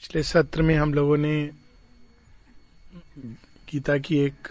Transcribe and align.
पिछले 0.00 0.22
सत्र 0.22 0.62
में 0.62 0.74
हम 0.76 0.92
लोगों 0.94 1.16
ने 1.16 1.34
गीता 3.70 3.96
की 3.98 4.18
एक 4.18 4.48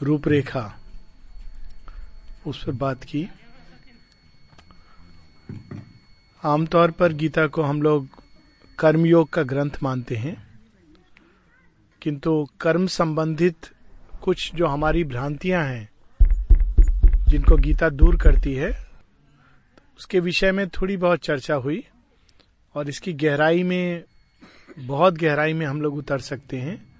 रूपरेखा 0.00 0.62
उस 2.46 2.62
पर 2.64 2.72
बात 2.72 3.04
की। 3.04 3.26
आमतौर 6.42 6.90
पर 6.90 7.12
गीता 7.12 7.46
को 7.46 7.62
हम 7.62 7.82
लोग 7.82 8.06
कर्मयोग 8.78 9.28
का 9.30 9.42
ग्रंथ 9.42 9.82
मानते 9.82 10.16
हैं, 10.16 10.36
किंतु 12.02 12.46
कर्म 12.60 12.86
संबंधित 12.86 13.70
कुछ 14.22 14.50
जो 14.54 14.66
हमारी 14.66 15.04
भ्रांतियाँ 15.04 15.64
हैं, 15.64 15.88
जिनको 17.28 17.56
गीता 17.56 17.88
दूर 17.90 18.16
करती 18.16 18.54
है, 18.54 18.70
उसके 19.98 20.20
विषय 20.20 20.52
में 20.52 20.68
थोड़ी 20.70 20.96
बहुत 20.96 21.24
चर्चा 21.24 21.54
हुई 21.56 21.84
और 22.74 22.88
इसकी 22.88 23.12
गहराई 23.12 23.62
में 23.62 24.04
बहुत 24.78 25.14
गहराई 25.14 25.52
में 25.52 25.66
हम 25.66 25.82
लोग 25.82 25.96
उतर 25.96 26.18
सकते 26.18 26.56
हैं। 26.56 26.92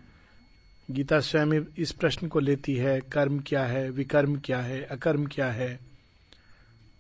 गीता 0.91 1.21
स्वयं 1.21 1.65
इस 1.79 1.93
प्रश्न 1.93 2.29
को 2.29 2.41
लेती 2.41 2.77
है, 2.77 3.01
कर्म 3.01 3.43
क्या 3.47 3.67
है, 3.67 3.91
विकर्म 3.91 4.41
क्या 4.45 4.59
है, 4.59 4.83
अकर्म 4.83 5.27
क्या 5.27 5.47
है? 5.47 5.79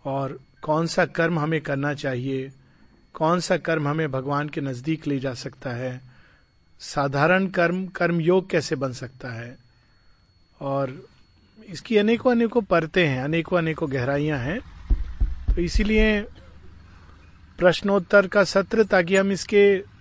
और 0.04 0.40
कौन 0.62 0.86
सा 0.86 1.06
कर्म 1.06 1.38
हमें 1.38 1.60
करना 1.60 1.94
चाहिए? 1.94 2.52
कौन 3.14 3.40
सा 3.40 3.56
कर्म 3.56 3.88
हमें 3.88 4.10
भगवान 4.10 4.48
के 4.48 4.60
नज़दीक 4.60 5.06
ले 5.06 5.18
जा 5.18 5.34
सकता 5.34 5.70
है? 5.70 6.00
साधारण 6.80 7.46
कर्म 7.46 7.86
कर्म 7.86 8.20
योग 8.20 8.50
कैसे 8.50 8.76
बन 8.76 8.92
सकता 8.92 9.32
है? 9.32 9.56
और 10.60 11.06
इसकी 11.68 11.96
अनेकों 11.96 12.30
अनेकों 12.30 12.62
परतें 12.62 13.08
हैं, 13.08 13.22
अनेकों 13.22 13.58
अनेकों 13.58 13.92
गहराइयाँ 13.92 14.38
हैं। 14.38 14.60
तो 15.54 15.60
इसीलिए 15.62 16.22
प्रश्नोत्तर 17.58 18.26
का 18.26 18.44
सत्र, 18.44 18.84
ताकि 18.84 19.16
हम 19.16 19.32
इसके 19.32 19.91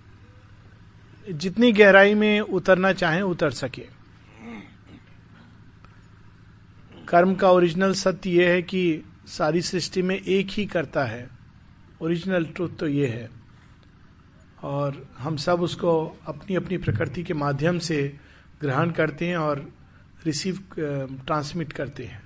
जितनी 1.30 1.72
गहराई 1.72 2.14
में 2.14 2.40
उतरना 2.40 2.94
चाहें, 2.94 3.22
उतर 3.22 3.52
सके। 3.52 3.86
कर्म 7.08 7.36
का 7.36 7.52
ओरिजिनल 7.52 7.94
सत्य 7.94 8.30
यह 8.30 8.50
है 8.50 8.62
कि 8.62 9.04
सारी 9.28 9.62
सृष्टि 9.62 10.02
में 10.02 10.16
एक 10.16 10.48
ही 10.50 10.66
करता 10.66 11.04
है। 11.04 11.30
ओरिजिनल 12.02 12.46
ट्रूथ 12.46 12.70
तो 12.80 12.88
ये 12.88 13.08
है। 13.08 13.30
और 14.64 15.08
हम 15.18 15.36
सब 15.36 15.62
उसको 15.62 16.18
अपनी 16.26 16.56
अपनी 16.56 16.78
प्रकृति 16.78 17.24
के 17.24 17.34
माध्यम 17.34 17.80
से 17.80 18.18
ग्रहण 18.62 18.92
करते 18.92 19.28
हैं 19.28 19.38
और 19.38 19.72
रिसीव 20.26 20.64
ट्रांसमिट 20.80 21.74
करते 21.74 22.06
हैं। 22.06 22.22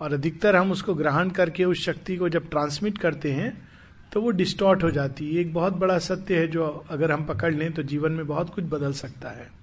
और 0.00 0.12
अधिकतर 0.12 0.56
हम 0.56 0.72
उसको 0.72 0.94
ग्रहण 0.94 1.30
करके 1.30 1.64
उस 1.64 1.84
शक्ति 1.84 2.16
को 2.16 2.28
जब 2.28 2.50
ट्रांसमिट 2.50 2.98
करते 2.98 3.32
हैं 3.32 3.71
तो 4.12 4.20
वो 4.20 4.30
डिस्टॉर्ट 4.30 4.82
हो 4.82 4.90
जाती 4.90 5.34
है। 5.34 5.40
एक 5.40 5.54
बहुत 5.54 5.72
बड़ा 5.72 5.98
सत्य 5.98 6.38
है 6.38 6.48
जो 6.48 6.84
अगर 6.90 7.12
हम 7.12 7.24
पकड़ 7.24 7.54
लें 7.54 7.72
तो 7.72 7.82
जीवन 7.82 8.12
में 8.12 8.26
बहुत 8.26 8.54
कुछ 8.54 8.64
बदल 8.64 8.92
सकता 8.92 9.28
है। 9.28 9.62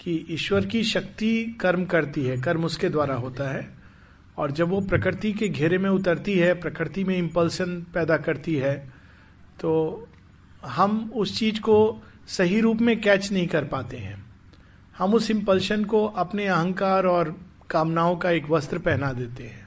कि 0.00 0.26
ईश्वर 0.30 0.66
की 0.66 0.84
शक्ति 0.84 1.58
कर्म 1.60 1.84
करती 1.84 2.22
है, 2.22 2.40
कर्म 2.40 2.64
उसके 2.64 2.88
द्वारा 2.88 3.14
होता 3.14 3.54
है। 3.54 3.70
और 4.38 4.50
जब 4.50 4.68
वो 4.68 4.80
प्रकृति 4.80 5.32
के 5.32 5.48
घेरे 5.48 5.78
में 5.78 5.90
उतरती 5.90 6.38
है, 6.38 6.54
प्रकृति 6.54 7.04
में 7.04 7.16
इम्पल्सन 7.16 7.86
पैदा 7.94 8.16
करती 8.16 8.56
है 8.56 8.92
तो 9.60 10.06
हम 10.66 11.12
उस 11.16 11.38
चीज़ 11.38 11.60
को 11.60 12.02
सही 12.26 12.60
रूप 12.60 12.78
में 12.80 13.00
कैच 13.00 13.32
नहीं 13.32 13.46
कर 13.46 13.64
पाते 13.64 13.96
हैं। 13.96 14.26
हम 14.98 15.14
उस 15.14 15.30
इंपल्शन 15.30 15.84
को 15.84 16.06
अपने 16.06 16.46
अहंकार 16.46 17.06
और 17.06 17.40
कामनाओं 17.70 18.16
का 18.16 18.30
एक 18.30 18.50
वस्त्र 18.50 18.78
पहना 18.78 19.12
देते 19.12 19.42
हैं। 19.42 19.61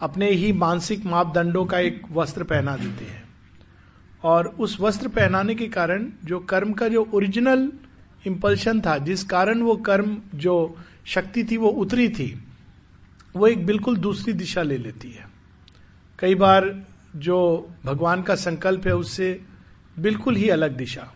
अपने 0.00 0.30
ही 0.30 0.52
मानसिक 0.52 1.06
मापदंडों 1.06 1.64
का 1.64 1.78
एक 1.78 2.02
वस्त्र 2.12 2.44
पहना 2.44 2.76
देते 2.76 3.04
हैं। 3.04 3.24
और 4.22 4.46
उस 4.46 4.80
वस्त्र 4.80 5.08
पहनाने 5.08 5.54
के 5.54 5.66
कारण 5.66 6.10
जो 6.24 6.40
कर्म 6.40 6.72
का 6.72 6.88
जो 6.88 7.08
ओरिजिनल 7.14 7.72
इंपल्शन 8.26 8.80
था, 8.80 8.98
जिस 8.98 9.24
कारण 9.24 9.62
वो 9.62 9.76
कर्म 9.76 10.22
जो 10.34 10.76
शक्ति 11.04 11.44
थी, 11.44 11.56
वो 11.56 11.68
उतरी 11.68 12.08
थी, 12.08 12.44
वो 13.36 13.46
एक 13.46 13.66
बिल्कुल 13.66 13.96
दूसरी 13.96 14.32
दिशा 14.32 14.62
ले 14.62 14.78
लेती 14.78 15.10
है। 15.10 15.28
कई 16.18 16.34
बार 16.34 16.86
जो 17.16 17.70
भगवान 17.84 18.22
का 18.22 18.34
संकल्प 18.34 18.86
है, 18.86 18.94
उससे 18.94 19.42
बिल्कुल 19.98 20.36
ही 20.36 20.48
अलग 20.48 20.76
दिशा। 20.76 21.12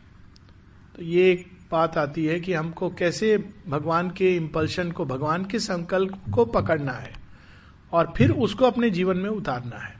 तो 0.97 1.03
ये 1.03 1.33
एक 1.33 1.51
बात 1.73 1.99
आती 1.99 2.27
है 2.27 2.41
कि 2.41 2.53
हमको 2.53 2.91
कैसे 2.91 3.45
भगवान 3.69 4.11
के 4.11 4.37
इंपल्शन 4.37 4.91
को, 4.91 5.05
भगवान 5.05 5.45
के 5.45 5.59
संकल्प 5.59 6.23
को 6.35 6.45
पकड़ना 6.45 6.93
है। 6.93 7.20
और 7.93 8.15
फिर 8.17 8.31
उसको 8.31 8.65
अपने 8.65 8.91
जीवन 8.91 9.17
में 9.17 9.31
उतारना 9.31 9.77
है। 9.77 9.95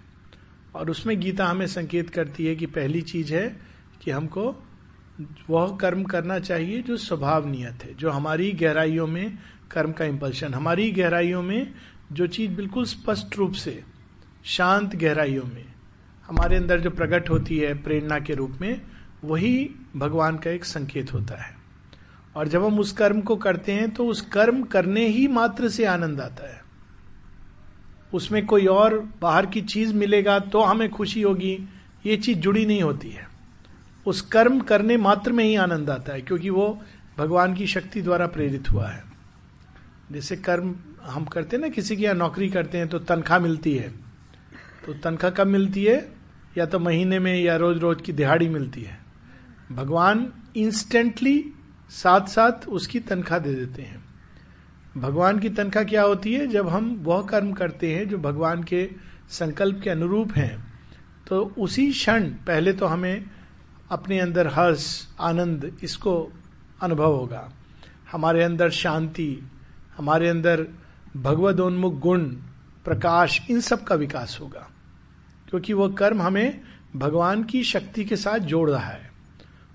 और 0.75 0.91
उसमें 0.91 1.21
गीता 1.21 1.47
हमें 1.47 1.67
संकेत 1.67 2.11
करती 2.11 2.47
है 2.47 2.57
कि 2.57 2.67
पहली 2.67 3.03
चीज़ 3.03 3.35
है 3.35 3.61
कि 4.03 4.11
हमको 4.11 4.65
वह 5.51 5.77
कर्म 5.77 6.05
करना 6.05 6.39
चाहिए 6.39 6.83
जो 6.83 6.97
स्वभाव 6.97 7.49
नियत 7.49 7.85
है, 7.85 7.95
जो 7.95 8.11
हमारी 8.11 8.53
गहराइयों 8.53 9.07
में 9.07 9.39
कर्म 9.71 9.93
का 9.93 10.05
इंपल्शन 10.05 10.55
हमारी 10.55 10.91
गहराइयों 10.91 11.43
में 11.43 11.75
जो 12.13 12.27
चीज़ 12.27 12.51
बिल्कुल 12.51 12.85
स्पष्ट 12.85 13.37
रूप 13.37 13.53
से, 13.53 13.85
शांत 14.45 14.97
गहराइयों 14.97 15.45
में, 15.45 15.65
हमारे 16.27 16.57
अंदर 16.57 16.81
जो 16.81 16.91
प्रकट 16.91 17.31
होती 17.31 17.59
है 17.59 17.83
प्रेरणा 17.83 18.19
के 18.19 18.35
रूप 18.35 18.59
में, 18.61 18.81
वही 19.25 19.71
भगवान 19.97 20.37
का 20.37 20.51
एक 20.51 20.65
संकेत 20.65 21.13
होता 21.13 21.43
है। 21.43 21.55
और 22.37 22.49
जब 22.49 22.65
हम 22.65 22.79
उस 22.79 22.93
कर्म 22.93 23.21
को 23.21 23.37
करते 23.37 23.73
हैं 23.73 23.91
तो 23.91 24.07
उस 24.07 24.21
कर्म 24.21 24.63
करने 24.63 25.07
ही 25.07 25.29
मात्र 25.29 25.69
से 25.69 25.85
आनंद 25.85 26.21
आता 26.21 26.49
है। 26.55 26.60
उसमें 28.15 28.47
कोई 28.47 28.67
और 28.67 29.09
बाहर 29.21 29.47
की 29.47 29.61
चीज़ 29.63 29.95
मिलेगा 29.95 30.39
तो 30.39 30.61
हमें 30.61 30.89
खुशी 30.91 31.23
होगी। 31.23 31.69
ये 32.07 32.17
चीज़ 32.17 32.39
जुड़ी 32.39 32.67
नहीं 32.67 32.83
होती 32.83 33.11
है। 33.11 33.29
उस 34.07 34.21
कर्म 34.23 34.61
करने 34.61 34.97
मात्र 34.97 35.33
में 35.33 35.45
ही 35.45 35.55
आनंद 35.55 35.91
आता 35.91 36.13
है, 36.13 36.21
क्योंकि 36.21 36.51
वो 36.51 36.83
भगवान 37.19 37.55
की 37.55 37.67
शक्ति 37.67 38.03
द्वारा 38.03 38.27
प्रेरित 38.27 38.71
हुआ 38.71 38.89
है। 38.89 39.05
जैसे 40.13 40.37
कर्म 40.37 40.75
हम 41.03 41.25
करते 41.25 41.57
हैं 41.57 41.63
ना, 41.63 41.69
किसी 41.69 41.97
की 41.97 42.05
यहाँ 42.05 42.15
नौकरी 42.15 42.49
करते 42.49 42.79
हैं 42.79 42.89
तो 42.89 42.99
तनख्वाह 42.99 43.39
मिलती 43.39 43.77
है। 43.77 43.89
तो 44.87 44.95
तनख्वाह 44.95 45.31
कब 45.31 45.47
मिलती 45.47 45.85
है? 45.85 46.13
या 46.59 46.67
तो 46.67 46.79
महीने 46.79 47.19
में 47.19 47.41
या 47.41 47.57
रोज 47.57 47.79
रोज 47.79 48.03
की 48.03 48.13
दिहाड़ी 48.13 48.49
मिलती 48.49 48.83
है। 48.83 48.99
भगवान 49.73 50.33
इंस्टेंटली 50.57 51.53
साथ 51.91 52.27
साथ 52.27 52.69
उसकी 52.69 53.01
तनख्वाह 53.01 53.39
दे 53.39 53.55
देते 53.55 53.83
हैं। 53.83 54.05
भगवान 54.97 55.39
की 55.39 55.49
तनख्वाह 55.49 55.85
क्या 55.85 56.03
होती 56.03 56.35
है? 56.35 56.47
जब 56.47 56.69
हम 56.69 57.01
वह 57.03 57.23
कर्म 57.23 57.53
करते 57.53 57.95
हैं 57.95 58.09
जो 58.09 58.19
भगवान 58.19 58.63
के 58.63 58.91
संकल्प 59.29 59.81
के 59.85 59.91
अनुरूप 59.91 60.33
हैं 60.33 60.71
तो 61.27 61.55
उसी 61.59 61.91
क्षण 61.93 62.25
पहले 62.25 62.73
तो 62.73 62.87
हमें 62.87 63.25
अपने 63.91 64.21
अंदर 64.21 64.47
हर्ष, 64.47 65.07
आनंद, 65.21 65.77
इसको 65.83 66.33
अनुभव 66.83 67.17
होगा। 67.17 67.53
हमारे 68.13 68.43
अंदर 68.43 68.71
शांति, 68.71 69.39
हमारे 69.97 70.29
अंदर 70.29 70.67
भगवदोन्मुख 71.17 71.99
गुण, 71.99 72.25
प्रकाश, 72.85 73.41
इन 73.51 73.61
सब 73.61 73.85
का 73.85 73.95
विकास 73.95 74.39
होगा। 74.41 74.71
क्योंकि 75.51 75.73
वह 75.73 75.95
कर्म 75.95 76.23
हमें 76.23 76.61
भगवान 76.97 77.45
की 77.45 77.63
शक्ति 77.65 78.05
के 78.05 78.17
साथ 78.17 78.39
जोड़ 78.39 78.71
रहा 78.71 78.91
है। 78.91 79.11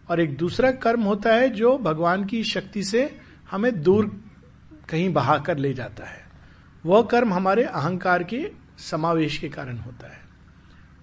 और 0.10 0.20
एक 0.20 0.38
दूसरा 0.38 0.72
कर्म 0.72 1.02
होता 1.02 1.34
है 1.34 1.50
जो 1.50 1.78
भगवान 1.78 2.26
की 2.26 2.44
शक्ति 2.44 2.84
से 2.84 3.20
हमें 3.52 3.82
दूर 3.82 4.25
कहीं 4.90 5.14
बहा 5.14 5.38
कर 5.38 5.58
ले 5.58 5.74
जाता 5.74 6.06
है। 6.06 6.24
वह 6.86 7.02
कर्म 7.04 7.34
हमारे 7.34 7.64
अहंकार 7.64 8.24
के 8.24 8.52
समावेश 8.80 9.38
के 9.38 9.50
कारण 9.50 9.78
होता 9.78 10.08
है। 10.08 10.24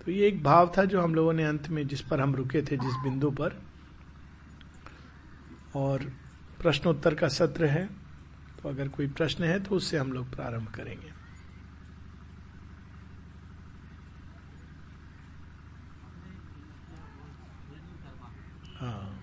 तो 0.05 0.11
ये 0.13 0.27
एक 0.29 0.43
भाव 0.43 0.73
था 0.79 0.85
जो 0.85 1.01
हम 1.01 1.15
लोगों 1.15 1.33
ने 1.33 1.45
अंत 1.45 1.69
में 1.69 1.87
जिस 1.87 2.01
पर 2.01 2.21
हम 2.21 2.35
रुके 2.35 2.63
थे, 2.63 2.77
जिस 2.77 2.95
बिंदु 3.03 3.31
पर। 3.31 3.61
और 5.77 6.03
प्रश्नोत्तर 6.61 7.15
का 7.15 7.29
सत्र 7.29 7.67
है 7.67 7.85
तो 8.63 8.69
अगर 8.69 8.89
कोई 8.89 9.07
प्रश्न 9.09 9.45
है 9.45 9.59
तो 9.63 9.75
उससे 9.75 9.99
हम 9.99 10.13
लोग 10.13 10.35
प्रारंभ 10.35 10.69
करेंगे। 10.69 11.11
हाँ। 18.79 19.19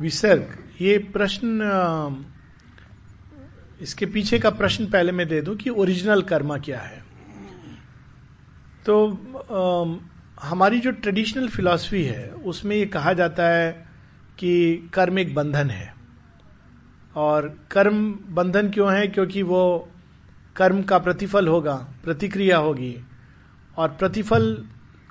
विसर्ग, 0.00 0.56
ये 0.80 0.98
प्रश्न 0.98 1.60
इसके 3.80 4.06
पीछे 4.06 4.38
का 4.38 4.50
प्रश्न 4.50 4.86
पहले 4.86 5.12
मैं 5.12 5.28
दे 5.28 5.40
दूँ 5.40 5.56
कि 5.56 5.70
ओरिजिनल 5.70 6.22
कर्मा 6.22 6.58
क्या 6.58 6.80
है। 6.80 7.04
तो 8.86 8.96
आ, 9.52 10.48
हमारी 10.48 10.80
जो 10.80 10.90
ट्रेडिशनल 10.90 11.48
फिलॉसफी 11.48 12.02
है 12.04 12.28
उसमें 12.28 12.76
ये 12.76 12.86
कहा 12.86 13.12
जाता 13.12 13.48
है 13.48 13.86
कि 14.38 14.76
कर्म 14.94 15.18
एक 15.18 15.34
बंधन 15.34 15.70
है। 15.70 15.94
और 17.16 17.66
कर्म 17.70 18.18
बंधन 18.28 18.70
क्यों 18.70 18.92
है? 18.94 19.06
क्योंकि 19.06 19.42
वो 19.42 19.88
कर्म 20.56 20.82
का 20.82 20.98
प्रतिफल 20.98 21.48
होगा 21.48 21.74
प्रतिक्रिया 22.04 22.58
होगी। 22.58 22.96
और 23.76 23.88
प्रतिफल 23.88 24.64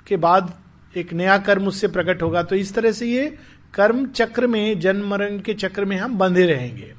के 0.06 0.16
बाद 0.16 0.54
एक 0.96 1.12
नया 1.12 1.38
कर्म 1.38 1.66
उससे 1.66 1.88
प्रकट 1.88 2.22
होगा। 2.22 2.42
तो 2.42 2.56
इस 2.56 2.74
तरह 2.74 2.92
से 2.92 3.06
ये 3.06 3.38
कर्म 3.74 4.06
चक्र 4.06 4.46
में 4.46 4.80
जन्म 4.80 5.08
मरण 5.08 5.38
के 5.38 5.54
चक्र 5.54 5.84
में 5.84 5.96
हम 5.96 6.18
बंधे 6.18 6.46
रहेंगे। 6.46 6.94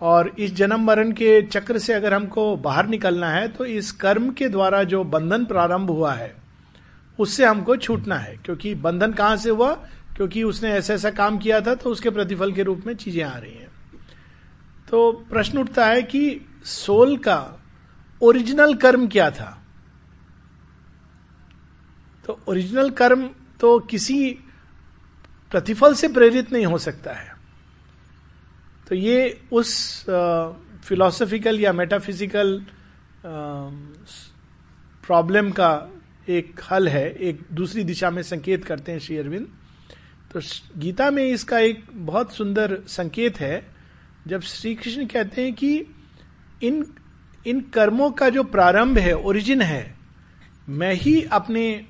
और 0.00 0.28
इस 0.38 0.54
जन्म 0.54 0.80
मरण 0.80 1.12
के 1.12 1.42
चक्र 1.42 1.78
से 1.78 1.92
अगर 1.92 2.14
हमको 2.14 2.56
बाहर 2.56 2.86
निकलना 2.86 3.30
है 3.30 3.48
तो 3.48 3.64
इस 3.64 3.92
कर्म 3.92 4.30
के 4.30 4.48
द्वारा 4.48 4.82
जो 4.84 5.04
बंधन 5.04 5.44
प्रारंभ 5.44 5.90
हुआ 5.90 6.12
है, 6.12 6.34
उससे 7.18 7.44
हमको 7.44 7.76
छूटना 7.76 8.16
है। 8.16 8.36
क्योंकि 8.36 8.74
बंधन 8.74 9.12
कहाँ 9.12 9.36
से 9.36 9.50
हुआ? 9.50 9.72
क्योंकि 10.16 10.42
उसने 10.42 10.72
ऐसा 10.72 10.94
ऐसा 10.94 11.10
काम 11.10 11.38
किया 11.38 11.60
था 11.60 11.74
तो 11.74 11.90
उसके 11.90 12.10
प्रतिफल 12.10 12.52
के 12.52 12.62
रूप 12.62 12.82
में 12.86 12.94
चीज़ें 12.94 13.22
आ 13.24 13.36
रही 13.38 13.52
हैं। 13.52 13.68
तो 14.90 15.12
प्रश्न 15.30 15.58
उठता 15.58 15.86
है 15.86 16.02
कि 16.02 16.40
सोल 16.64 17.16
का 17.16 17.62
ओरिजिनल 18.22 18.74
कर्म 18.74 19.06
क्या 19.08 19.30
था? 19.30 19.62
तो 22.26 22.40
ओरिजिनल 22.48 22.90
कर्म 22.90 23.28
तो 23.60 23.78
किसी 23.78 24.30
प्रतिफल 25.50 25.94
से 25.94 26.08
प्रेरित 26.08 26.52
नहीं 26.52 26.66
हो 26.66 26.78
सकता 26.78 27.12
है। 27.12 27.35
तो 28.86 28.94
ये 28.94 29.40
उस 29.52 30.04
फिलोसफिकल 30.84 31.60
या 31.60 31.72
मेटाफिजिकल 31.72 32.60
प्रॉब्लम 35.04 35.50
का 35.50 35.70
एक 36.28 36.60
हल 36.70 36.88
है, 36.88 37.10
एक 37.10 37.40
दूसरी 37.52 37.84
दिशा 37.84 38.10
में 38.10 38.22
संकेत 38.22 38.64
करते 38.64 38.92
हैं 38.92 38.98
श्री 38.98 39.16
अरविंद। 39.16 39.46
तो 40.32 40.40
गीता 40.78 41.10
में 41.10 41.24
इसका 41.24 41.58
एक 41.58 41.84
बहुत 41.92 42.32
सुंदर 42.34 42.78
संकेत 42.88 43.40
है, 43.40 43.66
जब 44.26 44.40
श्री 44.42 44.74
कृष्ण 44.74 45.06
कहते 45.06 45.42
हैं 45.42 45.52
कि 45.54 45.76
इन 46.62 46.84
इन 47.46 47.60
कर्मों 47.74 48.10
का 48.10 48.28
जो 48.28 48.42
प्रारंभ 48.44 48.98
है 48.98 49.12
ओरिजिन 49.14 49.62
है, 49.62 49.94
मैं 50.68 50.92
ही 50.94 51.22
अपने 51.22 51.84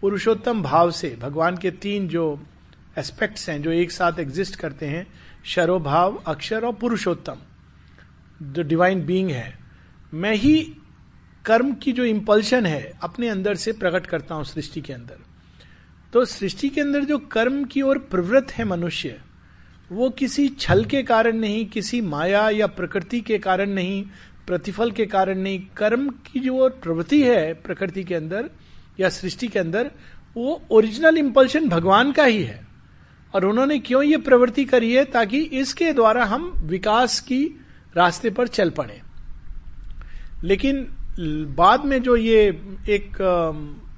पुरुषोत्तम 0.00 0.62
भाव 0.62 0.90
से, 0.90 1.16
भगवान 1.20 1.56
के 1.56 1.70
तीन 1.70 2.08
जो 2.08 2.24
एस्पेक्ट्स 2.98 3.48
हैं, 3.48 3.60
जो 3.62 3.70
एक 3.72 3.90
साथ 3.90 4.18
एग्जिस्ट 4.20 4.56
करते 4.56 4.86
हैं 4.86 5.06
शरोभाव, 5.44 6.22
अक्षर 6.26 6.64
और 6.64 6.72
पुरुषोत्तम। 6.72 7.36
जो 8.42 8.62
डिवाइन 8.62 9.06
बीइंग 9.06 9.30
है। 9.30 9.58
मैं 10.14 10.34
ही 10.34 10.76
कर्म 11.44 11.74
की 11.74 11.92
जो 11.92 12.04
इंपल्शन 12.04 12.66
है, 12.66 12.92
अपने 13.02 13.28
अंदर 13.28 13.54
से 13.54 13.72
प्रकट 13.72 14.06
करता 14.06 14.34
हूँ 14.34 14.44
सृष्टि 14.44 14.80
के 14.80 14.92
अंदर। 14.92 15.18
तो 16.12 16.24
सृष्टि 16.24 16.68
के 16.68 16.80
अंदर 16.80 17.04
जो 17.04 17.18
कर्म 17.18 17.64
की 17.64 17.82
ओर 17.82 17.98
प्रवृत्त 17.98 18.52
है 18.52 18.64
मनुष्य, 18.64 19.20
वो 19.92 20.10
किसी 20.10 20.48
छल 20.48 20.84
के 20.84 21.02
कारण 21.02 21.36
नहीं, 21.36 21.66
किसी 21.66 22.00
माया 22.00 22.50
या 22.50 22.66
प्रकृति 22.66 23.20
के 23.20 23.38
कारण 23.38 23.70
नहीं, 23.70 24.04
प्रतिफल 24.46 24.90
के 24.90 25.06
कारण 25.06 25.38
नहीं, 25.38 25.66
कर्म 25.76 26.08
की 26.08 26.40
जो 26.40 26.68
प्रवृत्ति 26.68 27.22
है 27.22 27.54
प्रकृति 27.54 28.04
के 28.04 28.14
अंदर 28.14 28.50
या 29.00 29.08
सृष्टि 29.08 29.48
के 29.48 29.58
अंदर, 29.58 29.90
वो 30.36 30.62
ओरिजिनल 30.70 31.18
इंपल्शन 31.18 31.68
भगवान 31.68 32.12
का 32.12 32.24
ही 32.24 32.42
है। 32.42 32.71
और 33.34 33.44
उन्होंने 33.44 33.78
क्यों 33.78 34.02
ये 34.02 34.16
प्रवृत्ति 34.18 34.64
करी 34.64 34.92
है 34.94 35.04
ताकि 35.04 35.38
इसके 35.60 35.92
द्वारा 35.92 36.24
हम 36.24 36.50
विकास 36.64 37.20
की 37.20 37.44
रास्ते 37.96 38.30
पर 38.30 38.48
चल 38.48 38.70
पड़े। 38.70 39.00
लेकिन 40.44 40.86
बाद 41.56 41.84
में 41.84 42.02
जो 42.02 42.16
ये 42.16 42.42
एक 42.88 43.16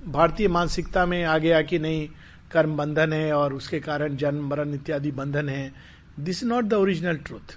भारतीय 0.06 0.48
मानसिकता 0.48 1.04
में 1.06 1.22
आ 1.24 1.36
गया 1.38 1.60
कि 1.62 1.78
नहीं, 1.78 2.08
कर्म 2.52 2.76
बंधन 2.76 3.12
है 3.12 3.32
और 3.32 3.54
उसके 3.54 3.80
कारण 3.80 4.16
जन्म, 4.16 4.48
मरण 4.48 4.74
इत्यादि 4.74 5.10
बंधन 5.10 5.48
है 5.48 5.72
this 6.20 6.42
not 6.44 6.64
the 6.64 6.74
original 6.74 7.16
truth 7.16 7.56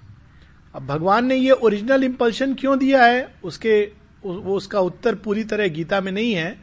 अब 0.76 0.86
भगवान 0.86 1.26
ने 1.26 1.36
ये 1.36 1.52
ओरिजिनल 1.52 2.04
इंपल्शन 2.04 2.54
क्यों 2.54 2.78
दिया 2.80 3.04
है, 3.06 3.28
उसके, 3.44 3.82
वो 4.26 4.56
उसका 4.56 4.80
उत्तर 4.80 5.16
पूरी 5.16 5.44
तरह 5.44 5.68
गीता 5.68 6.02
में 6.02 6.12
नहीं 6.12 6.34
है, 6.34 6.58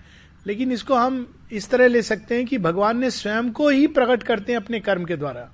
लेकिन 0.46 0.72
इसको 0.72 0.94
हम 0.94 1.33
इस 1.54 1.68
तरह 1.70 1.88
ले 1.88 2.02
सकते 2.02 2.34
हैं 2.34 2.46
कि 2.46 2.58
भगवान 2.58 2.98
ने 2.98 3.10
स्वयं 3.10 3.50
को 3.50 3.68
ही 3.68 3.86
प्रकट 3.86 4.22
करते 4.22 4.52
हैं 4.52 4.60
अपने 4.60 4.80
कर्म 4.80 5.04
के 5.04 5.16
द्वारा। 5.16 5.48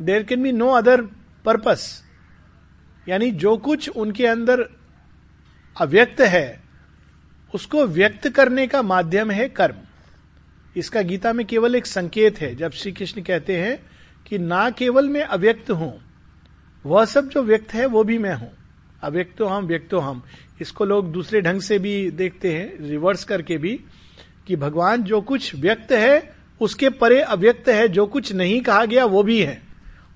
There 0.00 0.22
can 0.22 0.42
be 0.42 0.52
no 0.52 0.70
other 0.70 1.02
purpose 1.44 2.02
यानी 3.08 3.30
जो 3.30 3.56
कुछ 3.56 3.88
उनके 3.88 4.26
अंदर 4.26 4.60
अव्यक्त 5.76 6.20
है, 6.20 6.60
उसको 7.54 7.84
व्यक्त 7.86 8.28
करने 8.28 8.66
का 8.66 8.82
माध्यम 8.82 9.30
है 9.30 9.48
कर्म। 9.48 9.76
इसका 10.76 11.02
गीता 11.02 11.32
में 11.32 11.46
केवल 11.46 11.74
एक 11.74 11.86
संकेत 11.86 12.40
है, 12.40 12.54
जब 12.54 12.72
श्री 12.72 12.92
कृष्ण 12.92 13.22
कहते 13.22 13.56
हैं 13.56 13.78
कि 14.26 14.38
ना 14.38 14.70
केवल 14.70 15.08
मैं 15.08 15.22
अव्यक्त 15.22 15.70
हूँ, 15.70 15.92
वह 16.84 17.04
सब 17.04 17.28
जो 17.28 17.42
व्यक्त 17.42 17.74
है, 17.74 17.86
वो 17.86 18.04
भी 18.04 18.18
मैं 18.18 18.34
हूँ। 18.34 18.50
अव्यक्तो 19.02 19.46
हम, 19.46 19.64
व्यक्तो 19.64 19.98
हम। 19.98 20.22
इसको 20.60 20.84
लोग 20.84 21.12
दूसरे 21.12 21.40
ढंग 21.40 21.60
से 21.60 21.78
भी 21.78 22.10
देखते 22.10 22.52
हैं, 22.54 22.88
रिवर्स 22.88 23.24
करके 23.24 23.56
भी। 23.58 23.80
कि 24.46 24.56
भगवान 24.56 25.02
जो 25.02 25.20
कुछ 25.20 25.54
व्यक्त 25.54 25.92
है, 25.92 26.36
उसके 26.60 26.90
परे 26.90 27.20
अव्यक्त 27.20 27.68
है, 27.68 27.88
जो 27.88 28.06
कुछ 28.06 28.32
नहीं 28.32 28.60
कहा 28.60 28.84
गया, 28.84 29.04
वो 29.04 29.22
भी 29.22 29.42
है। 29.42 29.62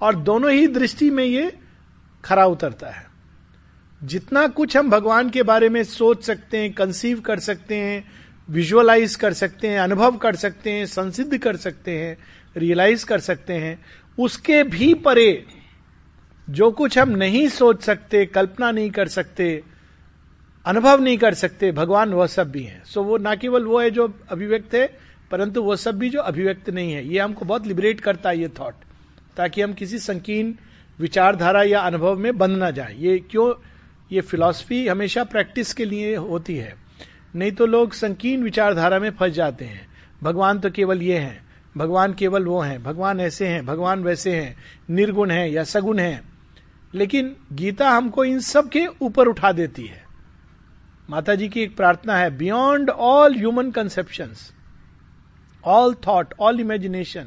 और 0.00 0.16
दोनों 0.16 0.50
ही 0.50 0.66
दृष्टि 0.66 1.10
में 1.10 1.24
ये 1.24 1.58
खरा 2.24 2.46
उतरता 2.46 2.90
है। 2.90 3.06
जितना 4.04 4.46
कुछ 4.46 4.76
हम 4.76 4.90
भगवान 4.90 5.30
के 5.30 5.42
बारे 5.42 5.68
में 5.68 5.84
सोच 5.84 6.24
सकते 6.24 6.58
हैं 6.58 6.72
कंसीव 6.72 7.20
कर 7.20 7.38
सकते 7.38 7.76
हैं 7.76 8.12
विजुअलाइज 8.50 9.14
कर 9.14 9.32
सकते 9.32 9.68
हैं, 9.68 9.80
अनुभव 9.80 10.16
कर 10.16 10.36
सकते 10.36 10.70
हैं, 10.70 10.86
संसिद्ध 10.86 11.38
कर 11.38 11.56
सकते 11.56 11.98
हैं 11.98 12.18
रियलाइज़ 12.56 13.06
कर 13.06 13.20
सकते 13.20 13.52
हैं, 13.52 13.84
उसके 14.18 14.64
भी 14.64 14.94
परे 14.94 15.46
जो 16.50 16.70
कुछ 16.70 16.98
हम 16.98 17.10
नहीं 17.10 17.48
सोच 17.48 17.82
सकते, 17.82 18.26
कल्पना 18.26 18.70
नहीं 18.70 18.90
कर 18.90 19.08
सकते 19.08 19.62
अनुभव 20.66 21.00
नहीं 21.00 21.18
कर 21.18 21.34
सकते 21.34 21.72
भगवान 21.72 22.12
वह 22.12 22.26
सब 22.26 22.50
भी 22.50 22.62
है। 22.62 22.82
सो 22.84 23.00
so, 23.00 23.06
वो 23.06 23.18
ना 23.18 23.34
केवल 23.34 23.64
वो 23.64 23.80
है 23.80 23.90
जो 23.90 24.14
अभिव्यक्त 24.30 24.74
है 24.74 24.98
परंतु 25.30 25.62
वो 25.62 25.76
सब 25.76 25.98
भी 25.98 26.10
जो 26.10 26.20
अभिव्यक्त 26.20 26.70
नहीं 26.70 26.92
है। 26.92 27.08
ये 27.08 27.18
हमको 27.18 27.44
बहुत 27.44 27.66
लिबरेट 27.66 28.00
करता 28.00 28.28
है 28.28 28.38
ये 28.38 28.48
थॉट 28.48 28.74
ताकि 29.36 29.62
हम 29.62 29.72
किसी 29.72 29.98
संकीर्ण 29.98 30.54
विचारधारा 31.00 31.62
या 31.62 31.80
अनुभव 31.80 32.18
में 32.18 32.38
बंध 32.38 32.56
ना 32.56 32.70
जाए। 32.70 32.96
ये 32.98 33.18
क्यों? 33.18 33.54
ये 34.12 34.20
फिलॉसफी 34.20 34.88
हमेशा 34.88 35.24
प्रैक्टिस 35.24 35.72
के 35.72 35.84
लिए 35.84 36.16
होती 36.16 36.56
है। 36.56 36.74
नहीं 37.34 37.52
तो 37.52 37.66
लोग 37.66 37.92
संकीर्ण 37.92 38.42
विचारधारा 38.42 38.98
में 38.98 39.10
फंस 39.10 39.32
जाते 39.32 39.64
हैं। 39.64 39.88
भगवान 40.22 40.60
तो 40.60 40.70
केवल 40.70 41.02
ये 41.02 41.18
हैं। 41.18 41.46
भगवान 41.76 42.14
केवल 42.14 42.44
वो 42.44 42.60
हैं। 42.60 42.82
भगवान 42.82 43.20
ऐसे 43.20 43.46
हैं 43.46 43.66
भगवान 43.66 44.02
वैसे 44.02 44.34
हैं 44.36 44.56
निर्गुण 44.90 45.30
है 45.30 45.52
या 45.52 45.64
सगुण 45.64 45.98
है। 45.98 46.22
लेकिन 46.94 47.36
गीता 47.52 47.90
हमको 47.90 48.24
इन 48.24 48.40
सब 48.40 48.68
के 48.68 48.86
ऊपर 49.02 49.26
उठा 49.26 49.52
देती 49.52 49.86
है। 49.86 50.09
माता 51.10 51.34
जी 51.34 51.48
की 51.48 51.60
एक 51.60 51.76
प्रार्थना 51.76 52.16
है 52.16 52.36
beyond 52.36 52.90
all 52.90 53.36
human 53.36 53.70
conception 53.70 54.32
all 55.64 55.94
thought 55.94 56.34
all 56.40 56.60
imagination 56.60 57.26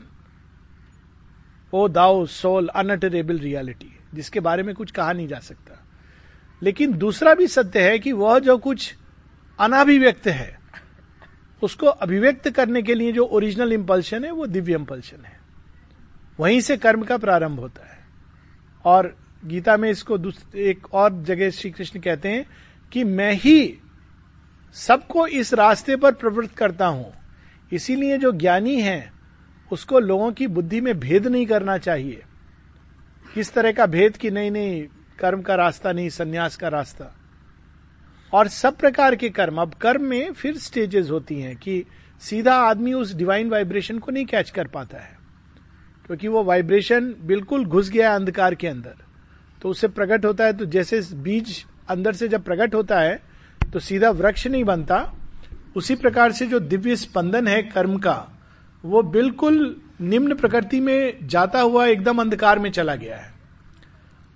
O 1.74 1.88
thou 1.88 2.25
soul 2.25 2.68
unutterable 2.68 3.39
reality 3.39 4.00
जिसके 4.13 4.39
बारे 4.39 4.63
में 4.63 4.75
कुछ 4.75 4.91
कहा 4.91 5.13
नहीं 5.13 5.27
जा 5.27 5.39
सकता। 5.39 5.85
लेकिन 6.63 6.94
दूसरा 6.94 7.33
भी 7.33 7.47
सत्य 7.47 7.91
है 7.91 8.00
कि 8.00 8.12
वह 8.12 8.39
जो 8.39 8.57
कुछ 8.57 8.95
अनाभिव्यक्त 9.59 10.27
है, 10.27 10.59
उसको 11.62 11.86
अभिव्यक्त 11.86 12.50
करने 12.50 12.81
के 12.81 12.94
लिए 12.94 13.12
जो 13.12 13.25
ओरिजिनल 13.25 13.74
इंपल्शन 13.74 14.25
है, 14.25 14.31
वो 14.31 14.45
दिव्य 14.45 14.74
इंपल्शन 14.74 15.25
है। 15.25 15.39
वहीं 16.39 16.62
से 16.62 16.77
कर्म 16.77 17.03
का 17.03 17.18
प्रारंभ 17.18 17.60
होता 17.60 17.88
है। 17.88 18.07
और 18.86 19.17
गीता 19.46 19.77
में 19.77 19.89
इसको 19.89 20.17
एक 20.55 20.93
और 20.93 21.24
जगह 21.24 21.50
श्री 21.50 21.72
कृष्ण 21.72 22.00
कहते 22.00 22.29
हैं 22.29 22.46
कि 22.91 23.03
मैं 23.03 23.34
ही 23.34 23.79
सबको 24.74 25.27
इस 25.27 25.53
रास्ते 25.53 25.96
पर 25.96 26.12
प्रवृत्त 26.12 26.56
करता 26.56 26.88
हूँ। 26.88 27.13
इसीलिए 27.72 28.18
जो 28.18 28.32
ज्ञानी 28.32 28.82
है, 28.82 29.13
उसको 29.72 30.00
लोगों 30.00 30.32
की 30.32 30.48
बुद्धि 30.48 30.82
में 30.82 31.00
भेद 31.00 31.27
नहीं 31.27 31.46
करना 31.46 31.77
चाहिए। 31.77 32.24
किस 33.34 33.53
तरह 33.53 33.72
का 33.72 33.86
भेद 33.86 34.18
कि 34.18 34.32
नहीं 34.32 34.51
नहीं 34.51 34.88
कर्म 35.20 35.42
का 35.42 35.56
रास्ता 35.56 35.92
नहीं 35.92 36.10
संन्यास 36.10 36.56
का 36.56 36.68
रास्ता? 36.68 37.15
और 38.34 38.48
सब 38.48 38.77
प्रकार 38.77 39.15
के 39.15 39.30
कर्म। 39.30 39.62
अब 39.62 39.74
कर्म 39.74 40.03
में 40.03 40.34
फिर 40.34 40.58
स्टेजेस 40.58 41.10
होती 41.10 41.42
हैं 41.42 41.56
कि 41.56 41.86
सीधा 42.22 42.53
आदमी 42.53 42.94
उस 42.94 43.15
डिवाइन 43.15 43.50
वाइब्रेशन 43.50 44.00
को 44.00 44.12
नहीं 44.12 44.25
कैच 44.25 44.50
कर 44.50 44.68
पाता 44.68 44.98
है। 44.98 45.18
क्योंकि 46.06 46.27
वो 46.27 46.44
वाइब्रेशन 46.44 47.15
बिल्कुल 47.22 47.65
घुस 47.65 47.89
गया 47.89 48.10
है 48.10 48.15
अंधकार 48.15 48.56
के 48.56 48.68
अंदर। 48.68 48.96
तो 49.62 49.70
उससे 49.70 49.88
प्रकट 49.88 50.25
होता 50.25 50.46
है 50.46 50.53
तो 50.53 50.65
जैसे 50.65 51.01
बीज 51.13 51.65
अंदर 51.89 52.13
से 52.13 52.27
जब 52.27 52.44
प्रकट 52.44 52.75
होता 52.75 53.00
है 53.00 53.32
तो 53.74 53.80
सीधा 53.80 54.10
वृक्ष 54.10 54.48
नहीं 54.48 54.63
बनता। 54.63 55.13
उसी 55.75 55.96
प्रकार 55.96 56.32
से 56.32 56.46
जो 56.46 56.60
दिव्य 56.60 56.96
स्पंदन 56.96 57.48
है 57.48 57.63
कर्म 57.63 57.98
का, 57.98 58.27
वो 58.86 59.01
बिल्कुल 59.03 59.82
निम्न 60.01 60.36
प्रकृति 60.36 60.80
में 60.80 61.27
जाता 61.27 61.62
हुआ 61.62 61.86
एकदम 61.86 62.20
अंधकार 62.20 62.60
में 62.60 62.72
चला 62.72 62.96
गया 62.96 63.18
है। 63.18 63.34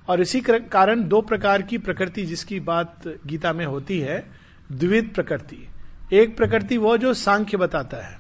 और 0.08 0.22
इसी 0.22 0.42
कारण 0.50 1.04
दो 1.04 1.22
प्रकार 1.22 1.62
की 1.62 1.78
प्रकृति 1.78 2.26
जिसकी 2.26 2.60
बात 2.60 3.02
गीता 3.26 3.54
में 3.54 3.66
होती 3.66 4.00
है, 4.00 4.28
द्विविध 4.72 5.12
प्रकृति। 5.16 5.68
एक 6.14 6.38
प्रकृति 6.38 6.78
वो 6.78 6.98
जो 6.98 7.14
सांख्य 7.14 7.58
बताता 7.58 7.98
है, 7.98 8.18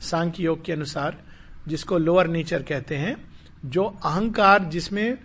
सांख्य 0.00 0.42
योग 0.42 0.64
के 0.64 0.72
अनुसार, 0.72 1.22
जिसको 1.68 1.98
लोअर 1.98 2.26
नेचर 2.26 2.62
कहते 2.62 2.96
हैं, 2.96 3.16
जो 3.64 3.84
अहंकार 4.04 4.64
जिसमें 4.64 5.18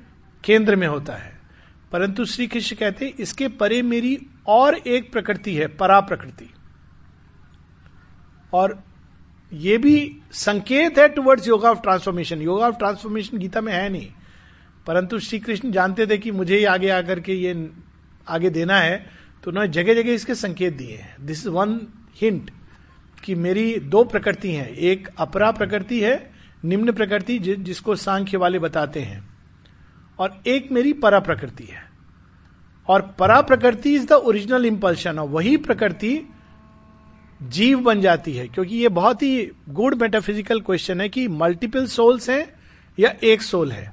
केंद्र 0.43 0.75
में 0.75 0.87
होता 0.87 1.13
है। 1.13 1.39
परंतु 1.91 2.25
श्री 2.25 2.47
कृष्ण 2.47 2.75
कहते 2.75 3.05
हैं, 3.05 3.13
इसके 3.13 3.47
परे 3.47 3.81
मेरी 3.81 4.27
और 4.47 4.75
एक 4.77 5.11
प्रकृति 5.11 5.55
है 5.55 5.67
परा 5.67 5.99
प्रकृति 5.99 6.49
और 8.53 8.83
ये 9.53 9.77
भी 9.77 10.17
संकेत 10.31 10.97
है 10.97 11.07
towards 11.09 11.47
yoga 11.47 11.71
of 11.71 11.81
transformation 11.81 12.41
yoga 12.41 12.67
of 12.67 12.77
transformation 12.77 13.37
Gita 13.37 13.61
में 13.61 13.73
है 13.73 13.89
नहीं। 13.89 14.11
परंतु 14.87 15.19
श्री 15.19 15.39
कृष्ण 15.39 15.71
जानते 15.71 16.07
थे 16.07 16.17
कि 16.17 16.31
मुझे 16.31 16.57
ही 16.57 16.65
आगे 16.65 16.89
आकर 16.89 17.19
के 17.19 17.33
ये 17.33 17.69
आगे 18.27 18.49
देना 18.49 18.77
है 18.77 19.05
तो 19.43 19.51
उन्होंने 19.51 19.69
जगह 19.69 19.93
जगह 19.93 20.13
इसके 20.13 20.35
संकेत 20.35 20.77
दिए 20.77 20.95
हैं। 20.97 21.15
दिस 21.25 21.39
इज़ 21.39 21.49
वन 21.49 21.79
हिंट 22.21 22.51
कि 23.23 23.35
मेरी 23.35 23.79
दो 23.79 24.03
प्रकृति 24.03 24.51
हैं। 24.51 24.69
एक 24.69 25.07
अपरा 25.17 25.51
प्रकृति 25.51 26.01
है, 26.01 26.31
निम्न 26.65 26.91
प्रकृति 26.91 27.37
जिसको 27.39 27.95
सांख्य 27.95 28.37
वाले 28.37 28.59
बताते 28.59 29.01
हैं, 29.01 29.29
और 30.19 30.41
एक 30.47 30.71
मेरी 30.71 30.93
परा 30.93 31.19
प्रकृति 31.19 31.63
है। 31.63 31.90
और 32.91 33.01
परा 33.19 33.41
प्रकृति 33.41 33.93
इज़ 33.95 34.05
द 34.07 34.11
ओरिजिनल 34.11 34.65
इंपल्शन 34.65 35.19
और 35.19 35.27
वही 35.29 35.55
प्रकृति 35.57 36.21
जीव 37.41 37.79
बन 37.79 38.01
जाती 38.01 38.33
है। 38.33 38.47
क्योंकि 38.47 38.75
ये 38.75 38.89
बहुत 38.89 39.21
ही 39.23 39.51
गुड 39.69 39.95
मेटाफिजिकल 40.01 40.59
क्वेश्चन 40.59 41.01
है 41.01 41.09
कि 41.09 41.27
मल्टीपल 41.27 41.85
सोल्स 41.87 42.29
हैं 42.29 42.45
या 42.97 43.13
एक 43.23 43.41
सोल 43.41 43.71
है। 43.71 43.91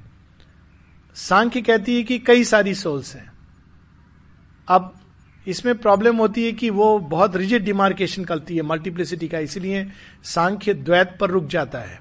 सांख्य 1.17 1.61
कहती 1.61 1.97
है 1.97 2.03
कि 2.03 2.19
कई 2.19 2.45
सारी 2.45 2.75
सोल्स 2.75 3.15
हैं। 3.17 3.31
अब 4.69 4.95
इसमें 5.47 5.79
प्रॉब्लम 5.79 6.17
होती 6.17 6.45
है 6.45 6.53
कि 6.53 6.71
वो 6.71 6.99
बहुत 6.99 7.37
रिजिड 7.37 7.65
डिमार्केशन 7.65 8.25
करती 8.25 8.57
है 8.57 8.63
मल्टीप्लिसिटी 8.63 9.29
का, 9.29 9.39
इसलिए 9.39 9.87
सांख्य 10.25 10.75
द्वैत 10.75 11.17
पर 11.21 11.31
रुक 11.31 11.47
जाता 11.47 11.79
है। 11.79 11.99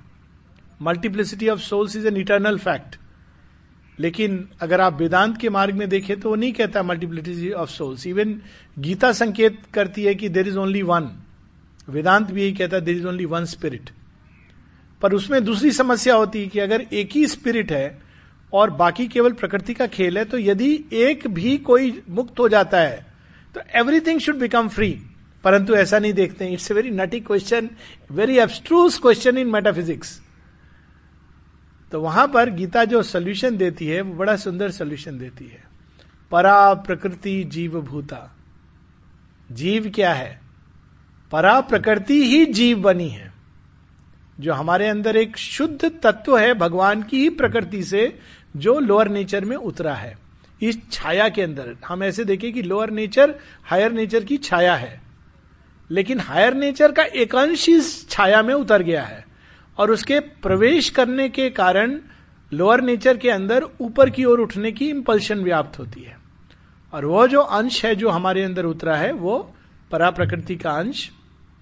Multiplicity 0.81 1.49
of 1.49 1.59
souls 1.59 1.95
is 1.95 2.07
an 2.07 2.17
eternal 2.17 2.57
fact 2.57 2.95
लेकिन 3.99 4.47
अगर 4.61 4.81
आप 4.81 4.99
वेदांत 4.99 5.37
के 5.37 5.49
मार्ग 5.49 5.75
में 5.75 5.87
देखें 5.89 6.19
तो 6.19 6.29
वो 6.29 6.35
नहीं 6.35 6.51
कहता 6.53 6.83
multiplicity 6.83 7.51
of 7.51 7.69
souls 7.69 8.05
even 8.07 8.39
Gita 8.77 9.11
संकेत 9.13 9.59
करती 9.73 10.03
है 10.03 10.15
कि 10.15 10.29
there 10.29 10.47
is 10.47 10.57
only 10.57 10.81
one 10.83 11.09
Vedanta 11.89 12.31
भी 12.31 12.41
यही 12.41 12.53
कहता 12.53 12.75
है 12.75 12.81
there 12.81 12.97
is 12.97 13.07
only 13.07 13.25
one 13.25 13.45
spirit 13.45 13.89
पर 15.01 15.13
उसमें 15.13 15.43
दूसरी 15.43 15.71
समस्या 15.71 16.15
होती 16.15 16.41
है 16.41 16.47
कि 16.47 16.59
अगर 16.59 16.81
एक 16.93 17.11
ही 17.11 17.25
स्पिरिट 17.27 17.71
है 17.71 17.97
और 18.53 18.69
बाकी 18.73 19.07
केवल 19.07 19.31
प्रकृति 19.31 19.73
का 19.73 19.87
खेल 19.87 20.17
है 20.17 20.23
तो 20.25 20.37
यदि 20.37 20.71
एक 20.93 21.27
भी 21.27 21.57
कोई 21.65 22.01
मुक्त 22.09 22.39
हो 22.39 22.47
जाता 22.49 22.79
है 22.79 23.05
तो 23.55 23.61
एवरीथिंग 23.75 24.19
शुड 24.19 24.35
बिकम 24.35 24.67
फ्री 24.67 24.89
परंतु 25.43 25.75
ऐसा 25.75 25.99
नहीं 25.99 26.13
देखते 26.13 26.47
it's 26.53 26.71
a 26.71 26.73
very 26.73 26.89
knotty 26.91 27.19
question 27.19 27.69
very 28.11 28.37
abstruse 28.37 28.97
question 28.99 29.37
in 29.37 29.47
metaphysics 29.51 30.19
तो 31.91 32.01
वहाँ 32.01 32.27
पर 32.27 32.49
गीता 32.49 32.85
जो 32.85 33.03
सोल्यूशन 33.03 33.57
देती 33.57 33.87
है, 33.87 34.01
वो 34.01 34.13
बड़ा 34.13 34.35
सुंदर 34.35 34.71
सोल्यूशन 34.71 35.17
देती 35.17 35.45
है। 35.45 35.63
परा 36.31 36.73
प्रकृति 36.73 37.43
जीव 37.43 37.81
भूता 37.81 38.37
जीव 39.51 39.91
क्या 39.95 40.13
है? 40.13 40.41
परा 41.31 41.61
प्रकृति 41.61 42.27
ही 42.27 42.45
जीव 42.45 42.79
बनी 42.79 43.09
है। 43.09 43.33
जो 44.39 44.53
हमारे 44.53 44.87
अंदर 44.87 45.15
एक 45.15 45.37
शुद्ध 45.37 45.91
तत्व 46.03 46.37
है, 46.37 46.53
भगवान 46.53 47.03
की 47.03 47.19
ही 47.19 47.29
प्रकृति 47.29 47.83
से 47.83 48.19
जो 48.55 48.79
लोअर 48.79 49.09
नेचर 49.09 49.45
में 49.45 49.57
उतरा 49.57 49.93
है। 49.93 50.17
इस 50.61 50.91
छाया 50.91 51.29
के 51.29 51.41
अंदर, 51.41 51.75
हम 51.87 52.03
ऐसे 52.03 52.25
देखें 52.25 52.53
कि 52.53 52.61
लोअर 52.61 52.89
नेचर 52.89 53.35
हायर 53.63 53.91
नेचर 53.91 54.23
की 54.23 54.37
छाया 54.37 54.75
है। 54.75 55.01
लेकिन 55.91 56.19
हायर 56.19 56.53
नेचर 56.53 56.91
का 56.91 57.03
एक 57.03 57.35
अंश 57.35 57.69
इस 57.69 58.09
छाया 58.09 58.41
में 58.43 58.53
उतर 58.53 58.81
गया 58.81 59.03
है। 59.03 59.26
और 59.77 59.91
उसके 59.91 60.19
प्रवेश 60.19 60.89
करने 60.89 61.29
के 61.29 61.49
कारण 61.49 61.99
लोअर 62.53 62.81
नेचर 62.81 63.17
के 63.17 63.29
अंदर 63.29 63.65
ऊपर 63.81 64.09
की 64.09 64.25
ओर 64.25 64.39
उठने 64.39 64.71
की 64.71 64.89
इंपल्शन 64.89 65.39
व्याप्त 65.39 65.79
होती 65.79 66.01
है। 66.01 66.19
और 66.93 67.05
वह 67.05 67.27
जो 67.27 67.41
अंश 67.41 67.85
है 67.85 67.95
जो 67.95 68.09
हमारे 68.09 68.43
अंदर 68.43 68.65
उतरा 68.65 68.95
है, 68.95 69.11
वो 69.11 69.55
परा 69.91 70.11
प्रकृति 70.11 70.55
का 70.55 70.71
अंश, 70.71 71.11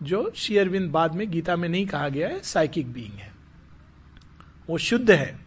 जो 0.03 0.31
शेयरविंद 0.35 0.91
बाद 0.91 1.15
में 1.15 1.31
गीता 1.31 1.55
में 1.55 1.69
नहीं 1.69 1.85
कहा 1.85 2.09
गया 2.09 2.27
है 2.27 2.39
साइकिक 2.43 2.93
बीइंग 2.93 3.19
है। 3.19 3.31
वो 4.69 4.77
शुद्ध 4.77 5.11
है। 5.11 5.39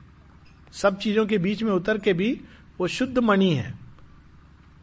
सब 0.73 0.99
चीज़ों 0.99 1.27
के 1.27 1.39
बीच 1.39 1.63
में 1.63 1.73
उतर 1.73 1.99
के 1.99 2.13
भी 2.13 2.41
वो 2.81 2.87
शुद्ध 2.87 3.19
मणि 3.19 3.51
है। 3.51 3.75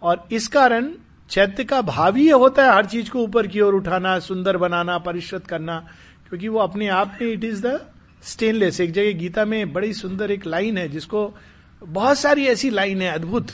और 0.01 0.27
इस 0.31 0.47
कारण 0.47 0.89
चैत्य 1.29 1.63
का 1.63 1.81
भाव 1.81 2.15
ही 2.15 2.29
होता 2.29 2.65
है, 2.65 2.73
हर 2.73 2.85
चीज़ 2.85 3.09
को 3.09 3.19
ऊपर 3.19 3.47
की 3.47 3.61
ओर 3.61 3.75
उठाना, 3.75 4.19
सुंदर 4.19 4.57
बनाना 4.57 4.97
परिश्रत 4.97 5.47
करना 5.47 5.87
क्योंकि 6.29 6.47
वो 6.47 6.59
अपने 6.59 6.87
आप 6.89 7.17
में 7.21 7.31
इट 7.31 7.43
इज़ 7.43 7.61
द 7.67 7.79
स्टेनलेस 8.23 8.79
एक 8.81 8.91
जगह 8.91 9.11
गीता 9.19 9.45
में 9.45 9.73
बड़ी 9.73 9.93
सुंदर 9.93 10.31
एक 10.31 10.45
लाइन 10.45 10.77
है 10.77 10.87
जिसको 10.89 11.33
बहुत 11.81 12.17
सारी 12.19 12.45
ऐसी 12.47 12.69
लाइन 12.69 13.01
है, 13.01 13.11
अद्भुत। 13.11 13.51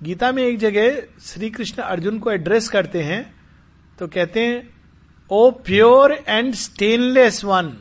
गीता 0.00 0.30
में 0.32 0.42
एक 0.42 0.58
जगह 0.58 1.02
श्री 1.22 1.50
कृष्ण 1.50 1.82
अर्जुन 1.82 2.18
को 2.18 2.30
एड्रेस 2.30 2.68
करते 2.68 3.02
हैं 3.02 3.22
तो 3.98 4.06
कहते 4.08 4.46
हैं 4.46 4.68
O 5.30 5.50
pure 5.66 6.12
and 6.28 6.52
stainless 6.54 7.44
one 7.44 7.72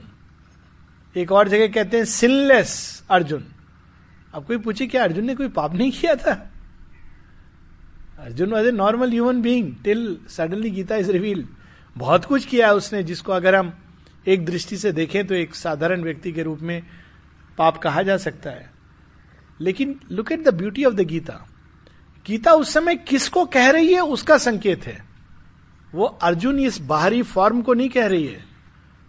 एक 1.16 1.32
और 1.32 1.48
जगह 1.48 1.68
कहते 1.68 1.98
हैं 1.98 2.06
सिनलेस 2.06 3.04
अर्जुन. 3.12 3.46
अब 4.34 4.46
कोई 4.46 4.58
पूछे, 4.58 4.88
क्या 4.88 5.04
अर्जुन 5.04 5.26
ने 5.26 5.36
कोई 5.36 5.48
पाप 5.50 5.74
नहीं 5.76 5.92
किया 5.92 6.16
था? 6.16 6.34
Arjuna 8.20 8.52
was 8.52 8.68
a 8.68 8.72
normal 8.72 9.12
human 9.12 9.42
being 9.42 9.74
till 9.84 10.18
suddenly 10.30 10.70
Gita 10.70 10.96
is 10.96 11.12
reveal 11.12 11.48
बहुत 11.96 12.26
कुछ 12.26 12.46
किया 12.46 12.68
है 12.68 12.76
उसने 12.76 13.04
जिसको 13.04 13.32
अगर 13.32 13.56
हम 13.56 13.74
एक 14.28 14.46
दृष्टि 14.46 14.78
से 14.78 14.92
देखें 14.92 15.26
तो 15.28 15.36
एक 15.36 15.56
साधारण 15.56 16.04
व्यक्ति 16.04 16.32
के 16.32 16.44
रूप 16.44 16.60
में 16.62 16.84
पाप 17.58 17.78
कहा 17.78 18.02
जा 18.02 18.18
सकता 18.18 18.50
है। 18.50 18.70
लेकिन 19.62 20.00
look 20.12 20.32
at 20.32 20.44
the 20.44 20.54
beauty 20.54 20.86
of 20.86 20.94
the 20.94 21.02
Gita 21.02 21.48
Gita 22.26 22.52
उस 22.52 22.74
समय 22.74 22.96
किसको 22.96 23.46
कह 23.46 23.70
रही 23.70 23.94
है, 23.94 24.02
उसका 24.02 24.38
संकेत 24.38 24.86
है। 24.86 25.04
वो 25.94 26.06
अर्जुन 26.06 26.60
इस 26.60 26.78
बाहरी 26.82 27.22
फॉर्म 27.24 27.62
को 27.62 27.74
नहीं 27.74 27.90
कह 27.90 28.08
रही 28.08 28.28
है। 28.28 28.44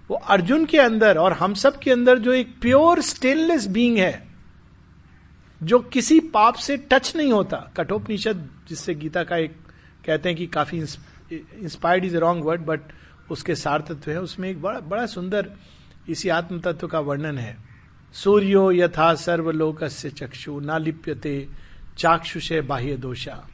वो 0.09 0.17
अर्जुन 0.17 0.65
के 0.67 0.79
अंदर 0.79 1.19
और 1.19 1.33
हम 1.33 1.55
सब 1.55 1.79
के 1.79 1.91
अंदर 1.91 2.19
जो 2.19 2.33
एक 2.33 2.61
प्योर 2.61 3.01
स्टेनलेस 3.01 3.67
बींग 3.67 3.99
है, 3.99 4.27
जो 5.63 5.79
किसी 5.79 6.19
पाप 6.21 6.55
से 6.55 6.77
टच 6.77 7.13
नहीं 7.17 7.33
होता। 7.33 7.57
कठोपनिषद, 7.77 8.49
जिससे 8.69 8.95
गीता 8.95 9.25
का 9.25 9.37
एक 9.37 9.57
कहते 10.07 10.29
हैं 10.29 10.39
कि 10.39 10.47
काफ़ी 10.47 10.79
inspired 11.33 12.05
is 12.05 12.17
wrong 12.17 12.45
word 12.45 12.61
but 12.61 12.81
उसके 13.33 13.55
सार 13.55 13.81
तत्व 13.81 14.11
है, 14.11 14.21
उसमें 14.21 14.49
एक 14.51 14.63
बड़ा 14.63 14.81
बड़ा 14.81 15.07
सुंदर 15.07 15.51
इसी 16.09 16.29
आत्म 16.29 16.61
तत्व 16.61 16.87
का 16.89 17.01
वर्णन 17.01 17.39
है। 17.39 17.57
सूर्यो 18.15 18.71
यथा 18.73 19.15
सर्वलोक 19.15 19.85
से 19.85 20.11
चक्षु 20.11 20.61
ना 20.61 20.79
लिप्यते 20.79 21.49
चाक्षुष 21.99 22.53
बाह्य 22.53 22.97
दोषा। 22.97 23.49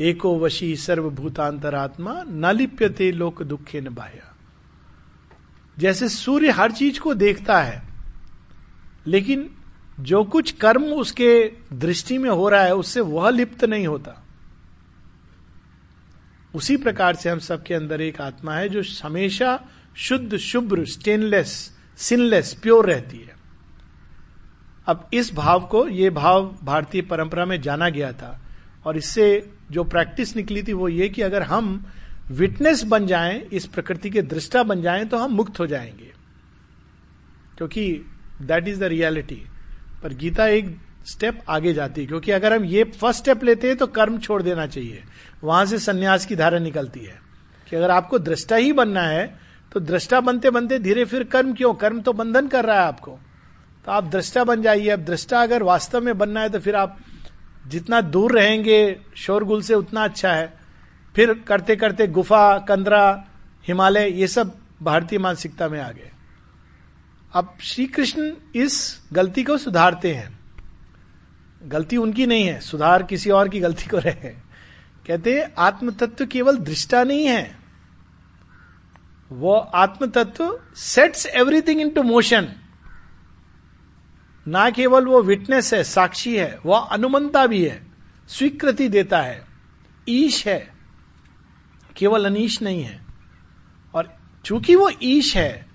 एको 0.00 0.38
वशी 0.38 0.76
सर्वभूतांतरात्मा 0.76 2.22
न 2.22 2.52
लिप्यते 2.56 3.10
लोक 3.12 3.42
दुखे 3.42 3.80
न 3.80 3.94
बाह्य। 3.94 4.22
जैसे 5.78 6.08
सूर्य 6.08 6.50
हर 6.50 6.72
चीज़ 6.72 7.00
को 7.00 7.14
देखता 7.14 7.60
है, 7.60 7.82
लेकिन 9.06 9.50
जो 10.00 10.24
कुछ 10.24 10.50
कर्म 10.52 10.84
उसके 10.84 11.52
दृष्टि 11.72 12.18
में 12.18 12.30
हो 12.30 12.48
रहा 12.48 12.62
है, 12.62 12.74
उससे 12.74 13.00
वह 13.00 13.30
लिप्त 13.30 13.64
नहीं 13.64 13.86
होता। 13.86 14.27
उसी 16.54 16.76
प्रकार 16.76 17.14
से 17.14 17.30
हम 17.30 17.38
सबके 17.38 17.74
अंदर 17.74 18.00
एक 18.00 18.20
आत्मा 18.20 18.54
है 18.54 18.68
जो 18.68 18.82
हमेशा 19.02 19.60
शुद्ध, 19.96 20.36
शुभ्र 20.36 20.84
स्टेनलेस 20.84 21.76
सिनलेस 21.96 22.54
प्योर 22.54 22.86
रहती 22.86 23.18
है। 23.18 23.36
अब 24.86 25.08
इस 25.12 25.34
भाव 25.34 25.66
को, 25.66 25.88
ये 25.88 26.10
भाव 26.10 26.58
भारतीय 26.64 27.02
परंपरा 27.02 27.44
में 27.44 27.60
जाना 27.60 27.88
गया 27.88 28.12
था 28.12 28.40
और 28.84 28.96
इससे 28.96 29.50
जो 29.70 29.84
प्रैक्टिस 29.84 30.36
निकली 30.36 30.62
थी 30.62 30.72
वो 30.72 30.88
ये 30.88 31.08
कि 31.08 31.22
अगर 31.22 31.42
हम 31.42 31.84
विटनेस 32.30 32.82
बन 32.82 33.06
जाएँ, 33.06 33.40
इस 33.52 33.66
प्रकृति 33.66 34.10
के 34.10 34.22
दृष्टा 34.22 34.62
बन 34.62 34.82
जाएँ 34.82 35.04
तो 35.04 35.16
हम 35.16 35.30
मुक्त 35.30 35.60
हो 35.60 35.66
जाएँगे। 35.66 36.12
क्योंकि 37.56 37.92
दैट 38.42 38.68
इज़ 38.68 38.80
द 38.80 38.82
रियलिटी 38.82 39.42
पर 40.02 40.12
गीता 40.12 40.46
एक 40.46 40.76
स्टेप 41.08 41.40
आगे 41.48 41.72
जाती 41.72 42.00
है, 42.00 42.06
क्योंकि 42.06 42.32
अगर 42.32 42.52
हम 42.52 42.64
ये 42.64 42.84
फ़र्स्ट 42.84 43.20
स्टेप 43.20 43.44
लेते 43.44 43.68
हैं 43.68 43.76
तो 43.76 43.86
कर्म 43.86 44.18
छोड़ 44.18 44.42
देना 44.42 44.66
चाहिए। 44.66 45.02
वहाँ 45.44 45.64
से 45.66 45.78
संन्यास 45.78 46.26
की 46.26 46.36
धारा 46.36 46.58
निकलती 46.58 47.00
है। 47.00 47.18
कि 47.70 47.76
अगर 47.76 47.90
आपको 47.90 48.18
दृष्टा 48.18 48.56
ही 48.56 48.72
बनना 48.72 49.02
है 49.02 49.38
तो 49.72 49.80
दृष्टा 49.80 50.20
बनते 50.20 50.50
बनते 50.50 50.78
धीरे 50.78 51.04
फिर 51.04 51.24
कर्म 51.24 51.52
क्यों? 51.54 51.74
कर्म 51.74 52.00
तो 52.00 52.12
बंधन 52.12 52.48
कर 52.48 52.64
रहा 52.64 52.76
है 52.76 52.82
आपको। 52.82 53.18
तो 53.86 53.92
आप 53.92 54.04
दृष्टा 54.04 54.44
बन 54.44 54.62
जाइए। 54.62 54.88
अब 54.88 55.04
दृष्टा 55.04 55.42
अगर 55.42 55.62
वास्तव 55.62 56.00
में 56.00 56.18
बनना 56.18 56.40
है 56.40 56.48
तो 56.48 56.60
फिर 56.60 56.76
आप 56.76 56.98
जितना 57.66 58.00
दूर 58.00 58.32
रहेंगे, 58.32 59.00
शोरगुल 59.16 59.62
से 59.62 59.74
उतना 59.74 60.04
अच्छा 60.04 60.32
है। 60.32 60.54
फिर 61.16 61.32
करते 61.48 61.76
करते 61.76 62.06
गुफा, 62.06 62.58
कंदरा, 62.58 63.24
हिमालय, 63.66 64.08
ये 64.10 64.26
सब 64.26 64.56
भारतीय 64.82 65.18
मानसिकता 65.18 65.68
में 65.68 65.80
आ 65.80 65.90
गए। 65.90 66.10
अब 67.32 67.56
श्री 67.60 67.86
कृष्ण 67.86 68.32
इस 68.54 69.00
गलती 69.12 69.42
को 69.44 69.56
सुधारते 69.58 70.14
हैं। 70.14 70.37
गलती 71.68 71.96
उनकी 71.96 72.26
नहीं 72.26 72.44
है, 72.44 72.60
सुधार 72.60 73.02
किसी 73.02 73.30
और 73.30 73.48
की 73.48 73.60
गलती 73.60 73.88
को 73.88 73.98
रहे। 73.98 74.30
कहते 75.06 75.42
आत्म 75.58 75.90
तत्व 75.90 76.26
केवल 76.26 76.56
दृष्टा 76.56 77.04
नहीं 77.04 77.26
है। 77.26 77.58
वो 79.30 79.54
आत्म 79.54 80.06
तत्व 80.06 80.60
sets 80.76 81.26
everything 81.26 81.80
in 81.80 81.90
to 81.90 82.02
motion 82.02 82.48
ना 84.48 84.70
केवल 84.70 85.06
वो 85.06 85.22
विटनेस 85.22 85.74
है, 85.74 85.84
साक्षी 85.84 86.36
है 86.36 86.58
वह 86.66 86.78
अनुमंता 86.78 87.46
भी 87.46 87.64
है, 87.64 87.86
स्वीकृति 88.28 88.88
देता 88.88 89.20
है, 89.20 89.46
ईश 90.08 90.46
है। 90.46 90.72
केवल 91.96 92.24
अनीश 92.24 92.62
नहीं 92.62 92.82
है। 92.82 93.00
और 93.94 94.16
चूँकि 94.44 94.74
वो 94.74 94.90
ईश 95.02 95.36
है 95.36 95.67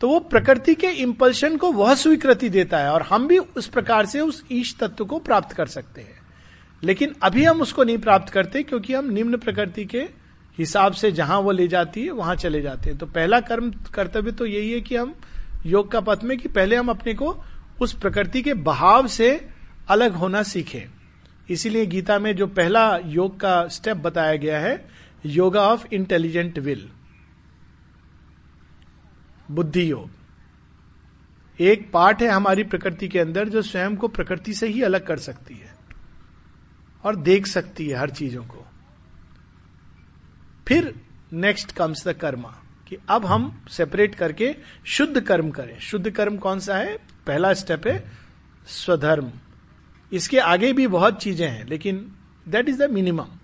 तो 0.00 0.08
वो 0.08 0.18
प्रकृति 0.20 0.74
के 0.74 0.86
इंपल्शन 0.86 1.56
को 1.56 1.72
वह 1.72 1.94
स्वीकृति 1.94 2.48
देता 2.48 2.78
है 2.78 2.92
और 2.92 3.02
हम 3.02 3.26
भी 3.26 3.38
उस 3.38 3.66
प्रकार 3.66 4.06
से 4.06 4.20
उस 4.20 4.44
ईश 4.52 4.76
तत्व 4.80 5.04
को 5.04 5.18
प्राप्त 5.18 5.56
कर 5.56 5.66
सकते 5.66 6.00
हैं। 6.00 6.18
लेकिन 6.84 7.14
अभी 7.22 7.44
हम 7.44 7.60
उसको 7.60 7.84
नहीं 7.84 7.98
प्राप्त 7.98 8.32
करते 8.32 8.62
क्योंकि 8.62 8.94
हम 8.94 9.10
निम्न 9.10 9.36
प्रकृति 9.36 9.84
के 9.84 10.00
हिसाब 10.58 10.92
से 10.92 11.12
जहाँ 11.12 11.40
वो 11.40 11.50
ले 11.50 11.68
जाती 11.68 12.04
है, 12.04 12.10
वहाँ 12.10 12.36
चले 12.36 12.62
जाते 12.62 12.90
हैं। 12.90 12.98
तो 12.98 13.06
पहला 13.06 13.40
कर्म, 13.40 13.70
कर्तव्य 13.70 14.32
तो 14.32 14.46
यही 14.46 14.72
है 14.72 14.80
कि 14.80 14.96
हम 14.96 15.14
योग 15.66 15.90
का 15.90 16.00
पथ 16.00 16.24
में 16.24 16.38
कि 16.38 16.48
पहले 16.48 16.76
हम 16.76 16.88
अपने 16.88 17.14
को 17.14 17.44
उस 17.80 17.92
प्रकृति 17.92 18.42
के 18.42 18.54
बहाव 18.54 19.06
से 19.06 19.48
अलग 19.88 20.12
होना 20.12 20.42
सीखें। 20.42 20.90
इसीलिए 21.50 21.86
गीता 21.86 22.18
में 22.18 22.36
जो 22.36 22.46
पहला 22.46 22.98
योग 23.04 23.40
का 23.40 23.68
स्टेप 23.68 23.96
बताया 23.96 24.36
गया 24.36 24.58
है, 24.58 24.88
योगा 25.26 25.60
ऑफ़ 25.60 25.86
इंटेलिजेंट 25.92 26.58
विल 26.58 26.88
बुद्धि 29.50 29.90
योग 29.90 30.10
एक 31.58 31.90
पार्ट 31.92 32.22
है 32.22 32.28
हमारी 32.28 32.64
प्रकृति 32.64 33.08
के 33.08 33.18
अंदर 33.18 33.48
जो 33.48 33.62
स्वयं 33.62 33.96
को 33.96 34.08
प्रकृति 34.08 34.54
से 34.54 34.68
ही 34.68 34.82
अलग 34.82 35.06
कर 35.06 35.18
सकती 35.18 35.54
है 35.54 35.74
और 37.04 37.16
देख 37.16 37.46
सकती 37.46 37.88
है 37.88 37.98
हर 37.98 38.10
चीज़ों 38.10 38.44
को। 38.44 38.66
फिर 40.68 40.94
नेक्स्ट 41.32 41.72
कम्स 41.72 42.06
द 42.08 42.12
कर्मा 42.12 42.54
कि 42.88 42.96
अब 43.08 43.26
हम 43.26 43.64
सेपरेट 43.70 44.14
करके 44.14 44.54
शुद्ध 44.86 45.20
कर्म 45.20 45.50
करें। 45.50 45.78
शुद्ध 45.80 46.10
कर्म 46.10 46.36
कौन 46.36 46.60
सा 46.60 46.76
है? 46.76 46.96
पहला 47.26 47.52
स्टेप 47.54 47.86
है 47.86 48.12
स्वधर्म। 48.66 49.32
इसके 50.12 50.38
आगे 50.38 50.72
भी 50.72 50.86
बहुत 50.86 51.22
चीज़ें 51.22 51.48
हैं, 51.48 51.66
लेकिन 51.66 52.12
दैट 52.48 52.68
इज़ 52.68 52.82
द 52.84 52.90
मिनिमम 52.90 53.38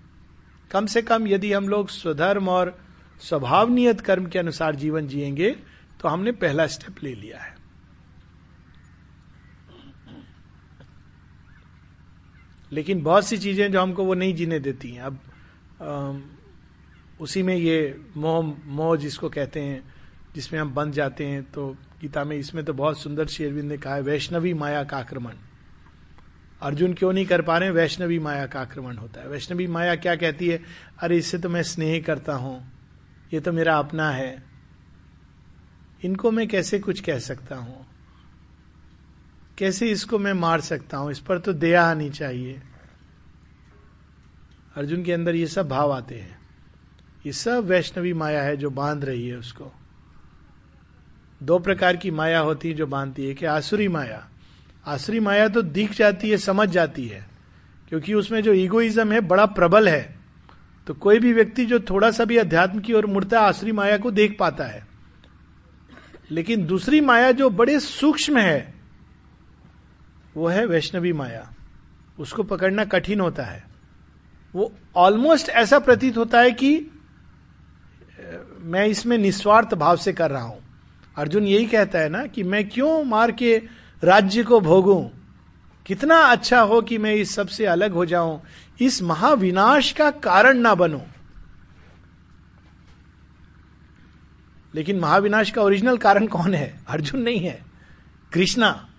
कम 0.71 0.85
से 0.85 1.01
कम 1.01 1.27
यदि 1.27 1.53
हम 1.53 1.69
लोग 1.69 1.89
स्वधर्म 1.89 2.49
और 2.49 2.77
स्वभाव 3.21 3.69
नियत 3.69 4.01
कर्म 4.01 4.25
के 4.25 4.39
अनुसार 4.39 4.75
जीवन 4.75 5.07
जिएँगे 5.07 5.55
तो 6.03 6.09
हमने 6.09 6.31
पहला 6.33 6.67
स्टेप 6.67 7.03
ले 7.03 7.13
लिया 7.15 7.39
है। 7.39 7.55
लेकिन 12.71 13.01
बहुत 13.03 13.27
सी 13.27 13.37
चीज़ें 13.37 13.71
जो 13.71 13.81
हमको 13.81 14.03
वो 14.05 14.13
नहीं 14.13 14.33
जीने 14.35 14.59
देती 14.59 14.91
हैं। 14.91 15.01
अब 15.01 15.19
आ, 15.81 16.13
उसी 17.19 17.41
में 17.43 17.55
ये 17.55 18.01
मोह 18.17 18.41
मोह 18.67 18.95
जिसको 18.97 19.29
कहते 19.29 19.61
हैं 19.61 19.83
जिसमें 20.35 20.59
हम 20.59 20.73
बंध 20.73 20.93
जाते 20.93 21.25
हैं 21.25 21.43
तो 21.51 21.67
गीता 22.01 22.23
में 22.23 22.35
इसमें 22.37 22.63
तो 22.65 22.73
बहुत 22.73 22.99
सुंदर 22.99 23.27
शेरविंद 23.27 23.69
ने 23.71 23.77
कहा 23.77 23.95
है 23.95 24.01
वैष्णवी 24.01 24.53
माया 24.53 24.83
का 24.83 24.97
आक्रमण। 24.97 25.33
अर्जुन 26.61 26.93
क्यों 26.93 27.11
नहीं 27.13 27.25
कर 27.25 27.41
पा 27.41 27.57
रहे 27.57 27.69
वैष्णवी 27.69 28.19
माया 28.19 28.45
का 28.45 28.61
आक्रमण 28.61 28.97
होता 28.97 29.21
है। 29.21 29.27
वैष्णवी 29.27 29.67
माया 29.67 29.95
क्या 29.95 30.15
कहती 30.15 30.47
है? 30.49 30.59
अरे 30.99 31.17
इससे 31.17 31.37
तो 31.37 31.49
मैं 31.49 31.63
स्नेह 31.63 32.01
करता 32.01 32.33
हूँ। 32.33 32.55
ये 33.33 33.39
तो 33.39 33.51
मेरा 33.51 33.77
अपना 33.77 34.09
है। 34.11 34.52
इनको 36.03 36.31
मैं 36.31 36.47
कैसे 36.47 36.79
कुछ 36.79 36.99
कह 36.99 37.19
सकता 37.19 37.55
हूँ? 37.55 37.85
कैसे 39.57 39.91
इसको 39.91 40.19
मैं 40.19 40.33
मार 40.33 40.61
सकता 40.61 40.97
हूँ? 40.97 41.11
इस 41.11 41.19
पर 41.19 41.39
तो 41.39 41.53
दया 41.53 41.85
आनी 41.85 42.09
चाहिए। 42.09 42.61
अर्जुन 44.75 45.03
के 45.03 45.13
अंदर 45.13 45.35
ये 45.35 45.47
सब 45.47 45.69
भाव 45.69 45.91
आते 45.91 46.15
हैं। 46.15 46.39
ये 47.25 47.31
सब 47.31 47.65
वैष्णवी 47.65 48.13
माया 48.13 48.43
है 48.43 48.57
जो 48.57 48.69
बाँध 48.69 49.05
रही 49.05 49.27
है 49.27 49.37
उसको। 49.37 49.71
दो 51.43 51.59
प्रकार 51.59 51.95
की 51.95 52.11
माया 52.11 52.39
होती 52.39 52.67
है 52.67 52.73
जो 52.73 52.87
बांधती 52.87 53.27
है। 53.27 53.33
कि 53.33 53.45
आसुरी 53.45 53.87
माया। 53.87 54.29
आसुरी 54.85 55.19
माया 55.19 55.47
तो 55.47 55.61
दिख 55.61 55.93
जाती 55.93 56.29
है, 56.29 56.37
समझ 56.37 56.69
जाती 56.69 57.07
है, 57.07 57.27
क्योंकि 57.89 58.13
उसमें 58.13 58.43
जो 58.43 58.53
ईगोइज्म 58.53 59.11
है, 59.11 59.21
बड़ा 59.21 59.45
प्रबल 59.45 59.89
है। 59.89 60.15
तो 60.87 60.93
कोई 60.93 61.19
भी 61.19 61.33
व्यक्ति 61.33 61.65
जो 61.65 61.79
थोड़ा 61.79 62.11
सा 62.11 62.25
भी 62.25 62.37
अध्यात्म 62.37 62.79
की 62.79 62.93
ओर 62.93 63.05
मुड़ता 63.05 63.39
है, 63.39 63.45
आसुरी 63.45 63.71
माया 63.71 63.97
को 63.97 64.11
देख 64.11 64.37
पाता 64.39 64.65
है। 64.65 64.92
लेकिन 66.33 66.65
दूसरी 66.65 67.01
माया 67.01 67.31
जो 67.31 67.49
बड़े 67.49 67.79
सूक्ष्म 67.79 68.37
है, 68.37 68.73
वो 70.37 70.47
है 70.47 70.65
वैष्णवी 70.65 71.13
माया। 71.13 71.53
उसको 72.19 72.43
पकड़ना 72.43 72.85
कठिन 72.85 73.19
होता 73.19 73.43
है। 73.43 73.63
वो 74.55 74.73
ऑलमोस्ट 74.95 75.49
ऐसा 75.49 75.79
प्रतीत 75.79 76.17
होता 76.17 76.39
है 76.39 76.51
कि 76.51 76.87
मैं 78.59 78.85
इसमें 78.85 79.17
निस्वार्थ 79.17 79.73
भाव 79.73 79.97
से 79.97 80.13
कर 80.13 80.31
रहा 80.31 80.41
हूँ। 80.41 80.63
अर्जुन 81.17 81.43
यही 81.43 81.65
कहता 81.65 81.99
है 81.99 82.09
ना 82.09 82.25
कि 82.25 82.43
मैं 82.43 82.69
क्यों 82.69 83.03
मार 83.03 83.31
के 83.31 83.61
राज्य 84.03 84.43
को 84.43 84.59
भोगूं? 84.59 85.09
कितना 85.85 86.15
अच्छा 86.15 86.61
हो 86.61 86.81
कि 86.81 86.97
मैं 86.97 87.13
इस 87.13 87.35
सबसे 87.35 87.65
अलग 87.65 87.91
हो 87.91 88.05
जाऊँ। 88.05 88.41
इस 88.81 89.01
महाविनाश 89.01 89.91
का 89.91 90.11
कारण 90.11 90.57
ना 90.57 90.75
बनूं। 90.75 91.01
लेकिन 94.75 94.99
महाविनाश 94.99 95.49
का 95.51 95.61
ओरिजिनल 95.61 95.97
कारण 95.97 96.27
कौन 96.27 96.53
है? 96.53 96.79
अर्जुन 96.87 97.21
नहीं 97.21 97.39
है। 97.39 97.61
कृष्णा। 98.33 98.89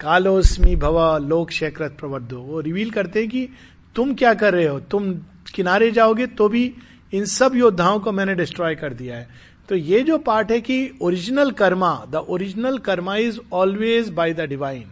कालोस्मी 0.00 0.76
भवा 0.76 1.18
लोक 1.18 1.50
शेखरत 1.50 1.96
प्रवर्धो। 2.00 2.38
वो 2.38 2.60
रिवील 2.60 2.90
करते 2.90 3.20
हैं 3.20 3.28
कि 3.28 3.48
तुम 3.94 4.14
क्या 4.14 4.34
कर 4.34 4.54
रहे 4.54 4.66
हो? 4.66 4.80
तुम 4.80 5.14
किनारे 5.54 5.90
जाओगे 5.90 6.26
तो 6.26 6.48
भी 6.48 6.74
इन 7.14 7.24
सब 7.24 7.52
योद्धाओं 7.54 8.00
को 8.00 8.12
मैंने 8.12 8.34
डिस्ट्रॉय 8.34 8.74
कर 8.74 8.94
दिया 8.94 9.16
है। 9.16 9.28
तो 9.68 9.74
ये 9.74 10.00
जो 10.02 10.18
पार्ट 10.18 10.50
है 10.50 10.60
कि 10.60 10.90
original 11.02 11.50
karma 11.50 12.06
the 12.08 12.14
original 12.14 12.78
karma 12.78 13.16
is 13.16 13.40
always 13.52 14.08
by 14.08 14.34
the 14.34 14.40
divine 14.40 14.84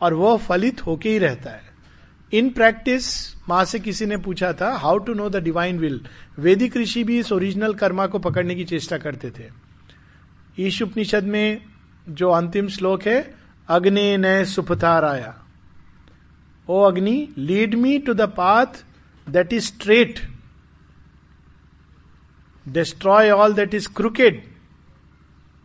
और 0.00 0.14
वह 0.14 0.36
फलित 0.36 0.86
होके 0.86 1.10
ही 1.10 1.18
रहता 1.18 1.50
है। 1.50 1.67
इन 2.32 2.50
प्रैक्टिस 2.50 3.06
माँ 3.48 3.64
से 3.64 3.78
किसी 3.78 4.06
ने 4.06 4.16
पूछा 4.16 4.52
था 4.52 4.70
how 4.76 4.98
to 4.98 5.14
know 5.14 5.28
the 5.28 5.36
divine 5.36 5.78
will 5.78 6.00
Vedic 6.38 6.76
ऋषि 6.76 7.04
भी 7.04 7.18
इस 7.18 7.32
ओरिजिनल 7.32 7.74
कर्मा 7.74 8.06
को 8.06 8.18
पकड़ने 8.18 8.54
की 8.54 8.64
चेष्टा 8.64 8.98
करते 8.98 9.30
थे। 9.30 9.48
ईश 10.58 10.82
उपनिषद 10.82 11.24
में 11.24 11.62
जो 12.08 12.30
अंतिम 12.30 12.68
श्लोक 12.68 13.02
है, 13.02 13.34
अग्नि 13.68 14.16
न 14.18 14.44
सुपथार 14.44 15.04
आया 15.04 15.34
O 16.68 16.82
Agni 16.82 17.28
lead 17.38 17.74
me 17.74 17.98
to 17.98 18.14
the 18.14 18.20
path 18.20 18.84
that 19.26 19.52
is 19.52 19.64
straight 19.64 20.20
destroy 22.68 23.30
all 23.30 23.54
that 23.54 23.74
is 23.74 23.88
crooked 23.96 24.42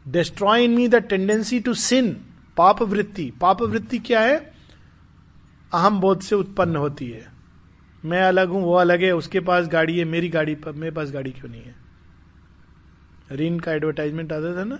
destroy 0.06 0.63
in 0.63 0.71
me 0.71 0.88
the 0.88 0.95
tendency 0.95 1.60
to 1.60 1.73
sin 1.73 2.12
पाप 2.58 2.82
वृत्ति। 2.82 3.32
पाप 3.41 3.62
वृत्ति 3.62 3.99
क्या 3.99 4.21
है? 4.21 4.53
अहम 5.74 6.00
बोध 6.00 6.22
से 6.22 6.36
उत्पन्न 6.36 6.76
होती 6.76 7.10
है। 7.10 7.32
मैं 8.04 8.22
अलग 8.22 8.50
हूँ, 8.50 8.62
वो 8.64 8.74
अलग 8.74 9.04
है, 9.04 9.12
उसके 9.12 9.40
पास 9.40 9.68
गाड़ी 9.68 9.98
है, 10.00 10.06
मेरी 10.06 10.30
गाड़ी 10.30 10.56
पर 10.56 10.72
मेरे 10.72 10.92
पास 10.92 11.12
गाड़ी 11.12 11.32
क्यों 11.32 11.50
नहीं 11.52 11.62
है? 11.62 11.76
रिन 13.32 13.60
का 13.60 13.72
एडवर्टाइजमेंट 13.72 14.34
आता 14.34 14.56
था 14.58 14.64
ना? 14.64 14.80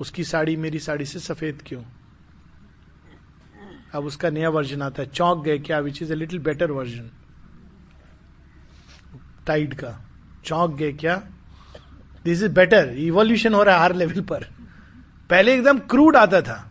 उसकी 0.00 0.24
साड़ी 0.24 0.56
मेरी 0.56 0.78
साड़ी 0.78 1.04
से 1.04 1.18
सफ़ेद 1.18 1.62
क्यों? 1.66 1.82
अब 3.94 4.04
उसका 4.04 4.30
नया 4.30 4.48
वर्जन 4.48 4.82
आता 4.82 5.02
है, 5.02 5.08
चौंक 5.08 5.44
गए 5.44 5.58
क्या 5.58 5.78
which 5.78 6.02
is 6.02 6.12
a 6.12 6.16
little 6.16 6.38
better 6.38 6.70
version 6.70 7.10
Tide 9.46 9.74
का, 9.74 9.94
चौंक 10.44 10.74
गए 10.76 10.92
क्या? 10.92 11.16
दिस 12.24 12.42
इज़ 12.42 12.52
बेटर 12.52 12.94
इवोल्यूशन 12.98 13.54
हो 13.54 13.62
रहा 13.62 13.76
है 13.76 13.82
हर 13.82 13.94
लेवल 13.94 14.20
पर। 14.22 14.44
पहले 15.30 15.54
एकदम 15.54 15.78
क्रूड 15.90 16.16
आता 16.16 16.40
था, 16.42 16.64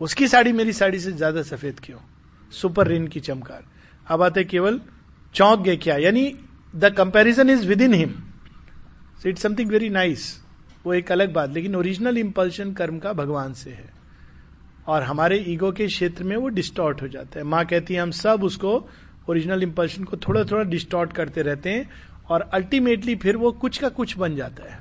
उसकी 0.00 0.28
साड़ी 0.28 0.52
मेरी 0.52 0.72
साड़ी 0.72 1.00
से 1.00 1.12
ज़्यादा 1.12 1.42
सफ़ेद 1.42 1.80
क्यों? 1.84 1.98
सुपर 2.50 2.86
रिन 2.86 3.06
की 3.08 3.20
चमकार। 3.20 3.64
अब 4.08 4.22
आते 4.22 4.44
केवल 4.44 4.80
चौंक 5.34 5.60
गए 5.60 5.76
क्या? 5.76 5.96
यानी 5.96 6.38
the 6.76 6.84
comparison 6.84 7.50
is 7.50 7.66
within 7.80 7.94
him 7.94 8.14
it 9.26 9.38
something 9.38 9.70
very 9.70 9.88
nice 9.88 10.42
वो 10.86 10.94
एक 10.94 11.12
अलग 11.12 11.32
बात, 11.32 11.52
लेकिन 11.52 11.74
ओरिजिनल 11.74 12.18
इंपल्शन 12.18 12.72
कर्म 12.72 12.98
का 12.98 13.12
भगवान 13.12 13.52
से 13.52 13.70
है। 13.70 13.90
और 14.86 15.02
हमारे 15.02 15.38
ईगो 15.38 15.72
के 15.72 15.86
क्षेत्र 15.86 16.24
में 16.24 16.36
वो 16.36 16.48
डिस्टॉर्ट 16.48 17.02
हो 17.02 17.08
जाता 17.08 17.38
है। 17.38 17.44
माँ 17.44 17.64
कहती 17.66 17.94
है, 17.94 18.00
हम 18.00 18.10
सब 18.10 18.44
उसको 18.44 18.88
ओरिजिनल 19.30 19.62
इंपल्शन 19.62 20.04
को 20.04 20.16
थोड़ा 20.16 20.44
थोड़ा 20.44 20.64
डिस्टॉर्ट 20.64 21.12
करते 21.12 21.42
रहते 21.42 21.70
हैं 21.70 21.90
और 22.28 22.40
अल्टीमेटली 22.40 23.14
फिर 23.14 23.36
वो 23.36 23.52
कुछ 23.52 23.78
का 23.78 23.88
कुछ 23.88 24.18
बन 24.18 24.36
जाता 24.36 24.72
है। 24.72 24.80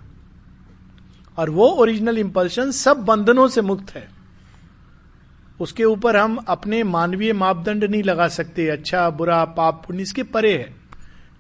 और 1.38 1.50
वो 1.50 1.68
ओरिजिनल 1.68 2.18
इंपल्शन 2.18 2.72
सब 2.72 2.98
बंधनों 2.98 3.48
से 3.48 3.62
मुक्त 3.62 3.96
है। 3.96 4.19
उसके 5.60 5.84
ऊपर 5.84 6.16
हम 6.16 6.36
अपने 6.48 6.84
मानवीय 6.84 7.34
मापदंड 7.34 7.84
नहीं 7.84 8.04
लगा 8.04 8.28
सकते 8.28 8.70
अच्छा 8.70 9.10
बुरा, 9.10 9.46
पाप 9.46 9.84
पुण्य, 9.88 10.02
इसके 10.02 10.24
परे 10.24 10.58
है। 10.58 10.76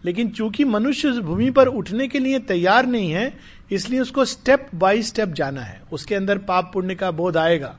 लेकिन 0.06 0.30
चूँकि 0.30 0.64
मनुष्य 0.64 1.12
भूमि 1.12 1.50
पर 1.50 1.68
उठने 1.68 2.08
के 2.08 2.20
लिए 2.20 2.40
तैयार 2.40 2.86
नहीं 2.86 3.12
है, 3.12 3.40
इसलिए 3.72 4.00
उसको 4.00 4.26
स्टेप 4.26 4.68
बाय 4.76 5.02
स्टेप 5.02 5.30
जाना 5.30 5.62
है। 5.62 5.82
उसके 5.92 6.16
अंदर 6.16 6.38
पाप 6.38 6.72
पुण्य 6.74 6.96
का 6.96 7.12
बोध 7.12 7.38
आएगा। 7.38 7.78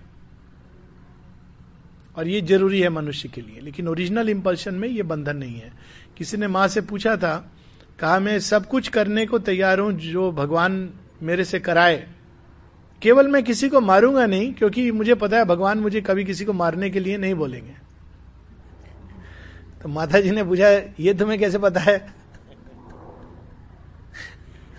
और 2.16 2.28
ये 2.28 2.40
ज़रूरी 2.40 2.80
है 2.80 2.88
मनुष्य 2.88 3.28
के 3.28 3.40
लिए। 3.40 3.60
लेकिन 3.60 3.88
ओरिजिनल 3.88 4.28
इंपल्शन 4.28 4.74
में 4.74 4.88
ये 4.88 5.02
बंधन 5.02 5.36
नहीं 5.36 5.54
है। 5.54 5.72
किसी 6.18 6.36
ने 6.36 6.48
माँ 6.48 6.68
से 6.68 6.80
पूछा 6.80 7.16
था, 7.16 7.52
कहा, 7.98 8.18
मैं 8.18 8.38
सब 8.40 8.66
कुछ 8.66 8.88
करने 8.88 9.26
को 9.26 9.38
तैयार 9.38 9.78
हूँ, 9.78 9.92
जो 9.92 10.32
भगवान 10.32 10.90
मेरे 11.22 11.44
से 11.44 11.60
कराए। 11.60 12.06
केवल 13.02 13.28
मैं 13.28 13.42
किसी 13.42 13.68
को 13.68 13.80
मारूँगा 13.80 14.26
नहीं, 14.26 14.54
क्योंकि 14.54 14.92
मुझे 14.92 15.14
पता 15.14 15.36
है 15.36 15.44
भगवान 15.44 15.78
मुझे 15.78 16.00
कभी 16.00 16.24
किसी 16.24 16.44
को 16.44 16.52
मारने 16.52 16.90
के 16.90 17.00
लिए 17.00 17.18
नहीं 17.18 17.34
बोलेंगे। 17.34 17.74
तो 19.82 19.88
माता 19.88 20.20
जी 20.20 20.30
ने 20.30 20.44
पूछा, 20.44 20.68
ये 21.00 21.14
तुम्हें 21.14 21.40
कैसे 21.40 21.58
पता 21.58 21.80
है? 21.80 22.12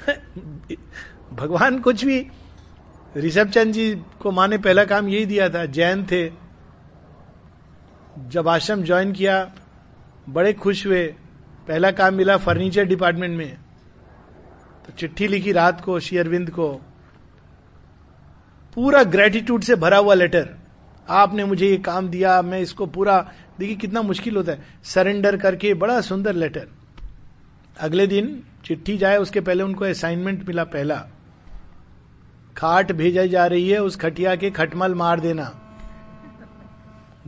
भगवान 1.33 1.79
कुछ 1.79 2.05
भी, 2.05 2.27
ऋषभ 3.17 3.49
चंद 3.49 3.73
जी 3.73 4.01
को 4.19 4.31
माँ 4.31 4.47
ने 4.47 4.57
पहला 4.57 4.85
काम 4.85 5.07
यही 5.07 5.25
दिया 5.25 5.49
था, 5.49 5.65
जैन 5.65 6.05
थे। 6.05 6.31
जब 8.27 8.47
आश्रम 8.47 8.83
ज्वाइन 8.83 9.11
किया, 9.11 9.51
बड़े 10.29 10.53
खुश 10.53 10.87
हुए। 10.87 11.15
पहला 11.67 11.91
काम 11.91 12.13
मिला 12.13 12.37
फर्नीचर 12.37 12.83
डिपार्टमेंट 12.83 13.37
में। 13.37 13.57
तो 14.87 14.93
चिट्ठी 14.93 15.27
लिखी 15.27 15.51
रात 15.51 15.81
को 15.81 15.99
श्री 15.99 16.17
अरविंद 16.17 16.49
को। 16.49 16.81
पूरा 18.75 19.03
ग्रेटिट्यूड 19.03 19.61
से 19.61 19.75
भरा 19.75 19.97
हुआ 19.97 20.13
लेटर 20.13 20.49
आपने 21.09 21.45
मुझे 21.45 21.67
ये 21.67 21.77
काम 21.77 22.09
दिया, 22.09 22.41
मैं 22.41 22.59
इसको 22.59 22.85
पूरा, 22.85 23.31
देखिए 23.59 23.75
कितना 23.75 24.01
मुश्किल 24.01 24.35
होता 24.37 24.51
है। 24.51 24.63
सरेंडर 24.83 25.37
करके 25.37 25.73
बड़ा 25.73 26.01
सुंदर 26.01 26.35
लेटर 26.35 26.67
अगले 27.79 28.07
दिन 28.07 28.43
चिट्ठी 28.65 28.97
जाए, 28.97 29.17
उसके 29.17 29.41
पहले 29.41 29.63
उनको 29.63 29.85
असाइनमेंट 29.85 30.47
मिला 30.47 30.63
पहला। 30.63 30.95
खाट 32.57 32.91
भेजा 32.91 33.25
जा 33.25 33.45
रही 33.45 33.69
है, 33.69 33.79
उस 33.79 33.95
खटिया 33.95 34.35
के 34.35 34.51
खटमल 34.51 34.95
मार 34.95 35.19
देना। 35.19 35.51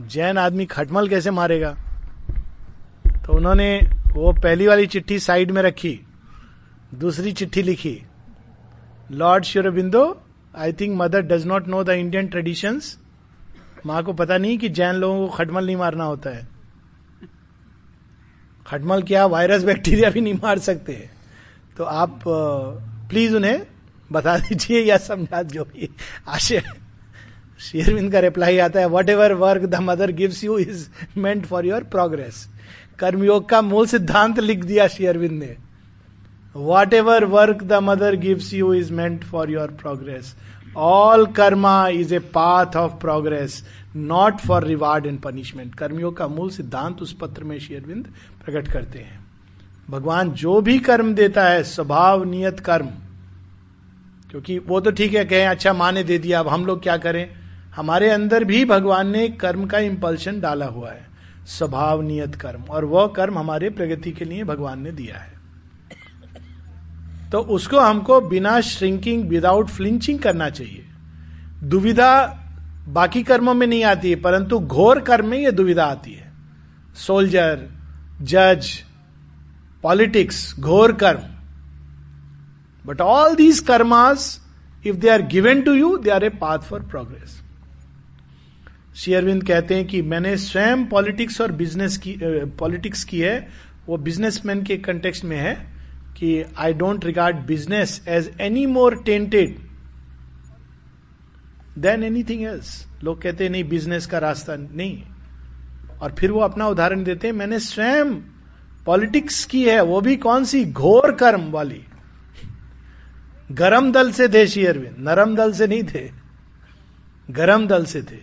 जैन 0.00 0.38
आदमी 0.38 0.66
खटमल 0.66 1.08
कैसे 1.08 1.30
मारेगा? 1.30 1.76
तो 3.26 3.36
उन्होंने 3.36 3.80
वो 4.12 4.32
पहली 4.32 4.66
वाली 4.66 4.86
चिट्ठी 4.86 5.18
साइड 5.18 5.50
में 5.50 5.62
रखी, 5.62 6.00
दूसरी 6.94 7.32
चिट्ठी 7.32 7.62
लिखी। 7.62 8.02
Lord 9.10 9.44
Aurobindo 9.44 10.23
I 10.54 10.72
think 10.72 10.96
mother 10.96 11.22
does 11.22 11.46
not 11.46 11.68
know 11.68 11.82
the 11.84 11.90
Indian 11.90 12.26
traditions 12.28 12.96
माँ 13.86 14.02
को 14.04 14.12
पता 14.12 14.38
नहीं 14.38 14.58
कि 14.58 14.68
जैन 14.70 14.94
लोगों 14.94 15.26
को 15.26 15.34
खटमल 15.34 15.66
नहीं 15.66 15.76
मारना 15.76 16.04
होता 16.04 16.30
है। 16.30 16.46
खटमल 18.66 19.02
क्या 19.02 19.24
वायरस 19.26 19.64
बैक्टीरिया 19.64 20.10
भी 20.10 20.20
नहीं 20.20 20.34
मार 20.34 20.58
सकते। 20.58 20.92
है 20.92 21.10
तो 21.78 21.84
आप 21.84 22.20
प्लीज़ 22.26 23.34
उन्हें 23.36 23.66
बता 24.12 24.36
दीजिए 24.38 24.80
या 24.80 24.96
समझा 24.98 25.42
जो 25.42 25.64
भी 25.64 25.88
आशय 26.28 26.62
शेरविंद 27.60 28.12
का 28.12 28.20
रिप्लाई 28.20 28.58
आता 28.58 28.80
है 28.80 28.86
whatever 29.08 29.32
work 29.34 29.62
the 29.62 29.80
mother 29.82 30.10
gives 30.12 30.42
you 30.44 30.58
is 30.58 30.88
meant 31.16 31.44
for 31.46 31.66
your 31.66 31.84
progress 31.92 32.46
कर्मयोग 32.98 33.48
का 33.48 33.60
मूल 33.62 33.86
सिद्धांत 33.86 34.40
लिख 34.40 34.64
दिया 34.64 34.86
शेयरविंद 34.88 35.32
ने। 35.32 35.56
Whatever 36.94 37.24
work 37.24 37.62
the 37.62 37.78
mother 37.82 38.16
gives 38.16 38.52
you 38.54 38.72
is 38.74 38.92
meant 38.92 39.24
for 39.24 39.50
your 39.50 39.70
progress 39.80 40.34
all 40.76 41.26
karma 41.32 41.76
is 41.88 42.14
a 42.14 42.18
path 42.34 42.76
of 42.76 42.92
progress 43.00 43.62
not 43.96 44.40
for 44.40 44.64
reward 44.64 45.06
and 45.06 45.20
punishment 45.20 45.74
कर्मियों 45.74 46.10
का 46.12 46.28
मूल 46.28 46.50
सिद्धांत 46.50 47.02
उस 47.02 47.12
पत्र 47.12 47.44
में 47.44 47.58
शेयरविंद 47.58 48.06
प्रकट 48.44 48.72
करते 48.72 48.98
हैं 48.98 49.22
भगवान 49.90 50.30
जो 50.32 50.60
भी 50.60 50.78
कर्म 50.80 51.14
देता 51.14 51.44
है 51.44 51.62
स्वभाव 51.64 52.24
नियत 52.24 52.60
कर्म 52.60 52.88
क्योंकि 54.30 54.58
वो 54.58 54.80
तो 54.80 54.90
ठीक 54.90 55.14
है 55.14 55.24
कहें 55.24 55.46
अच्छा 55.46 55.72
माँ 55.72 55.90
ने 55.92 56.04
दे 56.04 56.18
दिया 56.18 56.40
अब 56.40 56.48
हम 56.48 56.64
लोग 56.66 56.82
क्या 56.82 56.96
करें 56.96 57.28
हमारे 57.76 58.08
अंदर 58.10 58.44
भी 58.44 58.64
भगवान 58.64 59.08
ने 59.08 59.28
कर्म 59.40 59.66
का 59.66 59.78
इंपल्शन 59.80 60.40
डाला 60.40 60.66
हुआ 60.66 60.90
है 60.90 61.06
स्वभाव 61.48 62.02
नियत 62.02 62.34
कर्म 62.34 62.62
और 62.70 62.84
वह 62.84 63.06
कर्म 63.06 63.38
हमारे 63.38 63.70
प्रगति 63.70 64.12
के 64.12 64.24
लिए 64.24 64.44
भगवान 64.44 64.82
ने 64.82 64.92
दिया 64.92 65.18
है 65.18 65.33
तो 67.34 67.40
उसको 67.40 67.78
हमको 67.80 68.20
बिना 68.20 68.60
श्रिंकिंग 68.60 69.28
विदाउट 69.28 69.68
फ्लिंचिंग 69.68 70.18
करना 70.18 70.48
चाहिए। 70.50 70.84
दुविधा 71.62 72.24
बाकी 72.88 73.22
कर्मों 73.22 73.54
में 73.54 73.66
नहीं 73.66 73.84
आती 73.84 74.10
है, 74.10 74.16
परंतु 74.16 74.58
घोर 74.58 75.00
कर्म 75.00 75.26
में 75.26 75.38
यह 75.38 75.50
दुविधा 75.50 75.84
आती 75.84 76.12
है। 76.12 76.32
सोल्जर 76.96 77.66
जज 78.22 78.68
पॉलिटिक्स 79.82 80.60
घोर 80.60 80.92
कर्म। 80.92 81.22
But 82.86 83.00
all 83.00 83.34
these 83.34 83.60
karmas 83.60 84.40
if 84.86 84.96
they 84.96 85.08
are 85.08 85.22
given 85.26 85.62
to 85.62 85.74
you 85.74 85.96
they 85.96 86.10
are 86.10 86.24
a 86.24 86.28
path 86.28 86.58
for 86.58 86.80
progress 86.80 87.40
Shri 88.96 89.14
Aurobindo 89.14 89.44
कहते 89.44 89.74
हैं 89.74 89.86
कि 89.86 90.02
मैंने 90.04 90.36
स्वयं 90.36 90.86
पॉलिटिक्स 90.86 91.40
और 91.40 91.52
बिज़नेस 91.52 91.96
की 91.98 92.16
पॉलिटिक्स 92.58 93.04
की 93.04 93.20
है, 93.20 93.48
वो 93.86 93.96
बिजनेसमैन 93.98 94.62
के 94.62 94.76
कंटेक्स्ट 94.76 95.24
में 95.24 95.36
है। 95.36 95.73
कि 96.16 96.44
I 96.58 96.72
don't 96.74 97.04
regard 97.04 97.36
business 97.46 98.00
as 98.08 98.30
any 98.40 98.66
more 98.66 99.02
tainted 99.02 99.58
than 101.78 102.04
anything 102.04 102.42
else 102.42 102.86
लोग 103.04 103.22
कहते 103.22 103.48
नहीं 103.48 103.64
बिज़नेस 103.64 104.06
का 104.06 104.18
रास्ता 104.18 104.56
नहीं। 104.56 105.02
और 106.02 106.14
फिर 106.18 106.32
वो 106.32 106.40
अपना 106.40 106.66
उदाहरण 106.68 107.04
देते 107.04 107.28
हैं 107.28 107.34
मैंने 107.34 107.58
स्वयं 107.60 108.14
पॉलिटिक्स 108.86 109.44
की 109.44 109.64
है 109.64 109.80
वो 109.82 110.00
भी 110.00 110.16
कौन 110.16 110.44
सी 110.44 110.64
घोर 110.64 111.12
कर्म 111.12 111.50
वाली? 111.50 111.84
गरम 113.52 113.92
दल 113.92 114.10
से 114.12 114.28
थे 114.28 114.46
श्री 114.46 114.64
अरविंद 114.66 114.96
नरम 114.98 115.34
दल 115.36 115.52
से 115.52 115.66
नहीं 115.66 115.82
थे 115.84 116.10
गरम 117.30 117.66
दल 117.66 117.84
से 117.84 118.02
थे। 118.02 118.18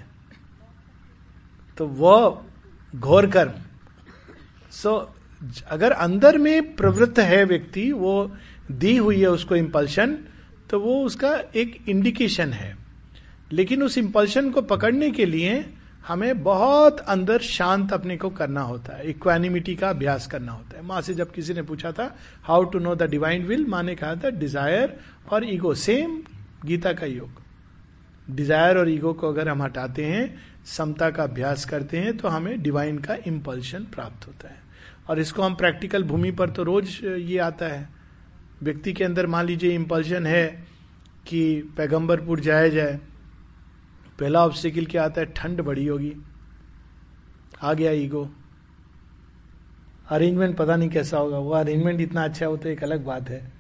तो 1.77 1.88
वो 1.88 2.45
घोर 2.95 3.27
कर्म। 3.27 3.51
सो 4.71 4.89
so, 4.89 5.20
अगर 5.67 5.91
अंदर 5.91 6.38
में 6.38 6.75
प्रवृत्त 6.75 7.19
है 7.19 7.43
व्यक्ति, 7.45 7.91
वो 7.91 8.32
दी 8.71 8.95
हुई 8.97 9.19
है 9.19 9.30
उसको 9.30 9.56
इंपल्शन 9.56 10.17
तो 10.69 10.80
वो 10.80 11.04
उसका 11.06 11.36
एक 11.56 11.77
इंडिकेशन 11.89 12.54
है। 12.54 12.75
लेकिन 13.51 13.84
उस 13.84 13.97
इंपल्शन 13.97 14.49
को 14.51 14.62
पकड़ने 14.63 15.10
के 15.12 15.25
लिए 15.25 15.65
हमें 16.08 16.43
बहुत 16.43 16.99
अंदर 16.99 17.41
शांत 17.41 17.93
अपने 17.93 18.17
को 18.17 18.30
करना 18.30 18.62
होता 18.62 18.95
है। 18.97 19.10
इक्वानिमिटी 19.10 19.75
का 19.75 19.89
अभ्यास 19.89 20.27
करना 20.27 20.51
होता 20.51 20.77
है। 20.77 20.86
माँ 20.86 21.01
से 21.01 21.13
जब 21.13 21.32
किसी 21.32 21.54
ने 21.54 21.62
पूछा 21.63 21.91
था 21.91 22.15
how 22.43 22.63
to 22.65 22.80
know 22.80 22.95
the 22.95 23.10
divine 23.10 23.45
will 23.47 23.65
माँ 23.65 23.84
ने 23.84 23.95
कहा 23.95 24.15
था 24.15 24.30
डिज़ायर 24.30 24.97
और 25.32 25.45
ईगो 25.45 25.73
सेम 25.75 26.21
गीता 26.65 26.93
का 26.93 27.06
योग। 27.06 27.41
डिज़ायर 28.32 28.77
और 28.77 28.89
ईगो 28.89 29.13
को 29.13 29.30
अगर 29.30 29.49
हम 29.49 29.62
हटाते 29.63 30.06
हैं, 30.06 30.41
समता 30.67 31.10
का 31.10 31.23
अभ्यास 31.23 31.65
करते 31.65 31.97
हैं 31.97 32.17
तो 32.17 32.27
हमें 32.27 32.62
डिवाइन 32.62 32.97
का 32.99 33.17
इम्पल्शन 33.27 33.84
प्राप्त 33.93 34.27
होता 34.27 34.49
है। 34.49 34.61
और 35.12 35.19
इसको 35.19 35.41
हम 35.41 35.56
प्रैक्टिकल 35.56 36.04
भूमि 36.04 36.32
पर 36.32 36.50
तो 36.50 36.63
रोज 36.63 37.00
ये 37.04 37.38
आता 37.38 37.65
है। 37.65 37.89
व्यक्ति 38.63 38.93
के 38.93 39.04
अंदर 39.04 39.28
मान 39.28 39.45
लीजिए 39.45 39.76
इम्पल्शन 39.76 40.26
है 40.26 40.63
कि 41.28 41.74
पैगंबरपुर 41.78 42.39
जाया 42.39 42.67
जाए, 42.67 43.00
पहला 44.19 44.45
ऑब्स्टिकल 44.45 44.86
क्या 44.86 45.04
आता 45.04 45.21
है? 45.21 45.34
ठंड 45.36 45.62
बड़ी 45.62 45.86
होगी। 45.88 46.13
आ 47.62 47.74
गया 47.74 47.91
ईगो 47.91 48.30
अरेंजमेंट 50.10 50.58
पता 50.58 50.76
नहीं 50.76 50.89
कैसा 50.89 51.17
होगा। 51.17 51.38
वो 51.38 51.52
अरेंजमेंट 51.52 52.02
इतना 52.02 52.24
अच्छा 52.24 52.45
हो 52.45 52.58
तो 52.58 52.69
एक 52.69 52.84
अलग 52.84 53.06
बात 53.06 53.30
है। 53.30 53.52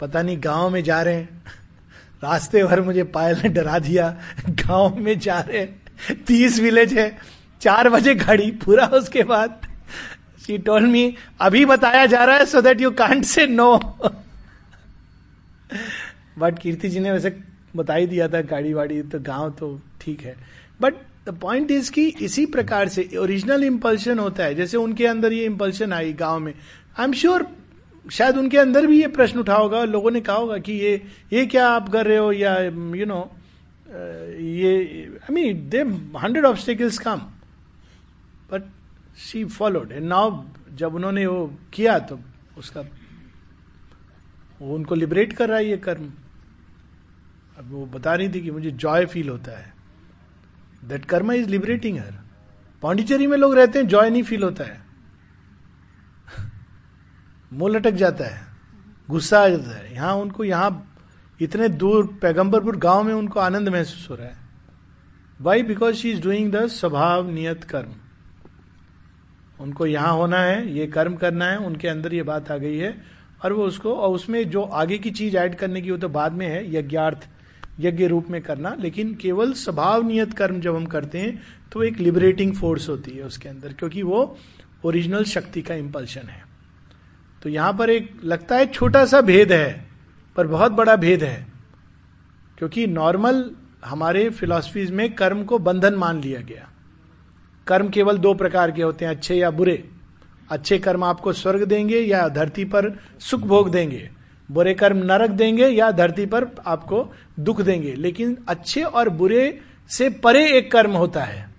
पता 0.00 0.22
नहीं 0.22 0.38
गाँव 0.44 0.70
में 0.70 0.84
जा 0.84 1.02
रहे 1.02 1.14
हैं। 1.14 1.44
रास्ते 2.24 2.64
भर 2.64 2.80
मुझे 2.80 3.04
पायल 3.04 3.36
ने 3.36 3.48
डरा 3.48 3.78
दिया। 3.78 4.20
गाँव 4.50 4.96
में 4.96 5.18
जा 5.18 5.40
रहे 5.40 5.58
हैं। 5.58 5.82
तीस 6.26 6.60
विलेज 6.60 6.92
है। 6.92 7.18
चार 7.60 7.90
बजे 7.90 8.14
घड़ी 8.14 8.50
पूरा 8.50 8.86
उसके 8.86 9.22
बाद। 9.22 9.65
शी 10.46 10.58
टोल 10.58 10.86
मी 10.86 11.14
अभी 11.40 11.64
बताया 11.64 12.06
जा 12.06 12.24
रहा 12.24 12.36
है 12.36 12.46
so 12.46 12.60
that 12.60 12.80
you 12.80 12.90
can't 12.90 13.24
say 13.24 13.46
no 13.46 13.76
but 16.38 16.58
Kirti 16.58 16.88
ji 16.88 17.00
ने 17.00 17.12
वैसे 17.12 17.36
बता 17.76 17.94
ही 17.94 18.06
दिया 18.06 18.28
था 18.28 18.40
गाड़ी 18.40 18.72
वाड़ी 18.72 19.02
तो 19.02 19.18
गाँव 19.20 19.50
तो 19.50 19.80
ठीक 20.00 20.20
है। 20.22 20.34
बट 20.80 20.94
द 21.26 21.36
पॉइंट 21.40 21.70
इज़ 21.70 21.90
कि 21.92 22.06
इसी 22.22 22.46
प्रकार 22.46 22.88
से 22.88 23.08
ओरिजिनल 23.18 23.64
इंपल्शन 23.64 24.18
होता 24.18 24.44
है। 24.44 24.54
जैसे 24.54 24.76
उनके 24.76 25.06
अंदर 25.06 25.32
ये 25.32 25.44
इंपल्शन 25.44 25.92
आई 25.92 26.12
गाँव 26.12 26.38
में। 26.40 26.52
आई 26.98 27.04
एम 27.04 27.12
श्योर 27.12 27.46
शायद 28.12 28.36
उनके 28.38 28.58
अंदर 28.58 28.86
भी 28.86 29.00
ये 29.00 29.06
प्रश्न 29.08 29.38
उठा 29.38 29.54
होगा 29.54 29.78
और 29.78 29.88
लोगों 29.88 30.10
ने 30.10 30.20
कहा 30.20 30.36
होगा 30.36 30.58
कि 30.58 30.72
ये 30.72 30.92
ये 31.32 31.46
क्या 31.46 31.68
आप 31.68 31.88
कर 31.88 32.06
रहे 32.06 32.16
हो 32.16 32.32
या 32.32 32.58
यू 32.60 32.96
you 32.96 33.06
नो 33.08 33.14
know, 33.14 33.26
ये 34.40 35.08
I 35.22 35.34
mean 35.34 35.68
the 35.68 35.80
hundred 36.18 36.44
obstacles 36.44 36.98
come 36.98 37.20
she 39.16 39.44
followed 39.44 39.92
and 39.92 40.06
now 40.06 40.44
जब 40.74 40.94
उन्होंने 40.94 41.26
वो 41.26 41.58
किया 41.72 41.98
तो 41.98 42.20
उसका, 42.58 42.80
वो 44.60 44.74
उनको 44.74 44.94
लिबरेट 44.94 45.32
कर 45.32 45.48
रहा 45.48 45.58
है 45.58 45.66
ये 45.66 45.76
कर्म। 45.76 46.12
अब 47.58 47.70
वो 47.70 47.86
बता 47.86 48.14
रही 48.14 48.28
थी 48.28 48.40
कि 48.40 48.50
मुझे 48.50 48.70
जॉय 48.70 49.06
फील 49.06 49.28
होता 49.28 49.58
है। 49.58 49.74
दैट 50.84 51.04
कर्म 51.04 51.32
इज़ 51.32 51.48
लिबरेटिंग 51.48 51.98
हर 51.98 52.14
पांडिचेरी 52.82 53.26
में 53.26 53.38
लोग 53.38 53.54
रहते 53.54 53.78
हैं 53.78 53.86
जॉय 53.86 54.10
नहीं 54.10 54.22
फील 54.22 54.42
होता 54.42 54.64
है। 54.64 54.86
मुँह 57.52 57.72
लटक 57.72 57.90
जाता 57.90 58.24
है। 58.24 58.46
गुस्सा 59.10 59.40
आ 59.40 59.48
जाता 59.48 59.76
है। 59.78 59.94
यहाँ 59.94 60.14
उनको, 60.14 60.44
यहाँ 60.44 60.96
इतने 61.40 61.68
दूर, 61.68 62.18
पैगंबरपुर 62.22 62.76
गाँव 62.76 63.02
में 63.02 63.14
उनको 63.14 63.40
आनंद 63.40 63.68
महसूस 63.68 64.10
हो 64.10 64.14
रहा 64.14 64.26
है। 64.26 64.36
Why 65.40 65.62
because 65.62 65.96
she 65.96 66.10
is 66.10 66.22
doing 66.22 66.52
the 66.52 66.66
स्वभाव 66.66 67.30
नियत 67.30 67.64
कर्म 67.64 67.92
उनको 69.60 69.86
यहाँ 69.86 70.12
होना 70.12 70.38
है, 70.38 70.72
ये 70.72 70.86
कर्म 70.86 71.14
करना 71.14 71.44
है, 71.44 71.58
उनके 71.58 71.88
अंदर 71.88 72.14
ये 72.14 72.22
बात 72.22 72.50
आ 72.50 72.56
गई 72.56 72.76
है। 72.76 73.02
और 73.44 73.52
वो 73.52 73.64
उसको, 73.64 73.94
और 73.94 74.14
उसमें 74.14 74.50
जो 74.50 74.62
आगे 74.62 74.98
की 74.98 75.10
चीज़ 75.10 75.36
ऐड 75.36 75.54
करने 75.54 75.80
की 75.82 75.90
वो 75.90 75.96
तो 75.96 76.08
बाद 76.08 76.32
में 76.32 76.46
है, 76.46 76.74
यज्ञार्थ, 76.74 77.28
यज्ञ 77.80 78.06
रूप 78.06 78.26
में 78.30 78.40
करना। 78.42 78.76
लेकिन 78.80 79.14
केवल 79.14 79.52
स्वभाव 79.52 80.06
नियत 80.06 80.32
कर्म 80.32 80.60
जब 80.60 80.76
हम 80.76 80.86
करते 80.86 81.18
हैं 81.18 81.42
तो 81.72 81.82
एक 81.82 81.98
लिबरेटिंग 81.98 82.54
फोर्स 82.54 82.88
होती 82.88 83.10
है 83.10 83.22
उसके 83.22 83.48
अंदर, 83.48 83.72
क्योंकि 83.72 84.02
वो 84.02 84.38
ओरिजिनल 84.84 85.24
शक्ति 85.24 85.62
का 85.62 85.74
इंपल्शन 85.74 86.20
है। 86.20 86.44
तो 87.42 87.48
यहाँ 87.48 87.72
पर 87.72 87.90
एक, 87.90 88.20
लगता 88.24 88.56
है 88.56 88.66
छोटा 88.66 89.04
सा 89.06 89.20
भेद 89.20 89.52
है, 89.52 89.86
पर 90.36 90.46
बहुत 90.46 90.72
बड़ा 90.72 90.96
भेद 90.96 91.22
है। 91.24 91.46
क्योंकि 92.58 92.86
नॉर्मल 92.86 93.50
हमारे 93.84 94.28
फिलॉसफीज 94.30 94.90
में 94.90 95.12
कर्म 95.14 95.44
को 95.44 95.58
बंधन 95.58 95.94
मान 95.94 96.20
लिया 96.20 96.40
गया। 96.40 96.68
कर्म 97.66 97.88
केवल 97.88 98.18
दो 98.18 98.34
प्रकार 98.34 98.70
के 98.70 98.82
होते 98.82 99.04
हैं, 99.04 99.12
अच्छे 99.12 99.34
या 99.34 99.50
बुरे। 99.50 99.88
अच्छे 100.50 100.78
कर्म 100.78 101.04
आपको 101.04 101.32
स्वर्ग 101.32 101.64
देंगे 101.64 102.00
या 102.00 102.28
धरती 102.28 102.64
पर 102.64 102.98
सुख 103.20 103.40
भोग 103.40 103.70
देंगे। 103.70 104.10
बुरे 104.50 104.74
कर्म 104.74 104.96
नरक 104.96 105.30
देंगे 105.30 105.68
या 105.68 105.90
धरती 105.90 106.26
पर 106.26 106.46
आपको 106.66 107.12
दुख 107.40 107.60
देंगे। 107.60 107.94
लेकिन 107.94 108.38
अच्छे 108.48 108.82
और 108.82 109.08
बुरे 109.08 109.60
से 109.88 110.10
परे 110.10 110.52
एक 110.52 110.72
कर्म 110.72 110.90
होता 110.90 111.22
है। 111.22 111.50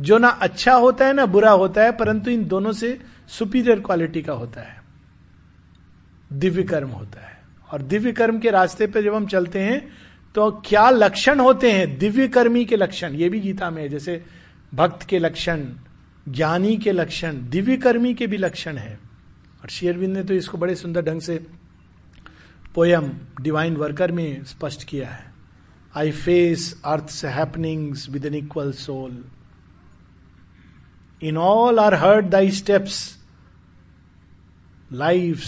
जो 0.00 0.18
ना 0.18 0.28
अच्छा 0.28 0.74
होता 0.74 1.06
है, 1.06 1.12
ना 1.12 1.26
बुरा 1.26 1.50
होता 1.50 1.82
है, 1.82 1.92
परंतु 1.92 2.30
इन 2.30 2.44
दोनों 2.44 2.72
से 2.72 3.00
सुपीरियर 3.28 3.80
क्वालिटी 3.80 4.22
का 4.22 4.32
होता 4.32 4.60
है। 4.60 4.82
दिव्य 6.32 6.62
कर्म 6.62 6.88
होता 6.88 7.26
है। 7.26 7.38
और 7.72 7.82
दिव्य 7.82 8.12
कर्म 8.12 8.38
के 8.38 8.50
रास्ते 8.50 8.86
पर 8.86 9.02
जब 9.02 9.14
हम 9.14 9.26
चलते 9.26 9.58
हैं 9.58 9.88
तो 10.34 10.50
क्या 10.66 10.90
लक्षण 10.90 11.40
होते 11.40 11.72
हैं? 11.72 11.98
दिव्य 11.98 12.28
कर्मी 12.28 12.64
के 12.64 12.76
लक्षण। 12.76 13.12
ये 13.12 13.28
भी 13.28 13.40
गीता 13.40 13.70
में 13.70 13.82
है, 13.82 13.88
जैसे 13.88 14.24
भक्त 14.74 15.06
के 15.08 15.18
लक्षण, 15.18 15.64
ज्ञानी 16.28 16.76
के 16.76 16.92
लक्षण 16.92 17.48
दिव्य 17.50 17.76
कर्मी 17.76 18.14
के 18.14 18.26
भी 18.26 18.36
लक्षण 18.36 18.76
है। 18.76 18.98
और 19.62 19.68
शेयरविंद 19.68 20.16
ने 20.16 20.24
तो 20.24 20.34
इसको 20.34 20.58
बड़े 20.58 20.74
सुंदर 20.74 21.02
ढंग 21.02 21.20
से 21.20 21.46
पोयम 22.74 23.10
डिवाइन 23.40 23.76
वर्कर 23.76 24.12
में 24.12 24.44
स्पष्ट 24.44 24.84
किया 24.84 25.08
है। 25.08 25.32
I 25.96 26.10
face 26.10 26.82
earth 26.84 27.24
happenings 27.24 28.08
with 28.10 28.26
an 28.26 28.34
equal 28.34 28.72
soul 28.72 29.24
in 31.22 31.36
all 31.36 31.78
are 31.78 31.94
heard 31.94 32.26
thy 32.26 32.50
steps 32.50 33.18
life 34.92 35.44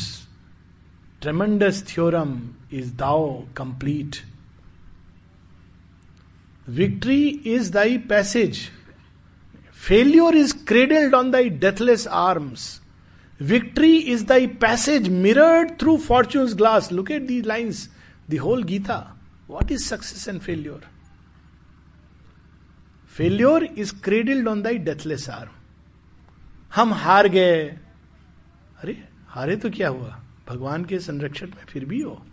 tremendous 1.23 1.85
theorem 1.89 2.41
is 2.73 2.95
thou 2.97 3.41
complete 3.57 4.17
victory 6.69 7.23
is 7.29 7.73
thy 7.73 7.99
passage 7.99 8.59
failure 9.89 10.37
is 10.37 10.65
cradled 10.65 11.15
on 11.15 11.31
thy 11.31 11.49
deathless 11.49 12.07
arms 12.07 12.83
victory 13.41 13.97
is 13.97 14.25
thy 14.25 14.47
passage 14.47 15.09
mirrored 15.09 15.81
through 15.81 15.97
fortune 15.97 16.55
glass 16.55 16.93
look 16.93 17.11
at 17.11 17.23
the 17.23 17.43
lines 17.43 17.91
the 18.31 18.35
whole 18.35 18.63
Gita 18.63 19.19
what 19.49 19.73
is 19.73 19.85
success 19.85 20.29
and 20.29 20.41
failure 20.41 20.83
failure 23.09 23.65
is 23.65 23.95
cradled 24.05 24.49
on 24.49 24.63
thy 24.63 24.79
deathless 24.79 25.29
arm 25.29 25.51
हम 26.75 26.95
हार 26.95 27.29
गए। 27.29 27.65
अरे, 28.83 29.09
हारे 29.27 29.57
तो 29.57 29.71
क्या 29.71 29.89
हुआ? 29.89 30.21
भगवान 30.49 30.85
के 30.85 30.99
संरक्षण 30.99 31.47
में 31.47 31.65
फिर 31.69 31.85
भी 31.85 32.01
हो। 32.01 32.27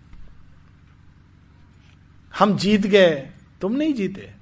हम 2.39 2.57
जीत 2.57 2.81
गए। 2.81 3.29
तुम 3.61 3.73
नहीं 3.73 3.93
जीते। 3.93 4.33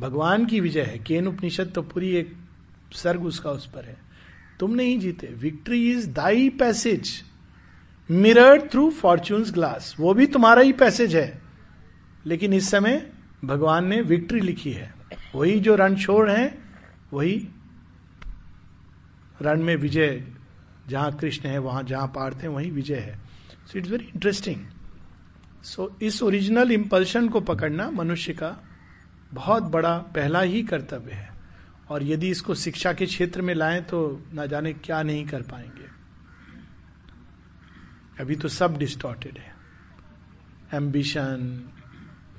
भगवान 0.00 0.46
की 0.46 0.60
विजय 0.60 0.82
है। 0.82 0.98
केन 0.98 1.26
उपनिषद 1.26 1.72
तो 1.74 1.82
पूरी 1.82 2.10
एक 2.10 2.37
सर्ग 2.92 3.24
उसका 3.24 3.50
उस 3.50 3.66
पर 3.66 3.84
है। 3.84 3.96
तुम 4.60 4.74
नहीं 4.74 4.98
जीते। 5.00 5.26
Victory 5.26 5.90
is 5.90 6.10
thy 6.10 6.48
passage 6.48 7.22
mirrored 8.10 8.70
through 8.70 8.90
fortune 8.90 9.42
glass 9.42 9.96
वो 10.00 10.14
भी 10.14 10.26
तुम्हारा 10.26 10.62
ही 10.62 10.72
पैसेज 10.72 11.16
है। 11.16 11.42
लेकिन 12.26 12.52
इस 12.52 12.70
समय 12.70 13.10
भगवान 13.44 13.86
ने 13.86 14.00
विक्ट्री 14.00 14.40
लिखी 14.40 14.72
है। 14.72 14.94
वही 15.34 15.60
जो 15.60 15.76
रण 15.76 15.96
छोड़ 15.96 16.30
है, 16.30 16.58
वही 17.12 17.48
रण 19.42 19.62
में 19.62 19.76
विजय, 19.76 20.24
जहाँ 20.88 21.16
कृष्ण 21.16 21.48
है, 21.48 21.58
वहाँ 21.58 21.82
जहाँ 21.82 22.06
पार्थ 22.06 22.36
है, 22.36 22.48
वही 22.48 22.70
विजय 22.70 22.94
है। 22.94 23.18
So 23.72 23.78
it's 23.78 23.90
very 23.90 24.04
interesting 24.04 24.66
so 25.62 25.96
इस 26.02 26.22
ओरिजिनल 26.22 26.72
इंपल्शन 26.72 27.28
को 27.28 27.40
पकड़ना 27.40 27.90
मनुष्य 27.90 28.32
का 28.32 28.56
बहुत 29.32 29.62
बड़ा, 29.62 29.98
पहला 29.98 30.40
ही 30.40 30.62
कर्तव्य 30.62 31.12
है। 31.12 31.37
और 31.90 32.02
यदि 32.02 32.30
इसको 32.30 32.54
शिक्षा 32.54 32.92
के 32.92 33.06
क्षेत्र 33.06 33.42
में 33.42 33.54
लाएँ 33.54 33.82
तो 33.82 34.00
ना 34.34 34.46
जाने 34.46 34.72
क्या 34.74 35.02
नहीं 35.02 35.26
कर 35.26 35.42
पाएँगे। 35.42 35.86
अभी 38.20 38.36
तो 38.36 38.48
सब 38.48 38.76
डिस्टॉर्टेड 38.78 39.38
है। 39.38 39.52
एम्बिशन 40.74 41.70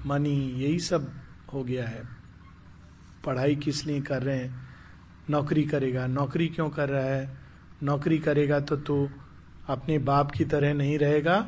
मनी 0.06 0.38
यही 0.54 0.80
सब 0.80 1.12
हो 1.54 1.64
गया 1.64 1.88
है। 1.88 2.04
पढ़ाई 3.26 3.56
किस 3.56 3.86
लिए 3.86 4.02
कर 4.02 4.24
रहे 4.24 4.38
हैं? 4.38 4.68
नौकरी 5.30 5.64
करेगा। 5.64 6.06
नौकरी 6.08 6.48
क्यों 6.48 6.70
कर 6.70 6.90
रहा 6.90 7.04
है? 7.04 7.38
नौकरी 7.84 8.20
करेगा 8.20 8.60
तो 8.60 8.78
तू 8.78 9.10
अपने 9.68 9.98
बाप 10.00 10.32
की 10.32 10.46
तरह 10.46 10.74
नहीं 10.74 10.98
रहेगा 11.00 11.40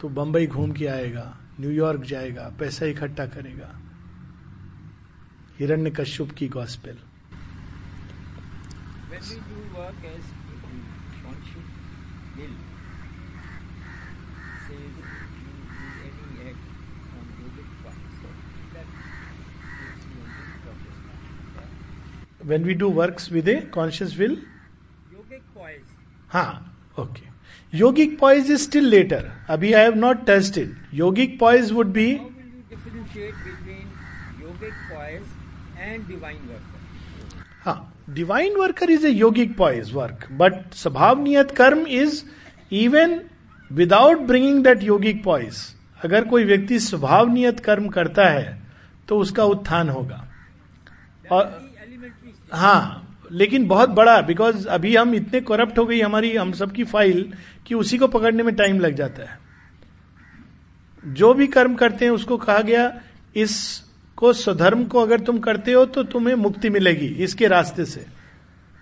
तो 0.00 0.08
बंबई 0.08 0.46
घूम 0.46 0.72
के 0.72 0.86
आएगा 0.86 1.38
न्यूयॉर्क 1.60 2.02
जाएगा, 2.02 2.48
पैसा 2.58 2.86
इकट्ठा 2.86 3.26
करेगा। 3.26 3.70
हिरण्य 5.58 5.90
कश्यप 5.90 6.30
की 6.30 6.48
gospel 6.48 6.98
when 9.12 9.20
we 9.28 9.36
do 9.36 9.56
work 9.76 9.98
as 10.10 10.24
people, 10.48 10.76
one 11.24 11.40
will 12.36 12.54
say 14.66 14.78
you 14.78 15.04
do 15.80 15.86
any 16.08 16.48
act 16.48 16.62
on 17.16 17.24
the 17.40 17.46
good 17.56 17.70
part. 17.84 18.00
So 18.22 18.28
that 18.72 18.86
gives 19.82 20.02
you. 20.06 20.20
Yeah? 21.56 22.46
When 22.46 22.64
we 22.64 22.74
do 22.74 22.88
works 22.88 23.30
with 23.30 23.48
a 23.48 23.60
conscious 23.78 24.16
will? 24.16 24.36
Yogic 25.12 25.42
poise. 25.54 25.80
Ha, 26.28 26.62
okay. 26.96 27.28
Yogic 27.70 28.18
poise 28.18 28.48
is 28.48 28.62
still 28.62 28.84
later. 28.84 29.30
Abhi 29.46 29.74
I 29.76 29.80
have 29.80 29.96
not 29.96 30.26
touched 30.26 30.56
it. 30.56 30.70
Yogic 30.90 31.38
poise 31.38 31.70
would 31.72 31.92
be. 31.92 32.16
How 32.16 32.24
will 32.24 32.30
you 32.30 32.64
differentiate 32.70 33.34
between 33.44 33.88
yogic 34.40 34.72
poise 34.90 35.28
and 35.78 36.08
divine 36.08 36.48
work? 36.48 36.71
Divine 38.12 38.56
worker 38.56 38.90
is 38.90 39.06
a 39.06 39.10
yogic 39.10 39.56
poise 39.56 39.92
work 39.92 40.28
but 40.32 40.72
स्वभाव 40.74 41.22
नियत 41.22 41.50
कर्म 41.50 41.86
is 41.86 42.22
even 42.72 43.20
without 43.72 44.18
bringing 44.18 44.64
that 44.64 44.82
yogic 44.82 45.24
poise 45.24 45.56
अगर 46.04 46.24
कोई 46.24 46.44
व्यक्ति 46.44 46.78
स्वभाव 46.78 47.28
नियत 47.28 47.60
कर्म 47.60 47.88
करता 47.88 48.28
है 48.28 48.62
तो 49.08 49.18
उसका 49.18 49.44
उत्थान 49.44 49.88
होगा 49.88 50.28
और 51.32 51.70
हाँ 52.52 52.98
लेकिन 53.32 53.66
बहुत 53.66 53.88
बड़ा 53.88 54.20
बिकॉज़ 54.20 54.68
अभी 54.68 54.96
हम 54.96 55.14
इतने 55.14 55.40
करप्ट 55.40 55.78
हो 55.78 55.86
गई 55.86 56.00
हमारी 56.00 56.36
हम 56.36 56.52
सबकी 56.52 56.84
फ़ाइल 56.84 57.32
कि 57.66 57.74
उसी 57.74 57.98
को 57.98 58.08
पकड़ने 58.08 58.42
में 58.42 58.54
टाइम 58.54 58.80
लग 58.80 58.94
जाता 58.94 59.22
है। 59.22 59.38
जो 61.06 61.34
भी 61.34 61.46
कर्म 61.46 61.74
करते 61.74 62.04
हैं 62.04 62.12
उसको 62.12 62.36
कहा 62.36 62.58
गया 62.58 63.00
इस 63.36 63.82
को 64.16 64.32
स्वधर्म 64.32 64.84
को 64.84 65.00
अगर 65.00 65.20
तुम 65.20 65.38
करते 65.38 65.72
हो 65.72 65.84
तो 65.86 66.02
तुम्हें 66.04 66.34
मुक्ति 66.34 66.70
मिलेगी 66.70 67.06
इसके 67.24 67.46
रास्ते 67.48 67.84
से। 67.84 68.04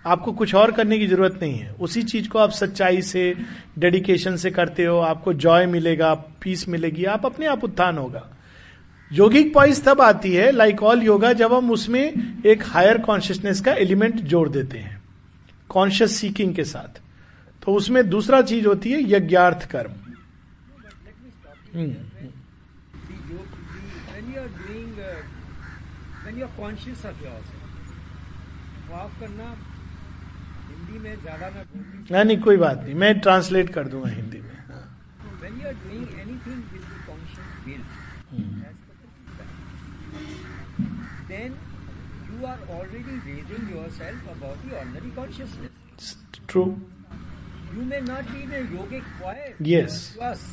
आपको 0.05 0.31
कुछ 0.31 0.53
और 0.55 0.71
करने 0.71 0.97
की 0.99 1.07
ज़रूरत 1.07 1.39
नहीं 1.41 1.57
है। 1.59 1.71
उसी 1.79 2.03
चीज़ 2.03 2.29
को 2.29 2.39
आप 2.39 2.51
सच्चाई 2.51 3.01
से 3.01 3.33
डेडिकेशन 3.79 4.35
से 4.35 4.51
करते 4.51 4.85
हो, 4.85 4.97
आपको 4.97 5.33
जॉय 5.35 5.65
मिलेगा 5.65 6.13
पीस 6.41 6.67
मिलेगी, 6.69 7.03
आप 7.05 7.25
अपने 7.25 7.45
आप 7.45 7.63
उत्थान 7.63 7.97
होगा। 7.97 8.27
योगिक 9.11 9.53
पॉइस 9.53 9.83
तब 9.85 10.01
आती 10.01 10.33
है 10.33 10.51
लाइक 10.51 10.83
ऑल 10.83 11.03
योगा 11.03 11.33
जब 11.33 11.53
हम 11.53 11.71
उसमें 11.71 12.41
एक 12.45 12.63
हायर 12.65 12.97
कॉन्शियसनेस 12.97 13.61
का 13.61 13.73
एलिमेंट 13.73 14.15
जोड़ 14.15 14.49
देते 14.49 14.77
हैं 14.77 15.01
कॉन्शियस 15.69 16.15
सीकिंग 16.15 16.55
के 16.55 16.63
साथ। 16.63 17.01
तो 17.63 17.73
उसमें 17.73 18.09
दूसरा 18.09 18.41
चीज़ 18.41 18.67
होती 18.67 18.91
है 18.91 19.01
यज्ञार्थ 19.11 19.69
कर्म। 19.71 19.91
let 19.91 21.15
me 21.17 21.29
stop 21.31 21.57
you 21.73 21.77
the 21.77 21.91
yoga 21.91 22.11
the 22.11 22.29
when 24.07 24.23
you 24.31 24.39
are 24.39 24.53
doing 24.57 24.89
uh, 24.99 25.21
and 26.31 26.39
you 26.39 26.45
are 26.45 26.51
conscious 26.57 27.05
of 27.05 27.23
your 27.23 27.41
walk 28.89 29.11
करना। 29.19 29.47
हिंदी 30.67 30.99
में 30.99 31.15
ज़्यादा 31.21 31.49
ना 31.49 31.63
नहीं, 32.11 32.23
नहीं 32.23 32.37
कोई 32.45 32.57
बात 32.57 32.77
नहीं। 32.83 32.93
मैं 33.03 33.19
ट्रांसलेट 33.19 33.69
कर 33.73 33.87
दूँगा 33.87 34.09
हिंदी 34.09 34.39
में। 34.41 34.55
When 35.41 35.59
you 35.61 35.67
are 35.67 35.73
doing 35.83 36.07
anything 36.21 36.61
with 36.71 36.81
the 36.83 37.03
conscious 37.07 37.49
will 37.65 37.83
then 41.33 41.51
you 42.31 42.45
are 42.47 42.65
already 42.79 43.19
raising 43.27 43.75
yourself 43.75 44.29
about 44.37 44.65
your 44.71 44.79
ordinary 44.79 45.11
consciousness 45.21 46.15
true 46.49 46.65
you 47.75 47.85
may 47.93 48.01
not 48.09 48.31
be 48.31 48.41
in 48.41 48.51
a 48.51 48.65
yogic 48.79 49.15
quite 49.19 49.61
yes 49.67 50.01
yes 50.21 50.49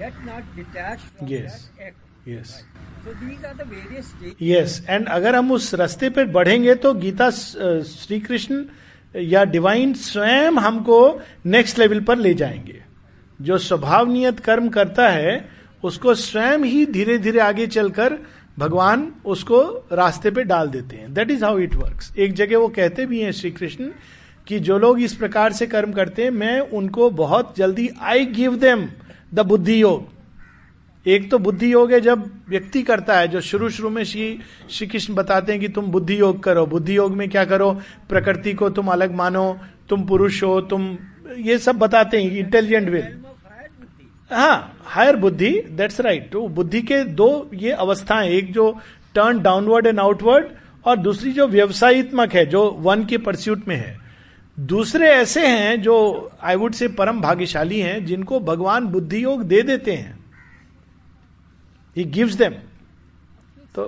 yet 0.00 0.24
not 0.26 0.54
detached 0.56 1.02
from 1.16 1.28
that 1.28 1.82
act 1.88 2.08
yes 2.28 2.64
so 3.04 3.12
these 3.14 3.44
are 3.44 3.54
the 3.58 3.64
various 3.64 4.08
stages 4.08 4.42
yes 4.42 4.84
and 4.88 5.06
अगर 5.08 5.36
हम 5.36 5.52
उस 5.52 5.74
रास्ते 5.74 6.10
पर 6.10 6.24
बढ़ेंगे 6.24 6.74
तो 6.74 6.92
गीता 6.94 7.30
श्री 7.30 8.20
कृष्ण 8.20 8.64
या 9.16 9.44
divine 9.44 9.94
स्वयं 9.94 10.52
हमको 10.52 10.98
नेक्स्ट 11.46 11.78
लेवल 11.78 12.00
पर 12.00 12.18
ले 12.18 12.34
जाएँगे। 12.34 12.82
जो 13.40 13.58
स्वभाव 13.58 14.10
नियत 14.12 14.40
कर्म 14.40 14.68
करता 14.68 15.08
है 15.08 15.48
उसको 15.84 16.14
स्वयं 16.14 16.58
ही 16.58 16.86
धीरे 16.86 17.18
धीरे 17.18 17.40
आगे 17.40 17.66
चलकर 17.66 18.18
भगवान 18.58 19.12
उसको 19.24 19.62
रास्ते 19.92 20.30
पे 20.30 20.42
डाल 20.42 20.68
देते 20.68 20.96
हैं। 20.96 21.12
That 21.14 21.30
is 21.30 21.44
how 21.44 21.58
it 21.58 21.74
works 21.74 22.16
एक 22.16 22.32
जगह 22.32 22.58
वो 22.58 22.68
कहते 22.68 23.06
भी 23.06 23.20
हैं 23.20 23.32
श्री 23.32 23.50
कृष्ण 23.50 23.90
कि 24.46 24.58
जो 24.60 24.78
लोग 24.78 25.00
इस 25.00 25.14
प्रकार 25.14 25.52
से 25.52 25.66
कर्म 25.66 25.92
करते 25.92 26.22
हैं 26.22 26.30
मैं 26.30 26.58
उनको 26.60 27.10
बहुत 27.10 27.54
जल्दी 27.56 27.90
आई 28.00 28.26
गिव 28.26 28.56
देम 28.56 28.88
द 29.34 29.40
बुद्धि 29.40 29.82
योग। 29.82 30.19
एक 31.06 31.30
तो 31.30 31.38
बुद्धि 31.38 31.72
योग 31.72 31.92
है 31.92 32.00
जब 32.00 32.24
व्यक्ति 32.48 32.82
करता 32.82 33.18
है, 33.18 33.28
जो 33.28 33.40
शुरू 33.40 33.68
शुरू 33.70 33.90
में 33.90 34.02
श्री 34.04 34.38
श्री 34.70 34.86
कृष्ण 34.86 35.14
बताते 35.14 35.52
हैं 35.52 35.60
कि 35.60 35.68
तुम 35.68 35.86
बुद्धि 35.86 36.18
योग 36.20 36.42
करो। 36.42 36.66
बुद्धि 36.66 36.96
योग 36.96 37.16
में 37.16 37.28
क्या 37.28 37.44
करो? 37.44 37.72
प्रकृति 38.08 38.52
को 38.52 38.68
तुम 38.70 38.88
अलग 38.88 39.14
मानो, 39.14 39.58
तुम 39.88 40.02
पुरुष 40.06 40.42
हो, 40.42 40.60
तुम, 40.60 40.96
ये 41.38 41.58
सब 41.58 41.78
बताते 41.78 42.22
हैं 42.22 42.30
इंटेलिजेंट 42.30 42.88
वे 42.88 43.00
हाँ 44.30 44.82
हायर 44.84 45.16
बुद्धि 45.16 45.50
दैट्स 45.70 46.00
राइट 46.00 46.30
तो 46.32 46.46
बुद्धि 46.48 46.80
के 46.82 47.02
दो 47.04 47.50
ये 47.54 47.70
अवस्थाएँ, 47.70 48.28
एक 48.28 48.52
जो 48.52 48.70
टर्न 49.14 49.40
डाउनवर्ड 49.42 49.86
एंड 49.86 50.00
आउटवर्ड 50.00 50.46
और 50.84 50.96
दूसरी 50.96 51.32
जो 51.32 51.46
व्यवसायित्मक 51.46 52.34
है, 52.34 52.46
जो 52.46 52.70
वन 52.80 53.04
के 53.04 53.18
परस्यूट 53.18 53.66
में 53.68 53.76
है। 53.76 53.98
दूसरे 54.58 55.08
ऐसे 55.08 55.46
हैं 55.46 55.80
जो 55.82 56.30
आई 56.42 56.56
वुड 56.56 56.72
से 56.72 56.88
परम 56.88 57.20
भाग्यशाली 57.20 57.80
हैं, 57.80 58.04
जिनको 58.04 58.40
भगवान 58.40 58.86
बुद्धि 58.86 59.22
योग 59.24 59.42
दे 59.42 59.62
देते 59.62 59.92
हैं। 59.92 60.18
ही 61.96 62.04
गिव्स 62.04 62.34
देम 62.34 62.52
तो 63.74 63.84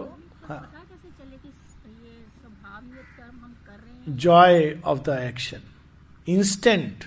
joy 4.09 4.81
of 4.85 4.99
the 5.01 5.19
action 5.21 5.61
instant 6.29 7.05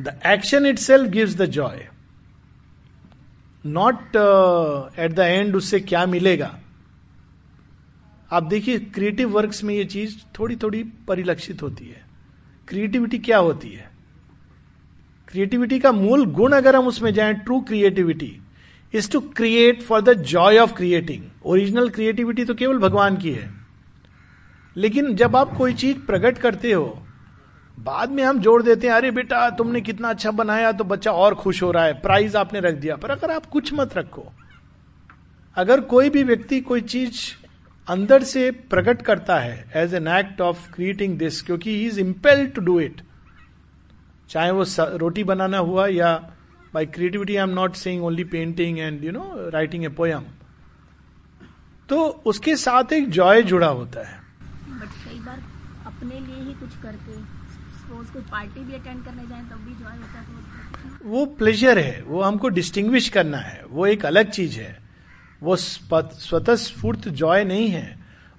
the 0.00 0.20
action 0.26 0.66
itself 0.78 1.10
gives 1.10 1.34
the 1.34 1.46
joy 1.46 1.88
not 3.66 4.16
at 4.98 5.12
the 5.12 5.18
end 5.18 5.56
उससे 5.56 5.80
क्या 5.80 6.04
मिलेगा? 6.06 6.58
आप 8.32 8.42
देखिए 8.42 8.78
क्रिएटिव 8.78 9.30
वर्क्स 9.30 9.62
में 9.64 9.74
ये 9.74 9.84
चीज़ 9.84 10.16
थोड़ी 10.38 10.56
थोड़ी 10.56 10.82
परिलक्षित 11.08 11.62
होती 11.62 11.84
है। 11.84 12.02
क्रिएटिविटी 12.68 13.18
क्या 13.18 13.38
होती 13.38 13.70
है? 13.70 13.90
क्रिएटिविटी 15.28 15.78
का 15.78 15.92
मूल 15.92 16.24
गुण 16.26 16.52
अगर 16.52 16.76
हम 16.76 16.86
उसमें 16.86 17.12
जाएँ 17.14 17.34
true 17.34 17.60
creativity 17.60 18.40
is 18.94 19.10
to 19.10 19.20
create 19.36 19.82
for 19.82 20.00
the 20.00 20.12
joy 20.22 20.58
of 20.58 20.74
creating 20.74 21.22
original 21.44 21.88
creativity 21.88 22.44
तो 22.44 22.54
केवल 22.54 22.78
भगवान 22.78 23.16
की 23.16 23.32
है। 23.32 23.48
लेकिन 24.76 25.14
जब 25.16 25.36
आप 25.36 25.56
कोई 25.56 25.74
चीज़ 25.74 25.98
प्रकट 25.98 26.38
करते 26.38 26.72
हो, 26.72 26.86
बाद 27.78 28.10
में 28.10 28.22
हम 28.22 28.38
जोड़ 28.38 28.62
देते 28.62 28.86
हैं, 28.86 28.94
अरे 28.94 29.10
बेटा, 29.10 29.48
तुमने 29.50 29.80
कितना 29.80 30.10
अच्छा 30.10 30.30
बनाया 30.30 30.72
तो 30.72 30.84
बच्चा 30.84 31.12
और 31.12 31.34
खुश 31.34 31.62
हो 31.62 31.70
रहा 31.70 31.84
है 31.84 31.92
प्राइज 32.00 32.36
आपने 32.36 32.60
रख 32.60 32.74
दिया। 32.74 32.96
पर 32.96 33.10
अगर 33.10 33.30
आप 33.30 33.46
कुछ 33.46 33.72
मत 33.74 33.96
रखो, 33.96 34.26
अगर 35.56 35.80
कोई 35.80 36.10
भी 36.10 36.22
व्यक्ति 36.22 36.60
कोई 36.60 36.80
चीज़ 36.80 37.20
अंदर 37.88 38.22
से 38.22 38.50
प्रकट 38.70 39.02
करता 39.02 39.38
है 39.38 39.64
as 39.76 39.94
an 39.94 40.06
act 40.08 40.40
of 40.40 40.70
creating 40.72 41.18
this 41.18 41.40
क्योंकि 41.42 41.76
he 41.76 41.86
is 41.86 42.00
impel 42.00 42.46
to 42.46 42.60
do 42.60 42.78
it 42.80 43.00
चाहे 44.30 44.50
वो 44.50 44.64
रोटी 44.96 45.24
बनाना 45.24 45.58
हुआ 45.58 45.86
या 45.86 46.12
by 46.74 46.86
creativity 46.86 47.36
I 47.36 47.42
am 47.42 47.50
not 47.50 47.74
saying 47.76 48.04
only 48.04 48.24
painting 48.24 48.78
and 48.78 49.04
you 49.04 49.12
know 49.12 49.24
writing 49.50 49.84
a 49.84 49.88
poem 49.98 50.24
तो 51.88 52.04
उसके 52.26 52.56
साथ 52.56 52.92
एक 52.92 53.08
जॉय 53.10 53.42
जुड़ा 53.42 53.66
होता 53.68 54.06
है। 54.08 54.18
बट 54.70 54.88
कई 55.04 55.18
बार 55.18 55.42
अपने 55.86 56.20
लिए 56.20 56.42
ही 56.44 56.54
कुछ 56.54 56.76
करके 56.82 57.14
सपोज़ 57.74 58.12
कोई 58.12 58.22
पार्टी 58.22 58.60
भी 58.60 58.74
अटेंड 58.74 59.04
करने 59.04 59.26
जाए 59.26 59.42
तब 59.42 59.64
भी 59.66 59.74
जॉय 59.74 59.96
होता 59.96 60.18
है 60.18 60.24
तो 61.00 61.08
वो 61.08 61.24
प्लेजर 61.38 61.78
है 61.78 62.02
वो 62.02 62.22
हमको 62.22 62.48
डिस्टिंग्विश 62.50 63.08
करना 63.08 63.38
है 63.38 63.62
वो 63.70 63.86
एक 63.86 64.06
अलग 64.06 64.30
चीज़ 64.30 64.58
है। 64.60 64.78
वो 65.42 65.56
स्वतः 65.56 66.54
स्फूर्त 66.56 67.08
जॉय 67.20 67.44
नहीं 67.44 67.68
है 67.68 67.86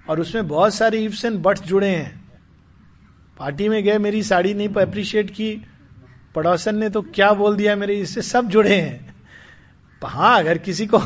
और 0.08 0.20
उसमें 0.20 0.48
बहुत 0.48 0.74
सारे 0.74 0.98
इफ्स 1.04 1.24
एंड 1.24 1.38
बट्स 1.42 1.62
जुड़े 1.62 1.88
हैं। 1.88 2.12
पार्टी 3.38 3.68
में 3.68 3.82
गए 3.84 3.98
मेरी 3.98 4.22
साड़ी 4.22 4.54
नहीं 4.54 4.68
अप्रिशिएट 4.80 5.30
की 5.30 5.50
पड़ोसन 6.36 6.76
ने 6.76 6.88
तो 6.90 7.02
क्या 7.04 7.32
बोल 7.34 7.56
दिया 7.56 7.76
मेरे, 7.76 7.94
इससे 7.96 8.22
सब 8.22 8.48
जुड़े 8.48 8.74
हैं। 8.74 9.14
हाँ 10.02 10.38
अगर 10.40 10.58
किसी 10.58 10.86
को 10.86 10.98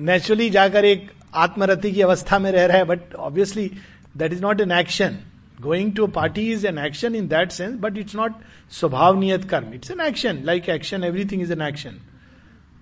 नेचुरली 0.00 0.48
जाकर 0.50 0.84
एक 0.84 1.10
आत्मरति 1.34 1.90
की 1.92 2.00
अवस्था 2.02 2.38
में 2.38 2.50
रह 2.52 2.66
रहा 2.66 2.76
है 2.76 2.84
but 2.84 3.14
obviously 3.14 3.70
that 4.16 4.32
is 4.32 4.42
not 4.42 4.60
an 4.60 4.72
action 4.72 5.16
going 5.60 5.92
to 5.96 6.06
party 6.06 6.42
is 6.52 6.66
an 6.66 6.78
action 6.78 7.14
in 7.14 7.28
that 7.28 7.52
sense 7.52 7.74
but 7.80 7.98
it's 7.98 8.14
not 8.16 8.34
स्वभाव 8.70 9.18
नियत 9.20 9.44
कर्म. 9.44 9.72
It's 9.74 9.90
an 9.90 10.00
action 10.00 10.42
like 10.44 10.68
action 10.68 11.04
everything 11.04 11.42
is 11.42 11.52
an 11.52 11.62
action 11.62 11.98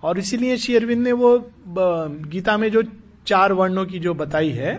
और 0.02 0.18
इसीलिए 0.18 0.56
श्री 0.56 0.76
अरविंद 0.76 1.02
ने 1.02 1.12
वो 1.12 1.38
गीता 1.68 2.56
में 2.56 2.70
जो 2.70 2.82
चार 3.26 3.52
वर्णों 3.52 3.86
की 3.86 3.98
जो 3.98 4.14
बताई 4.14 4.50
है 4.50 4.78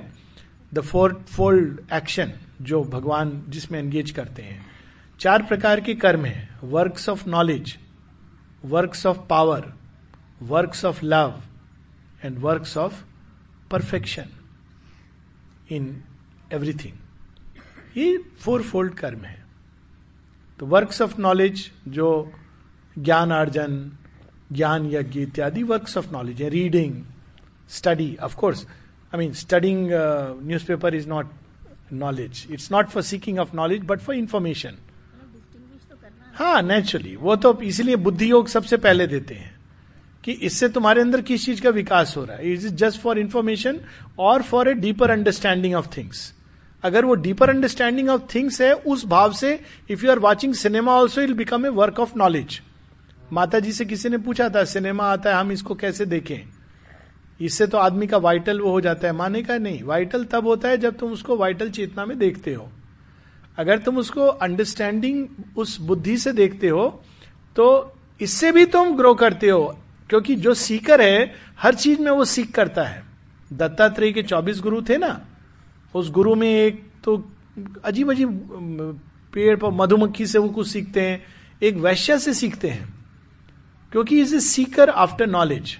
द 0.73 0.81
फोर 0.81 1.23
फोल्ड 1.27 1.79
एक्शन 1.93 2.31
जो 2.61 2.83
भगवान 2.83 3.41
जिसमें 3.49 3.79
एंगेज 3.79 4.11
करते 4.11 4.41
हैं। 4.41 4.64
चार 5.19 5.41
प्रकार 5.43 5.79
के 5.81 5.93
कर्म 5.95 6.25
है। 6.25 6.49
Works 6.63 7.07
of 7.09 7.27
knowledge 7.29 7.77
works 8.65 9.05
of 9.05 9.19
power 9.29 9.71
works 10.43 10.83
of 10.85 11.03
love 11.03 11.41
and 12.23 12.37
works 12.39 12.77
of 12.77 13.03
perfection 13.71 14.29
in 15.71 16.03
everything 16.53 17.97
ये 17.97 18.17
फोर 18.39 18.61
फोल्ड 18.61 18.93
कर्म 18.95 19.23
है। 19.25 19.43
तो 20.59 20.65
वर्क्स 20.65 21.01
ऑफ़ 21.01 21.19
नॉलेज 21.21 21.69
जो 21.87 22.09
ज्ञान 22.95 23.31
अर्जन 23.31 23.91
ज्ञान 24.51 24.85
यज्ञ 24.91 25.21
इत्यादि 25.21 25.63
वर्क्स 25.63 25.97
ऑफ़ 25.97 26.11
नॉलेज 26.11 26.41
है। 26.41 26.49
Reading 26.49 27.03
study 27.69 28.15
of course 28.23 28.65
I 29.13 29.19
mean 29.19 29.33
studying 29.33 29.87
newspaper 30.67 30.95
is 30.95 31.07
not 31.09 31.31
knowledge 31.93 32.45
it's 32.51 32.71
not 32.71 32.89
for 32.89 33.03
seeking 33.03 33.39
of 33.39 33.55
knowledge 33.55 33.85
but 33.85 33.99
for 33.99 34.15
information 34.15 34.77
हाँ 36.35 36.61
नेचुरली 36.61 37.15
वो 37.15 37.35
तो 37.35 37.59
इसलिए 37.61 37.95
बुद्धि 37.95 38.29
योग 38.31 38.47
सबसे 38.47 38.77
पहले 38.77 39.07
देते 39.07 39.35
हैं 39.35 39.53
कि 40.23 40.31
इससे 40.31 40.69
तुम्हारे 40.69 41.01
अंदर 41.01 41.21
किस 41.21 41.45
चीज़ 41.45 41.61
का 41.61 41.69
विकास 41.69 42.13
हो 42.17 42.23
रहा 42.25 42.37
है? 42.37 42.51
It 42.51 42.57
is 42.59 42.73
just 42.75 43.01
for 43.01 43.19
information 43.19 43.79
और 44.19 44.41
for 44.41 44.69
a 44.69 44.73
deeper 44.73 45.11
understanding 45.11 45.75
of 45.75 45.87
things 45.97 46.33
अगर 46.83 47.05
वो 47.05 47.15
डीपर 47.15 47.49
अंडरस्टैंडिंग 47.49 48.09
ऑफ़ 48.09 48.21
थिंग्स 48.35 48.61
है, 48.61 48.73
उस 48.73 49.05
भाव 49.07 49.33
से 49.33 49.59
if 49.89 50.05
you 50.05 50.11
are 50.11 50.19
watching 50.19 50.53
cinema 50.53 50.91
also 50.91 51.21
it'll 51.21 51.33
become 51.33 51.65
a 51.65 51.69
work 51.69 51.99
of 51.99 52.17
knowledge 52.17 52.61
माता 53.33 53.59
जी 53.59 53.71
से 53.71 53.85
किसी 53.85 54.09
ने 54.09 54.17
पूछा 54.17 54.49
था 54.49 54.63
सिनेमा 54.63 55.03
आता 55.03 55.29
है, 55.29 55.35
हम 55.35 55.51
इसको 55.51 55.75
कैसे 55.75 56.05
देखें? 56.05 56.37
इससे 57.41 57.67
तो 57.67 57.77
आदमी 57.77 58.07
का 58.07 58.17
वाइटल 58.17 58.59
वो 58.61 58.71
हो 58.71 58.81
जाता 58.81 59.07
है। 59.07 59.13
माने 59.13 59.41
का 59.43 59.57
नहीं 59.57 59.83
वाइटल 59.83 60.23
तब 60.23 60.47
होता 60.47 60.69
है 60.69 60.77
जब 60.77 60.97
तुम 60.97 61.11
उसको 61.11 61.37
वाइटल 61.37 61.69
चेतना 61.69 62.05
में 62.05 62.17
देखते 62.19 62.53
हो। 62.53 62.69
अगर 63.57 63.77
तुम 63.79 63.97
उसको 63.97 64.25
अंडरस्टैंडिंग 64.25 65.57
उस 65.57 65.79
बुद्धि 65.81 66.17
से 66.17 66.31
देखते 66.33 66.69
हो 66.69 66.87
तो 67.55 67.65
इससे 68.21 68.51
भी 68.51 68.65
तुम 68.67 68.95
ग्रो 68.97 69.13
करते 69.15 69.49
हो, 69.49 69.77
क्योंकि 70.09 70.35
जो 70.37 70.53
सीकर 70.55 71.01
है, 71.01 71.33
हर 71.59 71.75
चीज़ 71.75 72.01
में 72.01 72.11
वो 72.11 72.25
सीख 72.25 72.51
करता 72.53 72.83
है। 72.83 73.03
दत्तात्रेय 73.51 74.11
के 74.11 74.23
चौबीस 74.23 74.59
गुरु 74.61 74.81
थे 74.81 74.97
ना, 74.97 75.19
उस 75.95 76.09
गुरु 76.11 76.35
में 76.35 76.49
एक 76.49 76.83
तो 77.03 77.23
अजीब 77.83 78.11
अजीब 78.11 78.99
पेड़ 79.33 79.55
पर 79.57 79.71
मधुमक्खी 79.73 80.25
से 80.25 80.39
वो 80.39 80.49
कुछ 80.49 80.67
सीखते 80.67 81.01
हैं, 81.01 81.21
एक 81.61 81.75
वैश्य 81.77 82.17
से 82.19 82.33
सीखते 82.33 82.69
हैं, 82.69 82.93
क्योंकि 83.93 84.19
is 84.21 84.35
a 84.35 84.39
seeker 84.41 84.89
after 84.89 85.27
knowledge 85.27 85.77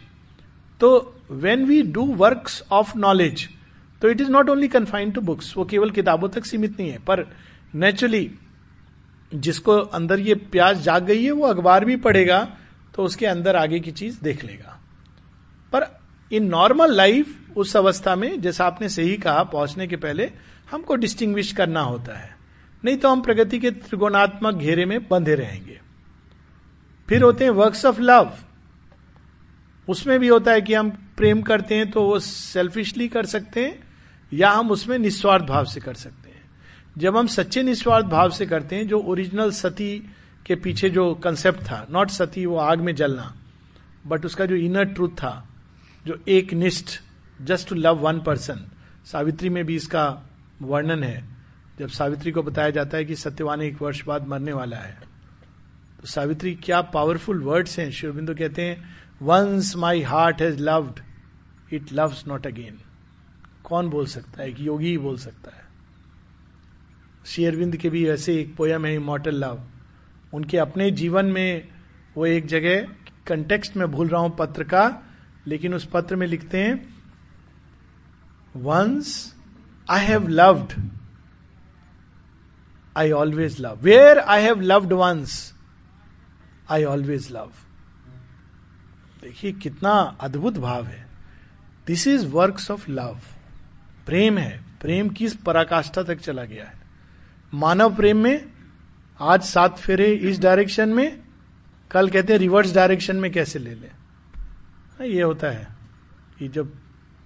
तो 0.81 0.89
when 1.31 1.65
we 1.65 1.81
do 1.83 2.05
work 2.15 2.49
of 2.71 2.97
knowledge 2.97 3.47
तो 4.01 4.09
it 4.09 4.21
is 4.21 4.29
not 4.31 4.49
only 4.49 4.67
confined 4.69 5.13
to 5.13 5.21
books 5.23 5.55
वो 5.57 5.65
केवल 5.65 5.89
किताबों 5.91 6.29
तक 6.29 6.45
सीमित 6.45 6.79
नहीं 6.79 6.89
है, 6.89 6.97
पर 6.99 7.27
नेचुरली 7.75 8.29
जिसको 9.31 9.77
अंदर 9.77 10.19
ये 10.19 10.35
प्याज 10.35 10.81
जाग 10.81 11.05
गई 11.05 11.23
है, 11.23 11.31
वो 11.31 11.47
अखबार 11.47 11.85
भी 11.85 11.95
पढ़ेगा 11.97 12.39
तो 12.95 13.03
उसके 13.03 13.25
अंदर 13.25 13.55
आगे 13.55 13.79
की 13.79 13.91
चीज़ 13.91 14.19
देख 14.23 14.43
लेगा। 14.45 14.79
पर 15.73 15.87
इन 16.31 16.45
नॉर्मल 16.45 16.93
लाइफ 16.93 17.57
उस 17.57 17.75
अवस्था 17.77 18.15
में, 18.15 18.41
जैसा 18.41 18.65
आपने 18.65 18.89
सही 18.89 19.17
कहा, 19.17 19.43
पहुँचने 19.43 19.87
के 19.87 19.95
पहले, 19.95 20.31
हमको 20.71 20.95
डिस्टिंग्विश 20.95 21.51
करना 21.51 21.81
होता 21.81 22.17
है। 22.17 22.35
नहीं 22.83 22.97
तो 22.97 23.09
हम 23.09 23.21
प्रगति 23.21 23.59
के 23.59 23.71
त्रिगुणात्मक 23.71 24.55
घेरे 24.55 24.85
में 24.85 25.07
बंधे 25.07 25.35
रहेंगे। 25.35 25.79
फिर 27.09 27.23
होते 27.23 27.43
हैं 27.43 27.51
वर्क्स 27.51 27.85
ऑफ़ 27.85 28.01
लव 28.01 28.33
उसमें 29.87 30.19
भी 30.19 30.27
होता 30.27 30.51
है 30.51 30.61
कि 30.61 30.73
हम 30.73 30.89
प्रेम 31.17 31.41
करते 31.41 31.75
हैं 31.75 31.89
तो 31.91 32.03
वो 32.03 32.19
सेल्फिशली 32.19 33.07
कर 33.07 33.25
सकते 33.25 33.65
हैं, 33.65 33.79
या 34.31 34.49
हम 34.49 34.71
उसमें 34.71 34.97
निस्वार्थ 34.99 35.45
भाव 35.45 35.65
से 35.65 35.79
कर 35.79 35.93
सकते 35.93 36.17
हैं। 36.19 36.24
जब 36.97 37.17
हम 37.17 37.27
सच्चे 37.27 37.63
निस्वार्थ 37.63 38.05
भाव 38.05 38.29
से 38.29 38.45
करते 38.45 38.75
हैं, 38.75 38.87
जो 38.87 38.99
ओरिजिनल 38.99 39.51
सती 39.51 39.97
के 40.45 40.55
पीछे 40.55 40.89
जो 40.89 41.13
कंसेप्ट 41.15 41.61
था 41.61 41.85
नॉट 41.91 42.09
सती, 42.09 42.45
वो 42.45 42.57
आग 42.57 42.79
में 42.79 42.93
जलना 42.95 43.33
बट 44.07 44.25
उसका 44.25 44.45
जो 44.45 44.55
इनर 44.55 44.85
ट्रूथ 44.85 45.09
था, 45.09 45.47
जो 46.05 46.19
एक 46.27 46.53
निष्ठ 46.53 46.99
just 47.41 47.69
to 47.69 47.75
love 47.75 47.97
one 47.97 48.19
person 48.19 48.59
Savitri 49.05 49.49
में 49.49 49.65
भी 49.65 49.75
इसका 49.75 50.05
वर्णन 50.61 51.03
है। 51.03 51.23
जब 51.79 51.89
सावित्री 51.89 52.31
को 52.31 52.43
बताया 52.43 52.69
जाता 52.69 52.97
है 52.97 53.05
कि 53.05 53.15
सत्यवान 53.15 53.61
एक 53.61 53.81
वर्ष 53.81 54.03
बाद 54.05 54.27
मरने 54.27 54.53
वाला 54.53 54.77
है 54.77 54.97
तो 56.01 56.07
सावित्री 56.07 56.53
क्या 56.55 56.81
पावरफुल 56.81 57.41
वर्ड्स 57.43 57.77
हैं। 57.79 57.89
शिवबिंदु 57.91 58.35
कहते 58.35 58.61
हैं 58.61 58.83
once 59.21 59.75
my 59.75 60.01
heart 60.01 60.41
has 60.41 60.61
loved 60.61 60.99
it 61.73 61.93
loves 61.93 62.23
not 62.27 62.47
again 62.47 62.79
कौन 63.63 63.89
बोल 63.89 64.05
सकता 64.05 64.41
है? 64.41 64.49
एक 64.49 64.59
योगी 64.59 64.87
ही 64.87 64.97
बोल 64.97 65.17
सकता 65.17 65.55
है। 65.55 65.64
शेयरविंद 67.25 67.77
के 67.77 67.89
भी 67.89 68.07
ऐसे 68.09 68.39
एक 68.39 68.55
पोयम 68.55 68.85
है 68.85 68.95
इमोटल 68.95 69.35
लव 69.35 69.63
उनके 70.33 70.57
अपने 70.57 70.91
जीवन 70.91 71.25
में 71.25 71.67
वो 72.17 72.25
एक 72.25 72.45
जगह 72.45 72.87
कंटेक्स्ट 73.27 73.75
में 73.77 73.87
भूल 73.91 74.07
रहा 74.07 74.21
हूँ 74.21 74.35
पत्र 74.35 74.63
का, 74.63 75.01
लेकिन 75.47 75.73
उस 75.73 75.85
पत्र 75.85 76.15
में 76.15 76.27
लिखते 76.27 76.63
हैं 76.63 76.95
once 78.55 79.35
I 79.89 80.05
have 80.05 80.27
loved 80.27 80.73
I 82.97 83.11
always 83.11 83.59
love 83.61 83.79
where 83.81 84.19
I 84.19 84.43
have 84.43 84.61
loved 84.61 84.93
once 84.93 85.53
I 86.69 86.83
always 86.83 87.31
love 87.31 87.51
देखिए, 89.23 89.51
कितना 89.51 89.91
अद्भुत 90.21 90.57
भाव 90.57 90.85
है। 90.85 91.05
This 91.87 92.07
is 92.07 92.25
works 92.27 92.71
of 92.71 92.91
love 92.91 93.19
प्रेम 94.05 94.37
है। 94.37 94.63
प्रेम 94.81 95.09
किस 95.09 95.35
पराकाष्ठा 95.35 96.03
तक 96.03 96.19
चला 96.19 96.43
गया 96.43 96.65
है। 96.65 96.84
मानव 97.53 97.95
प्रेम 97.95 98.17
में 98.17 98.51
आज 99.19 99.41
सात 99.41 99.77
फेरे 99.77 100.11
इस 100.13 100.39
डायरेक्शन 100.39 100.89
में 100.89 101.21
कल 101.91 102.09
कहते 102.09 102.33
हैं 102.33 102.39
रिवर्स 102.39 102.73
डायरेक्शन 102.75 103.15
में 103.15 103.31
कैसे 103.31 103.59
ले 103.59 103.73
ले? 103.75 103.87
हाँ, 103.87 105.07
ये 105.07 105.21
होता 105.21 105.47
है 105.47 105.67
कि 106.39 106.47
जब 106.47 106.73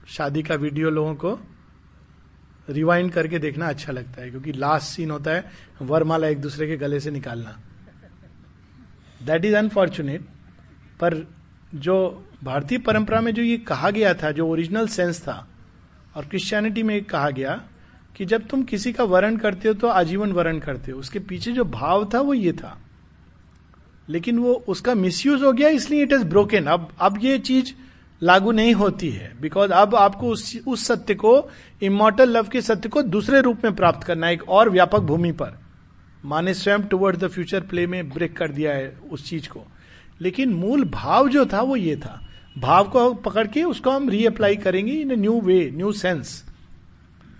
शादी 0.08 0.44
का 0.44 0.56
वीडियो 0.56 0.90
लोगों 0.90 1.16
को 1.16 1.40
रिवाइंड 2.70 3.12
करके 3.12 3.40
देखना 3.40 3.68
अच्छा 3.68 3.92
लगता 3.92 4.22
है 4.22 4.30
क्योंकि 4.30 4.52
लास्ट 4.52 4.88
सीन 4.88 5.12
होता 5.12 5.32
है 5.32 5.52
वरमाला 5.82 6.28
एक 6.28 6.42
दूसरे 6.42 6.68
के 6.68 6.78
गले 6.78 7.00
से 7.00 7.12
निकालना। 7.12 7.58
दैट 9.26 9.46
इज़ 9.46 9.56
अनफॉर्चुनेट 9.56 10.22
पर 11.00 11.28
जो 11.76 12.28
भारतीय 12.44 12.78
परंपरा 12.78 13.22
में 13.22 13.34
जो 13.34 13.42
ये 13.42 13.58
कहा 13.58 13.90
गया 13.90 14.14
था 14.14 14.32
जो 14.32 14.48
ओरिजिनल 14.48 14.88
सेंस 14.88 15.22
था 15.22 15.48
और 16.16 16.26
क्रिश्चियनिटी 16.26 16.84
में 16.84 17.04
कहा 17.04 17.30
गया 17.30 17.69
कि 18.20 18.26
जब 18.26 18.48
तुम 18.48 18.64
किसी 18.64 18.92
का 18.94 19.04
वर्ण 19.04 19.38
करते 19.38 19.68
हो 19.68 19.74
तो 19.74 19.88
आजीवन 19.88 20.32
वर्ण 20.32 20.60
करते 20.60 20.92
हो। 20.92 21.00
उसके 21.00 21.20
पीछे 21.20 21.52
जो 21.52 21.64
भाव 21.66 22.10
था 22.14 22.22
वो 22.22 22.34
ये 22.34 22.52
था। 22.54 22.78
लेकिन 24.10 24.40
वो 24.40 24.54
उसका 24.68 24.96
मिसयूज 24.96 25.44
हो 25.44 25.52
गया, 25.52 25.70
इसलिए 25.70 26.04
इट 26.04 26.14
इज़ 26.14 26.24
ब्रोकन 26.24 26.66
अब 26.66 26.90
अब 27.00 27.20
ये 27.22 27.38
चीज़ 27.40 27.72
लागू 28.22 28.52
नहीं 28.52 28.74
होती 28.74 29.10
है। 29.10 29.32
बिकॉज़ 29.42 29.72
अब 29.72 29.96
आपको 29.96 30.28
उस 30.28 30.58
उस 30.68 30.86
सत्य 30.86 31.16
को 31.16 31.50
इमोटल 31.82 32.30
लव 32.30 32.48
के 32.48 32.62
सत्य 32.62 32.90
को 32.90 33.02
दूसरे 33.02 33.42
रूप 33.42 33.64
में 33.64 33.76
प्राप्त 33.76 34.04
करना 34.04 34.28
है, 34.28 34.34
एक 34.34 34.50
और 34.50 34.70
व्यापक 34.70 35.00
भूमि 35.00 35.32
पर। 35.32 35.58
माने 36.26 36.54
स्वयं 36.54 36.82
टुवर्ड 36.82 37.18
द 37.18 37.28
फ्यूचर 37.28 37.62
प्ले 37.62 37.88
में 37.88 38.10
ब्रेक 38.10 38.38
कर 38.38 38.52
दिया 38.52 38.74
है 38.74 38.98
उस 39.12 39.30
चीज़ 39.30 39.50
को। 39.50 39.66
लेकिन 40.22 40.54
मूल 40.54 40.84
भाव 40.84 41.30
जो 41.30 41.46
था 41.46 41.62
वो 41.62 41.76
ये 41.76 41.96
था। 41.96 42.20
भाव 42.58 42.90
को 42.90 43.14
पकड़ 43.14 43.48
के 43.48 43.64
उसको 43.64 43.92
हम 43.92 44.10
रीअप्लाई 44.10 44.56
करेंगे 44.56 44.92
in 44.92 45.20
new 45.20 45.42
way 45.42 45.72
new 45.74 45.92
sense 45.92 46.49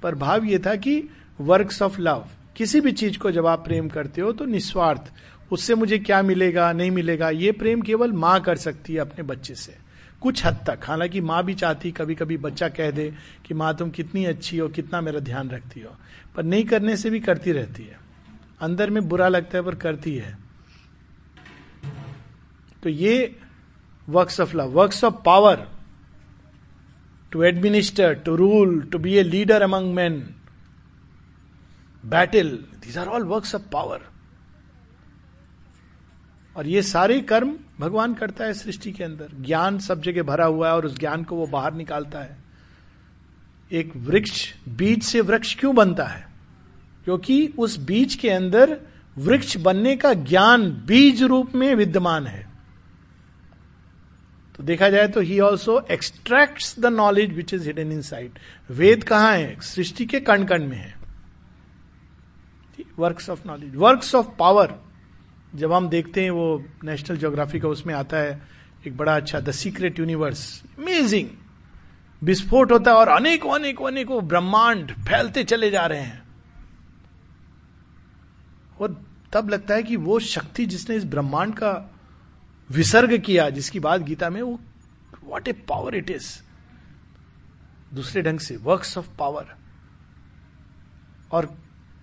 पर 0.04 0.16
भाव 0.16 0.44
ये 0.44 0.60
था 0.60 0.76
कि 0.76 1.04
वर्क्स 1.42 1.82
ऑफ़ 1.82 2.00
लव 2.02 2.28
किसी 2.56 2.82
भी 2.82 2.92
चीज़ 2.92 3.18
को 3.18 3.32
जब 3.32 3.46
आप 3.48 3.64
प्रेम 3.66 3.88
करते 3.90 4.22
हो 4.22 4.32
तो 4.32 4.46
निस्वार्थ, 4.46 5.12
उससे 5.52 5.76
मुझे 5.76 5.98
क्या 6.00 6.22
मिलेगा, 6.22 6.72
नहीं 6.74 6.92
मिलेगा, 6.92 7.30
ये 7.30 7.52
प्रेम 7.52 7.82
केवल 7.82 8.12
माँ 8.12 8.40
कर 8.42 8.56
सकती 8.56 8.94
है 8.94 9.00
अपने 9.00 9.24
बच्चे 9.24 9.56
से। 9.56 9.76
कुछ 10.22 10.46
हद 10.46 10.58
तक, 10.68 10.80
हालाँकि 10.84 11.22
माँ 11.22 11.44
भी 11.44 11.54
चाहती 11.54 11.92
कभी 11.92 12.16
कभी 12.16 12.38
बच्चा 12.38 12.68
कह 12.70 12.92
दे 12.92 13.14
कि 13.46 13.54
माँ 13.54 13.76
तुम 13.78 13.90
कितनी 13.90 14.26
अच्छी 14.26 14.58
हो, 14.58 14.68
कितना 14.70 15.02
मेरा 15.02 15.20
ध्यान 15.20 15.50
रखती 15.50 15.82
हो, 15.82 15.96
पर 16.36 16.44
नहीं 16.44 16.66
करने 16.66 16.98
से 16.98 17.10
भी 17.10 17.20
करती 17.20 17.52
रहती 17.52 17.84
है। 17.84 18.00
अंदर 18.62 18.90
में 18.90 19.08
बुरा 19.10 19.28
लगता 19.28 19.58
है 19.58 19.64
पर 19.64 19.76
करती 19.76 20.16
है। 20.16 20.38
तो 22.84 22.90
ये 22.90 23.36
works 24.10 24.40
of 24.40 24.56
love 24.58 24.72
works 24.72 25.04
of 25.04 25.16
power 25.26 25.68
to 27.32 27.44
administer 27.44 28.14
to 28.14 28.36
rule 28.36 28.82
to 28.82 28.98
be 28.98 29.14
a 29.14 29.24
leader 29.24 29.62
among 29.62 29.94
man 29.94 30.36
battle 32.06 32.50
these 32.50 32.98
are 32.98 33.08
all 33.08 33.24
works 33.24 33.56
of 33.56 33.62
power 33.62 34.02
और 36.58 36.68
ये 36.68 36.82
सारे 36.82 37.22
कर्म 37.22 37.58
भगवान 37.80 38.14
करता 38.14 38.46
है 38.46 38.54
सृष्टि 38.54 38.92
के 38.92 39.04
अंदर। 39.04 39.30
ज्ञान 39.42 39.80
सब 39.80 40.02
जगह 40.02 40.24
भरा 40.24 40.46
हुआ 40.46 40.68
है 40.68 40.76
और 40.76 40.86
उस 40.86 41.00
ज्ञान 41.00 41.24
को 41.24 41.36
वो 41.36 41.48
बाहर 41.48 41.74
निकालता 41.74 42.20
है। 42.20 42.38
एक 43.72 43.94
वृक्ष, 43.96 44.54
बीज 44.70 45.04
से 45.04 45.22
वृक्ष 45.22 45.56
क्यों 45.56 45.76
बनता 45.76 46.04
है? 46.04 46.28
क्योंकि 47.04 47.54
उस 47.58 47.78
बीज 47.78 48.16
के 48.16 48.30
अंदर 48.30 48.78
वृक्ष 49.18 49.58
बनने 49.58 49.96
का 49.96 50.14
ज्ञान 50.14 50.72
बीज 50.72 51.24
रूप 51.24 51.56
में 51.56 51.76
विद्यमान 51.76 52.28
है। 52.28 52.49
तो 54.60 54.64
देखा 54.64 54.90
जाए 54.90 55.08
तो 55.08 55.22
he 55.22 55.40
also 55.40 55.80
extract 55.92 56.80
the 56.80 56.86
knowledge 56.86 57.34
which 57.34 57.54
is 57.54 57.66
hidden 57.66 57.92
inside 58.02 58.40
Veda 58.70 59.04
कहाँ 59.04 59.32
है? 59.34 59.60
सृष्टि 59.62 60.06
के 60.06 60.20
कण 60.20 60.44
कण 60.46 60.64
में 60.64 60.78
है। 60.78 60.96
Works 63.00 63.30
of 63.30 63.48
knowledge 63.48 63.76
works 63.76 64.16
of 64.16 64.28
power 64.40 64.74
जब 65.56 65.74
हम 65.74 65.88
देखते 65.90 66.24
हैं 66.24 66.32
वो 66.32 66.64
नेशनल 66.84 67.18
ज्योग्राफी 67.18 67.60
का 67.60 67.68
उसमें 67.68 67.94
आता 67.96 68.18
है, 68.18 68.42
एक 68.88 68.98
बड़ा 68.98 69.16
अच्छा 69.16 69.40
द 69.40 69.52
सीक्रेट 69.52 70.00
यूनिवर्स 70.00 70.64
अमेजिंग 70.80 71.30
विस्फोट 72.22 72.72
होता 72.72 72.92
है 72.92 72.98
और 72.98 73.08
अनेकों 73.08 73.54
अनेकों 73.56 73.88
अनेकों 73.88 74.28
ब्रह्मांड 74.28 74.92
फैलते 74.92 75.44
चले 75.44 75.70
जा 75.72 75.86
रहे 75.86 76.02
हैं। 76.02 76.22
और 78.80 79.02
तब 79.34 79.50
लगता 79.50 79.76
है 79.76 79.84
कि 79.84 79.96
वो 79.96 80.20
शक्ति 80.20 80.66
जिसने 80.66 80.96
इस 80.96 81.06
ब्रह्मांड 81.06 81.54
का 81.54 81.72
विसर्ग 82.70 83.18
किया, 83.20 83.50
जिसकी 83.50 83.80
बात 83.80 84.02
गीता 84.02 84.30
में, 84.30 84.42
वो 84.42 84.60
what 85.24 85.48
a 85.48 85.52
power 85.70 85.96
it 85.96 86.10
is 86.10 86.28
दूसरे 87.94 88.22
ढंग 88.22 88.40
से 88.40 88.56
वर्क्स 88.58 88.98
ऑफ़ 88.98 89.10
पावर 89.20 89.56
और 91.32 91.50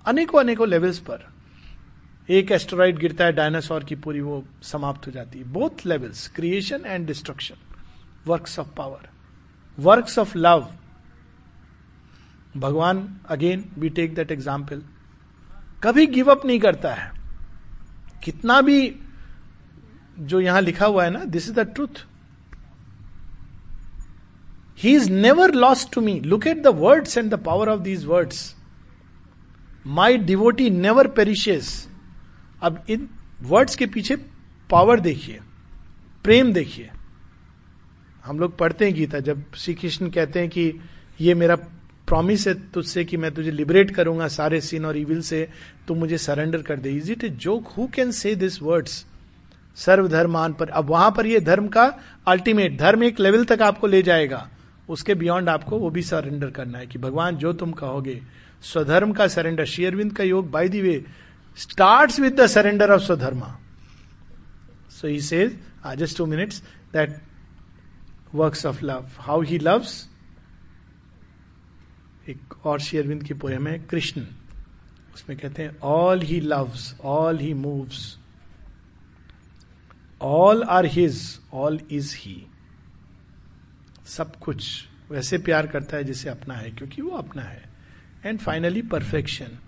अनेकों 0.06 0.40
अनेकों 0.40 0.68
लेवल्स 0.68 0.98
पर, 1.00 1.26
एक 2.28 2.50
एस्ट्रॉइड 2.52 2.98
गिरता 2.98 3.24
है 3.24 3.32
डायनासोर 3.32 3.84
की 3.84 3.94
पूरी 3.96 4.20
वो 4.20 4.42
समाप्त 4.64 5.06
हो 5.06 5.12
जाती 5.12 5.38
है। 5.38 5.44
Both 5.52 5.86
levels 5.86 6.26
creation 6.36 6.84
and 6.86 7.06
destruction 7.06 7.54
works 8.26 8.58
of 8.58 8.74
power 8.76 9.08
works 9.78 10.18
of 10.18 10.36
love 10.38 10.68
भगवान 12.56 13.08
again 13.28 13.64
we 13.78 13.88
take 13.90 14.14
that 14.14 14.30
example 14.32 14.82
कभी 15.82 16.06
गिव 16.08 16.30
अप 16.30 16.46
नहीं 16.46 16.58
करता 16.60 16.94
है। 16.94 17.10
कितना 18.24 18.60
भी 18.60 18.78
जो 20.18 20.40
यहाँ 20.40 20.60
लिखा 20.60 20.86
हुआ 20.86 21.04
है 21.04 21.10
ना 21.10 21.24
this 21.26 21.48
is 21.48 21.54
the 21.54 21.66
truth 21.74 22.04
he 24.78 24.94
is 24.96 25.10
never 25.10 25.54
lost 25.54 25.92
to 25.94 26.00
me 26.00 26.18
look 26.20 26.46
at 26.46 26.62
the 26.62 26.72
words 26.76 27.18
and 27.18 27.30
the 27.30 27.38
power 27.44 27.68
of 27.68 27.80
these 27.80 28.04
words 28.04 28.54
my 29.86 30.16
devotee 30.18 30.70
never 30.70 31.06
perishes 31.08 31.88
अब 32.62 32.84
इन 32.90 33.08
वर्ड्स 33.42 33.76
के 33.76 33.86
पीछे 33.86 34.16
पावर 34.70 35.00
देखिए, 35.00 35.38
प्रेम 36.24 36.52
देखिए। 36.52 36.90
हम 38.24 38.38
लोग 38.40 38.56
पढ़ते 38.58 38.84
हैं 38.84 38.94
गीता, 38.94 39.18
जब 39.20 39.42
श्री 39.54 39.74
कृष्ण 39.74 40.08
कहते 40.10 40.40
हैं 40.40 40.48
कि 40.48 40.80
ये 41.20 41.34
मेरा 41.34 41.56
प्रॉमिस 42.08 42.46
है 42.48 42.54
तुझसे 42.70 43.04
कि 43.04 43.16
मैं 43.16 43.32
तुझे 43.34 43.50
लिबरेट 43.50 43.90
करूँगा 43.94 44.28
सारे 44.28 44.60
सीन 44.60 44.84
और 44.84 44.96
इविल 44.96 45.20
से, 45.22 45.48
तू 45.88 45.94
मुझे 45.94 46.18
सरेंडर 46.18 46.62
कर 46.62 46.76
दे। 46.76 46.90
Is 46.90 47.12
it 47.12 47.24
a 47.24 47.28
joke 47.28 47.68
who 47.76 47.86
can 47.94 48.10
say 48.12 48.34
this 48.36 48.60
words 48.62 49.04
सर्वधर्मान 49.76 50.52
पर 50.52 50.68
अब 50.68 50.90
वहाँ 50.90 51.10
पर 51.10 51.26
ये 51.26 51.40
धर्म 51.40 51.68
का 51.68 51.84
अल्टीमेट 52.26 52.78
धर्म 52.78 53.02
एक 53.02 53.20
लेवल 53.20 53.44
तक 53.44 53.62
आपको 53.62 53.86
ले 53.86 54.02
जाएगा 54.02 54.48
उसके 54.88 55.14
बियॉन्ड 55.14 55.48
आपको 55.48 55.78
वो 55.78 55.90
भी 55.90 56.02
सरेंडर 56.02 56.50
करना 56.50 56.78
है 56.78 56.86
कि 56.86 56.98
भगवान 56.98 57.36
जो 57.36 57.52
तुम 57.52 57.72
कहोगे 57.72 58.20
स्वधर्म 58.62 59.12
का 59.12 59.26
सरेंडर 59.28 59.64
शेयरविंद 59.64 60.12
का 60.12 60.24
योग 60.24 60.50
by 60.50 60.68
the 60.68 60.80
way 60.80 61.04
start 61.58 62.10
with 62.10 62.36
the 62.36 62.46
surrender 62.46 62.90
of 62.90 63.02
Swadharma. 63.02 63.50
So 64.90 65.08
he 65.08 65.20
uh, 65.84 65.96
just 65.96 66.16
two 66.16 66.26
minutes, 66.26 66.62
that 66.92 67.20
works 68.32 68.64
of 68.64 68.82
love. 68.82 69.16
How 69.18 69.40
he 69.40 69.58
loves. 69.58 70.08
एक 72.28 72.66
और 72.66 72.80
शेयरविंद 72.80 73.22
की 73.22 73.34
पोएम 73.34 73.66
है 73.66 73.78
कृष्ण 73.78 74.20
उसमें 75.14 75.38
कहते 75.38 75.62
हैं 75.62 75.76
all 75.82 76.20
he 76.20 76.40
loves 76.40 76.94
all 77.04 77.38
he 77.38 77.52
moves 77.54 78.18
all 80.20 80.62
are 80.62 80.86
his 80.86 81.22
all 81.54 81.80
is 81.90 82.14
he 82.16 82.46
सब 84.06 84.36
कुछ 84.36 84.68
वैसे 85.10 85.38
प्यार 85.38 85.66
करता 85.66 85.96
है 85.96 86.04
जिसे 86.04 86.28
अपना 86.28 86.54
है, 86.54 86.70
क्योंकि 86.70 87.02
वो 87.02 87.10
अपना 87.10 87.42
है। 87.42 87.64
एंड 88.24 88.38
फाइनली 88.38 88.82
परफेक्शन 88.82 89.58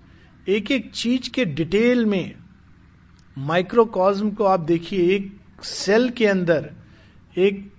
एक 0.48 0.70
एक 0.70 0.90
चीज़ 0.92 1.30
के 1.30 1.44
डिटेल 1.44 2.04
में 2.06 2.34
माइक्रोकॉज्म 3.36 4.30
को 4.30 4.44
आप 4.44 4.60
देखिए, 4.60 5.14
एक 5.16 5.64
सेल 5.64 6.08
के 6.10 6.26
अंदर, 6.26 6.70
एक 7.36 7.72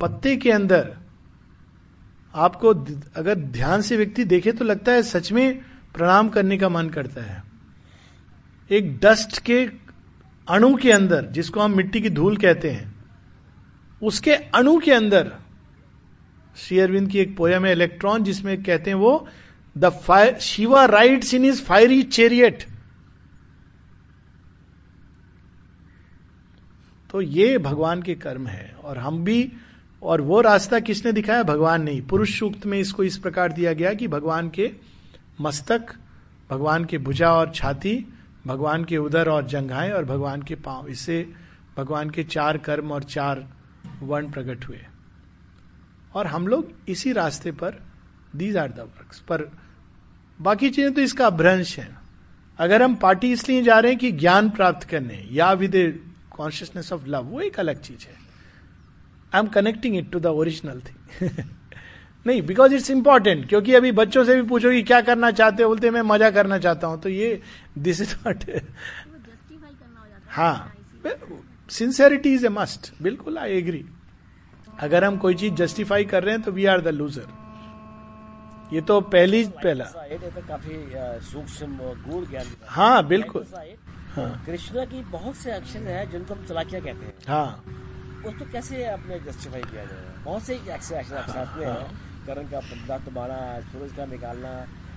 पत्ते 0.00 0.36
के 0.36 0.50
अंदर, 0.52 0.96
आपको 2.34 2.68
अगर 3.16 3.34
ध्यान 3.34 3.82
से 3.82 3.96
व्यक्ति 3.96 4.24
देखे 4.24 4.52
तो 4.52 4.64
लगता 4.64 4.92
है 4.92 5.02
सच 5.02 5.30
में 5.32 5.60
प्रणाम 5.94 6.28
करने 6.28 6.58
का 6.58 6.68
मन 6.68 6.88
करता 6.88 7.22
है। 7.22 7.42
एक 8.70 8.96
डस्ट 8.98 9.38
के 9.38 9.64
अणु 10.48 10.74
के 10.76 10.90
अंदर, 10.92 11.26
जिसको 11.26 11.60
हम 11.60 11.76
मिट्टी 11.76 12.00
की 12.00 12.10
धूल 12.10 12.36
कहते 12.36 12.70
हैं, 12.70 12.92
उसके 14.02 14.34
अणु 14.34 14.78
के 14.78 14.92
अंदर, 14.92 15.32
श्री 16.56 16.78
अरविंद 16.78 17.08
की 17.10 17.18
एक 17.18 17.36
पोयम 17.36 17.64
है 17.66 17.72
इलेक्ट्रॉन 17.72 18.24
जिसमें 18.24 18.62
कहते 18.62 18.90
हैं 18.90 18.96
वो 18.96 19.26
the 19.76 19.88
fire 19.88 20.38
Shiva 20.38 20.84
rides 20.84 21.34
in 21.34 21.44
his 21.44 21.62
fiery 21.62 22.02
chariot 22.02 22.62
तो 27.10 27.20
ये 27.20 27.58
भगवान 27.58 28.02
के 28.02 28.14
कर्म 28.14 28.46
है, 28.46 28.74
और 28.84 28.98
हम 28.98 29.22
भी, 29.24 29.52
और 30.02 30.20
वो 30.20 30.40
रास्ता 30.40 30.78
किसने 30.80 31.12
दिखाया? 31.12 31.42
भगवान 31.42 31.82
नहीं 31.82 32.00
पुरुष 32.02 32.38
सूक्त 32.38 32.64
में 32.66 32.78
इसको 32.78 33.04
इस 33.04 33.18
प्रकार 33.18 33.52
दिया 33.52 33.72
गया 33.72 33.92
कि 33.94 34.08
भगवान 34.08 34.48
के 34.50 34.70
मस्तक, 35.40 35.94
भगवान 36.50 36.84
के 36.84 36.98
भुजा 36.98 37.32
और 37.32 37.52
छाती 37.54 37.94
भगवान 38.46 38.84
के 38.84 38.96
उदर 38.98 39.28
और 39.28 39.46
जंघाएँ 39.46 39.90
और 39.90 40.04
भगवान 40.04 40.42
के 40.42 40.54
पाँव। 40.54 40.88
इससे 40.88 41.26
भगवान 41.76 42.10
के 42.10 42.24
चार 42.24 42.58
कर्म 42.58 42.92
और 42.92 43.02
चार 43.02 43.46
वर्ण 44.02 44.30
प्रकट 44.30 44.68
हुए। 44.68 44.80
और 46.14 46.26
हम 46.26 46.46
लोग 46.48 46.72
इसी 46.88 47.12
रास्ते 47.12 47.52
पर 47.52 47.80
दीज 48.36 48.56
आर 48.56 48.68
द 48.68 48.88
पर 49.28 49.50
बाकी 50.38 50.70
चीज़ें 50.70 50.92
तो 50.94 51.00
इसका 51.00 51.30
भ्रंश 51.30 51.78
है। 51.78 51.88
अगर 52.58 52.82
हम 52.82 52.94
पार्टी 52.94 53.32
इसलिए 53.32 53.62
जा 53.62 53.78
रहे 53.78 53.92
हैं 53.92 53.98
कि 53.98 54.10
ज्ञान 54.12 54.50
प्राप्त 54.50 54.88
करने, 54.88 55.26
या 55.32 55.52
विद 55.52 55.72
कॉन्शियसनेस 56.30 56.92
ऑफ़ 56.92 57.06
लव 57.06 57.24
वो 57.24 57.40
एक 57.40 57.58
अलग 57.60 57.80
चीज़ 57.80 58.06
है। 58.06 58.14
I 59.34 59.40
am 59.40 59.48
connecting 59.48 59.96
it 59.96 60.10
to 60.12 60.20
the 60.20 60.26
original 60.26 60.80
thing 60.80 61.30
नहीं 62.26 62.42
बिकॉज़ 62.42 62.74
इट्स 62.74 62.90
इंपॉर्टेंट 62.90 63.48
क्योंकि 63.48 63.74
अभी 63.74 63.92
बच्चों 63.92 64.24
से 64.24 64.34
भी 64.36 64.42
पूछो 64.48 64.70
कि 64.70 64.82
क्या 64.82 65.00
करना 65.08 65.30
चाहते 65.30 65.62
हो 65.62 65.68
बोलते 65.68 65.90
मैं 65.90 66.02
मज़ा 66.02 66.30
करना 66.30 66.58
चाहता 66.58 66.86
हूँ। 66.86 67.00
तो 67.00 67.08
ये 67.08 67.40
दिस 67.78 68.00
इज़ 68.00 68.14
नॉट 68.26 68.44
हाँ 70.30 70.72
सिंसेरिटी 71.70 72.34
इज़ 72.34 72.46
ए 72.46 72.48
मस्ट 72.50 72.92
बिल्कुल 73.02 73.38
आई 73.38 73.56
एग्री 73.58 73.84
अगर 74.80 75.04
हम 75.04 75.16
कोई 75.18 75.34
चीज़ 75.34 75.54
जस्टिफाई 75.54 76.04
कर 76.04 76.22
रहे 76.24 76.34
हैं 76.34 76.42
तो 76.42 76.52
वी 76.52 76.64
आर 76.66 76.80
द 76.80 76.88
लूजर 76.94 77.26
ये 78.72 78.80
तो 78.80 79.00
पहली 79.12 79.44
पहला। 79.62 79.84
काफ़ी 79.84 80.76
सूक्ष्म 81.24 81.68
गूढ़ 82.06 82.24
ज्ञान 82.30 82.46
हाँ 82.68 83.06
बिल्कुल। 83.06 83.44
हाँ। 84.14 84.42
कृष्णा 84.46 84.84
की 84.84 85.00
बहुत 85.10 85.36
से 85.36 85.50
अक्षर 85.52 85.82
है 85.88 86.10
जिनको 86.10 86.34
हम 86.34 86.44
चलाकिया 86.46 86.80
कहते 86.80 87.06
हैं। 87.06 87.14
हाँ। 87.28 87.64
उसको 88.26 88.44
कैसे 88.52 88.84
आपने 88.86 89.18
जस्टिफाई 89.20 89.62
किया 89.62 89.84
जाए? 89.84 90.02
बहुत 90.24 90.42
से 90.42 90.54
एक्शन 90.54 90.94
एक्शन 90.96 91.46
में 91.58 91.66
है। 91.66 92.12
करण 92.26 92.48
का 92.48 92.60
पदार्थ 92.70 93.12
मारना 93.14 93.38
सूरज 93.72 93.92
का 93.96 94.04
निकालना 94.06 94.50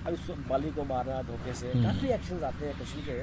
अभी 0.06 0.34
बाली 0.48 0.70
को 0.70 0.84
मारना 0.84 1.20
धोखे 1.22 1.54
से 1.54 1.72
हम्म। 1.72 1.84
काफ़ी 1.84 2.08
एक्शन 2.08 2.44
आते 2.44 2.66
हैं 2.66 2.78
कृष्ण 2.78 3.00
के 3.08 3.18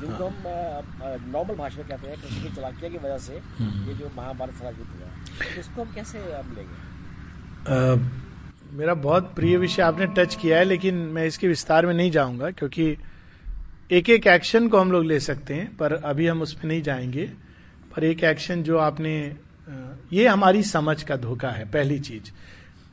जिनको 0.00 0.26
हम 0.26 1.30
नॉर्मल 1.32 1.54
भाषा 1.54 1.78
में 1.78 1.88
कहते 1.88 2.08
हैं 2.08 2.20
कृष्ण 2.22 2.42
की 2.42 2.54
चलाकिया 2.56 2.90
की 2.90 2.98
वजह 2.98 3.18
से 3.18 3.40
हम्म। 3.58 3.88
ये 3.88 3.94
जो 3.94 4.10
महाभारत 4.16 4.54
सारा 4.54 4.70
युद्ध 4.70 4.90
हुआ 4.90 5.08
तो 5.54 5.60
इसको 5.60 5.82
हम 5.82 5.94
कैसे 5.94 6.18
हम 6.18 6.54
लेंगे? 6.56 6.76
मेरा 8.72 8.94
बहुत 8.94 9.32
प्रिय 9.34 9.56
विषय 9.56 9.82
आपने 9.82 10.06
टच 10.16 10.34
किया 10.34 10.58
है 10.58 10.64
लेकिन 10.64 10.94
मैं 11.14 11.24
इसके 11.26 11.48
विस्तार 11.48 11.86
में 11.86 11.94
नहीं 11.94 12.10
जाऊँगा 12.10 12.50
क्योंकि 12.50 12.96
एक 13.90 14.10
एक 14.10 14.26
एक्शन 14.26 14.68
को 14.68 14.78
हम 14.78 14.92
लोग 14.92 15.04
ले 15.04 15.18
सकते 15.20 15.54
हैं 15.54 15.76
पर 15.76 15.92
अभी 15.92 16.26
हम 16.26 16.42
उसमें 16.42 16.64
नहीं 16.64 16.82
जाएँगे। 16.82 17.24
पर 17.94 18.04
एक 18.04 18.24
एक्शन 18.24 18.62
जो 18.62 18.78
आपने 18.78 19.14
ये 20.12 20.26
हमारी 20.26 20.62
समझ 20.62 21.02
का 21.02 21.16
धोखा 21.16 21.50
है 21.50 21.64
पहली 21.70 21.98
चीज़। 21.98 22.30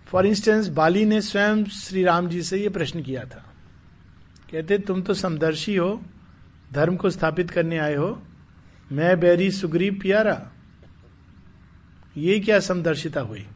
फॉर 0.08 0.26
इंस्टेंस 0.26 0.68
बाली 0.68 1.06
ने 1.06 1.22
स्वयं 1.22 1.66
श्री 1.66 2.04
राम 2.04 2.28
जी 2.28 2.44
से 2.44 2.58
यह 2.58 2.70
प्रश्न 2.70 3.02
किया 3.02 3.24
था। 3.24 3.54
कहते, 4.52 4.78
तुम 4.78 5.02
तो 5.02 5.14
समदर्शी 5.14 5.76
हो, 5.76 6.02
धर्म 6.74 6.96
को 6.96 7.10
स्थापित 7.10 7.52
करने 7.52 7.78
आए 7.78 7.96
हो। 7.96 8.22
मैं 8.92 9.20
बैरी 9.20 9.52
सुग्रीव 9.52 10.00
प्यारा। 10.02 10.52
ये 12.18 12.40
क्या 12.40 12.60
समदर्शिता 12.60 13.22
हुई? 13.22 13.48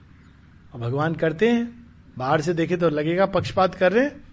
और 0.74 0.80
भगवान 0.80 1.16
करते 1.16 1.50
हैं। 1.50 1.86
बाहर 2.18 2.42
से 2.42 2.54
देखे 2.54 2.78
तो 2.78 2.90
लगेगा 2.90 3.26
पक्षपात 3.26 3.76
कर 3.76 3.94
रहे 3.94 4.04
हैं। 4.04 4.24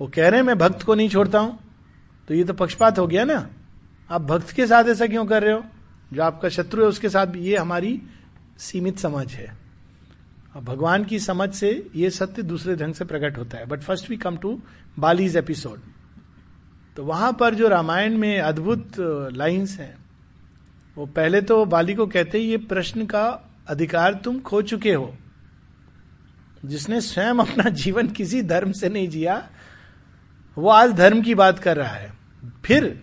वो 0.00 0.06
कह 0.14 0.28
रहे 0.28 0.40
हैं, 0.40 0.46
मैं 0.46 0.58
भक्त 0.58 0.82
को 0.82 0.94
नहीं 0.94 1.08
छोड़ता 1.08 1.38
हूँ। 1.38 1.58
तो 2.28 2.34
ये 2.34 2.44
तो 2.44 2.52
पक्षपात 2.52 2.98
हो 2.98 3.06
गया 3.06 3.24
ना। 3.24 3.48
आप 4.10 4.22
भक्त 4.22 4.50
के 4.50 4.66
साथ 4.66 4.84
ऐसा 4.84 5.06
क्यों 5.06 5.26
कर 5.26 5.42
रहे 5.42 5.52
हो? 5.52 5.64
जो 6.12 6.22
आपका 6.22 6.48
शत्रु 6.48 6.82
है, 6.82 6.88
उसके 6.88 7.08
साथ 7.08 7.26
भी 7.26 7.40
ये 7.40 7.56
हमारी 7.56 8.02
सीमित 8.58 8.98
समझ 8.98 9.34
है। 9.34 9.61
भगवान 10.60 11.04
की 11.04 11.18
समझ 11.18 11.52
से 11.54 11.90
ये 11.96 12.10
सत्य 12.10 12.42
दूसरे 12.42 12.76
ढंग 12.76 12.94
से 12.94 13.04
प्रकट 13.04 13.38
होता 13.38 13.58
है। 13.58 13.66
But 13.66 13.80
first 13.80 14.10
we 14.10 14.16
come 14.16 14.36
to 14.36 14.60
Bali's 14.98 15.36
episode 15.36 15.80
तो 16.96 17.04
वहाँ 17.04 17.32
पर 17.32 17.54
जो 17.54 17.68
रामायण 17.68 18.16
में 18.18 18.40
अद्भुत 18.40 18.92
लाइंस 19.32 19.78
हैं, 19.80 19.94
वो 20.96 21.06
पहले 21.06 21.40
तो 21.42 21.64
बाली 21.64 21.94
को 21.94 22.06
कहते 22.06 22.38
ये 22.38 22.56
प्रश्न 22.58 23.06
का 23.06 23.24
अधिकार 23.68 24.14
तुम 24.14 24.38
खो 24.40 24.60
चुके 24.62 24.92
हो। 24.92 25.14
जिसने 26.64 27.00
स्वयं 27.00 27.34
अपना 27.34 27.70
जीवन 27.70 28.08
किसी 28.08 28.42
धर्म 28.42 28.72
से 28.72 28.88
नहीं 28.88 29.08
जिया, 29.08 29.48
वो 30.56 30.68
आज 30.68 30.92
धर्म 30.92 31.22
की 31.22 31.34
बात 31.34 31.58
कर 31.58 31.76
रहा 31.76 31.94
है। 31.94 32.12
फिर 32.64 33.00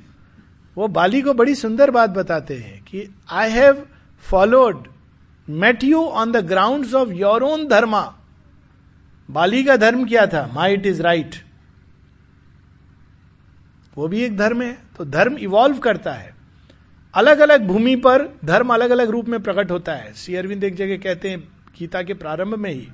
वो 0.77 0.87
बाली 0.87 1.21
को 1.21 1.33
बड़ी 1.33 1.55
सुंदर 1.55 1.91
बात 1.91 2.09
बताते 2.09 2.57
हैं 2.57 2.81
कि 2.83 3.07
I 3.29 3.49
have 3.49 3.85
followed 4.23 4.87
met 5.49 5.83
you 5.83 6.03
on 6.03 6.31
the 6.31 6.37
ground 6.47 6.93
of 6.95 7.09
your 7.09 7.43
own 7.43 7.67
dharma 7.67 8.01
Bali 9.29 9.63
का 9.63 9.75
धर्म 9.77 10.07
क्या 10.07 10.25
था 10.27 10.49
माई 10.53 10.73
इट 10.73 10.85
इज़ 10.85 11.01
राइट 11.01 11.35
वो 13.97 14.07
भी 14.07 14.21
एक 14.21 14.37
धर्म 14.37 14.61
है 14.61 14.71
तो 14.97 15.05
धर्म 15.05 15.37
इवॉल्व 15.37 15.77
करता 15.77 16.11
है। 16.13 16.33
अलग 17.13 17.39
अलग 17.39 17.65
भूमि 17.67 17.95
पर 17.95 18.27
धर्म 18.45 18.73
अलग 18.73 18.89
अलग 18.89 19.09
रूप 19.09 19.27
में 19.27 19.41
प्रकट 19.43 19.71
होता 19.71 19.93
है। 19.93 20.13
श्री 20.13 20.35
अरविंद 20.35 20.63
एक 20.63 20.75
जगह 20.75 20.97
कहते 20.97 21.29
हैं 21.29 21.39
गीता 21.79 22.01
के 22.03 22.13
प्रारंभ 22.13 22.55
में 22.55 22.71
ही। 22.71 22.87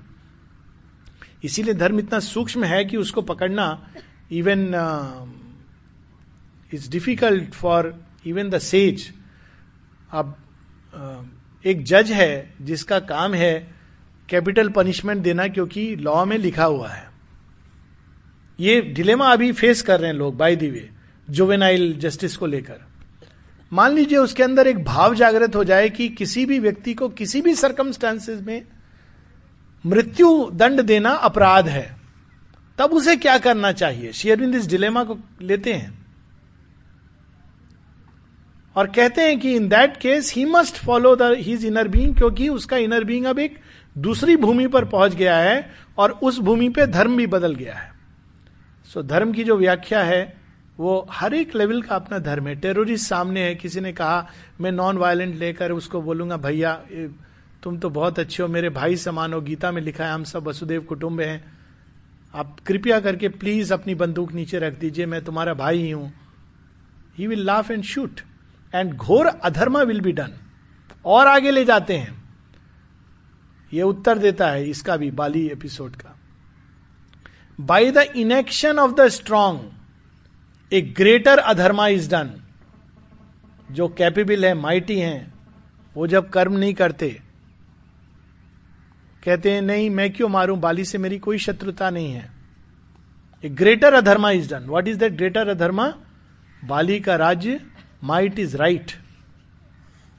इसीलिए 1.43 1.73
धर्म 1.73 1.99
इतना 1.99 2.19
सूक्ष्म 2.19 2.63
है 2.63 2.83
कि 2.85 2.97
उसको 2.97 3.21
पकड़ना 3.21 3.67
even 4.31 4.61
it's 6.73 6.87
difficult 6.89 7.53
for 7.53 7.93
even 8.25 8.49
the 8.49 8.57
sage 8.59 9.11
अब 10.11 10.35
uh, 10.95 11.34
एक 11.65 11.83
जज 11.83 12.11
है, 12.11 12.53
जिसका 12.61 12.99
काम 12.99 13.33
है 13.33 13.67
कैपिटल 14.29 14.69
पनिशमेंट 14.69 15.21
देना, 15.23 15.47
क्योंकि 15.47 15.95
लॉ 15.95 16.25
में 16.25 16.37
लिखा 16.37 16.65
हुआ 16.65 16.89
है। 16.89 17.07
ये 18.59 18.81
डिलेमा 18.81 19.31
अभी 19.31 19.51
फेस 19.51 19.81
कर 19.81 19.99
रहे 19.99 20.11
हैं 20.11 20.17
लोग, 20.17 20.37
by 20.37 20.55
the 20.55 20.69
way, 20.69 20.89
juvenile 21.29 21.93
justice 21.99 22.37
को 22.37 22.45
लेकर। 22.45 22.85
मान 23.71 23.93
लीजिए 23.93 24.17
उसके 24.17 24.43
अंदर 24.43 24.67
एक 24.67 24.83
भाव 24.83 25.15
जागृत 25.15 25.55
हो 25.55 25.63
जाए 25.63 25.89
कि 25.89 26.09
किसी 26.09 26.45
भी 26.45 26.59
व्यक्ति 26.59 26.93
को 26.93 27.09
किसी 27.09 27.41
भी 27.41 27.55
सरकमस्टांसेस 27.55 28.41
में 28.41 28.61
मृत्यु 29.85 30.49
दंड 30.53 30.81
देना 30.81 31.09
अपराध 31.09 31.67
है, 31.67 31.95
तब 32.77 32.93
उसे 32.93 33.15
क्या 33.15 33.37
करना 33.37 33.71
चाहिए? 33.71 34.11
शेयरविंद 34.11 34.55
इस 34.55 34.67
डिलेमा 34.67 35.03
को 35.03 35.17
लेते 35.41 35.73
हैं। 35.73 36.04
और 38.75 38.87
कहते 38.87 39.21
हैं 39.21 39.39
कि 39.39 39.55
in 39.55 39.67
that 39.69 39.97
case 39.97 40.33
he 40.33 40.45
must 40.45 40.77
follow 40.77 41.15
the 41.15 41.31
his 41.37 41.65
inner 41.65 41.87
being 41.87 42.15
क्योंकि 42.15 42.49
उसका 42.49 42.77
इनर 42.77 43.03
बींग 43.03 43.25
अब 43.25 43.39
एक 43.39 43.57
दूसरी 43.97 44.35
भूमि 44.37 44.67
पर 44.67 44.85
पहुँच 44.85 45.15
गया 45.15 45.37
है 45.37 45.69
और 45.97 46.11
उस 46.11 46.39
भूमि 46.39 46.69
पे 46.69 46.87
धर्म 46.87 47.17
भी 47.17 47.27
बदल 47.27 47.55
गया 47.55 47.75
है। 47.75 47.91
सो 48.89 48.99
so, 49.01 49.07
धर्म 49.07 49.31
की 49.33 49.43
जो 49.43 49.57
व्याख्या 49.57 50.03
है 50.03 50.45
वो 50.79 51.07
हर 51.11 51.33
एक 51.33 51.55
लेवल 51.55 51.81
का 51.81 51.95
अपना 51.95 52.19
धर्म 52.19 52.47
है। 52.47 52.55
टेररिस्ट 52.55 53.07
सामने 53.09 53.43
है 53.43 53.55
किसी 53.55 53.81
ने 53.81 53.93
कहा 53.93 54.27
मैं 54.61 54.71
नॉन 54.71 54.97
वायलेंट 54.97 55.35
लेकर 55.35 55.71
उसको 55.71 56.01
बोलूँगा 56.01 56.37
भैया 56.37 56.73
तुम 57.63 57.77
तो 57.77 57.89
बहुत 57.89 58.19
अच्छे 58.19 58.43
हो 58.43 58.49
मेरे 58.49 58.69
भाई 58.69 58.95
समान 58.97 59.33
हो 59.33 59.41
गीता 59.41 59.71
में 59.71 59.81
लिखा 59.81 60.05
है 60.05 60.13
हम 60.13 60.23
सब 60.23 60.47
वसुदेव 60.47 60.81
कुटुंब 60.81 61.21
हैं। 61.21 61.43
आप 62.33 62.57
कृपया 62.67 62.99
करके 62.99 63.27
प्लीज़ 63.29 63.73
अपनी 63.73 63.95
बंदूक 63.95 64.33
नीचे 64.33 64.59
रख 64.59 64.79
दीजिए 64.79 65.05
मैं 65.05 65.23
तुम्हारा 65.23 65.53
भाई 65.53 65.77
ही 65.77 65.91
हूँ। 65.91 66.11
He 67.17 67.27
will 67.27 67.45
laugh 67.45 67.71
and 67.71 67.83
shoot 67.83 68.21
and 68.75 68.93
घोर 68.93 69.27
अधर्मा 69.27 69.81
विल 69.81 70.01
बी 70.01 70.11
डन 70.11 70.33
और 71.05 71.27
आगे 71.27 71.51
ले 71.51 71.65
जाते 71.65 71.97
हैं। 71.97 72.23
ये 73.71 73.81
उत्तर 73.83 74.17
देता 74.17 74.47
है 74.47 74.69
इसका 74.69 74.97
भी, 74.97 75.11
बाली 75.11 75.47
एपिसोड 75.47 75.95
का। 75.95 76.15
By 77.59 77.91
the 77.91 77.97
inaction 77.97 78.79
of 78.79 78.91
the 78.91 79.07
strong 79.07 80.73
a 80.73 80.81
greater 80.97 81.37
adharma 81.37 81.87
is 81.87 82.09
done 82.09 82.29
जो 83.71 83.87
कैपेबल 83.87 84.45
है 84.45 84.53
माइटी 84.53 84.99
हैं, 84.99 85.33
वो 85.95 86.07
जब 86.07 86.29
कर्म 86.29 86.53
नहीं 86.53 86.73
करते, 86.73 87.09
कहते 89.23 89.51
हैं, 89.51 89.61
नहीं, 89.61 89.89
मैं 89.89 90.11
क्यों 90.13 90.27
मारूं? 90.29 90.59
बाली 90.59 90.85
से 90.85 90.97
मेरी 90.97 91.17
कोई 91.19 91.37
शत्रुता 91.37 91.89
नहीं 91.89 92.11
है. 92.13 92.29
A 93.43 93.49
greater 93.51 93.93
adharma 93.93 94.31
is 94.31 94.49
done 94.49 94.65
what 94.65 94.87
is 94.87 94.97
that 94.97 95.13
greater 95.13 95.47
adharma 95.47 95.87
Bali 96.65 96.99
का 96.99 97.15
राज्य 97.15 97.59
माइट 98.05 98.39
इज़ 98.39 98.55
राइट 98.57 98.91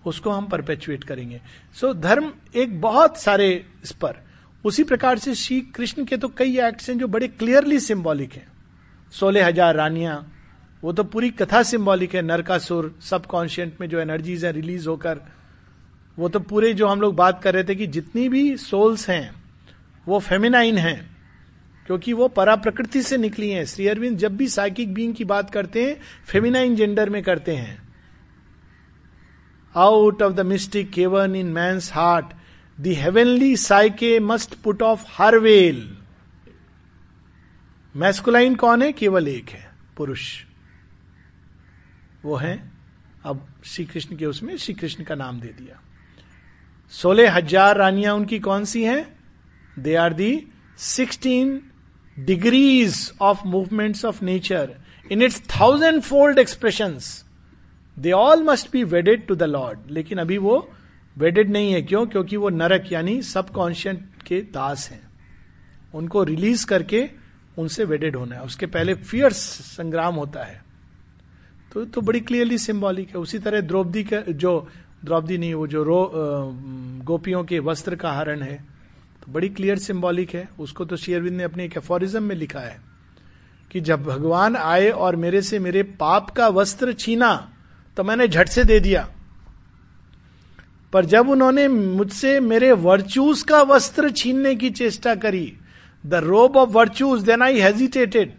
उसको 0.04 0.30
हम 0.30 0.46
परपेचुएट 0.46 1.04
करेंगे। 1.04 1.40
सो 1.76 1.86
so, 1.86 1.94
धर्म 1.94 2.32
एक 2.54 2.80
बहुत 2.80 3.18
सारे 3.18 3.64
इस 3.84 3.92
पर। 3.94 4.22
उसी 4.64 4.84
प्रकार 4.84 5.18
से 5.18 5.34
श्री 5.34 5.60
कृष्ण 5.76 6.04
के 6.04 6.16
तो 6.16 6.28
कई 6.28 6.58
एक्ट्स 6.60 6.88
हैं 6.90 6.98
जो 6.98 7.08
बड़े 7.08 7.28
क्लियरली 7.30 7.80
सिंबॉलिक 7.80 8.32
हैं। 8.32 8.46
सोलह 9.12 9.46
हज़ार 9.46 9.74
रानियाँ 9.76 10.24
वो 10.82 10.92
तो 10.92 11.04
पूरी 11.04 11.30
कथा 11.32 11.62
सिंबॉलिक 11.62 12.14
है। 12.14 12.22
नरकासुर 12.22 12.94
सबकॉन्शियंट 13.00 13.80
में 13.80 13.88
जो 13.88 14.00
एनर्जीज 14.00 14.44
है 14.44 14.52
रिलीज़ 14.52 14.88
होकर 14.88 15.20
वो 16.18 16.28
तो 16.28 16.40
पूरे 16.40 16.72
जो 16.74 16.86
हम 16.88 17.00
लोग 17.00 17.14
बात 17.16 17.42
कर 17.42 17.54
रहे 17.54 17.64
थे 17.64 17.74
कि 17.74 17.86
जितनी 17.88 18.28
भी 18.28 18.56
सोल्स 18.58 19.08
हैं 19.10 19.34
वो 20.06 20.18
फेमिनाइन 20.20 20.78
हैं। 20.78 21.15
क्योंकि 21.86 22.12
वो 22.12 22.28
परा 22.28 22.56
प्रकृति 22.56 23.02
से 23.02 23.16
निकली 23.16 23.50
हैं। 23.50 23.64
श्री 23.64 23.86
अरविंद 23.88 24.18
जब 24.18 24.36
भी 24.36 24.48
साइकिक 24.48 24.94
बींग 24.94 25.14
की 25.14 25.24
बात 25.24 25.50
करते 25.50 25.84
हैं 25.84 25.96
फेमिनाइन 26.26 26.76
जेंडर 26.76 27.10
में 27.10 27.22
करते 27.22 27.56
हैं। 27.56 27.78
Out 29.74 30.22
of 30.22 30.32
the 30.32 30.40
mystic 30.40 30.90
cave 30.90 31.36
in 31.36 31.46
my 31.46 31.78
heart 31.92 32.26
the 32.80 32.86
heavenly 32.86 33.56
psyche 33.56 34.18
must 34.20 34.54
put 34.54 34.82
off 34.82 35.04
her 35.08 35.38
veil 35.38 35.96
masculine 37.94 38.54
कौन 38.54 38.82
है? 38.82 38.92
केवल 38.92 39.28
एक 39.28 39.50
है, 39.50 39.70
पुरुष। 39.96 40.22
वो 42.24 42.36
है, 42.36 42.72
अब 43.24 43.46
श्री 43.64 43.84
कृष्ण 43.84 44.16
के 44.16 44.26
उसमें 44.26 44.56
श्री 44.56 44.74
कृष्ण 44.74 45.04
का 45.04 45.14
नाम 45.14 45.40
दे 45.40 45.48
दिया। 45.48 45.80
सोलह 46.92 47.32
हज़ार 47.32 47.76
रानियाँ 47.76 48.14
उनकी 48.14 48.38
कौन 48.38 48.64
सी 48.64 48.84
हैं? 48.84 49.16
They 49.78 49.94
are 49.94 50.12
the 50.12 50.46
sixteen 50.78 51.65
degrees 52.18 53.12
of 53.20 53.44
movements 53.46 54.04
of 54.04 54.24
nature 54.24 54.74
in 55.12 55.22
its 55.22 55.40
thousand 55.40 56.02
fold 56.02 56.38
expression 56.38 56.98
they 57.98 58.12
all 58.12 58.42
must 58.42 58.72
be 58.72 58.84
wedded 58.84 59.26
to 59.26 59.34
the 59.34 59.42
lord 59.42 59.78
लेकिन 59.90 60.18
अभी 60.18 60.38
वो 60.38 60.70
वेडेड 61.18 61.50
नहीं 61.50 61.72
है। 61.72 61.82
क्यों? 61.82 62.06
क्योंकि 62.06 62.36
वो 62.36 62.48
नरक, 62.48 62.92
यानी 62.92 63.22
सबकॉन्शियस 63.22 63.96
के 64.26 64.40
दास 64.40 64.90
हैं। 64.90 65.02
उनको 65.94 66.24
रिलीज़ 66.24 66.66
करके 66.66 67.10
उनसे 67.58 67.84
वेडेड 67.84 68.16
होना 68.16 68.36
है। 68.36 68.42
उसके 68.42 68.66
पहले 68.66 68.94
फियर्स 68.94 69.36
संग्राम 69.76 70.14
होता 70.14 70.44
है। 70.44 70.64
तो 71.72 71.84
तो 71.84 72.00
बड़ी 72.00 72.20
क्लियरली 72.20 72.58
सिंबॉलिक 72.58 73.08
है। 73.08 73.14
उसी 73.14 73.38
तरह 73.38 73.60
द्रौपदी 73.60 74.04
का, 74.04 74.20
जो, 74.20 74.68
द्रौपदी 75.04 75.38
नहीं, 75.38 75.54
वो 75.54 75.66
जो 75.66 75.82
रो 75.82 76.12
गोपियों 77.04 77.44
के 77.44 77.58
वस्त्र 77.58 77.96
का 77.96 78.12
हरण 78.12 78.42
है। 78.42 78.75
तो 79.26 79.32
बड़ी 79.32 79.48
क्लियर 79.48 79.78
सिंबॉलिक 79.78 80.34
है। 80.34 80.48
उसको 80.58 80.84
तो 80.84 80.96
शेयरविंद 80.96 81.36
ने 81.36 81.44
अपने 81.44 81.64
एक 81.64 81.76
एफोरिज्म 81.76 82.22
में 82.22 82.34
लिखा 82.36 82.60
है 82.60 82.80
कि 83.70 83.80
जब 83.80 84.04
भगवान 84.04 84.56
आए 84.56 84.88
और 84.90 85.16
मेरे 85.16 85.42
से 85.42 85.58
मेरे 85.58 85.82
पाप 85.82 86.30
का 86.30 86.48
वस्त्र 86.48 86.92
छीना 86.92 87.34
तो 87.96 88.04
मैंने 88.04 88.28
झट 88.28 88.48
से 88.48 88.64
दे 88.64 88.78
दिया। 88.80 89.08
पर 90.92 91.04
जब 91.04 91.28
उन्होंने 91.28 91.66
मुझसे 91.68 92.38
मेरे 92.40 92.72
वर्चूज 92.72 93.42
का 93.42 93.62
वस्त्र 93.62 94.10
छीनने 94.10 94.54
की 94.54 94.70
चेष्टा 94.70 95.14
करी 95.14 95.52
the 96.04 96.14
robe 96.14 96.56
of 96.56 96.70
virtues 96.70 97.22
then 97.22 97.42
I 97.42 97.60
hesitated 97.60 98.34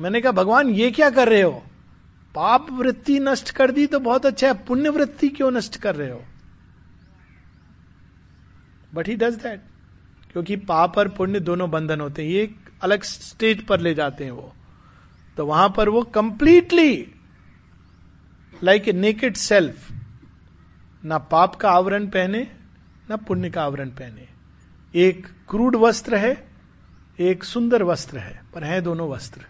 मैंने 0.00 0.20
कहा, 0.20 0.32
भगवान, 0.32 0.70
ये 0.70 0.90
क्या 0.90 1.10
कर 1.10 1.28
रहे 1.28 1.42
हो? 1.42 1.62
पाप 2.34 2.66
वृत्ति 2.72 3.18
नष्ट 3.18 3.50
कर 3.50 3.70
दी 3.70 3.86
तो 3.86 4.00
बहुत 4.00 4.26
अच्छा 4.26 4.46
है, 4.46 4.54
पुण्य 4.66 4.88
वृत्ति 4.88 5.28
क्यों 5.28 5.50
नष्ट 5.50 5.76
कर 5.76 5.94
रहे 5.96 6.10
हो? 6.10 6.22
बट 8.94 9.08
ही 9.08 9.16
डज 9.16 9.34
दैट 9.34 9.62
क्योंकि 10.34 10.56
पाप 10.56 10.98
और 10.98 11.08
पुण्य 11.08 11.40
दोनों 11.40 11.70
बंधन 11.70 12.00
होते 12.00 12.22
हैं। 12.22 12.30
ये 12.30 12.42
एक 12.42 12.56
अलग 12.82 13.02
स्टेज 13.02 13.66
पर 13.66 13.80
ले 13.80 13.94
जाते 13.94 14.24
हैं 14.24 14.30
वो। 14.30 14.54
तो 15.36 15.46
वहाँ 15.46 15.74
पर 15.76 15.88
वो 15.88 16.02
completely 16.02 17.14
like 18.64 18.88
a 18.88 18.92
naked 18.92 19.36
self 19.36 19.92
ना 21.04 21.18
पाप 21.18 21.54
का 21.54 21.70
आवरण 21.70 22.06
पहने, 22.06 22.50
ना 23.10 23.16
पुण्य 23.16 23.50
का 23.50 23.62
आवरण 23.62 23.88
पहने। 23.88 24.28
एक 24.94 25.26
क्रूड 25.48 25.76
वस्त्र 25.76 26.16
है, 26.16 26.48
एक 27.20 27.44
सुंदर 27.44 27.82
वस्त्र 27.82 28.18
है, 28.18 28.42
पर 28.54 28.64
है 28.64 28.80
दोनों 28.80 29.10
वस्त्र। 29.10 29.40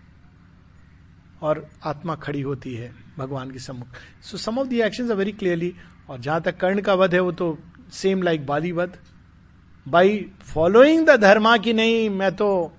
और 1.42 1.68
आत्मा 1.84 2.14
खड़ी 2.14 2.40
होती 2.40 2.74
है 2.74 2.94
भगवान 3.18 3.50
के 3.50 3.58
सम्मुख। 3.58 3.88
So 4.22 4.36
some 4.36 4.58
of 4.58 4.68
the 4.68 4.80
action 4.80 5.04
very 5.04 5.32
clearly 5.32 5.74
और 6.08 6.20
जहाँ 6.20 6.42
तक 6.42 6.56
कर्ण 6.56 6.80
का 6.80 6.94
वध 6.94 7.14
है, 7.14 7.20
वो 7.20 7.32
तो 7.32 7.58
सेम 7.92 8.22
लाइक 8.22 8.46
बाली 8.46 8.72
वध। 8.72 8.96
बाई 9.86 10.18
फॉलोइंग 10.42 11.06
द 11.06 11.16
धर्मा 11.20 11.56
की 11.56 11.72
नहीं, 11.72 12.08
मैं 12.10 12.34
तो 12.36 12.72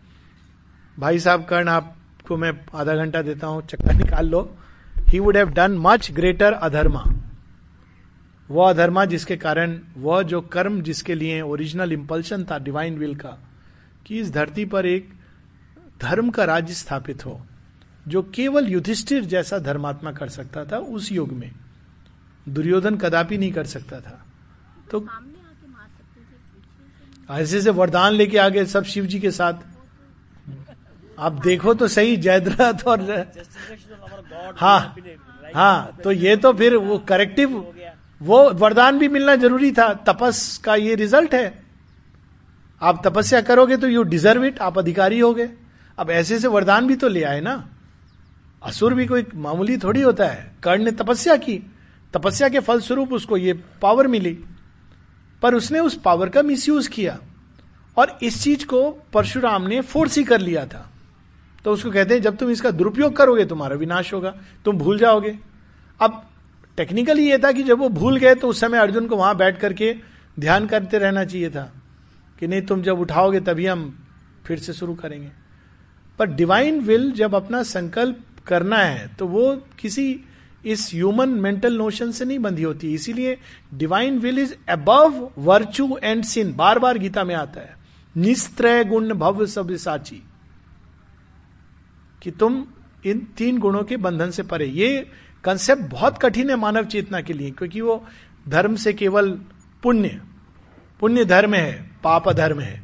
भाई 0.97 1.19
साहब 1.19 1.45
कर्ण 1.45 1.69
आपको 1.69 2.37
मैं 2.37 2.51
आधा 2.75 2.95
घंटा 2.95 3.21
देता 3.21 3.47
हूँ, 3.47 3.61
चक्कर 3.61 3.93
निकाल 3.93 4.29
लो। 4.29 4.41
He 5.09 5.19
would 5.19 5.37
have 5.37 5.49
done 5.49 5.77
much 5.77 6.11
greater 6.11 6.53
adharma 6.53 7.03
वह 8.49 8.69
अधर्मा 8.69 9.03
जिसके 9.05 9.35
कारण, 9.37 9.79
वह 9.97 10.21
जो 10.23 10.41
कर्म 10.41 10.81
जिसके 10.81 11.15
लिए 11.15 11.41
ओरिजिनल 11.41 11.91
इंपल्शन 11.93 12.43
था 12.43 12.57
डिवाइन 12.59 12.97
विल 12.97 13.15
का, 13.15 13.37
कि 14.05 14.19
इस 14.19 14.31
धरती 14.31 14.65
पर 14.65 14.85
एक 14.85 15.09
धर्म 16.01 16.29
का 16.29 16.45
राज्य 16.45 16.73
स्थापित 16.73 17.25
हो, 17.25 17.39
जो 18.07 18.21
केवल 18.35 18.67
युधिष्ठिर 18.67 19.25
जैसा 19.25 19.59
धर्मात्मा 19.59 20.11
कर 20.11 20.29
सकता 20.29 20.65
था 20.65 20.77
उस 20.77 21.11
युग 21.11 21.31
में। 21.31 21.51
दुर्योधन 22.47 22.95
कदापि 22.95 23.37
नहीं 23.37 23.51
कर 23.51 23.65
सकता 23.65 23.99
था। 23.99 24.19
तो 24.91 24.99
ऐसे 27.29 27.61
से 27.61 27.69
वरदान 27.71 28.13
लेके 28.13 28.37
आगे 28.37 28.65
सब 28.65 28.83
शिव 28.85 29.05
जी 29.05 29.19
के 29.19 29.31
साथ। 29.31 29.53
आप 31.19 31.41
देखो 31.43 31.73
तो 31.73 31.87
सही 31.87 32.17
जयद्रथ 32.17 32.85
और 32.87 33.01
हाँ 34.57 34.95
हाँ 35.55 35.97
तो 36.03 36.11
ये 36.11 36.35
तो 36.37 36.51
फिर 36.53 36.75
वो 36.77 36.97
करेक्टिव 37.09 37.57
वो 38.21 38.49
वरदान 38.51 38.97
भी 38.99 39.07
मिलना 39.07 39.35
ज़रूरी 39.35 39.71
था। 39.71 39.93
तपस 40.07 40.57
का 40.63 40.75
ये 40.75 40.95
रिज़ल्ट 40.95 41.33
है। 41.33 41.63
आप 42.81 43.01
तपस्या 43.07 43.41
करोगे 43.41 43.77
तो 43.77 43.87
यू 43.87 44.03
डिजर्व 44.03 44.43
इट 44.45 44.59
आप 44.59 44.77
अधिकारी 44.77 45.19
होगे 45.19 45.49
अब 45.97 46.09
ऐसे 46.11 46.39
से 46.39 46.47
वरदान 46.47 46.87
भी 46.87 46.95
तो 46.95 47.07
ले 47.07 47.23
आए 47.23 47.41
ना। 47.41 47.55
असुर 48.63 48.93
भी 48.93 49.05
कोई 49.05 49.25
मामूली 49.35 49.77
थोड़ी 49.77 50.01
होता 50.01 50.27
है। 50.27 50.51
कर्ण 50.63 50.83
ने 50.83 50.91
तपस्या 50.91 51.35
की। 51.37 51.57
तपस्या 52.13 52.49
के 52.49 52.59
फलस्वरूप 52.59 53.13
उसको 53.13 53.37
ये 53.37 53.53
पावर 53.81 54.07
मिली। 54.07 54.37
पर 55.41 55.55
उसने 55.55 55.79
उस 55.79 55.99
पावर 56.01 56.29
का 56.29 56.41
मिसयूज 56.41 56.87
किया 56.87 57.17
और 57.97 58.17
इस 58.23 58.41
चीज़ 58.43 58.65
को 58.65 58.89
परशुराम 59.13 59.67
ने 59.67 59.81
फोर्स 59.81 60.17
ही 60.17 60.23
कर 60.23 60.41
लिया 60.41 60.65
था। 60.65 60.89
तो 61.65 61.71
उसको 61.71 61.91
कहते 61.91 62.13
हैं, 62.13 62.21
जब 62.21 62.37
तुम 62.37 62.49
इसका 62.49 62.71
दुरुपयोग 62.71 63.15
करोगे, 63.15 63.45
तुम्हारा 63.45 63.75
विनाश 63.75 64.13
होगा, 64.13 64.33
तुम 64.65 64.77
भूल 64.77 64.97
जाओगे। 64.99 65.37
अब 65.99 66.23
टेक्निकली 66.77 67.29
ये 67.29 67.37
था 67.37 67.51
कि 67.51 67.63
जब 67.63 67.79
वो 67.79 67.89
भूल 67.89 68.17
गए 68.17 68.35
तो 68.35 68.47
उस 68.47 68.59
समय 68.59 68.77
अर्जुन 68.77 69.07
को 69.07 69.15
वहाँ 69.15 69.35
बैठ 69.37 69.59
करके 69.59 69.95
ध्यान 70.39 70.67
करते 70.67 70.97
रहना 70.97 71.23
चाहिए 71.25 71.49
था 71.49 71.71
कि 72.39 72.47
नहीं, 72.47 72.61
तुम 72.61 72.81
जब 72.81 72.99
उठाओगे, 72.99 73.39
तभी 73.39 73.65
हम 73.65 74.07
फिर 74.45 74.59
से 74.59 74.73
शुरू 74.73 74.95
करेंगे। 74.95 75.29
पर 76.19 76.27
डिवाइन 76.27 76.79
विल 76.79 77.11
जब 77.11 77.35
अपना 77.35 77.61
संकल्प 77.63 78.23
करना 78.47 78.77
है 78.77 79.07
तो 79.15 79.27
वो 79.27 79.51
किसी 79.79 80.19
इस 80.65 80.89
ह्यूमन 80.93 81.29
मेंटल 81.29 81.77
नोशन 81.77 82.11
से 82.11 82.25
नहीं 82.25 82.39
बंधी 82.39 82.63
होती। 82.63 82.93
इसीलिए 82.93 83.37
divine 83.73 84.19
will 84.19 84.39
is 84.39 84.53
above 84.69 85.29
virtue 85.37 85.97
and 86.03 86.23
sin 86.23 86.53
बार 86.53 86.79
बार 86.79 86.97
गीता 86.97 87.23
में 87.23 87.35
आता 87.35 87.61
है। 87.61 87.75
निस्त्रय 88.15 88.83
गुण 88.83 89.13
भव 89.13 89.45
सब 89.45 89.75
साची 89.75 90.21
कि 92.21 92.31
तुम 92.31 92.65
इन 93.05 93.19
तीन 93.37 93.57
गुणों 93.57 93.83
के 93.83 93.97
बंधन 93.97 94.31
से 94.31 94.43
परे। 94.43 94.65
ये 94.65 95.07
कंसेप्ट 95.43 95.81
बहुत 95.81 96.17
कठिन 96.17 96.49
है 96.49 96.55
मानव 96.55 96.85
चेतना 96.85 97.21
के 97.21 97.33
लिए, 97.33 97.51
क्योंकि 97.51 97.81
वो 97.81 98.03
धर्म 98.47 98.75
से 98.75 98.93
केवल 98.93 99.31
पुण्य 99.83 100.21
पुण्य 100.99 101.25
धर्म 101.25 101.53
है, 101.53 101.91
पाप 102.03 102.29
धर्म 102.29 102.59
है। 102.59 102.81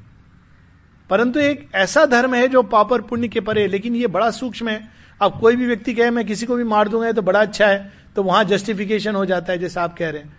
परंतु 1.10 1.40
एक 1.40 1.70
ऐसा 1.76 2.06
धर्म 2.06 2.34
है 2.34 2.48
जो 2.48 2.62
पाप 2.64 2.92
और 2.92 3.02
पुण्य 3.02 3.28
के 3.28 3.40
परे 3.40 3.68
लेकिन 3.68 3.96
ये 3.96 4.08
बड़ा 4.08 4.30
सूक्ष्म 4.32 4.70
है। 4.70 5.01
अब 5.22 5.40
कोई 5.40 5.56
भी 5.56 5.66
व्यक्ति 5.68 5.94
कहे, 5.94 6.10
मैं 6.10 6.26
किसी 6.26 6.46
को 6.46 6.56
भी 6.56 6.64
मार 6.64 6.90
दूँगा 6.90 7.12
तो 7.12 7.22
बड़ा 7.22 7.42
अच्छा 7.42 7.68
है 7.68 7.94
तो 8.16 8.24
वहाँ 8.24 8.44
जस्टिफिकेशन 8.44 9.16
हो 9.16 9.26
जाता 9.26 9.54
है, 9.54 9.60
जैसे 9.60 9.80
आप 9.80 9.98
कह 9.98 10.10
रहे 10.10 10.22
हैं। 10.22 10.38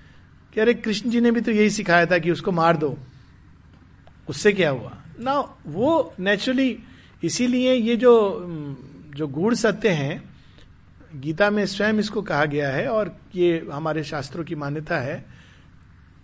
कि 0.55 0.61
अरे 0.61 0.75
कृष्ण 0.75 1.11
जी 1.11 1.21
ने 1.21 1.31
भी 1.31 1.41
तो 1.41 1.51
यही 1.51 1.71
सिखाया 1.71 2.07
था 2.07 2.19
कि 2.19 2.31
उसको 2.31 2.53
मार 2.53 2.77
दो। 2.77 2.97
उससे 4.29 4.53
क्या 4.53 4.71
हुआ? 4.71 4.97
ना 5.21 5.33
वो 5.67 6.15
नेचुरली 6.21 6.79
इसीलिए 7.23 7.75
ये 7.75 7.97
जो 7.97 8.13
जो 9.17 9.27
गूढ़ 9.29 9.55
सत्य 9.55 9.89
हैं, 9.89 10.23
गीता 11.17 11.51
में 11.51 11.65
स्वयं 11.67 11.95
इसको 11.95 12.23
कहा 12.23 12.45
गया 12.45 12.71
है 12.71 12.87
और 12.89 13.17
ये 13.35 13.67
हमारे 13.73 14.05
शास्त्रों 14.05 14.45
की 14.45 14.55
मान्यता 14.55 14.99
है 14.99 15.25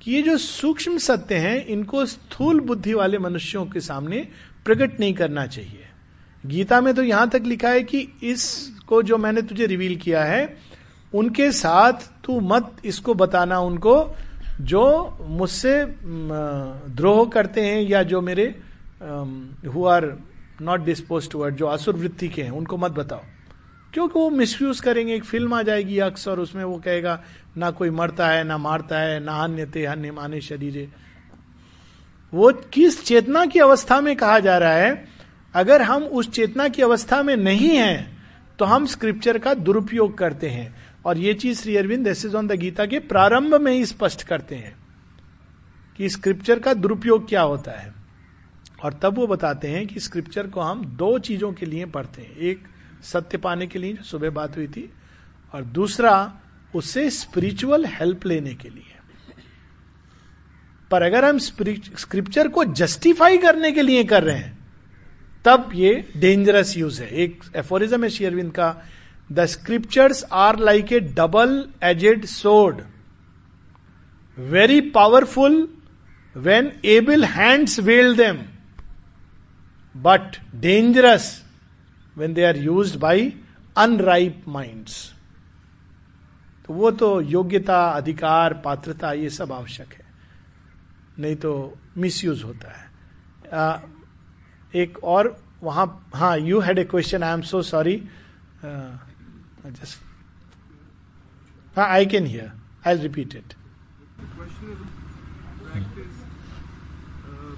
कि 0.02 0.12
ये 0.12 0.22
जो 0.22 0.36
सूक्ष्म 0.36 0.98
सत्य 0.98 1.34
हैं, 1.34 1.66
इनको 1.66 2.06
स्थूल 2.06 2.61
बुद्धि 2.61 2.94
वाले 2.94 3.18
मनुष्यों 3.18 3.66
के 3.66 3.80
सामने 3.80 4.28
प्रकट 4.64 5.00
नहीं 5.00 5.14
करना 5.14 5.46
चाहिए। 5.46 5.88
गीता 6.49 6.80
में 6.80 6.94
तो 6.94 7.03
यहाँ 7.03 7.28
तक 7.28 7.42
लिखा 7.46 7.68
है 7.68 7.82
कि 7.82 8.01
इसको 8.22 9.03
जो 9.03 9.16
मैंने 9.18 9.42
तुझे 9.42 9.66
रिवील 9.66 9.96
किया 9.96 10.24
है, 10.24 10.57
उनके 11.12 11.51
साथ 11.53 12.09
तू 12.24 12.40
मत 12.42 12.76
इसको 12.84 13.14
बताना 13.14 13.59
उनको, 13.61 14.14
जो 14.61 15.16
मुझसे 15.20 15.84
द्रोह 16.92 17.24
करते 17.28 17.61
हैं 17.61 17.80
या 17.82 18.03
जो 18.03 18.20
मेरे 18.20 18.44
who 19.66 19.84
are 19.86 20.07
not 20.62 20.84
dispose 20.84 21.30
toward 21.30 21.57
जो 21.57 21.66
असुर 21.66 21.96
वृत्ति 21.96 22.28
के 22.28 22.42
हैं, 22.42 22.51
उनको 22.51 22.76
मत 22.76 22.92
बताओ। 22.92 23.22
क्योंकि 23.94 24.18
वो 24.18 24.30
मिसयूज 24.30 24.80
करेंगे, 24.80 25.14
एक 25.14 25.24
फ़िल्म 25.24 25.55
आ 25.55 25.62
जाएगी 25.62 25.99
अक्स 25.99 26.26
और 26.28 26.40
उसमें 26.40 26.64
वो 26.64 26.76
कहेगा, 26.78 27.20
ना 27.57 27.70
कोई 27.70 27.90
मरता 27.90 28.28
है, 28.28 28.42
ना 28.44 28.59
मारता 28.59 28.99
है, 28.99 29.20
ना 29.20 29.42
अन्य 29.42 29.66
ते 29.66 29.84
अन्य 29.86 30.11
माने 30.11 30.40
शरीर। 30.40 30.88
वो 32.32 32.51
किस 32.72 33.05
चेतना 33.05 33.44
की 33.46 33.59
अवस्था 33.59 34.01
में 34.01 34.14
कहा 34.16 34.38
जा 34.38 34.57
रहा 34.59 34.72
है 34.72 35.18
अगर 35.55 35.82
हम 35.82 36.03
उस 36.03 36.30
चेतना 36.30 36.68
की 36.68 36.82
अवस्था 36.82 37.22
में 37.22 37.36
नहीं 37.36 37.76
हैं 37.76 38.18
तो 38.59 38.64
हम 38.64 38.86
स्क्रिप्चर 38.86 39.38
का 39.38 39.55
दुरुपयोग 39.55 40.18
करते 40.18 40.49
हैं। 40.49 40.74
और 41.05 41.18
ये 41.18 41.34
चीज़ 41.34 41.61
श्री 41.62 41.76
अरविंद 41.76 42.34
ऑन 42.36 42.46
द 42.46 42.53
गीता 42.53 42.86
के 42.86 42.99
प्रारंभ 42.99 43.55
में 43.55 43.72
ही 43.72 43.86
स्पष्ट 43.86 44.22
करते 44.22 44.55
हैं 44.55 44.76
कि 45.96 46.09
स्क्रिप्चर 46.09 46.59
का 46.59 46.74
दुरुपयोग 46.74 47.28
क्या 47.28 47.42
होता 47.42 47.70
है। 47.70 47.92
और 48.84 48.92
तब 48.92 49.14
वो 49.14 49.26
बताते 49.26 49.68
हैं 49.68 49.86
कि 49.86 50.01
स्क्रिप्चर 50.01 50.46
को 50.46 50.61
हम 50.61 50.84
दो 50.84 51.18
चीज़ों 51.18 51.53
के 51.53 51.66
लिए 51.66 51.84
पढ़ते 51.84 52.22
हैं। 52.22 52.36
एक, 52.36 52.64
सत्य 53.03 53.38
पाने 53.38 53.66
के 53.66 53.78
लिए, 53.78 53.92
जो 53.92 54.03
सुबह 54.03 54.30
बात 54.30 54.57
हुई 54.57 54.68
थी, 54.68 54.92
और 55.55 55.62
दूसरा 55.62 56.40
उससे 56.74 57.11
स्पिरिचुअल 57.11 57.86
हेल्प 57.86 58.26
लेने 58.26 58.55
के 58.55 58.68
लिए। 58.68 58.94
पर 60.90 61.03
अगर 61.03 61.24
हम 61.24 61.38
स्क्रिप्चर 61.38 62.49
को 62.49 62.64
जस्टिफाई 62.64 63.38
करने 63.38 63.72
के 63.72 63.82
लिए 63.82 64.05
कर 64.05 64.22
रहे 64.22 64.36
हैं 64.36 64.57
तब 65.49 65.70
ये 65.74 65.94
डेंजरस 66.16 66.76
यूज़ 66.76 67.01
है। 67.03 67.09
एक 67.09 67.42
एफोरिज्म 67.57 68.05
है 68.05 68.11
शेयरविंद 68.11 68.53
का 68.53 68.68
the 69.32 69.44
scriptures 69.46 70.24
are 70.32 70.59
like 70.59 70.92
A 70.92 71.01
double 71.16 71.64
aged 71.84 72.24
सोड 72.26 72.82
very 74.38 74.80
powerful 74.90 75.57
when 76.36 76.72
able 76.84 77.24
hands 77.24 77.78
well 77.80 78.16
them 78.16 78.36
but 79.94 80.36
dangerous 80.55 81.44
when 82.16 82.34
they 82.34 82.44
R 82.44 82.57
use 82.57 82.99
by 82.99 83.32
unripe 83.76 84.44
minds 84.49 85.14
तो 86.66 86.74
वो 86.74 86.90
तो 86.90 87.20
योग्यता, 87.20 87.78
अधिकार, 87.90 88.55
पात्रता, 88.55 89.12
ये 89.12 89.28
सब 89.30 89.53
आवश्यक 89.53 89.92
है। 89.92 90.05
नहीं 91.18 91.36
तो 91.36 91.53
मिसयूज 91.96 92.42
होता 92.44 92.72
है। 92.72 92.86
एक 94.77 94.99
और 95.14 95.37
वहाँ 95.62 95.87
हाँ 96.14 96.37
you 96.39 96.61
had 96.61 96.79
a 96.79 96.85
question 96.95 97.23
I 97.23 97.33
am 97.35 97.41
so 97.53 97.62
sorry 97.71 97.97
just 98.64 99.99
हाँ 101.77 101.87
I 101.95 102.07
can 102.14 102.27
hear 102.27 102.51
I 102.87 102.97
repeat 103.03 103.35
it 103.37 103.55
uh, 106.29 107.55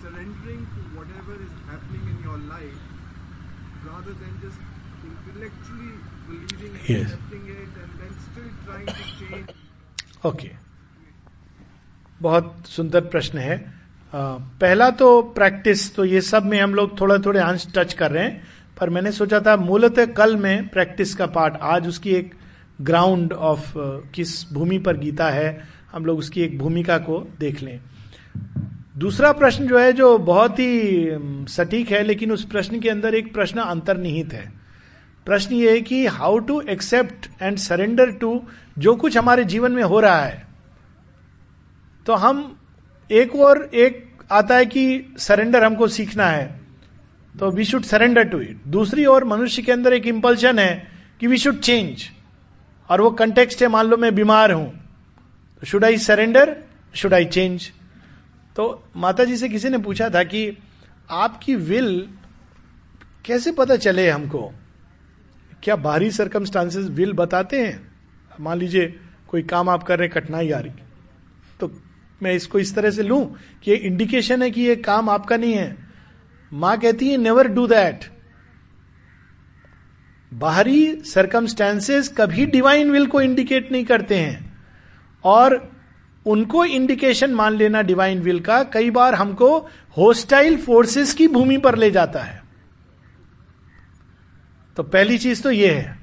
surrendering 0.00 0.60
to 0.74 0.80
whatever 0.98 1.34
is 1.46 1.54
happening 1.70 2.04
in 2.12 2.18
your 2.28 2.38
life 2.50 2.80
rather 3.88 4.12
than 4.22 4.32
just 4.42 4.58
intellectually 5.10 5.92
believing 6.28 6.72
and 6.78 6.88
Yes. 6.88 7.02
accepting 7.12 7.44
it 7.54 7.70
and 7.82 7.90
then 8.02 8.12
still 8.28 8.50
trying 8.66 8.86
to 8.86 9.04
change. 9.20 9.48
Okay 10.26 10.50
बहुत 12.22 12.66
सुंदर 12.68 13.00
प्रश्न 13.10 13.38
है 13.38 13.56
पहला 14.12 14.90
तो 14.90 15.20
practice 15.22 15.94
तो 15.96 16.04
ये 16.04 16.20
सब 16.20 16.44
में 16.44 16.60
हम 16.60 16.74
लोग 16.74 17.00
थोड़ा 17.00 17.16
थोड़े 17.18 17.40
अंश 17.40 17.66
टच 17.76 17.92
कर 17.92 18.10
रहे 18.10 18.24
हैं, 18.24 18.42
पर 18.80 18.90
मैंने 18.90 19.12
सोचा 19.12 19.40
था 19.40 19.56
मूलतः 19.56 20.06
कल 20.14 20.36
में 20.36 20.68
प्रैक्टिस 20.68 21.14
का 21.14 21.26
पार्ट, 21.26 21.54
आज 21.54 21.88
उसकी 21.88 22.10
एक 22.10 22.34
ग्राउंड 22.80 23.32
ऑफ़ 23.32 23.72
किस 24.14 24.52
भूमि 24.52 24.78
पर 24.78 24.96
गीता 24.96 25.30
है, 25.30 25.60
हम 25.92 26.04
लोग 26.04 26.18
उसकी 26.18 26.42
एक 26.42 26.58
भूमिका 26.58 26.98
को 26.98 27.18
देख 27.40 27.62
लें। 27.62 27.80
दूसरा 28.98 29.32
प्रश्न 29.32 29.66
जो 29.66 29.78
है, 29.78 29.92
जो 29.92 30.18
बहुत 30.18 30.58
ही 30.58 31.46
सटीक 31.48 31.90
है, 31.90 32.02
लेकिन 32.02 32.32
उस 32.32 32.44
प्रश्न 32.44 32.80
के 32.80 32.88
अंदर 32.88 33.14
एक 33.14 33.32
प्रश्न 33.34 33.60
अंतर्निहित 33.60 34.32
है। 34.32 34.52
प्रश्न 35.26 35.54
ये 35.54 35.70
है 35.70 35.80
कि 35.80 36.06
how 36.06 36.38
to 36.38 36.60
accept 36.70 37.28
and 37.42 37.56
surrender 37.58 38.10
to 38.10 38.40
जो 38.78 38.94
कुछ 38.96 39.16
हमारे 39.16 39.44
जीवन 39.44 39.72
में 39.72 39.82
हो 39.82 40.00
रहा 40.00 40.20
है 40.20 40.46
तो 42.06 42.14
हम 42.14 42.57
एक 43.10 43.34
और 43.36 43.62
एक 43.74 44.06
आता 44.30 44.56
है 44.56 44.66
कि 44.66 45.14
सरेंडर 45.18 45.64
हमको 45.64 45.88
सीखना 45.88 46.26
है। 46.26 46.46
तो 47.34 47.50
we 47.50 47.64
should 47.64 47.82
surrender 47.82 48.24
to 48.24 48.40
it 48.40 48.62
दूसरी 48.68 49.06
ओर 49.06 49.24
मनुष्य 49.24 49.62
के 49.62 49.72
अंदर 49.72 49.92
एक 49.92 50.06
इंपल्शन 50.06 50.58
है 50.58 50.86
कि 51.20 51.26
वी 51.26 51.38
शुड 51.38 51.60
चेंज 51.60 52.04
और 52.90 53.00
वो 53.00 53.10
कंटेक्स्ट 53.10 53.62
है, 53.62 53.68
मान 53.68 53.86
लो 53.86 53.96
मैं 53.96 54.14
बीमार 54.14 54.52
हूँ। 54.52 54.70
तो 55.62 55.66
should 55.66 55.84
I 55.84 55.98
surrender 55.98 56.56
should 56.94 57.14
I 57.14 57.24
change 57.26 57.70
तो 58.56 58.84
माता 58.96 59.24
जी 59.24 59.36
से 59.36 59.48
किसी 59.48 59.68
ने 59.68 59.78
पूछा 59.78 60.08
था 60.10 60.22
कि 60.24 60.56
आपकी 61.10 61.54
विल 61.56 62.08
कैसे 63.24 63.52
पता 63.52 63.76
चले 63.76 64.08
हमको? 64.10 64.50
क्या 65.62 65.76
बाहरी 65.76 66.10
सरकमस्टांसेस 66.10 66.86
विल 66.88 67.12
बताते 67.12 67.60
हैं? 67.60 67.80
मान 68.40 68.58
लीजिए 68.58 68.94
कोई 69.28 69.42
काम 69.42 69.68
आप 69.68 69.82
कर 69.82 69.98
रहे 69.98 70.08
कठिनाई 70.08 70.50
आ 70.50 70.58
रही। 70.58 70.72
तो 71.60 71.68
मैं 72.20 72.32
इसको 72.32 72.58
इस 72.58 72.74
तरह 72.74 72.90
से 72.90 73.02
लूँ 73.02 73.24
कि 73.64 73.70
ये 73.70 73.76
इंडिकेशन 73.76 74.42
है 74.42 74.50
कि 74.50 74.62
ये 74.62 74.76
काम 74.76 75.08
आपका 75.08 75.36
नहीं 75.36 75.52
है। 75.52 75.76
माँ 76.52 76.76
कहती 76.78 77.08
है 77.08 77.16
नेवर 77.16 77.48
डू 77.48 77.66
दैट 77.66 78.04
बाहरी 80.32 81.02
सरकमस्टेंसेस 81.04 82.08
कभी 82.18 82.46
डिवाइन 82.46 82.90
विल 82.90 83.06
को 83.06 83.20
इंडिकेट 83.20 83.70
नहीं 83.72 83.84
करते 83.84 84.16
हैं। 84.16 84.46
और 85.24 85.56
उनको 86.26 86.64
इंडिकेशन 86.64 87.30
मान 87.30 87.54
लेना 87.54 87.82
डिवाइन 87.82 88.20
विल 88.20 88.40
का, 88.40 88.62
कई 88.62 88.90
बार 88.90 89.14
हमको 89.14 89.58
होस्टाइल 89.96 90.56
फोर्सेस 90.56 91.14
की 91.14 91.28
भूमि 91.28 91.56
पर 91.58 91.78
ले 91.78 91.90
जाता 91.90 92.20
है। 92.20 92.42
तो 94.76 94.82
पहली 94.82 95.18
चीज़ 95.18 95.42
तो 95.42 95.50
ये 95.50 95.70
है। 95.70 95.96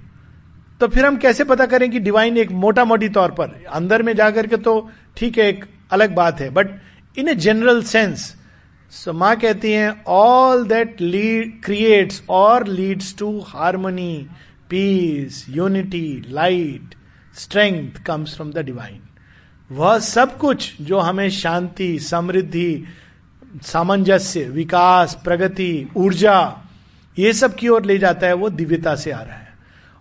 तो 0.81 0.87
फिर 0.87 1.05
हम 1.05 1.17
कैसे 1.17 1.43
पता 1.43 1.65
करें 1.65 1.89
कि 1.91 1.99
डिवाइन 1.99 2.37
एक 2.37 2.51
मोटा 2.53 2.85
मोटी 2.85 3.09
तौर 3.09 3.31
पर, 3.31 3.63
अंदर 3.69 4.03
में 4.03 4.15
जाकर 4.15 4.47
के 4.47 4.57
तो 4.57 4.89
ठीक 5.17 5.37
है, 5.37 5.47
एक 5.49 5.65
अलग 5.91 6.15
बात 6.15 6.41
है। 6.41 6.49
But 6.49 6.67
in 7.17 7.27
a 7.27 7.35
general 7.35 7.81
sense 7.83 8.35
so 8.91 9.13
माँ 9.13 9.35
कहती 9.35 9.71
हैं 9.71 10.03
ऑल 10.07 10.65
दैट 10.67 11.01
लीड 11.01 11.63
क्रिएट्स 11.63 12.23
और 12.29 12.67
leads 12.67 13.15
to 13.17 13.39
harmony 13.39 14.27
peace 14.69 15.45
unity 15.49 16.23
light 16.29 16.95
strength 17.35 18.03
comes 18.05 18.35
from 18.35 18.51
the 18.51 18.57
divine 18.57 19.01
वह 19.71 19.99
सब 19.99 20.37
कुछ 20.37 20.81
जो 20.81 20.99
हमें 20.99 21.29
शांति, 21.29 21.99
समृद्धि, 21.99 22.83
सामंजस्य, 23.63 24.43
विकास, 24.43 25.21
प्रगति, 25.23 25.87
ऊर्जा, 25.97 26.61
ये 27.19 27.33
सब 27.33 27.55
की 27.55 27.67
ओर 27.67 27.85
ले 27.85 27.97
जाता 27.97 28.27
है, 28.27 28.33
वो 28.33 28.49
दिव्यता 28.49 28.95
से 28.95 29.11
आ 29.11 29.21
रहा 29.21 29.35
है। 29.35 29.53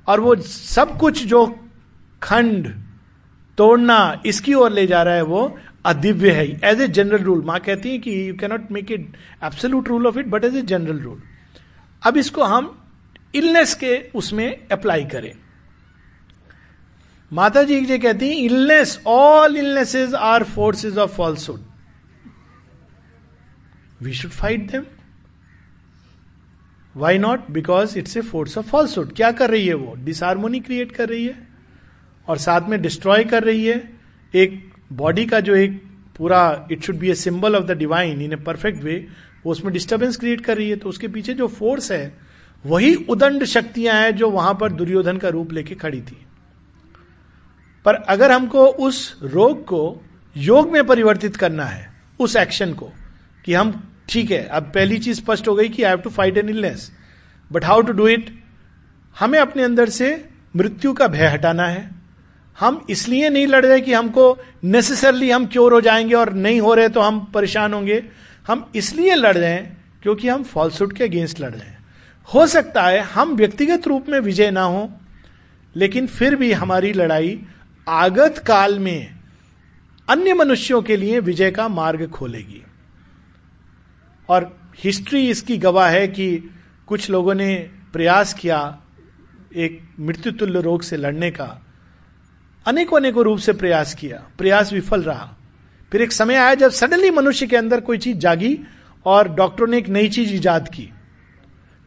और 0.08 0.20
वो 0.20 0.36
सब 0.36 0.98
कुछ 0.98 1.24
जो 1.24 1.58
खंड, 2.22 2.68
तोड़ना, 3.58 4.22
इसकी 4.26 4.54
ओर 4.54 4.72
ले 4.72 4.86
जा 4.86 5.02
रहा 5.02 5.14
है, 5.14 5.22
वो 5.22 5.56
अदिव्य 5.84 6.30
है। 6.30 6.46
एज 6.64 6.80
ए 6.80 6.88
जनरल 6.88 7.22
रूल 7.24 7.42
माँ 7.44 7.58
कहती 7.60 7.90
है 7.90 7.98
कि 7.98 8.28
you 8.28 8.34
cannot 8.36 8.70
make 8.72 8.92
it 8.92 9.16
absolute 9.44 9.88
rule 9.88 10.06
of 10.06 10.18
it 10.18 10.26
but 10.26 10.44
as 10.44 10.56
a 10.56 10.62
general 10.64 10.98
rule 11.00 11.22
अब 12.02 12.16
इसको 12.16 12.44
हम 12.44 12.70
इलनेस 13.34 13.74
के 13.74 13.96
उसमें 14.14 14.66
अप्लाई 14.72 15.04
करें। 15.04 15.32
माता 17.32 17.62
जी 17.62 17.80
जो 17.80 17.98
कहती 17.98 18.28
हैं 18.28 18.36
illness 18.36 18.98
all 19.06 19.56
illnesses 19.56 20.14
are 20.14 20.44
forces 20.46 20.98
of 20.98 21.16
falsehood 21.16 21.60
we 24.02 24.12
should 24.12 24.30
fight 24.30 24.70
them 24.70 24.84
why 26.94 27.18
not 27.18 27.50
because 27.50 27.98
it's 27.98 28.16
a 28.16 28.20
force 28.22 28.56
of 28.58 28.66
falsehood 28.66 29.14
क्या 29.16 29.30
कर 29.32 29.50
रही 29.50 29.66
है 29.66 29.74
वो? 29.74 29.94
डिसहारमोनी 29.94 30.60
क्रिएट 30.60 30.92
कर 30.92 31.08
रही 31.08 31.24
है 31.26 31.48
और 32.28 32.38
साथ 32.38 32.68
में 32.68 32.80
डिस्ट्रॉय 32.82 33.24
कर 33.24 33.44
रही 33.44 33.64
है। 33.64 33.82
एक 34.34 34.73
बॉडी 34.92 35.24
का 35.26 35.40
जो 35.40 35.54
एक 35.54 35.82
पूरा 36.16 36.68
it 36.72 36.82
should 36.82 36.96
be 36.96 37.10
a 37.10 37.14
symbol 37.14 37.56
of 37.56 37.64
the 37.64 37.70
divine 37.70 38.20
in 38.22 38.32
a 38.32 38.36
perfect 38.36 38.82
way 38.84 39.06
वो 39.44 39.52
उसमें 39.52 39.72
डिस्टर्बेंस 39.72 40.16
क्रिएट 40.16 40.40
कर 40.40 40.56
रही 40.56 40.68
है 40.70 40.76
तो 40.76 40.88
उसके 40.88 41.08
पीछे 41.08 41.34
जो 41.34 41.46
फोर्स 41.48 41.90
है, 41.92 42.16
वही 42.64 42.94
उदंड 42.94 43.44
शक्तियाँ 43.44 43.94
हैं 43.94 44.14
जो 44.16 44.30
वहाँ 44.30 44.54
पर 44.54 44.72
दुर्योधन 44.72 45.16
का 45.18 45.28
रूप 45.28 45.52
लेके 45.52 45.74
खड़ी 45.74 46.00
थी। 46.00 46.16
पर 47.84 47.94
अगर 47.94 48.32
हमको 48.32 48.66
उस 48.66 49.18
रोग 49.22 49.64
को 49.64 50.00
योग 50.36 50.70
में 50.72 50.86
परिवर्तित 50.86 51.36
करना 51.36 51.64
है, 51.64 51.92
उस 52.20 52.36
एक्शन 52.36 52.72
को, 52.72 52.92
कि 53.44 53.54
हम, 53.54 53.90
ठीक 54.08 54.30
है, 54.30 54.44
अब 54.44 54.70
पहली 54.74 54.98
चीज़ 54.98 55.16
स्पष्ट 55.16 55.48
हो 55.48 55.54
गई 55.54 55.68
कि 55.68 55.82
I 55.82 55.90
have 55.90 56.00
to 56.00 56.10
fight 56.10 56.38
an 56.38 56.48
illness 56.48 56.90
but 57.52 57.64
how 57.64 57.82
to 57.82 57.92
do 57.92 58.06
it 58.08 58.30
हमें 59.16 59.38
अपने 59.38 59.62
अंदर 59.62 59.88
से 59.88 60.28
मृत्यु 60.56 60.92
का 60.92 61.08
भय 61.08 61.26
हटाना 61.26 61.66
है 61.66 61.93
हम 62.60 62.86
इसलिए 62.90 63.28
नहीं 63.30 63.46
लड़ 63.46 63.66
रहे 63.66 63.80
कि 63.80 63.92
हमको 63.92 64.38
नेसेसरली 64.64 65.30
हम 65.30 65.46
क्योर 65.46 65.72
हो 65.72 65.80
जाएँगे 65.80 66.14
और 66.14 66.32
नहीं 66.32 66.60
हो 66.60 66.74
रहे 66.74 66.88
तो 66.88 67.00
हम 67.00 67.24
परेशान 67.24 67.74
होंगे। 67.74 68.02
हम 68.46 68.70
इसलिए 68.74 69.14
लड़ 69.14 69.36
रहे 69.36 69.50
हैं 69.50 69.84
क्योंकि 70.02 70.28
हम 70.28 70.42
फॉल्सुड 70.42 70.92
के 70.92 71.04
अगेंस्ट 71.04 71.40
लड़ 71.40 71.50
रहे 71.50 71.68
हैं। 71.68 71.78
हो 72.34 72.46
सकता 72.46 72.82
है 72.82 73.00
हम 73.00 73.34
व्यक्तिगत 73.34 73.86
रूप 73.86 74.08
में 74.08 74.20
विजय 74.20 74.50
ना 74.50 74.62
हो, 74.62 74.92
लेकिन 75.76 76.06
फिर 76.06 76.36
भी 76.36 76.52
हमारी 76.52 76.92
लड़ाई 76.92 77.40
आगत 77.88 78.38
काल 78.38 78.78
में 78.78 79.14
अन्य 80.08 80.34
मनुष्यों 80.34 80.82
के 80.82 80.96
लिए 80.96 81.20
विजय 81.20 81.50
का 81.50 81.68
मार्ग 81.68 82.10
खोलेगी। 82.10 82.62
और 84.28 84.70
हिस्ट्री 84.78 85.30
इसकी 85.30 85.58
गवाह 85.58 85.88
है 85.88 86.08
कि 86.08 86.50
कुछ 86.86 87.10
लोगों 87.10 87.34
ने 87.34 87.70
प्रयास 87.92 88.34
किया 88.34 88.78
एक 89.56 89.80
मृत्युतुल्य 90.00 90.60
रोग 90.60 90.82
से 90.82 90.96
लड़ने 90.96 91.30
का। 91.30 91.63
अनेकों 92.66 92.96
अनेकों 92.96 93.24
रूप 93.24 93.38
से 93.38 93.52
प्रयास 93.52 93.94
किया। 93.94 94.22
प्रयास 94.38 94.72
विफल 94.72 95.02
रहा। 95.02 95.36
फिर 95.92 96.02
एक 96.02 96.12
समय 96.12 96.34
आया 96.34 96.54
जब 96.54 96.70
सडनली 96.70 97.10
मनुष्य 97.10 97.46
के 97.46 97.56
अंदर 97.56 97.80
कोई 97.80 97.98
चीज़ 97.98 98.16
जागी 98.16 98.58
और 99.06 99.28
डॉक्टरों 99.28 99.66
ने 99.66 99.78
एक 99.78 99.88
नई 99.88 100.08
चीज़ 100.08 100.32
ईजाद 100.34 100.68
की। 100.68 100.88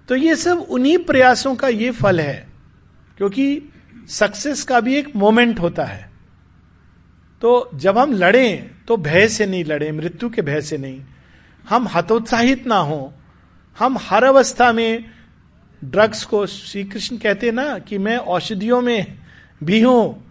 तो 0.09 0.15
ये 0.15 0.35
सब 0.35 0.59
उन्हीं 0.59 0.97
प्रयासों 0.97 1.55
का 1.55 1.67
ये 1.67 1.91
फल 1.91 2.19
है, 2.19 2.47
क्योंकि 3.17 3.61
सक्सेस 4.09 4.63
का 4.63 4.79
भी 4.79 4.95
एक 4.95 5.15
मोमेंट 5.15 5.59
होता 5.59 5.85
है। 5.85 6.09
तो 7.41 7.69
जब 7.75 7.97
हम 7.97 8.13
लड़ें 8.13 8.69
तो 8.87 8.97
भय 8.97 9.27
से 9.27 9.45
नहीं 9.45 9.63
लड़े, 9.65 9.91
मृत्यु 9.91 10.29
के 10.29 10.41
भय 10.41 10.61
से 10.61 10.77
नहीं। 10.77 11.01
हम 11.69 11.87
हतोत्साहित 11.87 12.67
ना 12.67 12.77
हो। 12.77 13.13
हम 13.77 13.97
हर 14.01 14.23
अवस्था 14.23 14.71
में 14.73 15.05
ड्रग्स 15.81 16.23
को 16.25 16.45
श्री 16.45 16.83
कृष्ण 16.83 17.17
कहते 17.17 17.51
ना 17.51 17.77
कि 17.79 17.97
मैं 17.97 18.17
औषधियों 18.17 18.81
में 18.81 19.19
भी 19.63 19.81
हूँ 19.81 20.26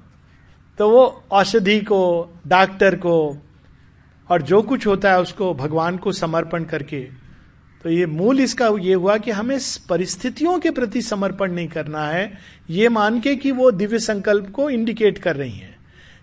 तो 0.79 0.89
वो 0.91 1.05
औषधि 1.33 1.79
को, 1.81 2.31
डॉक्टर 2.47 2.95
को 2.97 3.37
और 4.31 4.43
जो 4.43 4.61
कुछ 4.63 4.87
होता 4.87 5.13
है 5.13 5.21
उसको 5.21 5.53
भगवान 5.55 5.97
को 5.97 6.13
समर्पण 6.13 6.65
करके 6.65 7.01
तो 7.85 7.91
ये 7.91 8.07
मूल 8.07 8.41
इसका 8.41 8.69
ये 8.81 8.95
हुआ 8.95 9.17
कि 9.19 9.31
हमें 9.31 9.59
परिस्थितियों 9.89 10.59
के 10.61 10.71
प्रति 10.71 11.03
समर्पण 11.03 11.53
नहीं 11.53 11.69
करना 11.69 12.07
है। 12.07 12.33
ये 12.71 12.89
मान 12.89 13.21
के 13.21 13.35
कि 13.37 13.53
वो 13.53 13.71
दिव्य 13.73 13.99
संकल्प 13.99 14.51
को 14.51 14.69
इंडिकेट 14.71 15.19
कर 15.19 15.37
रही 15.37 15.53
हैं। 15.53 15.75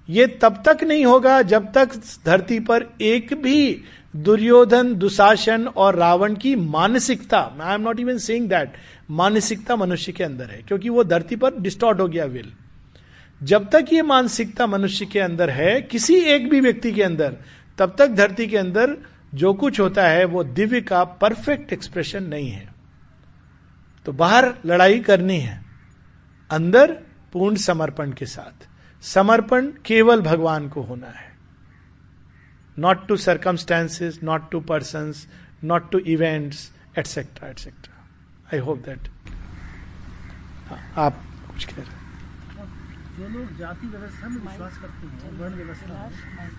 ये 0.10 0.26
तब 0.42 0.62
तक 0.66 0.84
नहीं 0.84 1.06
होगा 1.06 1.42
जब 1.44 1.72
तक 1.74 1.96
धरती 2.26 2.60
पर 2.62 2.86
एक 3.02 3.34
भी 3.34 3.84
दुर्योधन, 4.16 4.94
दुशासन 4.96 5.68
और 5.68 5.96
रावण 5.96 6.36
की 6.36 6.56
मानसिकता 6.56 7.40
I 7.62 7.76
am 7.76 7.82
not 7.82 8.00
even 8.00 8.18
saying 8.18 8.50
that 8.50 8.74
मानसिकता 9.12 9.76
मनुष्य 9.76 10.12
के 10.12 10.24
अंदर 10.24 10.50
है, 10.50 10.62
क्योंकि 10.68 10.90
वो 10.90 11.04
धरती 11.04 11.36
पर 11.36 11.60
डिस्टॉर्ट 11.60 12.00
हो 12.00 12.08
गया 12.08 12.26
विल 12.26 12.52
जब 13.44 13.70
तक 13.70 13.86
ये 13.94 14.02
मानसिकता 14.02 14.68
मनुष्य 14.68 15.06
के 15.06 15.20
अंदर 15.20 15.50
है, 15.50 15.82
किसी 15.82 16.16
एक 16.16 16.50
भी 16.50 16.60
व्यक्ति 16.60 16.92
के 16.92 17.04
अंदर, 17.04 17.38
तब 17.78 17.96
तक 18.00 18.08
धरती 18.08 18.48
के 18.48 18.58
अंदर 18.58 18.98
जो 19.34 19.54
कुछ 19.54 19.80
होता 19.80 20.08
है, 20.08 20.26
वो 20.26 20.44
दिव्य 20.44 20.82
का 20.82 21.04
परफेक्ट 21.04 21.74
एक्सप्रेशन 21.74 22.24
नहीं 22.24 22.50
है। 22.50 22.74
तो 24.06 24.12
बाहर 24.12 24.54
लड़ाई 24.66 25.00
करनी 25.00 25.40
है, 25.40 25.66
अंदर 26.50 26.92
पूर्ण 27.34 27.56
समर्पण 27.56 28.12
के 28.12 28.26
साथ। 28.26 28.68
समर्पण 29.04 29.68
केवल 29.86 30.22
भगवान 30.22 30.70
को 30.70 30.82
होना 30.82 31.08
है। 31.08 31.32
Not 32.78 33.08
to 33.08 33.18
circumstances 33.18 34.20
not 34.24 34.50
to 34.52 34.60
person 34.60 35.14
not 35.64 35.92
to 35.92 36.00
events 36.00 36.72
etcetera 36.98 37.50
etcetera 37.50 38.06
I 38.54 38.60
hope 38.60 38.78
that 38.86 39.10
आप 40.98 41.22
कुछ 41.48 41.66
कह 41.66 41.82
रहे 41.82 42.03
जो 43.18 43.28
लोग 43.30 43.58
जाति 43.58 43.88
व्यवस्था 43.88 44.28
में 44.30 44.38
विश्वास 44.42 44.78
करते 44.82 45.08
हैं 45.08 45.32
वर्ण 45.40 45.56
व्यवस्था 45.56 46.10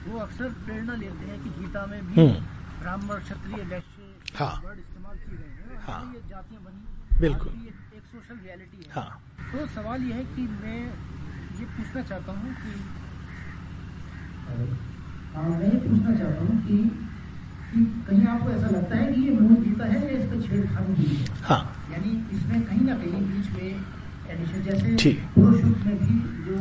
वो 0.07 0.19
अक्सर 0.21 0.49
प्रेरणा 0.67 0.95
लेते 0.97 1.31
हैं 1.31 1.39
कि 1.43 1.51
गीता 1.61 1.85
में 1.87 2.01
भी 2.07 2.21
हम्म। 2.21 2.81
ब्राह्मण 2.81 3.21
क्षत्रिय 3.21 3.65
वैश्य 3.71 4.37
हाँ। 4.37 4.53
वर्ड 4.65 4.79
इस्तेमाल 4.79 5.17
किए 5.19 5.39
गए 5.39 5.51
हैं 5.63 5.81
हाँ। 5.87 6.01
ये 6.15 6.21
जातियाँ 6.29 6.63
बनी 6.65 7.19
बिल्कुल। 7.21 7.53
ये 7.65 7.73
एक 7.97 8.05
सोशल 8.13 8.39
रियलिटी 8.45 8.85
है 8.85 8.93
हाँ 8.95 9.09
तो 9.53 9.67
सवाल 9.75 10.03
यह 10.03 10.15
है 10.17 10.25
कि 10.37 10.47
मैं 10.55 10.79
ये 11.59 11.67
पूछना 11.73 12.03
चाहता 12.03 12.33
हूँ 12.33 12.55
कि 12.55 12.73
हाँ, 15.35 15.49
मैं 15.51 15.73
ये 15.73 15.79
पूछना 15.81 16.17
चाहता 16.17 16.41
हूँ 16.43 16.61
कि 16.63 16.79
कि 17.71 17.85
कहीं 18.09 18.27
आपको 18.29 18.51
ऐसा 18.51 18.67
लगता 18.69 18.97
है 18.97 19.13
कि 19.13 19.21
ये 19.21 19.31
मूल 19.33 19.57
गीता 19.63 19.85
है 19.87 20.01
या 20.03 20.19
इस 20.19 20.27
पर 20.31 20.43
छेड़खानी 20.43 21.17
हाँ 21.43 21.61
यानी 21.93 22.11
इसमें 22.37 22.63
कहीं 22.63 22.81
ना 22.81 22.95
कहीं 22.97 23.23
बीच 23.25 23.49
में 23.53 24.04
ठीक। 24.25 25.19
पुरुष 25.35 25.61
युग 25.61 25.87
में 25.87 25.97
भी 25.99 26.15
जो 26.45 26.57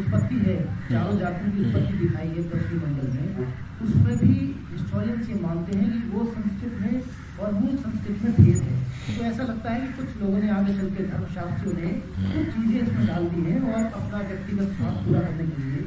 उत्पत्ति 0.00 0.36
है 0.40 0.56
चारों 0.88 1.18
जातियों 1.18 1.50
की 1.52 1.64
उत्पत्ति 1.64 1.96
दिखाई 1.98 2.28
है 2.28 2.42
पृथ्वी 2.50 2.76
मंडल 2.78 3.08
में 3.14 3.40
उसमें 3.80 4.16
भी 4.18 4.34
हिस्टोरियंस 4.70 5.28
ये 5.28 5.40
मानते 5.40 5.78
हैं 5.78 5.90
कि 5.92 6.08
वो 6.10 6.24
संस्कृत 6.26 6.78
में 6.80 7.02
और 7.40 7.52
मूल 7.54 7.76
संस्कृत 7.78 8.22
में 8.24 8.32
भेद 8.34 8.56
है 8.58 8.78
तो 9.08 9.24
ऐसा 9.24 9.42
लगता 9.42 9.70
है 9.70 9.80
कि 9.80 9.92
कुछ 9.94 10.22
लोगों 10.22 10.38
ने 10.38 10.50
आगे 10.50 10.74
चल 10.74 10.90
के 10.90 11.06
धर्मशास्त्रियों 11.06 11.76
ने 11.76 11.92
कुछ 12.28 12.54
चीज़ें 12.54 12.80
इसमें 12.80 13.06
डाल 13.06 13.24
दी 13.26 13.42
हैं 13.42 13.60
और 13.62 13.84
अपना 13.92 14.20
व्यक्तिगत 14.22 14.76
स्वार्थ 14.76 15.06
पूरा 15.06 15.20
करने 15.20 15.46
के 15.46 15.62
लिए 15.62 15.82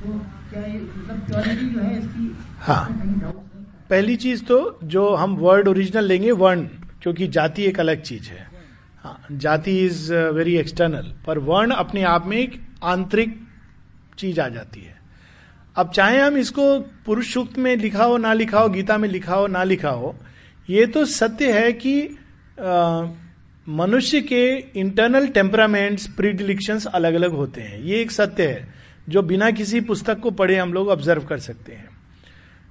तो 0.00 0.18
क्या 0.50 0.62
ये 0.64 0.78
मतलब 0.80 1.26
प्योरिटी 1.26 1.66
जो 1.68 1.80
है 1.80 1.98
इसकी 1.98 2.34
हाँ। 2.60 2.84
पहली 3.90 4.16
चीज़ 4.18 4.44
तो 4.44 4.58
जो 4.86 5.08
हम 5.16 5.36
वर्ड 5.38 5.68
ओरिजिनल 5.68 6.04
लेंगे 6.04 6.32
वर्ण 6.38 6.66
क्योंकि 7.02 7.28
जाति 7.30 7.62
एक 7.64 7.80
अलग 7.80 8.02
चीज़ 8.02 8.30
हाँ 8.30 8.49
जाति 9.32 9.78
इज़ 9.86 10.12
वेरी 10.14 10.56
एक्सटर्नल 10.56 11.12
पर 11.26 11.38
वर्ण 11.38 11.70
अपने 11.70 12.02
आप 12.02 12.26
में 12.26 12.36
एक 12.36 12.60
आंतरिक 12.82 13.40
चीज़ 14.18 14.40
आ 14.40 14.48
जाती 14.48 14.80
है। 14.80 14.98
अब 15.76 15.90
चाहे 15.90 16.20
हम 16.20 16.36
इसको 16.36 16.78
पुरुष 16.80 17.32
सूक्त 17.34 17.58
में 17.58 17.76
लिखा 17.76 18.04
हो 18.04 18.16
ना 18.16 18.32
लिखा 18.32 18.60
हो 18.60 18.68
गीता 18.68 18.98
में 18.98 19.08
लिखा 19.08 19.34
हो 19.34 19.46
ना 19.46 19.64
लिखा 19.64 19.90
हो 19.90 20.14
ये 20.70 20.86
तो 20.86 21.04
सत्य 21.04 21.52
है 21.52 21.72
कि 21.72 22.00
अ, 22.58 23.06
मनुष्य 23.68 24.20
के 24.20 24.56
इंटरनल 24.56 25.26
टेम्परामेंट्स 25.26 26.06
प्रीडिलिक्शंस 26.06 26.86
अलग 26.86 27.14
अलग 27.14 27.32
होते 27.32 27.60
हैं। 27.60 27.80
ये 27.80 28.00
एक 28.00 28.10
सत्य 28.10 28.46
है 28.46 28.74
जो 29.08 29.22
बिना 29.22 29.50
किसी 29.50 29.80
पुस्तक 29.80 30.18
को 30.18 30.30
पढ़े 30.30 30.56
हम 30.56 30.72
लोग 30.72 30.88
ऑब्ज़र्व 30.88 31.22
कर 31.22 31.38
सकते 31.38 31.72
हैं। 31.72 31.88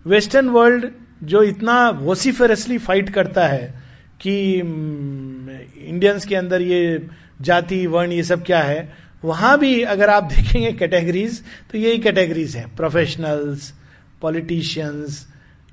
वेस्टर्न 0.05 0.49
वर्ल्ड 0.49 0.85
जो 1.23 1.43
इतना 1.43 1.89
वोसिफरसली 1.89 2.77
फाइट 2.77 3.09
करता 3.09 3.47
है 3.47 3.78
कि 4.21 4.55
इंडियंस 4.59 6.25
के 6.25 6.35
अंदर 6.35 6.61
ये 6.61 7.07
जाति, 7.41 7.85
वर्ण, 7.87 8.11
ये 8.11 8.23
सब 8.23 8.43
क्या 8.45 8.61
है, 8.61 8.91
वहाँ 9.25 9.57
भी 9.59 9.81
अगर 9.83 10.09
आप 10.09 10.23
देखेंगे 10.23 10.71
कैटेगरीज 10.73 11.41
तो 11.71 11.77
यही 11.77 11.97
कैटेगरीज 11.99 12.55
हैं. 12.55 12.75
Professionals 12.75 13.73
politicians 14.21 15.25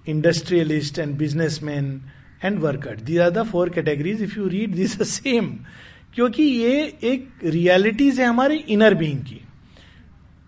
industrialist 0.08 0.98
and 0.98 1.16
businessman 1.18 2.00
and 2.44 2.58
worker 2.58 2.96
these 2.96 3.18
are 3.18 3.30
the 3.30 3.42
four 3.42 3.70
categories 3.70 4.22
if 4.22 4.38
you 4.38 4.48
read 4.48 4.74
this 4.74 4.98
same 5.10 5.50
क्योंकि 6.14 6.42
ये 6.42 6.80
एक 7.04 7.28
रियलिटीज 7.44 8.20
है 8.20 8.26
हमारी 8.26 8.56
इनर 8.56 8.94
बीइंग 8.94 9.20
की. 9.20 9.40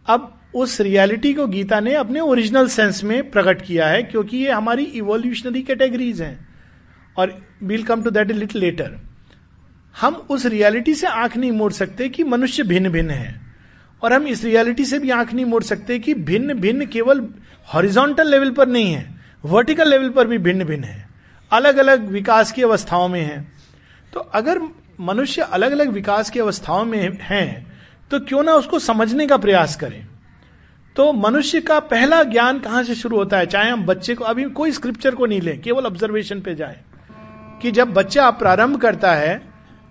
अब 0.07 0.34
उस 0.55 0.80
रियलिटी 0.80 1.32
को 1.34 1.46
गीता 1.46 1.80
ने 1.80 1.94
अपने 1.94 2.20
ओरिजिनल 2.20 2.68
सेंस 2.68 3.03
में 3.05 3.30
प्रकट 3.30 3.62
किया 3.62 3.88
है 3.88 4.03
क्योंकि 4.03 4.36
ये 4.36 4.51
हमारी 4.51 4.84
इवोल्यूशनरी 4.84 5.62
कैटेगरीज 5.62 6.22
हैं. 6.22 6.47
और 7.19 7.35
will 7.62 7.83
come 7.83 8.03
to 8.03 8.11
that 8.11 8.31
a 8.31 8.35
little 8.35 8.61
later 8.61 8.97
हम 9.95 10.14
उस 10.31 10.47
रियलिटी 10.47 10.95
से 10.95 11.07
आँख 11.07 11.37
नहीं 11.37 11.53
मोड़ 11.53 11.73
सकते 11.73 12.09
कि 12.09 12.25
मनुष्य 12.25 12.62
भिन्न 12.62 12.89
भिन्न 12.89 13.11
है। 13.11 13.41
और 14.03 14.12
हम 14.12 14.27
इस 14.27 14.45
रियलिटी 14.45 14.85
से 14.85 14.99
भी 14.99 15.11
आँख 15.11 15.33
नहीं 15.35 15.45
मोड़ 15.45 15.62
सकते 15.62 15.99
कि 15.99 16.14
भिन्न 16.14 16.55
भिन्न 16.55 16.87
केवल 16.87 17.27
हॉरिजॉन्टल 17.69 18.29
लेवल 18.29 18.51
पर 18.51 18.69
नहीं 18.69 18.93
है 18.93 19.14
वर्टिकल 19.45 19.89
लेवल 19.89 20.11
पर 20.11 20.27
भी 20.27 20.39
भिन्न 20.39 20.64
भिन्न 20.64 20.85
है। 20.85 21.09
अलग 21.51 21.77
अलग 21.77 22.07
विकास 22.09 22.53
की 22.53 22.62
अवस्थाओं 22.62 23.09
में 23.09 23.21
है। 23.21 23.41
तो 24.12 24.21
अगर 24.21 24.61
मनुष्य 25.01 25.43
अलग 25.43 25.73
अलग 25.73 25.89
विकास 25.89 26.31
की 26.31 26.41
अवस्थाओं 26.41 26.85
में 26.85 27.19
है 27.23 27.66
तो 28.11 28.21
क्यों 28.21 28.43
ना 28.43 28.53
उसको 28.53 28.79
समझने 28.79 29.27
का 29.27 29.37
प्रयास 29.37 29.77
करें? 29.77 30.07
तो 30.97 31.12
मनुष्य 31.12 31.61
का 31.61 31.79
पहला 31.81 32.23
ज्ञान 32.25 32.59
कहाँ 32.59 32.83
से 32.85 32.95
शुरू 32.95 33.16
होता 33.16 33.39
है? 33.39 33.47
चाहे 33.47 33.71
हम 33.71 33.85
बच्चे 33.87 34.14
को, 34.14 34.25
अभी 34.25 34.45
कोई 34.45 34.73
स्क्रिप्चर 34.73 35.14
को 35.14 35.27
नहीं 35.27 35.41
लें, 35.41 35.61
केवल 35.61 35.87
ऑब्जर्वेशन 35.87 36.41
पे 36.41 36.55
जाए। 36.55 36.81
कि 37.63 37.71
जब 37.71 37.93
बच्चा 37.95 38.31
प्रारंभ 38.31 38.81
करता 38.81 39.13
है, 39.13 39.41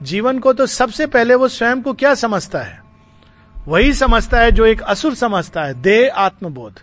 जीवन 0.02 0.40
को 0.40 0.54
तो 0.54 0.66
सबसे 0.66 1.08
पहले 1.08 1.36
वो 1.36 1.48
स्वयं 1.48 1.82
को 1.82 1.94
क्या 1.94 2.14
समझता 2.16 2.60
है? 2.60 2.82
वही 3.68 3.94
समझता 3.94 4.40
है 4.40 4.52
जो 4.52 4.66
एक 4.66 4.82
असुर 4.82 5.16
समझता 5.16 5.64
है 5.64 5.82
देह 5.82 6.14
आत्मबोध। 6.16 6.80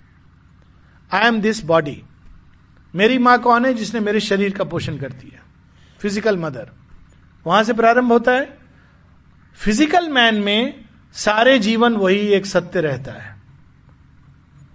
आई 1.11 1.27
एम 1.27 1.41
दिस 1.41 1.65
बॉडी 1.65 2.03
मेरी 2.95 3.19
माँ 3.19 3.39
कौन 3.39 3.65
है 3.67 3.73
जिसने 3.75 4.01
मेरे 4.01 4.21
शरीर 4.21 4.53
का 4.53 4.65
पोषण 4.65 4.97
करती 4.99 5.29
है? 5.29 5.43
फ़िज़िकल 6.01 6.39
मदर 6.39 6.71
वहाँ 7.47 7.63
से 7.65 7.73
प्रारंभ 7.73 8.13
होता 8.13 8.33
है। 8.33 8.59
फ़िज़िकल 9.59 10.09
मैन 10.09 10.35
में 10.35 10.85
सारे 11.15 11.59
जीवन 11.59 11.97
वही 11.97 12.19
एक 12.29 12.47
सत्य 12.47 12.81
रहता 12.81 13.13
है। 13.13 13.35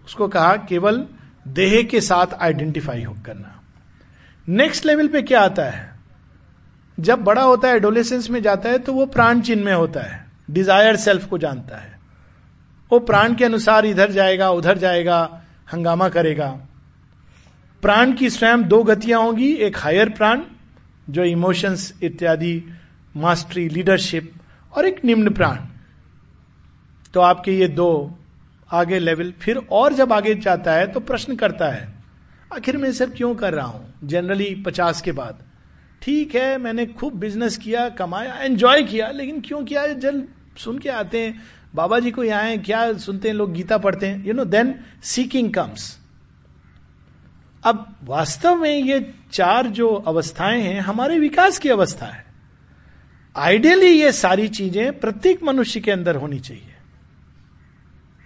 उसको 0.06 0.28
कहा, 0.28 0.56
केवल 0.58 1.06
देह 1.48 1.82
के 1.84 2.02
साथ 2.02 2.34
आइडेंटिफाई 2.34 3.04
हो 3.04 3.14
करना। 3.26 3.56
नेक्स्ट 4.48 4.86
लेवल 4.86 5.08
पे 5.08 5.22
क्या 5.22 5.42
आता 5.42 5.64
है? 5.64 5.99
जब 7.00 7.24
बड़ा 7.24 7.42
होता 7.42 7.68
है 7.68 7.76
एडोलेसेंस 7.76 8.30
में 8.30 8.42
जाता 8.42 8.70
है 8.70 8.80
तो 8.80 8.94
वो 8.94 9.06
प्राण 9.08 9.42
चिन्ह 9.42 9.64
में 9.66 9.74
होता 9.74 10.02
है। 10.02 10.26
डिज़ायर 10.52 10.96
सेल्फ 10.96 11.26
को 11.26 11.38
जानता 11.38 11.78
है। 11.78 11.98
वो 12.92 13.00
प्राण 13.02 13.36
के 13.36 13.46
अनुसार 13.46 13.86
इधर 13.86 14.12
जाएगा, 14.12 14.50
उधर 14.52 14.78
जाएगा, 14.78 15.42
हंगामा 15.74 16.10
करेगा। 16.10 16.50
प्राण 17.84 18.14
की 18.14 18.30
स्वयं 18.30 18.68
दो 18.68 18.84
गतियाँ 18.84 19.22
होंगी, 19.22 19.52
एक 19.54 19.78
हायर 19.78 20.10
प्राण, 20.10 20.42
जो 21.10 21.24
इमोशंस 21.24 21.94
इत्यादि 22.04 22.64
मास्टरी 23.16 23.68
लीडरशिप 23.70 24.34
और 24.74 24.86
एक 24.86 25.04
निम्न 25.06 25.34
प्राण। 25.34 25.58
तो 27.14 27.22
आपके 27.22 27.52
ये 27.52 27.68
दो 27.70 28.18
आगे 28.70 29.00
लेवल 29.00 29.34
फिर 29.42 29.58
और 29.72 29.94
जब 29.94 30.14
आगे 30.14 30.34
जाता 30.36 30.74
है 30.74 30.88
तो 30.88 31.00
प्रश्न 31.02 31.36
करता 31.36 31.70
है, 31.70 31.88
आखिर 32.52 32.78
मैं 32.78 32.92
सब 32.94 33.16
क्यों 33.16 33.34
कर 33.36 33.54
रहा 33.54 33.66
हूँ? 33.66 33.94
जनरली 34.04 34.54
पचास 34.66 35.02
के 35.02 35.12
बाद। 35.12 35.44
ठीक 36.02 36.36
है, 36.36 36.58
मैंने 36.58 36.86
खूब 36.88 37.14
बिज़नेस 37.14 37.58
किया, 37.58 37.88
कमाया 37.90 38.36
एंजॉय 38.36 38.84
किया, 38.84 39.10
लेकिन 39.12 39.42
क्यों 39.42 39.64
किया? 39.66 39.88
जल 39.88 40.24
सुन 40.58 40.78
के 40.80 40.90
आते 40.90 41.20
हैं, 41.20 41.42
बाबा 41.76 42.00
जी 42.00 42.12
को 42.12 42.24
यहाँ 42.24 42.44
है, 42.44 42.58
क्या 42.58 42.94
सुनते 42.98 43.28
हैं, 43.28 43.36
लोग 43.36 43.54
गीता 43.54 43.78
पढ़ते 43.78 44.08
हैं 44.08 44.26
you 44.26 44.34
know 44.34 44.46
then 44.46 44.74
seeking 45.04 45.54
comes 45.54 45.98
अब 47.64 47.86
वास्तव 48.04 48.56
में 48.56 48.76
ये 48.76 49.00
चार 49.32 49.68
जो 49.68 49.88
अवस्थाएँ 49.88 50.62
हैं, 50.62 50.80
हमारे 50.80 51.18
विकास 51.20 51.58
की 51.58 51.70
अवस्था 51.70 52.06
है। 52.06 52.26
आइडियली 53.36 53.88
ये 53.88 54.12
सारी 54.12 54.48
चीज़ें 54.48 55.00
प्रत्येक 55.00 55.44
मनुष्य 55.44 55.80
के 55.80 55.92
अंदर 55.92 56.16
होनी 56.16 56.40
चाहिए। 56.40 56.76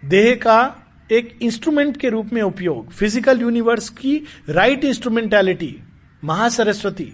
देह 0.04 0.34
का 0.36 0.76
एक 1.10 1.38
इंस्ट्रूमेंट 1.42 1.98
के 1.98 2.10
रूप 2.10 2.34
में 2.34 2.42
उपयोग 2.42 2.92
फ़िज़िकल 2.92 3.42
यूनिवर्स 3.42 3.90
की 3.92 4.16
राइट 4.50 4.86
इंस्ट्रूमेंटैलिटी 4.86 5.76
महासरस्वती 6.24 7.12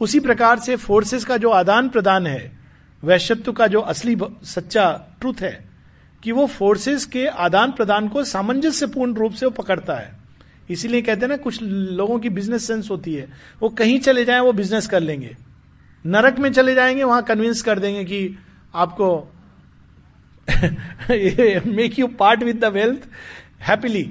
उसी 0.00 0.20
प्रकार 0.20 0.58
से 0.58 0.76
फोर्सेस 0.76 1.24
का 1.24 1.36
जो 1.36 1.50
आदान 1.50 1.88
प्रदान 1.88 2.26
है, 2.26 2.52
वैश्यत्व 3.02 3.52
का 3.52 3.66
जो 3.66 3.80
असली 3.80 4.16
सच्चा 4.44 4.90
ट्रूथ 5.20 5.40
है, 5.40 5.52
कि 6.22 6.32
वो 6.32 6.46
फोर्सेस 6.46 7.04
के 7.06 7.26
आदान 7.26 7.72
प्रदान 7.72 8.08
को 8.08 8.24
सामंजस्यपूर्ण 8.24 9.14
रूप 9.14 9.32
से 9.32 9.46
वो 9.46 9.50
पकड़ता 9.52 9.94
है। 9.94 10.14
इसीलिए 10.70 11.02
कहते 11.02 11.20
हैं 11.20 11.28
ना, 11.28 11.36
कुछ 11.36 11.62
लोगों 11.62 12.18
की 12.18 12.28
बिज़नेस 12.28 12.66
सेंस 12.66 12.90
होती 12.90 13.14
है, 13.14 13.28
वो 13.62 13.68
कहीं 13.68 13.98
चले 14.00 14.24
जाएँ, 14.24 14.40
वो 14.40 14.52
बिज़नेस 14.52 14.86
कर 14.86 15.00
लेंगे। 15.00 15.36
नरक 16.04 16.38
में 16.38 16.52
चले 16.52 16.74
जाएँगे, 16.74 17.04
वहाँ 17.04 17.22
कन्विंस 17.22 17.62
कर 17.62 17.78
देंगे 17.78 18.04
कि 18.04 18.38
आपको 18.74 19.28
make 21.66 21.98
you 21.98 22.06
part 22.08 22.42
with 22.42 22.58
the 22.60 22.64
wealth 22.64 23.08
happily 23.62 24.10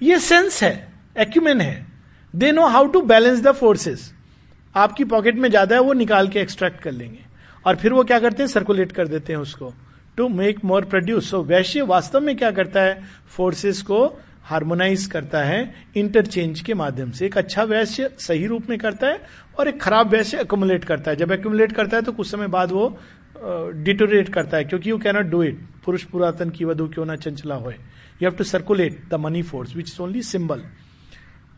ये 0.00 0.18
सेंस 0.18 0.62
है 0.62 0.92
एक्यूमेन 1.18 1.60
है। 1.60 1.86
They 2.34 2.52
know 2.52 2.66
how 2.66 2.86
to 2.86 3.00
balance 3.02 3.40
the 3.40 3.52
forces 3.52 4.12
आपकी 4.78 5.04
पॉकेट 5.06 5.36
में 5.36 5.48
ज़्यादा 5.50 5.76
है 5.76 5.82
वो 5.82 5.92
निकाल 5.94 6.28
के 6.28 6.40
एक्सट्रैक्ट 6.40 6.80
कर 6.80 6.92
लेंगे। 6.92 7.24
और 7.64 7.76
फिर 7.76 7.92
वो 7.92 8.04
क्या 8.04 8.18
करते 8.20 8.42
हैं? 8.42 8.48
सर्कुलेट 8.48 8.92
कर 8.92 9.08
देते 9.08 9.32
हैं 9.32 9.40
उसको। 9.40 9.72
To 10.16 10.28
make 10.30 10.64
more 10.64 10.84
produce 10.86 11.30
so 11.30 11.42
वैश्य 11.44 11.82
वास्तव 11.84 12.20
में 12.20 12.36
क्या 12.36 12.50
करता 12.52 12.80
है? 12.80 13.02
फोर्सेस 13.28 13.82
को 13.82 14.06
हार्मोनाइज 14.44 15.04
करता 15.06 15.42
है 15.42 15.74
इंटरचेंज 15.96 16.60
के 16.60 16.74
माध्यम 16.74 17.10
से। 17.10 17.26
एक 17.26 17.36
अच्छा 17.38 17.62
वैश्य 17.64 18.10
सही 18.18 18.46
रूप 18.46 18.68
में 18.70 18.78
करता 18.78 19.06
है 19.06 19.20
और 19.58 19.68
एक 19.68 19.80
खराब 19.82 20.10
वैश्य 20.10 20.36
अकोमुलेट 20.38 20.84
करता 20.84 21.10
है। 21.10 21.16
जब 21.16 21.32
अकोमुलेट 21.32 21.72
करता 21.72 21.96
है 21.96 22.02
तो 22.02 22.12
कुछ 22.12 22.30
समय 22.30 22.46
बाद 22.48 22.72
वो 22.72 22.88
डिटोरेट 23.36 24.26
uh, 24.26 24.32
करता 24.34 24.56
है। 24.56 24.64
क्योंकि 24.64 24.90
यू 24.90 24.98
कैनॉट 24.98 25.26
डू 25.26 25.42
इट 25.42 25.60
पुरुष 25.84 26.04
पुरातन 26.04 26.50
की 26.50 26.64
वधु 26.64 26.86
क्यों 26.88 27.04
ना 27.06 27.16
चंचला 27.16 27.54
हो 27.54 27.70
you 27.70 28.22
have 28.22 28.32
to 28.32 28.44
circulate 28.44 29.02
the 29.10 29.14
money 29.16 29.42
force 29.42 29.74
which 29.76 29.88
is 29.88 30.00
only 30.02 30.22
symbol 30.24 30.62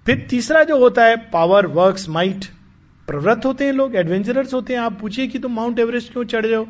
फिर 0.06 0.26
तीसरा 0.30 0.62
जो 0.64 0.78
होता 0.78 1.04
है 1.04 1.16
पावर 1.32 1.66
वर्क्स 1.68 2.08
माइट 2.08 2.44
प्रवृत्त 3.10 3.46
होते 3.46 3.64
हैं 3.64 3.72
लोग 3.72 3.94
एडवेंचरर्स 3.96 4.52
होते 4.54 4.72
हैं। 4.72 4.80
आप 4.80 4.98
पूछिए 5.00 5.26
कि 5.26 5.38
तुम 5.38 5.52
माउंट 5.52 5.78
एवरेस्ट 5.78 6.12
क्यों 6.12 6.24
चढ़ 6.24 6.46
जाओ 6.46 6.66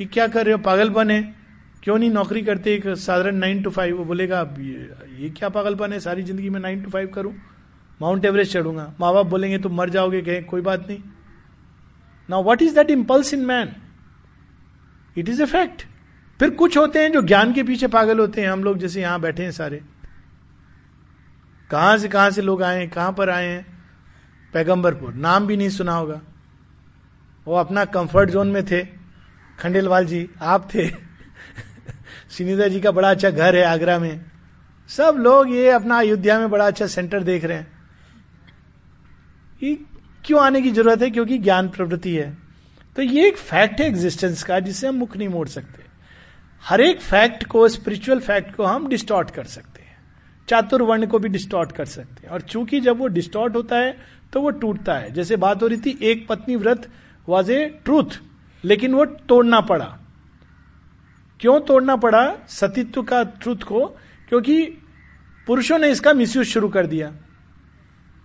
ये 0.00 0.06
क्या 0.06 0.26
कर 0.28 0.44
रहे 0.46 0.52
हो? 0.52 0.58
पागलपन 0.58 1.10
है। 1.10 1.22
क्यों 1.82 1.96
नहीं 1.98 2.10
नौकरी 2.10 2.42
करते 2.42 2.74
एक 2.74 2.86
साधारण 2.88 3.36
नाइन 3.36 3.62
टू 3.62 3.70
फाइव 3.70 3.96
वो 3.98 4.04
बोलेगा 4.04 4.40
ये, 4.58 4.90
ये 5.18 5.30
क्या 5.30 5.48
पागलपन 5.48 5.92
है? 5.92 6.00
सारी 6.00 6.22
ज़िंदगी 6.22 6.50
में 6.50 6.60
नाइन 6.60 6.82
टू 6.82 6.90
फाइव 6.90 7.08
करूँ। 7.14 7.32
माउंट 8.00 8.24
एवरेस्ट 8.24 8.52
चढ़ूँगा। 8.52 8.92
माँ 9.00 9.12
बाप 9.14 9.26
बोलेंगे 9.26 9.58
तुम 9.58 9.76
मर 9.76 9.90
जाओगे। 9.90 10.22
कहे 10.22 10.42
कोई 10.42 10.60
बात 10.60 10.86
नहीं। 10.88 10.98
Now 12.28 12.44
what 12.44 12.62
is 12.62 12.74
that 12.74 12.90
impulse 12.90 13.34
in 13.34 13.44
man 13.46 13.72
it 15.16 15.28
is 15.28 15.42
a 15.42 15.46
fact 15.46 15.86
फिर 16.40 16.50
कुछ 16.52 16.78
होते 16.78 17.02
हैं 17.02 17.12
जो 17.12 17.22
ज्ञान 17.22 17.52
के 17.52 17.62
पीछे 17.62 17.86
पागल 17.88 18.18
होते 18.18 18.40
हैं। 18.40 18.48
हम 18.48 18.64
लोग 18.64 18.78
जैसे 18.78 19.00
यहाँ 19.00 19.20
बैठे 19.20 19.42
हैं 19.42 19.52
सारे। 19.52 19.82
कहाँ 21.70 21.98
से 21.98 22.08
कहाँ 22.08 22.30
से 22.30 22.42
लोग 22.42 22.62
आए 22.62 22.78
हैं? 22.78 22.90
कहाँ 22.90 23.12
पर 23.12 23.30
आए 23.30 23.46
हैं? 23.46 23.71
पैगंबरपुर। 24.52 25.14
नाम 25.14 25.46
भी 25.46 25.56
नहीं 25.56 25.68
सुना 25.68 25.94
होगा। 25.94 26.20
वो 27.44 27.56
अपना 27.56 27.84
कंफर्ट 27.84 28.30
जोन 28.30 28.48
में 28.48 28.66
थे। 28.66 28.86
खंडेलवाल 29.58 30.06
जी, 30.06 30.30
आप 30.42 30.68
थे। 30.74 30.88
सुनीता 32.30 32.68
जी 32.68 32.80
का 32.80 32.90
बड़ा 32.90 33.10
अच्छा 33.10 33.30
घर 33.30 33.56
है 33.56 33.64
आगरा 33.64 33.98
में। 33.98 34.24
सब 34.88 35.16
लोग 35.18 35.50
ये 35.50 35.70
अपना 35.70 35.98
अयोध्या 35.98 36.38
में 36.38 36.50
बड़ा 36.50 36.66
अच्छा 36.66 36.86
सेंटर 36.86 37.22
देख 37.22 37.44
रहे 37.44 37.56
हैं। 37.56 37.72
ये 39.62 39.78
क्यों 40.24 40.40
आने 40.40 40.62
की 40.62 40.70
ज़रूरत 40.70 41.02
है? 41.02 41.10
क्योंकि 41.10 41.38
ज्ञान 41.38 41.68
प्रवृत्ति 41.68 42.16
है। 42.16 42.38
तो 42.96 43.02
ये 43.02 43.28
एक 43.28 43.36
फैक्ट 43.36 43.80
है 43.80 43.86
एग्जिस्टेंस 43.86 44.42
का, 44.42 44.60
जिससे 44.60 44.88
हम 44.88 44.94
मुख 44.94 45.16
नहीं 45.16 45.28
मोड़ 45.28 45.48
सकते। 45.48 45.82
हर 46.64 46.80
एक 46.80 47.00
फैक्ट 47.00 47.44
को 47.44 47.68
स्पिरिचुअल 47.68 48.20
फैक्ट 48.20 48.54
को 48.54 48.64
हम 48.64 48.88
डिस्टॉर्ट 48.88 49.30
कर 49.30 49.44
सकते 49.44 49.82
हैं। 49.82 49.96
चातुर्वर्ण 50.48 51.06
को 51.06 51.18
भी 51.18 51.28
डिस्टॉर्ट 51.28 51.72
कर 51.72 51.84
सकते 51.84 52.26
हैं। 52.26 52.28
और 52.28 52.40
चूँकि 52.40 52.80
जब 52.80 52.98
वो 52.98 53.06
डिस्टॉर्ट 53.06 53.56
होता 53.56 53.76
है 53.76 54.21
तो 54.32 54.40
वो 54.40 54.50
टूटता 54.50 54.94
है। 54.94 55.10
जैसे 55.10 55.36
बात 55.36 55.62
हो 55.62 55.66
रही 55.66 55.78
थी, 55.78 55.98
एक 56.02 56.26
पत्नी 56.28 56.56
व्रत 56.56 56.88
वॉज़ 57.28 57.52
ए 57.52 57.64
ट्रूथ 57.84 58.18
लेकिन 58.64 58.94
वो 58.94 59.04
तोड़ना 59.04 59.60
पड़ा। 59.60 59.84
क्यों 61.40 61.60
तोड़ना 61.60 61.96
पड़ा? 61.96 62.36
सतीत्व 62.48 63.02
का 63.02 63.22
ट्रुथ 63.22 63.62
को, 63.62 63.86
क्योंकि 64.28 64.62
पुरुषों 65.46 65.78
ने 65.78 65.90
इसका 65.90 66.12
मिसयूज 66.12 66.46
शुरू 66.46 66.68
कर 66.68 66.86
दिया। 66.86 67.12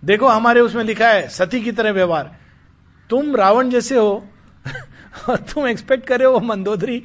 देखो, 0.02 0.26
हमारे 0.26 0.60
उसमें 0.60 0.84
लिखा 0.84 1.08
है, 1.08 1.28
सती 1.28 1.60
की 1.60 1.72
तरह 1.72 1.90
व्यवहार। 1.90 2.36
तुम 3.10 3.36
रावण 3.36 3.70
जैसे 3.70 3.96
हो, 3.96 4.28
और 5.28 5.36
तुम 5.36 5.66
एक्सपेक्ट 5.66 6.06
कर 6.06 6.18
रहे 6.18 6.28
हो 6.28 6.40
मंदोदरी। 6.40 7.02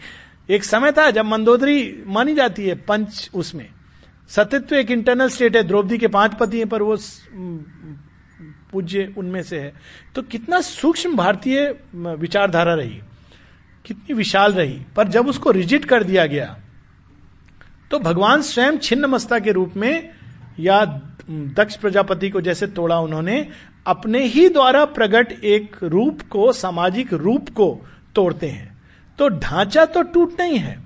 एक 0.49 0.63
समय 0.63 0.91
था 0.91 1.09
जब 1.11 1.25
मंदोदरी 1.25 2.03
मानी 2.07 2.35
जाती 2.35 2.67
है 2.67 2.75
पंच 2.75 3.29
उसमें। 3.33 3.67
सतित्व 4.29 4.75
एक 4.75 4.91
इंटरनल 4.91 5.29
स्टेट 5.29 5.55
है, 5.55 5.63
द्रौपदी 5.63 5.97
के 5.97 6.07
पाँच 6.07 6.33
पति 6.33 6.57
हैं, 6.57 6.69
पर 6.69 6.81
वो 6.81 6.97
पूज्य 8.71 9.13
उनमें 9.17 9.41
से 9.43 9.59
है। 9.59 9.73
तो 10.15 10.21
कितना 10.23 10.59
सूक्ष्म 10.61 11.15
भारतीय 11.15 11.67
विचारधारा 11.95 12.73
रही, 12.73 12.99
कितनी 13.85 14.13
विशाल 14.15 14.53
रही, 14.53 14.79
पर 14.95 15.07
जब 15.07 15.27
उसको 15.27 15.51
रिजिट 15.51 15.85
कर 15.85 16.03
दिया 16.03 16.25
गया 16.27 16.55
तो 17.91 17.99
भगवान 17.99 18.41
स्वयं 18.41 18.77
छिन्न 18.77 19.05
मस्ता 19.05 19.39
के 19.39 19.51
रूप 19.51 19.73
में 19.77 20.09
या 20.59 20.83
दक्ष 21.25 21.75
प्रजापति 21.75 22.29
को 22.29 22.41
जैसे 22.41 22.67
तोड़ा 22.69 22.99
उन्होंने, 22.99 23.47
अपने 23.85 24.23
ही 24.25 24.47
द्वारा 24.49 24.83
प्रकट 24.87 25.31
एक 25.31 25.75
रूप 25.83 26.21
को, 26.29 26.51
सामाजिक 26.53 27.13
रूप 27.15 27.49
को 27.49 27.85
तोड़ते 28.15 28.49
हैं। 28.49 28.71
तो 29.19 29.27
ढांचा 29.29 29.85
तो 29.85 30.01
टूट 30.03 30.39
नहीं 30.39 30.57
है, 30.57 30.77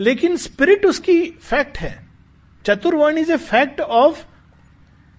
लेकिन 0.00 0.36
स्पिरिट 0.36 0.86
उसकी 0.86 1.20
फैक्ट 1.42 1.78
है। 1.78 1.94
Chaturvarna 2.64 3.18
is 3.18 3.32
a 3.32 3.36
fact 3.38 3.80
of 3.80 4.24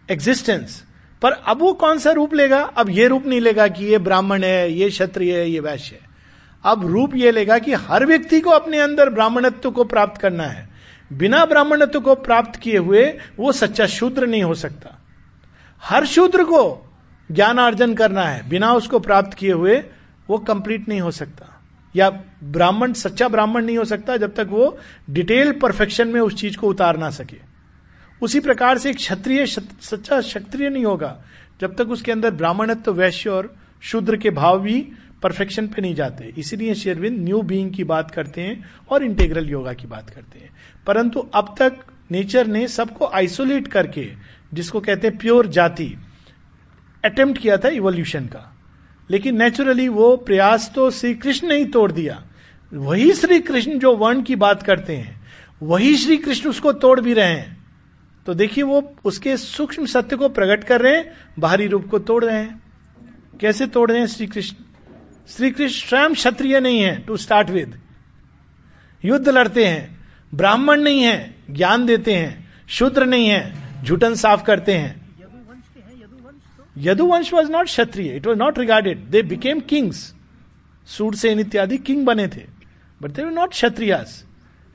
existence 0.09 0.83
पर 1.21 1.31
अब 1.31 1.59
वो 1.59 1.73
कौन 1.73 1.97
सा 1.97 2.11
रूप 2.11 2.33
लेगा? 2.33 2.61
अब 2.63 2.89
ये 2.89 3.07
रूप 3.07 3.25
नहीं 3.25 3.41
लेगा 3.41 3.67
कि 3.67 3.85
ये 3.85 3.97
ब्राह्मण 3.97 4.43
है, 4.43 4.71
ये 4.71 4.89
क्षत्रिय 4.89 5.37
है, 5.37 5.49
ये 5.49 5.59
वैश्य 5.59 5.95
है। 5.95 6.09
अब 6.65 6.85
रूप 6.85 7.15
ये 7.15 7.31
लेगा 7.31 7.59
कि 7.59 7.73
हर 7.73 8.05
व्यक्ति 8.05 8.39
को 8.39 8.49
अपने 8.49 8.79
अंदर 8.79 9.09
ब्राह्मणत्व 9.09 9.71
को 9.71 9.83
प्राप्त 9.83 10.21
करना 10.21 10.43
है। 10.43 10.69
बिना 11.13 11.45
ब्राह्मणत्व 11.45 11.99
को 11.99 12.15
प्राप्त 12.15 12.59
किए 12.59 12.77
हुए 12.77 13.19
वो 13.39 13.51
सच्चा 13.51 13.85
शूद्र 13.85 14.27
नहीं 14.27 14.43
हो 14.43 14.53
सकता। 14.53 14.97
हर 15.83 16.05
शूद्र 16.05 16.43
को 16.43 16.93
ज्ञान 17.31 17.57
अर्जन 17.57 17.93
करना 17.93 18.23
है, 18.23 18.49
बिना 18.49 18.73
उसको 18.73 18.99
प्राप्त 18.99 19.33
किए 19.33 19.51
हुए 19.51 19.83
वो 20.29 20.37
कंप्लीट 20.37 20.87
नहीं 20.89 21.01
हो 21.01 21.11
सकता। 21.11 21.61
या 21.95 22.09
ब्राह्मण, 22.43 22.93
सच्चा 22.93 23.27
ब्राह्मण 23.27 23.65
नहीं 23.65 23.77
हो 23.77 23.85
सकता 23.85 24.17
जब 24.17 24.35
तक 24.35 24.47
वो 24.49 24.77
डिटेल 25.09 25.51
परफेक्शन 25.51 26.07
में 26.07 26.21
उस 26.21 26.35
चीज़ 26.35 26.57
को 26.57 26.67
उतार 26.67 26.97
ना 26.97 27.09
सके। 27.09 27.50
उसी 28.21 28.39
प्रकार 28.39 28.77
से 28.77 28.89
एक 28.89 28.95
क्षत्रिय 28.95 29.45
सच्चा 29.45 30.21
क्षत्रिय 30.21 30.69
नहीं 30.69 30.85
होगा। 30.85 31.23
जब 31.61 31.75
तक 31.75 31.89
उसके 31.89 32.11
अंदर 32.11 32.31
ब्राह्मणत्व 32.31 32.81
तो 32.81 32.93
वैश्य 32.93 33.29
और 33.29 33.55
शूद्र 33.81 34.17
के 34.17 34.29
भाव 34.29 34.59
भी 34.59 34.81
परफेक्शन 35.23 35.67
पे 35.67 35.81
नहीं 35.81 35.95
जाते। 35.95 36.33
इसीलिए 36.37 36.73
शेरविंद 36.75 37.19
न्यू 37.19 37.41
बीइंग 37.41 37.71
की 37.71 37.83
बात 37.83 38.11
करते 38.11 38.41
हैं 38.41 38.69
और 38.89 39.03
इंटेग्रल 39.03 39.49
योगा 39.49 39.73
की 39.73 39.87
बात 39.87 40.09
करते 40.09 40.39
हैं। 40.39 40.49
परंतु 40.87 41.19
अब 41.19 41.55
तक 41.59 41.77
नेचर 42.11 42.47
ने 42.47 42.67
सबको 42.67 43.05
आइसोलेट 43.05 43.67
करके, 43.67 44.07
जिसको 44.53 44.79
कहते 44.79 45.07
हैं 45.07 45.17
प्योर 45.17 45.47
जाति 45.47 45.97
अटेम्प्ट 47.05 47.41
किया 47.41 47.57
था 47.57 47.69
इवोल्यूशन 47.69 48.25
का। 48.25 48.57
लेकिन 49.11 49.37
नेचुरली 49.37 49.87
वो 49.87 50.15
प्रयास 50.17 50.71
तो 50.75 50.89
श्री 50.91 51.13
कृष्ण 51.15 51.47
ने 51.47 51.57
ही 51.57 51.65
तोड़ 51.65 51.91
दिया। 51.91 52.23
वही 52.73 53.11
श्री 53.13 53.39
कृष्ण 53.39 53.79
जो 53.79 53.95
वर्ण 53.95 54.21
की 54.21 54.35
बात 54.35 54.63
करते 54.63 54.95
हैं, 54.95 55.21
वही 55.63 55.95
श्री 55.97 56.17
कृष्ण 56.17 56.49
उसको 56.49 56.73
तोड़ 56.73 56.99
भी 57.01 57.13
रहे 57.13 57.33
हैं। 57.33 57.60
तो 58.25 58.33
देखिए 58.33 58.63
वो 58.63 58.93
उसके 59.05 59.35
सूक्ष्म 59.37 59.85
सत्य 59.85 60.15
को 60.15 60.29
प्रकट 60.29 60.63
कर 60.63 60.81
रहे 60.81 60.95
हैं, 60.95 61.11
बाहरी 61.39 61.67
रूप 61.67 61.87
को 61.87 61.99
तोड़ 61.99 62.23
रहे 62.25 62.37
हैं। 62.37 62.61
कैसे 63.39 63.67
तोड़ 63.67 63.89
रहे 63.91 63.99
हैं 63.99 64.07
श्री 64.07 64.27
कृष्ण 64.27 64.63
श्री 65.29 65.51
कृष्ण 65.51 65.89
स्वयं 65.89 66.13
क्षत्रिय 66.13 66.59
नहीं 66.59 66.79
है 66.81 66.95
टू 66.99 67.17
स्टार्ट 67.17 67.49
विद 67.49 67.79
युद्ध 69.05 69.29
लड़ते 69.29 69.65
हैं, 69.65 69.99
ब्राह्मण 70.33 70.81
नहीं 70.81 71.01
है, 71.01 71.35
ज्ञान 71.51 71.85
देते 71.85 72.15
हैं, 72.15 72.51
शूद्र 72.69 73.05
नहीं 73.05 73.27
है 73.27 73.83
झूठन 73.83 74.15
साफ़ 74.15 74.43
करते 74.43 74.73
हैं। 74.73 74.99
Yaduvansh 76.77 77.33
was 77.33 77.51
not 77.51 77.65
kshatriya 77.65 78.15
it 78.15 78.27
was 78.27 78.37
not 78.37 78.59
regarded 78.59 79.05
they 79.05 79.21
became 79.21 79.59
kings 79.59 80.13
से 80.87 81.31
इत्यादि 81.31 81.77
किंग 81.77 82.05
बने 82.05 82.27
थे। 82.27 82.45
But 83.01 83.11
they 83.11 83.23
not 83.23 83.49
kshatriyas. 83.49 84.23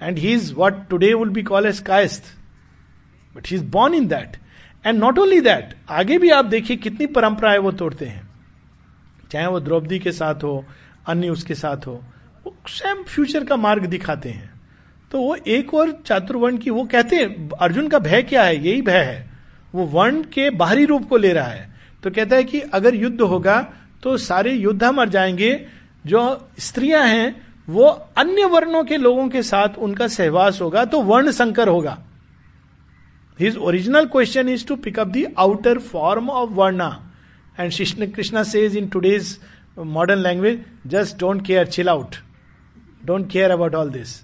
And 0.02 0.18
he 0.18 0.32
is 0.32 0.52
what 0.54 0.88
today 0.88 1.12
will 1.14 1.28
be 1.28 1.42
call 1.42 1.66
as 1.66 1.80
Kayastha 1.80 2.35
but 3.36 3.48
he 3.48 3.56
is 3.56 3.64
born 3.64 3.94
in 3.94 4.06
that 4.06 4.36
and 4.86 4.98
not 4.98 5.18
only 5.18 5.40
that 5.40 5.74
आगे 5.90 6.18
भी 6.18 6.30
आप 6.30 6.44
देखिए 6.44 6.76
कितनी 6.76 7.06
परंपराएँ 7.06 7.58
वो 7.58 7.72
तोड़ते 7.72 8.04
हैं। 8.04 8.28
चाहे 9.32 9.46
वो 9.46 9.60
द्रौपदी 9.60 9.98
के 9.98 10.12
साथ 10.12 10.34
हो, 10.34 10.64
अन्य 11.06 11.28
उसके 11.28 11.54
साथ 11.54 11.86
हो, 11.86 12.02
वो 12.44 12.56
स्वयं 12.68 13.02
फ्यूचर 13.04 13.44
का 13.44 13.56
मार्ग 13.56 13.86
दिखाते 13.86 14.28
हैं। 14.28 14.50
तो 15.10 15.20
वो 15.20 15.36
एक 15.46 15.74
और 15.74 16.02
चातुर्वर्ण 16.06 16.56
की 16.56 16.70
वो 16.70 16.84
कहते 16.84 17.16
हैं, 17.16 17.50
अर्जुन 17.50 17.88
का 17.88 17.98
भय 17.98 18.22
क्या 18.22 18.42
है? 18.42 18.66
यही 18.66 18.82
भय 18.82 18.98
है। 18.98 19.30
वो 19.74 19.86
वर्ण 19.86 20.22
के 20.22 20.50
बाहरी 20.50 20.84
रूप 20.84 21.08
को 21.08 21.16
ले 21.16 21.32
रहा 21.32 21.46
है। 21.46 21.74
तो 22.02 22.10
कहता 22.10 22.36
है 22.36 22.44
कि 22.44 22.60
अगर 22.60 22.94
युद्ध 22.94 23.20
होगा 23.20 23.72
तो 24.02 24.16
सारे 24.16 24.52
योद्धा 24.52 24.92
मर 24.92 25.08
जाएँगे। 25.08 25.66
जो 26.06 26.48
स्त्रियाँ 26.58 27.04
हैं, 27.04 27.46
वो 27.68 27.84
अन्य 28.16 28.44
वर्णों 28.44 28.84
के 28.84 28.96
लोगों 28.96 29.28
के 29.28 29.42
साथ 29.42 29.78
उनका 29.78 30.08
सहवास 30.08 30.60
होगा 30.60 30.84
तो 30.84 31.02
वर्ण 31.02 31.30
संकर 31.30 31.68
होगा। 31.68 31.98
His 33.38 33.56
original 33.58 34.06
question 34.06 34.48
is 34.48 34.66
to 34.66 34.76
pick 34.76 34.98
up 34.98 35.08
the 35.08 35.24
outer 35.38 35.78
form 35.88 36.30
of 36.30 36.50
varna 36.50 36.88
and 37.60 37.72
Krishna 37.72 38.06
Krishna 38.10 38.42
says 38.44 38.76
in 38.76 38.88
today's 38.88 39.36
modern 39.78 40.18
language 40.18 40.60
just 40.86 41.18
don't 41.20 41.44
care 41.46 41.66
chill 41.66 41.88
out 41.88 42.16
don't 43.06 43.30
care 43.30 43.50
about 43.50 43.74
all 43.74 43.90
this 43.90 44.20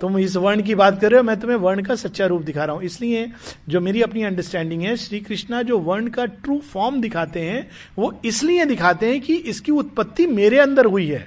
तुम 0.00 0.18
इस 0.18 0.36
वर्ण 0.36 0.62
की 0.62 0.74
बात 0.74 1.00
कर 1.00 1.10
रहे 1.10 1.18
हो, 1.18 1.24
मैं 1.24 1.38
तुम्हें 1.40 1.56
वर्ण 1.58 1.82
का 1.82 1.94
सच्चा 1.94 2.26
रूप 2.26 2.42
दिखा 2.42 2.64
रहा 2.64 2.74
हूँ। 2.76 2.82
इसलिए 2.84 3.26
जो 3.68 3.80
मेरी 3.80 4.02
अपनी 4.02 4.22
अंडरस्टैंडिंग 4.22 4.82
है, 4.82 4.96
श्री 4.96 5.20
कृष्णा 5.20 5.60
जो 5.62 5.78
वर्ण 5.78 6.08
का 6.08 6.24
ट्रू 6.26 6.58
फॉर्म 6.72 7.00
दिखाते 7.00 7.40
हैं, 7.40 7.66
वो 7.98 8.12
इसलिए 8.24 8.64
दिखाते 8.64 9.10
हैं 9.10 9.20
कि 9.20 9.34
इसकी 9.34 9.72
उत्पत्ति 9.72 10.26
मेरे 10.26 10.58
अंदर 10.58 10.86
हुई 10.86 11.06
है। 11.06 11.26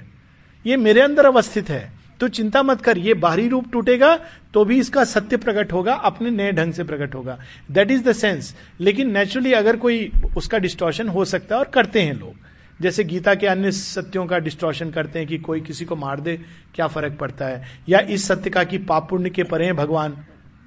ये 0.64 0.76
मेरे 0.76 1.00
अंदर 1.00 1.26
अवस्थित 1.26 1.70
है। 1.70 1.92
तो 2.20 2.28
चिंता 2.28 2.62
मत 2.62 2.80
कर, 2.80 2.98
ये 2.98 3.14
बाहरी 3.14 3.48
रूप 3.48 3.70
टूटेगा 3.72 4.16
तो 4.54 4.64
भी 4.64 4.78
इसका 4.78 5.04
सत्य 5.04 5.36
प्रकट 5.36 5.72
होगा, 5.72 5.94
अपने 5.94 6.30
नए 6.30 6.52
ढंग 6.52 6.72
से 6.72 6.84
प्रकट 6.84 7.14
होगा। 7.14 7.38
दैट 7.70 7.90
इज़ 7.90 8.02
द 8.04 8.12
सेंस 8.12 8.54
लेकिन 8.80 9.10
नेचुरली 9.12 9.52
अगर 9.52 9.76
कोई 9.76 10.10
उसका 10.36 10.58
डिस्टॉर्शन 10.58 11.08
हो 11.08 11.24
सकता 11.24 11.54
है 11.54 11.58
और 11.58 11.68
करते 11.68 12.02
हैं 12.02 12.14
लोग। 12.14 12.34
जैसे 12.80 13.04
गीता 13.04 13.34
के 13.34 13.46
अन्य 13.46 13.70
सत्यों 13.72 14.26
का 14.26 14.38
डिस्ट्रॉशन 14.38 14.90
करते 14.90 15.18
हैं 15.18 15.28
कि 15.28 15.38
कोई 15.38 15.60
किसी 15.60 15.84
को 15.84 15.96
मार 15.96 16.20
दे, 16.20 16.36
क्या 16.74 16.86
फ़र्क 16.86 17.16
पड़ता 17.18 17.46
है? 17.46 17.62
या 17.88 17.98
इस 18.00 18.26
सत्य 18.28 18.50
का 18.50 18.64
कि 18.64 18.78
पाप 18.80 19.08
पुण्य 19.10 19.30
के 19.30 19.42
परे 19.42 19.64
हैं 19.64 19.76
भगवान, 19.76 20.16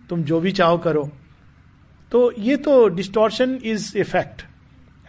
तुम 0.10 0.24
जो 0.24 0.40
भी 0.40 0.52
चाहो 0.52 0.78
करो। 0.78 1.10
तो 2.12 2.32
ये 2.40 2.56
तो 2.58 2.88
distortion 2.88 3.60
is 3.64 3.98
a 3.98 4.04
fact 4.04 4.44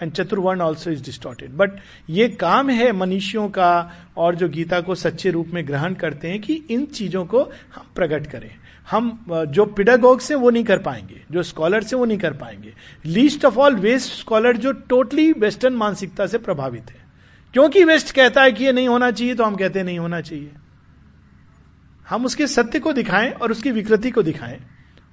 and 0.03 0.13
chaturvarna 0.13 0.61
also 0.61 0.91
is 0.91 1.03
distorted 1.05 1.53
but 1.53 1.71
ये 2.11 2.29
काम 2.29 2.71
है 2.71 2.93
मनुष्यों 2.93 3.49
का 3.49 3.71
और 4.17 4.35
जो 4.35 4.49
गीता 4.49 4.81
को 4.81 4.95
सच्चे 4.95 5.31
रूप 5.31 5.49
में 5.49 5.67
ग्रहण 5.67 5.95
करते 5.95 6.29
हैं 6.29 6.41
कि 6.41 6.55
इन 6.71 6.85
चीज़ों 6.87 7.25
को 7.25 7.43
हम 7.75 7.91
प्रकट 7.95 8.27
करें। 8.27 8.51
हम 8.91 9.25
जो 9.49 9.65
पिडागोग 9.67 10.21
से 10.21 10.35
वो 10.35 10.51
नहीं 10.51 10.65
कर 10.65 10.79
पाएँगे, 10.79 11.21
जो 11.31 11.43
स्कॉलर 11.43 11.83
से 11.83 11.97
वो 11.97 12.05
नहीं 12.05 12.19
कर 12.19 12.33
पाएँगे। 12.33 12.73
Least 13.05 13.45
of 13.45 13.59
all 13.59 13.77
west 13.77 14.13
scholar 14.13 14.57
जो 14.57 14.73
टोटली 14.73 15.33
वेस्टर्न 15.33 15.75
मानसिकता 15.75 16.27
से 16.27 16.39
प्रभावित 16.39 16.91
है। 16.91 17.07
क्योंकि 17.55 17.85
वेस्ट 17.85 18.15
कहता 18.15 18.43
है 18.43 18.53
कि 18.53 18.65
ये 18.65 18.73
नहीं 18.73 18.89
होना 18.89 19.11
चाहिए 19.11 19.35
तो 19.35 19.45
हम 19.45 19.57
कहते 19.57 19.79
हैं 19.79 19.87
नहीं 19.87 19.99
होना 19.99 20.21
चाहिए। 20.21 20.51
हम 22.07 22.25
उसके 22.25 22.47
सत्य 22.47 22.79
को 22.81 22.93
दिखाएँ 22.93 23.31
और 23.31 23.51
उसकी 23.51 23.71
विकृति 23.71 24.11
को 24.11 24.23
दिखाएँ। 24.23 24.59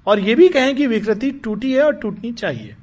और 0.08 0.20
ये 0.20 0.36
भी 0.36 0.48
कहें 0.50 0.76
कि 0.76 0.88
विकृति 0.88 1.32
टूटी 1.32 1.74
है 1.74 1.84
और 1.84 1.96
टूटनी 1.96 2.32
चाहिए। 2.32 2.76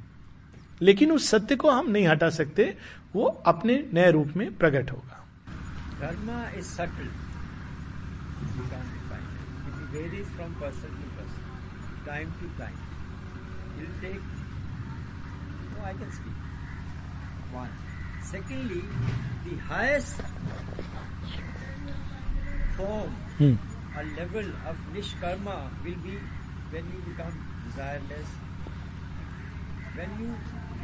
लेकिन 0.88 1.12
उस 1.12 1.28
सत्य 1.30 1.56
को 1.56 1.70
हम 1.70 1.90
नहीं 1.90 2.06
हटा 2.08 2.30
सकते 2.38 2.74
वो 3.14 3.26
अपने 3.54 3.82
नए 3.94 4.10
रूप 4.10 4.36
में 4.36 4.48
प्रकट 4.58 4.90
होगा 4.92 5.18
dharma 6.00 6.30
is 6.58 6.66
subtle 6.66 7.10
varies 9.92 10.28
from 10.36 10.54
person 10.54 10.92
to 10.98 11.06
person, 11.16 11.42
time 12.06 12.32
to 12.40 12.46
time. 12.58 12.78
It 13.78 13.90
take. 14.00 14.28
No, 15.72 15.84
I 15.84 15.92
can 15.92 16.10
speak. 16.10 16.38
One. 17.52 17.68
Secondly, 18.24 18.82
the 19.44 19.56
highest 19.68 20.16
form 22.76 23.10
hmm. 23.36 23.54
or 23.96 24.04
level 24.16 24.48
of 24.70 24.76
nishkarma 24.94 25.58
will 25.84 26.00
be 26.06 26.16
when 26.70 26.88
you 26.94 27.00
become 27.10 27.36
desireless. 27.66 28.32
When 29.94 30.10
you 30.20 30.30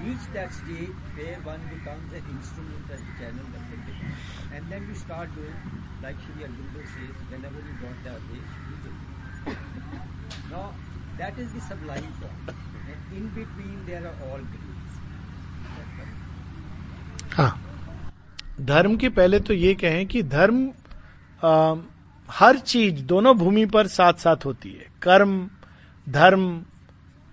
reach 0.05 0.25
that 0.35 0.53
state 0.53 0.95
where 1.17 1.39
one 1.49 1.61
becomes 1.71 2.13
an 2.13 2.25
instrument 2.35 2.87
channel 3.19 3.47
of 3.59 3.63
the 3.71 3.79
divine. 3.87 4.17
And 4.55 4.71
then 4.71 4.87
you 4.89 4.95
start 4.95 5.35
doing, 5.35 5.55
like 6.03 6.17
Shri 6.25 6.45
Aurobindo 6.45 6.83
says, 6.95 7.15
whenever 7.31 7.59
you 7.69 7.75
got 7.83 7.97
that 8.05 8.21
age, 8.37 8.53
you 8.69 8.77
do. 8.85 8.93
Now, 10.51 10.75
that 11.19 11.39
is 11.39 11.53
the 11.53 11.61
sublime 11.61 12.13
form. 12.21 12.57
And 12.89 13.17
in 13.17 13.29
between 13.29 13.85
there 13.87 14.05
are 14.07 14.17
all 14.31 14.39
grades. 14.39 14.95
हाँ 17.37 17.53
धर्म 18.69 18.97
के 18.97 19.09
पहले 19.17 19.39
तो 19.41 19.55
ये 19.55 19.75
कहें 19.81 20.07
कि 20.07 20.23
धर्म 20.23 20.69
आ, 21.45 21.75
हर 22.39 22.59
चीज़ 22.59 23.03
दोनों 23.11 23.37
भूमि 23.39 23.65
पर 23.75 23.87
साथ 23.87 24.15
साथ 24.25 24.45
होती 24.45 24.73
है 24.73 24.87
कर्म 25.03 25.35
धर्म 26.17 26.45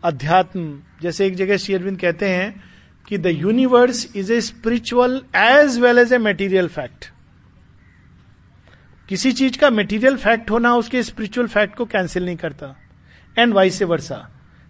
अध्यात्म, 0.06 0.80
जैसे 1.02 1.26
एक 1.28 1.36
जगह 1.36 1.58
शेयरविंद 1.58 2.00
कहते 2.00 2.30
हैं 2.30 2.64
कि 3.08 3.18
the 3.18 3.28
universe 3.28 4.06
is 4.16 4.32
a 4.34 4.40
spiritual 4.42 5.22
as 5.36 5.80
well 5.80 6.00
as 6.00 6.14
a 6.14 6.18
material 6.20 6.68
fact 6.68 7.06
किसी 9.10 9.32
चीज़ 9.32 9.58
का 9.60 9.70
मेटीरियल 9.70 10.18
फैक्ट 10.18 10.52
होना, 10.52 10.76
उसके 10.76 11.04
स्पिरिचुअल 11.04 11.48
फैक्ट 11.48 11.76
को 11.76 11.86
कैंसिल 11.86 12.26
नहीं 12.26 12.36
करता। 12.36 12.76
And 13.38 13.54
vice 13.54 13.82
a 13.82 13.86
versa 13.86 14.18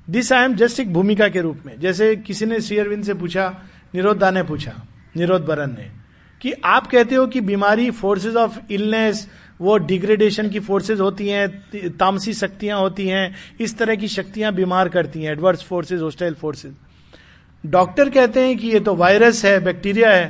this 0.07 0.31
I 0.33 0.45
am 0.45 0.55
just 0.55 0.79
एक 0.79 0.93
भूमिका 0.93 1.27
के 1.29 1.41
रूप 1.41 1.61
में। 1.65 1.79
जैसे 1.79 2.15
किसी 2.17 2.45
ने 2.45 2.59
श्री 2.61 2.77
अरविंद 2.77 3.03
से 3.03 3.13
पूछा 3.13 3.47
निरोधा 3.95 4.31
ने 4.31 4.43
पूछा 4.43 4.73
निरोध 5.17 5.45
बरन 5.45 5.69
ने, 5.69 5.89
कि 6.41 6.51
आप 6.65 6.87
कहते 6.87 7.15
हो 7.15 7.27
कि 7.27 7.41
बीमारी 7.41 7.89
फोर्सेस 7.91 8.35
ऑफ़ 8.35 8.59
इलनेस 8.71 9.27
वो 9.59 9.77
डिग्रेडेशन 9.77 10.49
की 10.49 10.59
फोर्सेस 10.59 10.99
होती 10.99 11.27
हैं, 11.27 11.47
तामसी 11.97 12.33
शक्तियाँ 12.33 12.79
होती 12.79 13.07
हैं, 13.07 13.35
इस 13.59 13.77
तरह 13.77 13.95
की 13.95 14.07
शक्तियाँ 14.07 14.53
बीमार 14.53 14.89
करती 14.89 15.21
हैं 15.23 15.31
adverse 15.31 15.63
forces 15.63 16.01
hostile 16.01 16.33
forces 16.33 16.73
doctor 17.63 18.09
कहते 18.09 18.41
हैं 18.41 18.57
कि 18.57 18.67
ये 18.67 18.79
तो 18.79 18.95
वायरस 18.95 19.43
है 19.45 19.59
बैक्टीरिया 19.63 20.11
है 20.11 20.25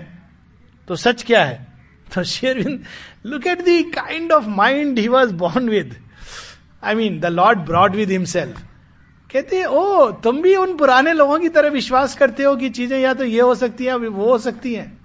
तो 0.88 0.96
सच 0.96 1.24
क्या 1.24 1.44
है? 1.44 1.68
तो 2.16 2.24
शेरविंद 2.24 2.84
look 3.26 3.48
at 3.48 3.62
the 3.62 3.82
kind 3.84 4.32
of 4.32 4.48
mind 4.48 5.00
he 5.00 5.08
was 5.08 5.34
born 5.34 5.70
with 5.70 5.96
I 6.84 6.96
mean 6.96 7.20
the 7.20 7.26
lord 7.26 7.60
brought 7.60 7.96
with 7.96 8.12
himself 8.12 8.62
कहते 9.30 9.58
हैं 9.58 9.66
ओ 9.66 10.12
तुम 10.24 10.42
भी 10.42 10.56
उन 10.56 10.76
पुराने 10.78 11.14
लोगों 11.14 11.40
की 11.40 11.50
तरह 11.50 11.70
विश्वास 11.70 12.16
करते 12.16 12.44
हो 12.44 12.56
कि 12.56 12.70
चीज़ें 12.70 13.00
या 13.00 13.14
तो 13.14 13.24
ये 13.24 13.42
हो 13.42 13.56
सकती 13.56 13.86
हैं 13.86 13.94
वो 13.94 14.26
हो 14.26 14.38
सकती 14.38 14.74
हैं। 14.74 15.05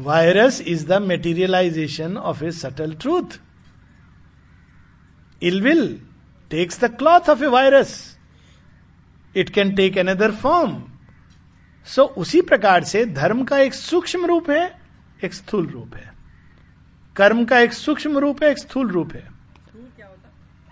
Virus 0.00 0.60
is 0.60 0.86
the 0.86 1.02
materialization 1.02 2.16
of 2.16 2.44
a 2.44 2.50
subtle 2.50 2.92
truth 2.94 3.40
ill 5.42 5.60
will 5.62 6.00
takes 6.50 6.80
the 6.80 6.96
cloth 6.96 7.30
of 7.30 7.42
a 7.44 7.46
virus 7.46 8.18
it 9.36 9.50
can 9.50 9.74
take 9.74 9.98
another 9.98 10.32
form 10.32 10.82
so 11.86 12.04
उसी 12.18 12.40
प्रकार 12.40 12.84
से 12.84 13.04
धर्म 13.06 13.44
का 13.44 13.58
एक 13.58 13.74
सूक्ष्म 13.74 14.26
रूप 14.26 14.50
है, 14.50 14.80
एक 15.24 15.34
स्थूल 15.34 15.66
रूप 15.66 15.94
है। 15.96 16.12
कर्म 17.16 17.44
का 17.44 17.58
एक 17.58 17.72
सूक्ष्म 17.72 18.18
रूप 18.18 18.42
है, 18.42 18.50
एक 18.50 18.58
स्थूल 18.58 18.88
रूप 18.88 19.12
है। 19.12 19.28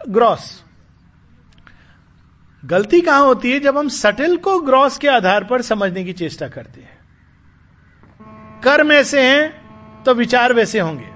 ग्रॉस 0.09 0.63
गलती 2.65 3.01
कहाँ 3.01 3.25
होती 3.25 3.53
है? 3.53 3.61
जब 3.61 3.79
हम 3.79 3.89
सटल 3.89 4.37
को 4.37 4.61
ग्रॉस 4.61 4.99
के 4.99 5.09
आधार 5.09 5.45
पर 5.45 5.63
समझने 5.63 6.05
की 6.05 6.13
चेष्टा 6.13 6.49
करते 6.49 6.81
हैं। 6.81 6.96
कर्म 8.65 8.93
ऐसे 8.93 9.23
हैं 9.23 9.67
तो 10.03 10.15
विचार 10.15 10.53
वैसे 10.53 10.81
होंगे। 10.81 11.11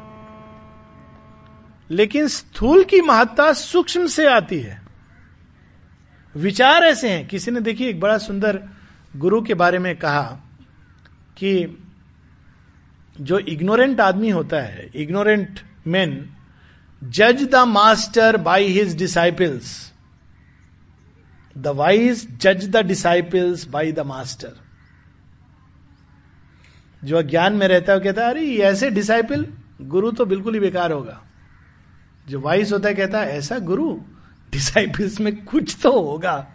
लेकिन 1.94 2.28
स्थूल 2.28 2.84
की 2.84 3.00
महत्ता 3.00 3.52
सूक्ष्म 3.52 4.06
से 4.06 4.26
आती 4.26 4.60
है। 4.60 4.82
विचार 6.36 6.82
ऐसे 6.82 7.10
हैं। 7.10 7.26
किसी 7.28 7.50
ने 7.50 7.60
देखिए, 7.60 7.88
एक 7.88 8.00
बड़ा 8.00 8.18
सुंदर 8.18 8.62
गुरु 9.16 9.42
के 9.42 9.54
बारे 9.54 9.78
में 9.78 9.96
कहा 9.96 10.22
कि 11.36 11.84
जो 13.20 13.38
इग्नोरेंट 13.38 14.00
आदमी 14.00 14.30
होता 14.30 14.56
है, 14.56 14.90
इग्नोरेंट 14.94 15.60
मैन, 15.86 16.30
जज 17.04 17.48
the 17.50 17.54
master 17.54 18.36
by 18.36 18.64
his 18.64 18.96
disciples. 18.98 19.92
The 21.58 21.66
wise 21.66 22.38
जज 22.38 22.68
the 22.68 22.76
disciples 22.76 23.68
by 23.68 23.92
the 23.92 24.00
master. 24.00 24.69
जो 27.04 27.18
अज्ञान 27.18 27.52
में 27.52 27.68
रहता 27.68 27.92
है, 27.92 27.98
वो 27.98 28.04
कहता 28.04 28.22
है, 28.22 28.30
अरे 28.30 28.56
ऐसे 28.56 28.90
डिसाइपल 28.90 29.46
गुरु 29.80 30.12
तो 30.12 30.26
बिल्कुल 30.26 30.54
ही 30.54 30.60
बेकार 30.60 30.92
होगा. 30.92 31.22
जो 32.28 32.40
वाइस 32.40 32.72
होता 32.72 32.88
है, 32.88 32.94
कहता 32.94 33.20
है, 33.20 33.38
ऐसा 33.38 33.58
गुरु 33.58 34.00
डिसाइपल्स 34.52 35.20
में 35.20 35.44
कुछ 35.44 35.76
तो 35.82 36.02
होगा। 36.02 36.46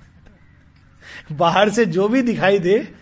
बाहर 1.31 1.69
से 1.69 1.85
जो 1.85 2.07
भी 2.07 2.21
दिखाई 2.21 2.59
दे, 2.59 2.93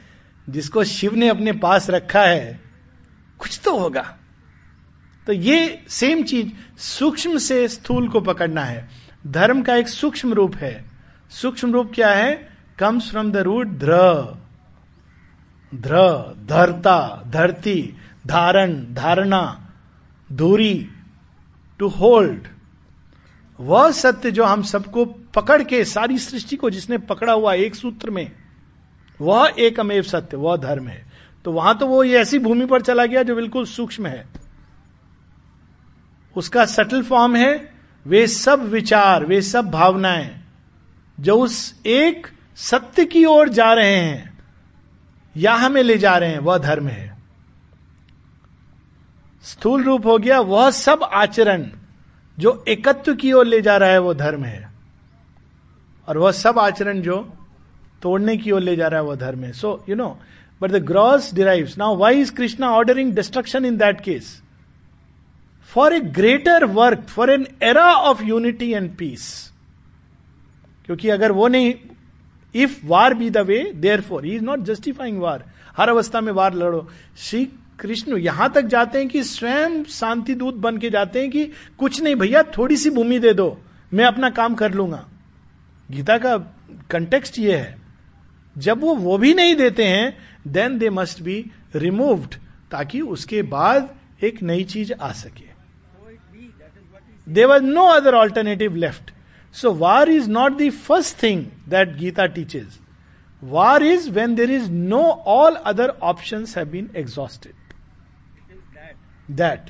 जिसको 0.50 0.84
शिव 0.84 1.16
ने 1.16 1.28
अपने 1.28 1.52
पास 1.52 1.90
रखा 1.90 2.22
है, 2.22 2.62
कुछ 3.40 3.62
तो 3.66 3.80
होगा। 3.80 4.18
तो 5.28 5.34
ये 5.34 5.86
सेम 5.90 6.24
चीज़, 6.24 6.80
सूक्ष्म 6.80 7.38
से 7.38 7.68
स्थूल 7.68 8.10
को 8.10 8.22
पकड़ना 8.22 8.62
है। 8.62 8.90
धर्म 9.28 9.62
का 9.62 9.76
एक 9.76 9.88
सूक्ष्म 9.88 10.34
रूप 10.34 10.56
है। 10.56 10.86
सूक्ष्म 11.30 11.74
रूप 11.74 11.92
क्या 11.96 12.10
है? 12.10 12.50
कम्स 12.80 13.10
फ्रॉम 13.10 13.32
द 13.32 13.38
रूट 13.38 13.68
ध्र 13.68 14.43
ध्र 15.74 16.36
धरता, 16.46 17.24
धरती, 17.28 17.96
धारण, 18.28 18.94
धारणा 18.94 19.70
धूरी 20.32 20.90
टू 21.80 21.88
होल्ड 21.88 22.48
वह 23.60 23.92
सत्य 23.92 24.32
जो 24.32 24.44
हम 24.44 24.62
सबको 24.62 25.06
पकड़ 25.06 25.64
के, 25.64 25.86
सारी 25.86 26.18
सृष्टि 26.18 26.56
को 26.56 26.70
जिसने 26.70 26.98
पकड़ा 26.98 27.34
हुआ 27.34 27.54
एक 27.54 27.76
सूत्र 27.76 28.10
में, 28.10 28.32
वह 29.22 29.54
एक 29.60 29.80
अमेव 29.80 30.04
सत्य, 30.04 30.38
वह 30.38 30.58
धर्म 30.58 30.88
है। 30.88 31.06
तो 31.46 31.52
वहाँ 31.52 31.78
तो 31.78 31.88
वो 31.88 32.04
ये 32.04 32.18
ऐसी 32.18 32.40
भूमि 32.40 32.66
पर 32.66 32.82
चला 32.82 33.06
गया 33.06 33.24
जो 33.24 33.36
बिल्कुल 33.36 33.66
सूक्ष्म 33.66 34.08
है। 34.08 34.28
उसका 36.36 36.66
सटल 36.66 37.04
फॉर्म 37.04 37.36
है, 37.36 37.74
वे 38.06 38.28
सब 38.28 38.62
विचार, 38.62 39.26
वे 39.26 39.42
सब 39.42 39.72
भावनाएँ, 39.72 40.44
जो 41.20 41.38
उस 41.38 41.82
एक 41.86 42.28
सत्य 42.56 43.06
की 43.06 43.26
ओर 43.26 43.50
जा 43.50 43.74
रहे 43.74 43.96
हैं। 43.96 44.33
या 45.38 45.54
हमें 45.54 45.84
ले 45.84 45.98
जा 45.98 46.18
रहे 46.18 46.30
हैं, 46.30 46.40
वह 46.40 46.58
धर्म 46.58 46.88
है। 46.88 47.18
स्थूल 49.44 49.84
रूप 49.84 50.06
हो 50.06 50.18
गया, 50.18 50.40
वह 50.40 50.70
सब 50.72 51.04
आचरण, 51.04 51.66
जो 52.40 52.64
एकत्व 52.68 53.16
की 53.16 53.32
ओर 53.34 53.46
ले 53.46 53.62
जा 53.62 53.78
रहा 53.78 53.90
है, 53.90 54.00
वो 54.00 54.14
धर्म 54.14 54.44
है। 54.44 54.72
और 56.08 56.18
वह 56.18 56.32
सब 56.32 56.60
आचरण 56.60 57.02
जो 57.02 57.34
तोड़ने 58.02 58.38
की 58.38 58.52
ओर 58.52 58.62
ले 58.62 58.76
जा 58.76 58.88
रहा 58.88 59.00
है 59.00 59.06
वह 59.06 59.16
धर्म 59.16 59.44
है। 59.44 59.52
So 59.52 59.86
you 59.90 59.96
know 59.96 60.20
but 60.62 60.72
the 60.72 60.76
gross 60.76 61.34
derive 61.34 61.70
now 61.78 61.96
why 61.96 62.22
is 62.22 62.32
Krishna 62.34 62.70
ordering 62.70 63.14
destruction 63.14 63.66
in 63.66 63.78
that 63.78 64.02
case 64.02 64.42
for 65.70 65.94
a 65.94 66.00
greater 66.00 66.66
work 66.66 67.00
for 67.00 67.30
an 67.30 67.48
era 67.64 67.86
of 67.86 68.24
unity 68.24 68.72
and 68.72 68.96
peace 68.98 69.52
क्योंकि 70.86 71.10
अगर 71.10 71.32
वो 71.32 71.48
नहीं 71.48 71.74
if 72.56 72.80
war 72.86 73.14
be 73.14 73.30
the 73.30 73.38
way 73.38 73.64
therefore 74.02 74.26
is 74.26 74.44
not 74.44 74.60
justifying 74.60 75.20
war 75.20 75.44
हर 75.78 75.90
अवस्था 75.90 76.22
में 76.22 76.32
वार 76.32 76.54
लड़ो। 76.54 76.88
श्री 77.18 77.46
कृष्ण 77.80 78.18
यहाँ 78.18 78.52
तक 78.54 78.66
जाते 78.66 78.98
हैं 78.98 79.08
कि 79.08 79.24
स्वयं 79.24 79.84
शांति 79.84 80.36
दूत 80.36 80.56
बन 80.56 80.78
के 80.78 80.90
जाते 80.90 81.22
हैं 81.22 81.30
कि 81.32 81.46
कुछ 81.80 82.02
नहीं 82.02 82.16
भैया, 82.16 82.44
थोड़ी 82.58 82.78
सी 82.78 82.90
भूमि 82.90 83.20
दे 83.20 83.34
दो। 83.34 83.58
मैं 83.94 84.06
अपना 84.06 84.30
काम 84.30 84.56
कर 84.56 84.74
लूँगा। 84.74 85.06
गीता 85.92 86.18
का 86.18 86.38
कंटेक्स्ट 86.90 87.40
ये 87.40 87.56
है। 87.56 87.78
जब 88.56 88.82
वो 88.82 88.96
वो 88.96 89.18
भी 89.18 89.34
नहीं 89.34 89.56
देते 89.56 89.86
हैं 89.86 90.18
then 90.48 90.78
they 90.78 90.90
must 90.90 91.22
be 91.22 91.36
removed 91.76 92.36
ताकि 92.72 93.02
उसके 93.02 93.42
बाद 93.42 93.90
एक 94.24 94.42
नई 94.44 94.64
चीज़ 94.64 94.94
आ 94.94 95.12
सके। 95.12 95.52
There 97.28 97.46
was 97.46 97.64
no 97.64 97.86
other 97.88 98.16
alternative 98.16 98.76
left 98.76 99.12
so 99.56 99.72
war 99.76 100.10
is 100.10 100.30
not 100.30 100.58
the 100.58 100.70
first 100.80 101.22
thing 101.24 101.46
that 101.70 101.96
Gita 101.98 102.26
teaches 102.36 102.80
war 103.42 103.84
is 103.84 104.10
when 104.12 104.36
there 104.36 104.52
is 104.52 104.70
no 104.72 105.02
all 105.28 105.56
other 105.66 105.90
option 106.04 106.46
have 106.58 106.68
been 106.68 106.90
exhausted 106.96 107.54
that 109.32 109.70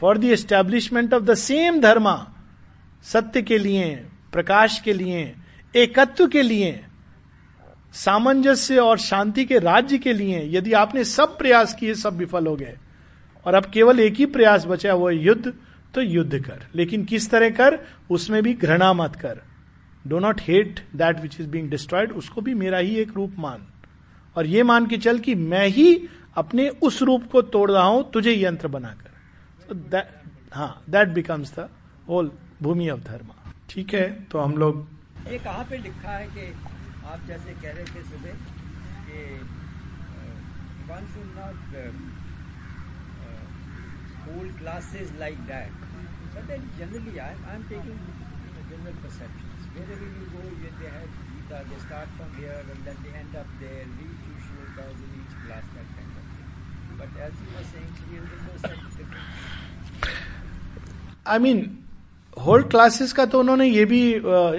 for 0.00 0.18
the 0.18 0.24
establishment 0.32 1.14
of 1.14 1.22
the 1.22 1.34
same 1.36 1.80
dharma 1.80 2.16
सत्य 3.06 3.42
के 3.42 3.58
लिए 3.58 3.94
प्रकाश 4.32 4.78
के 4.84 4.92
लिए 4.92 5.34
एकत्व 5.74 6.26
के 6.28 6.42
लिए 6.42 6.80
सामंजस्य 7.94 8.78
और 8.78 8.98
शांति 8.98 9.44
के 9.44 9.58
राज्य 9.58 9.98
के 9.98 10.12
लिए 10.12 10.42
यदि 10.50 10.72
आपने 10.72 11.04
सब 11.04 11.36
प्रयास 11.38 11.74
किए 11.74 11.94
सब 11.94 12.16
विफल 12.16 12.46
हो 12.46 12.54
गए 12.56 12.76
और 13.46 13.54
अब 13.54 13.64
केवल 13.64 14.00
एक 14.00 14.14
ही 14.14 14.26
प्रयास 14.26 14.64
बचा 14.66 14.94
वो 14.94 15.10
युद्ध 15.10 15.52
तो 15.94 16.00
युद्ध 16.00 16.38
कर। 16.38 16.66
लेकिन 16.74 17.04
किस 17.04 17.30
तरह 17.30 17.50
कर? 17.50 17.78
उसमें 18.10 18.42
भी 18.42 18.54
घृणा 18.54 18.92
मत 18.92 19.16
कर। 19.16 19.40
Do 20.04 20.18
not 20.18 20.40
hate 20.40 20.80
that 20.96 21.20
which 21.20 21.40
is 21.40 21.48
being 21.48 21.70
destroyed 21.70 22.12
उसको 22.12 22.40
भी 22.40 22.54
मेरा 22.54 22.78
ही 22.78 22.94
एक 22.96 23.12
रूप 23.16 23.34
मान। 23.38 23.66
और 24.36 24.46
ये 24.46 24.62
मान 24.62 24.86
के 24.86 24.98
चल 24.98 25.18
कि 25.18 25.34
मैं 25.34 25.66
ही 25.68 26.08
अपने 26.36 26.68
उस 26.68 27.02
रूप 27.02 27.30
को 27.32 27.42
तोड़ 27.44 27.70
रहा 27.70 27.84
हूँ, 27.84 28.10
तुझे 28.10 28.34
यंत्र 28.34 28.68
बनाकर। 28.68 29.10
हाँ 30.52 30.82
that 30.90 31.08
becomes 31.08 31.52
the 31.58 31.68
whole 32.08 32.30
bhumi 32.62 32.88
of 32.90 33.00
dharma. 33.00 33.32
ठीक 33.70 33.94
है 33.94 34.08
तो 34.24 34.38
हम 34.38 34.56
लोग 34.56 34.86
ये 35.30 35.38
कहाँ 35.38 35.64
पे 35.70 35.78
लिखा 35.78 36.10
है 36.10 36.26
कि 36.26 36.52
आप 37.06 37.20
जैसे 37.28 37.52
कह 37.62 37.72
रहे 37.72 37.84
थे 37.84 38.02
सुबह 38.02 38.32
कि 39.06 39.18
hold 44.28 44.58
classes 44.58 45.12
like 45.20 45.38
that 45.50 45.84
but 46.36 46.46
then 46.52 46.70
generally 46.78 47.18
I 47.18 47.34
I 47.48 47.54
am 47.56 47.68
taking 47.68 47.98
general 48.70 48.96
perceptions 49.02 49.68
wherever 49.74 50.06
you 50.14 50.24
go 50.30 50.40
you, 50.46 50.70
they 50.80 50.88
have 50.94 51.12
Gita 51.28 51.60
they 51.68 51.78
start 51.84 52.10
from 52.16 52.34
here 52.40 52.56
and 52.72 52.88
then 52.88 52.98
they 53.04 53.12
end 53.20 53.36
up 53.42 53.54
there 53.60 53.84
read 54.00 54.10
few 54.24 54.36
shlokas 54.46 54.98
in 55.06 55.14
each 55.20 55.36
class 55.44 55.70
that 55.76 55.88
kind 55.94 56.18
of 56.20 56.26
thing 56.32 56.48
but 57.00 57.16
as 57.26 57.40
you 57.44 57.54
were 57.56 57.64
saying 57.70 57.88
Sri 58.00 58.20
Aurobindo 58.20 58.58
said 58.66 58.78
different 58.98 60.16
I 61.26 61.38
mean 61.38 61.58
hold 62.36 62.68
classes 62.70 63.12
का 63.12 63.24
तो 63.32 63.40
उन्होंने 63.40 63.66
ये 63.66 63.84
भी 63.84 64.00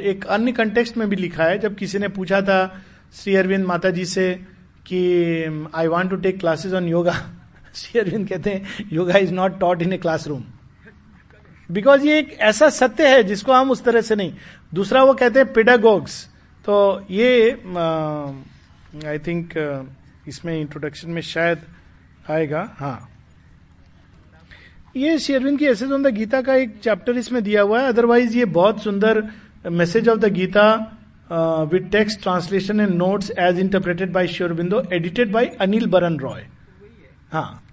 एक 0.09 0.25
अन्य 0.35 0.51
context 0.59 0.97
में 0.97 1.09
भी 1.09 1.15
लिखा 1.15 1.43
है 1.43 1.57
जब 1.59 1.75
किसी 1.75 1.99
ने 1.99 2.07
पूछा 2.17 2.41
था 2.49 2.59
श्री 3.19 3.35
अरविंद 3.35 3.65
माता 3.65 3.89
जी 3.97 4.05
से 4.05 4.25
कि 4.87 4.99
I 5.75 5.87
want 5.93 6.09
to 6.11 6.17
take 6.25 6.39
classes 6.39 6.73
on 6.79 6.87
yoga 6.87 7.15
Shri 7.75 7.99
Aurobindo 7.99 8.27
कहते 8.29 8.49
हैं 8.49 8.87
yoga 8.93 9.17
is 9.17 9.33
not 9.33 9.59
taught 9.59 9.81
in 9.81 9.93
a 9.93 9.97
classroom 9.97 10.43
because 11.69 12.05
ये 12.05 12.17
एक 12.19 12.31
ऐसा 12.41 12.69
सत्य 12.71 13.07
है 13.07 13.23
जिसको 13.23 13.53
हम 13.53 13.71
उस 13.71 13.83
तरह 13.83 14.01
से 14.01 14.15
नहीं। 14.15 14.33
दूसरा 14.73 15.03
वो 15.03 15.13
कहते 15.13 15.39
हैं 15.39 15.53
पेडागोग्स 15.53 16.23
तो 16.65 16.77
ये 17.11 17.51
आई 19.07 19.19
थिंक 19.27 19.53
इसमें 20.27 20.59
इंट्रोडक्शन 20.59 21.09
में 21.09 21.21
शायद 21.21 21.59
आएगा। 22.29 22.67
हाँ। 22.79 23.09
ये 24.95 25.17
शेरविन 25.19 25.57
की 25.57 25.65
ऐसे 25.67 25.85
द 25.87 26.13
गीता 26.15 26.41
का 26.41 26.55
एक 26.55 26.79
चैप्टर 26.83 27.17
इसमें 27.17 27.43
दिया 27.43 27.61
हुआ 27.61 27.81
है। 27.81 27.87
अदरवाइज़ 27.87 28.37
ये 28.37 28.45
बहुत 28.57 28.83
सुंदर 28.83 29.23
message 29.71 30.09
of 30.09 30.19
the 30.19 30.33
Gita 30.33 30.65
with 31.71 31.89
text 31.91 32.21
translation 32.21 32.79
and 32.79 32.93
notes 32.95 33.31
as 33.39 33.59
interpreted 33.59 34.11
bye 34.13 34.27
Sri Aurobindo 34.27 34.83
edited 34.93 35.31
by 35.31 35.45
Anil 35.61 35.85
Baran 35.87 36.19
Roy 36.19 36.45
हाँ 37.31 37.63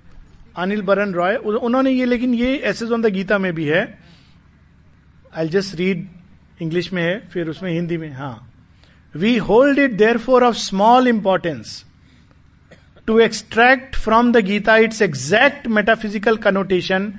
अनिल 0.58 0.82
बरन 0.82 1.12
रॉय 1.14 1.36
उन्होंने 1.36 1.90
ये, 1.90 2.04
लेकिन 2.04 2.34
ये 2.34 2.54
एस 2.54 2.64
एसेज 2.66 2.92
ऑन 2.92 3.02
द 3.02 3.06
गीता 3.12 3.38
में 3.38 3.52
भी 3.54 3.64
है। 3.64 3.82
आई 5.36 5.48
जस्ट 5.48 5.74
रीड 5.76 6.06
इंग्लिश 6.62 6.92
में 6.92 7.02
है, 7.02 7.18
फिर 7.28 7.48
उसमें 7.48 7.72
हिंदी 7.72 7.96
में 7.96 8.12
हाँ। 8.12 8.52
We 9.14 9.36
hold 9.38 9.78
it 9.78 9.92
therefore 10.18 10.44
of 10.44 10.56
small 10.56 11.08
importance 11.08 11.84
to 13.08 13.18
extract 13.20 13.96
from 13.96 14.32
the 14.32 14.44
Gita 14.44 14.76
its 14.76 15.02
exact 15.02 15.66
metaphysical 15.68 16.36
connotation 16.36 17.12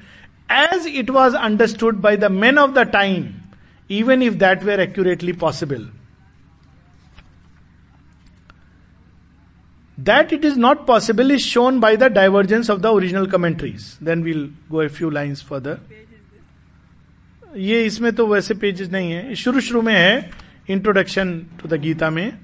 as 0.52 0.88
it 0.88 1.10
was 1.10 1.36
understood 1.36 2.02
by 2.02 2.18
the 2.18 2.32
man 2.32 2.58
of 2.58 2.72
the 2.72 2.88
time 2.92 3.28
even 3.90 4.24
if 4.24 4.34
that 4.36 4.64
were 4.64 4.80
accurately 4.80 5.34
possible 5.42 5.88
That 9.98 10.32
it 10.32 10.44
is 10.46 10.58
not 10.58 10.86
possible 10.86 11.32
is 11.32 11.42
shown 11.42 11.80
by 11.80 11.96
the 11.96 12.10
divergence 12.10 12.70
of 12.70 12.82
the 12.82 12.94
original 12.94 13.26
commentaries. 13.26 13.98
Then 14.00 14.24
we'll 14.24 14.50
go 14.72 14.82
a 14.82 14.90
few 14.90 15.10
lines 15.10 15.42
further. 15.42 15.78
ये 17.58 17.86
इसमें 17.86 18.12
तो 18.16 18.28
वैसे 18.28 18.54
pages 18.54 18.90
नहीं 18.92 19.12
है। 19.12 19.36
शुरू 19.36 19.60
शुरू 19.60 19.82
में 19.82 19.94
है 19.94 20.30
इंट्रोडक्शन 20.70 21.32
टू 21.62 21.70
द 21.70 21.80
गीता 21.82 22.10
में। 22.10 22.38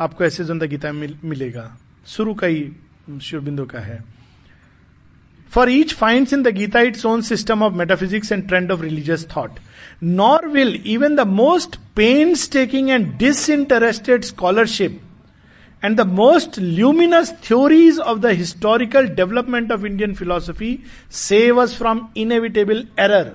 आपको 0.00 0.24
ऐसे 0.24 0.44
द 0.44 0.62
गीता 0.62 0.92
में 0.92 1.18
मिलेगा। 1.24 1.76
शुरू 2.06 2.34
का 2.34 2.46
ही 2.46 2.72
शिवबिंदु 3.22 3.64
का 3.64 3.78
है। 3.78 4.04
For 5.50 5.70
each 5.70 5.94
find 5.94 6.26
in 6.32 6.42
the 6.42 6.48
Gita 6.48 6.80
its 6.80 7.06
own 7.06 7.22
system 7.22 7.62
of 7.62 7.74
metaphysics 7.74 8.32
and 8.32 8.48
trend 8.48 8.72
of 8.72 8.80
religious 8.80 9.26
thought 9.36 9.50
nor 10.02 10.48
will 10.48 10.82
even 10.86 11.16
the 11.16 11.20
most 11.20 11.76
pen 11.96 12.34
taking 12.52 12.90
and 12.90 13.16
disinterested 13.18 14.24
scholarship 14.24 15.00
and 15.84 15.96
the 15.96 16.06
most 16.06 16.58
luminous 16.58 17.32
theories 17.44 17.98
of 17.98 18.18
the 18.18 18.26
historical 18.36 19.06
development 19.16 19.72
of 19.72 19.86
Indian 19.86 20.14
philosophy 20.14 20.78
save 21.10 21.62
us 21.62 21.76
from 21.78 22.08
inevitable 22.16 22.86
error 22.98 23.32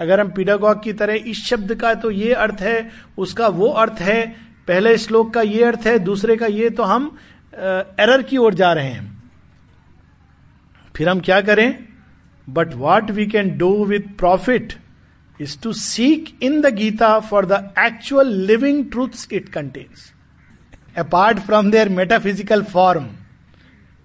अगर 0.00 0.20
हम 0.20 0.30
पीडागॉग 0.30 0.82
की 0.82 0.92
तरह 0.92 1.28
इस 1.30 1.44
शब्द 1.46 1.74
का 1.74 1.92
तो 1.94 2.10
ये 2.10 2.32
अर्थ 2.34 2.60
है, 2.60 2.90
उसका 3.18 3.48
वो 3.48 3.68
अर्थ 3.70 4.00
है, 4.00 4.26
पहले 4.68 4.96
श्लोक 4.98 5.32
का 5.34 5.42
ये 5.42 5.64
अर्थ 5.64 5.86
है, 5.86 5.98
दूसरे 5.98 6.36
का 6.36 6.46
ये 6.46 6.70
तो 6.70 6.82
हम 6.82 7.16
एरर 7.54 8.22
की 8.22 8.36
ओर 8.36 8.54
जा 8.54 8.72
रहे 8.72 8.88
हैं। 8.88 9.22
फिर 10.94 11.08
हम 11.08 11.20
क्या 11.20 11.40
करें? 11.40 11.78
But 12.48 12.74
what 12.74 13.10
we 13.10 13.26
can 13.26 13.56
do 13.58 13.72
with 13.84 14.08
profit 14.18 14.72
is 15.40 15.58
to 15.62 15.72
seek 15.72 16.36
in 16.42 16.60
the 16.60 16.74
Gita 16.74 17.18
for 17.20 17.46
the 17.46 17.72
actual 17.78 18.32
living 18.46 18.84
truths 18.90 19.28
it 19.32 19.48
contains 19.48 20.12
apart 20.96 21.38
from 21.38 21.70
their 21.70 21.88
metaphysical 21.88 22.62
form 22.62 23.06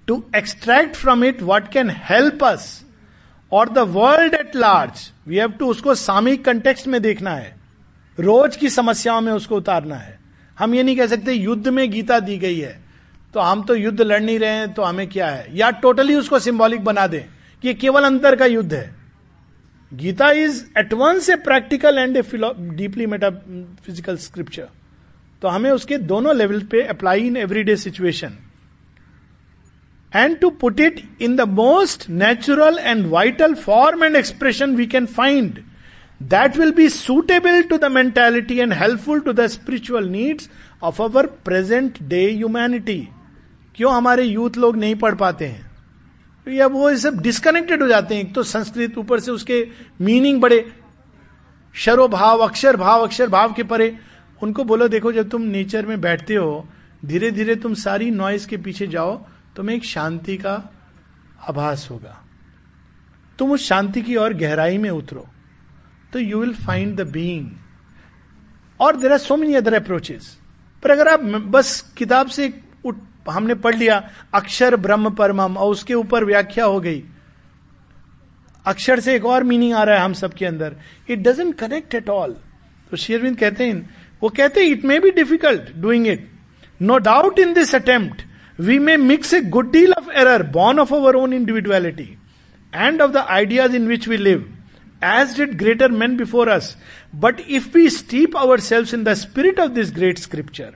to 0.08 0.24
extract 0.36 0.96
from 0.96 1.24
it 1.24 1.42
what 1.42 1.68
can 1.72 1.90
help 2.10 2.44
us 2.44 2.68
और 3.52 3.70
the 3.70 3.80
world 3.90 4.34
at 4.36 4.56
large 4.56 5.10
we 5.28 5.38
have 5.38 5.52
to 5.52 5.68
उसको 5.68 5.96
सामयिक 5.96 6.44
context 6.46 6.88
में 6.88 7.02
देखना 7.02 7.32
है 7.32 7.56
रोज 8.18 8.56
की 8.56 8.70
समस्याओं 8.70 9.22
में 9.22 9.32
उसको 9.34 9.58
उतारना 9.58 9.96
है 9.96 10.20
हम 10.58 10.76
ये 10.76 10.84
नहीं 10.84 10.96
कह 10.98 11.08
सकते 11.08 11.34
युद्ध 11.34 11.68
में 11.68 11.90
गीता 11.92 12.20
दी 12.20 12.38
गई 12.38 12.60
है 12.60 12.80
तो 13.34 13.40
हम 13.40 13.64
तो 13.64 13.76
युद्ध 13.76 14.02
लड़ 14.02 14.22
नहीं 14.22 14.38
रहे 14.40 14.50
हैं 14.50 14.74
तो 14.74 14.84
हमें 14.84 15.08
क्या 15.10 15.28
है 15.28 15.48
या 15.58 15.70
टोटली 15.82 16.16
उसको 16.16 16.40
सिंबॉलिक 16.40 16.84
बना 16.84 17.08
दें 17.08 17.24
कि 17.64 17.74
केवल 17.74 18.04
अंतर 18.04 18.36
का 18.36 18.46
युद्ध 18.46 18.74
है 18.74 18.94
Gita 19.92 20.30
is 20.38 20.64
at 20.78 20.94
once 20.94 21.30
a 21.30 21.36
practical 21.42 21.98
and 21.98 22.18
a 22.18 22.22
deeply 22.76 23.06
metaphysical 23.30 24.18
scripture 24.18 24.68
तो 25.46 25.50
हमें 25.50 25.70
उसके 25.72 25.98
दोनों 26.10 26.36
लेवल 26.36 26.62
पे 26.62 26.82
apply 26.82 27.22
in 27.22 27.36
everyday 27.38 27.76
situation 27.76 28.32
and 30.16 30.38
to 30.40 30.50
put 30.50 30.80
it 30.80 31.02
in 31.22 31.36
the 31.36 31.42
most 31.50 32.10
natural 32.10 32.78
and 32.80 33.06
vital 33.08 33.54
form 33.54 34.04
and 34.04 34.16
expression 34.16 34.76
we 34.76 34.86
can 34.86 35.06
find 35.06 35.60
that 36.24 36.58
will 36.58 36.72
be 36.72 36.88
suitable 36.90 37.70
to 37.70 37.78
the 37.78 37.92
mentality 37.92 38.58
and 38.60 38.74
helpful 38.74 39.20
to 39.20 39.34
the 39.34 39.48
spiritual 39.48 40.08
needs 40.08 40.50
of 40.84 41.02
our 41.02 41.26
present 41.46 42.02
day 42.04 42.24
humanity 42.32 42.98
क्यों 43.76 43.94
हमारे 43.94 44.24
youth 44.24 44.58
लोग 44.58 44.78
नहीं 44.78 44.96
पढ़ 44.96 45.16
पाते 45.16 45.46
हैं? 45.46 45.72
या 46.48 46.68
वो 46.68 46.96
सब 46.96 47.22
डिस्कनेक्टेड 47.22 47.82
हो 47.82 47.88
जाते 47.88 48.16
हैं। 48.16 48.22
एक 48.22 48.34
तो 48.34 48.44
संस्कृत 48.44 48.98
ऊपर 48.98 49.20
से 49.20 49.32
उसके 49.32 49.68
मीनिंग 50.02 50.42
बड़े 50.42 50.66
शरो 51.76 52.08
भाव 52.08 52.40
अक्षर 52.40 52.78
भाव 52.78 53.06
अक्षर 53.06 53.30
भाव 53.30 53.54
के 53.54 53.64
परे। 53.64 53.96
उनको 54.46 54.64
बोलो, 54.64 54.88
देखो, 54.88 55.12
जब 55.12 55.30
तुम 55.30 55.42
नेचर 55.44 55.86
में 55.86 56.02
बैठते 56.02 56.36
हो 56.36 56.68
धीरे 57.06 57.32
धीरे 57.32 57.56
तुम 57.58 57.74
सारी 57.76 58.10
नॉइस 58.12 58.46
के 58.46 58.58
पीछे 58.58 58.88
जाओ, 58.88 59.16
तुम्हें 59.56 59.76
एक 59.76 59.84
शांति 59.86 60.38
का 60.38 60.54
आभास 61.50 61.88
होगा। 61.92 62.22
तुम 63.40 63.52
उस 63.52 63.68
शांति 63.68 64.02
की 64.02 64.16
और 64.16 64.34
गहराई 64.36 64.78
में 64.78 64.90
उतरो 64.90 65.26
तो 66.14 66.20
you 66.20 66.40
will 66.40 66.54
find 66.56 66.96
the 66.98 67.08
being 67.10 67.50
और 68.80 68.96
there 68.98 69.12
are 69.12 69.18
so 69.20 69.36
many 69.38 69.56
other 69.56 69.74
approaches 69.74 70.38
पर 70.84 70.92
अगर 70.92 71.08
आप 71.08 71.20
बस 71.50 71.80
किताब 71.98 72.28
से 72.28 72.54
उठ, 72.86 72.96
हमने 73.30 73.56
पढ़ 73.56 73.76
लिया, 73.76 73.98
अक्षर 74.34 74.76
ब्रह्म 74.78 75.10
परमम 75.16 75.58
और 75.58 75.72
उसके 75.72 75.94
ऊपर 75.96 76.24
व्याख्या 76.26 76.66
हो 76.66 76.80
गई, 76.80 77.04
अक्षर 78.66 79.00
से 79.00 79.16
एक 79.16 79.26
और 79.26 79.44
मीनिंग 79.44 79.74
आ 79.74 79.84
रहा 79.84 79.96
है 79.96 80.02
हम 80.02 80.14
सबके 80.16 80.46
अंदर। 80.46 80.76
It 81.10 81.20
doesn't 81.20 81.56
connect 81.56 81.96
at 81.96 82.10
all 82.10 82.36
तो 82.92 82.98
शेरविंद 82.98 83.38
कहते 83.38 83.66
हैं 83.66 83.95
वो 84.22 84.30
कहते 84.30 84.64
हैं 84.64 84.72
it 84.72 84.86
may 84.86 85.00
be 85.00 85.12
difficult 85.12 85.72
doing 85.82 86.08
it 86.08 86.28
no 86.82 86.98
doubt 87.10 87.40
in 87.40 87.54
this 87.54 87.76
attempt 87.76 88.22
we 88.60 88.80
may 88.80 88.98
mix 88.98 89.34
a 89.34 89.42
good 89.58 89.72
deal 89.72 89.94
of 89.98 90.12
error 90.22 90.44
born 90.60 90.80
of 90.80 90.94
our 90.96 91.16
own 91.16 91.34
individuality 91.34 92.10
end 92.76 93.02
of 93.02 93.12
the 93.12 93.26
ideas 93.30 93.76
in 93.76 93.88
which 93.88 94.08
we 94.08 94.18
live 94.18 94.52
as 95.02 95.36
did 95.36 95.58
greater 95.58 95.90
men 95.90 96.18
before 96.18 96.50
us. 96.50 96.76
But 97.14 97.42
if 97.48 97.74
we 97.74 97.90
steep 97.90 98.36
ourselves 98.36 98.94
in 98.94 99.04
the 99.04 99.16
spirit 99.16 99.60
of 99.60 99.76
this 99.76 99.92
great 99.92 100.18
scripture, 100.18 100.74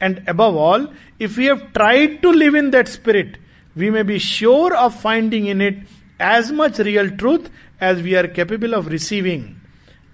and 0.00 0.22
above 0.26 0.56
all, 0.56 0.88
if 1.18 1.36
we 1.36 1.46
have 1.46 1.72
tried 1.72 2.22
to 2.22 2.32
live 2.32 2.54
in 2.54 2.70
that 2.70 2.88
spirit, 2.88 3.36
we 3.76 3.90
may 3.90 4.02
be 4.02 4.18
sure 4.18 4.74
of 4.74 4.94
finding 4.94 5.46
in 5.46 5.60
it 5.60 5.78
as 6.18 6.50
much 6.50 6.78
real 6.78 7.10
truth 7.16 7.50
as 7.80 8.02
we 8.02 8.14
are 8.16 8.26
capable 8.26 8.74
of 8.74 8.86
receiving, 8.88 9.59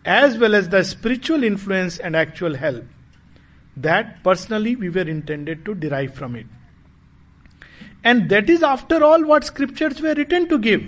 as 0.06 0.38
well 0.38 0.54
as 0.54 0.68
the 0.68 0.82
spiritual 0.84 1.42
influence 1.42 1.98
and 1.98 2.16
actual 2.16 2.54
help 2.54 2.84
that 3.76 4.22
personally 4.22 4.74
we 4.74 4.88
were 4.88 5.02
intended 5.02 5.64
to 5.64 5.74
derive 5.74 6.14
from 6.14 6.34
it. 6.34 6.46
And 8.04 8.28
that 8.30 8.48
is, 8.48 8.62
after 8.62 9.04
all, 9.04 9.24
what 9.24 9.44
scriptures 9.44 10.00
were 10.00 10.14
written 10.14 10.48
to 10.48 10.58
give. 10.58 10.82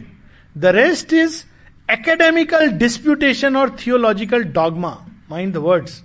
The 0.54 0.72
rest 0.72 1.12
is 1.12 1.44
academical 1.88 2.70
disputation 2.70 3.56
or 3.56 3.70
theological 3.70 4.44
dogma. 4.44 5.04
Mind 5.28 5.52
the 5.52 5.60
words. 5.60 6.02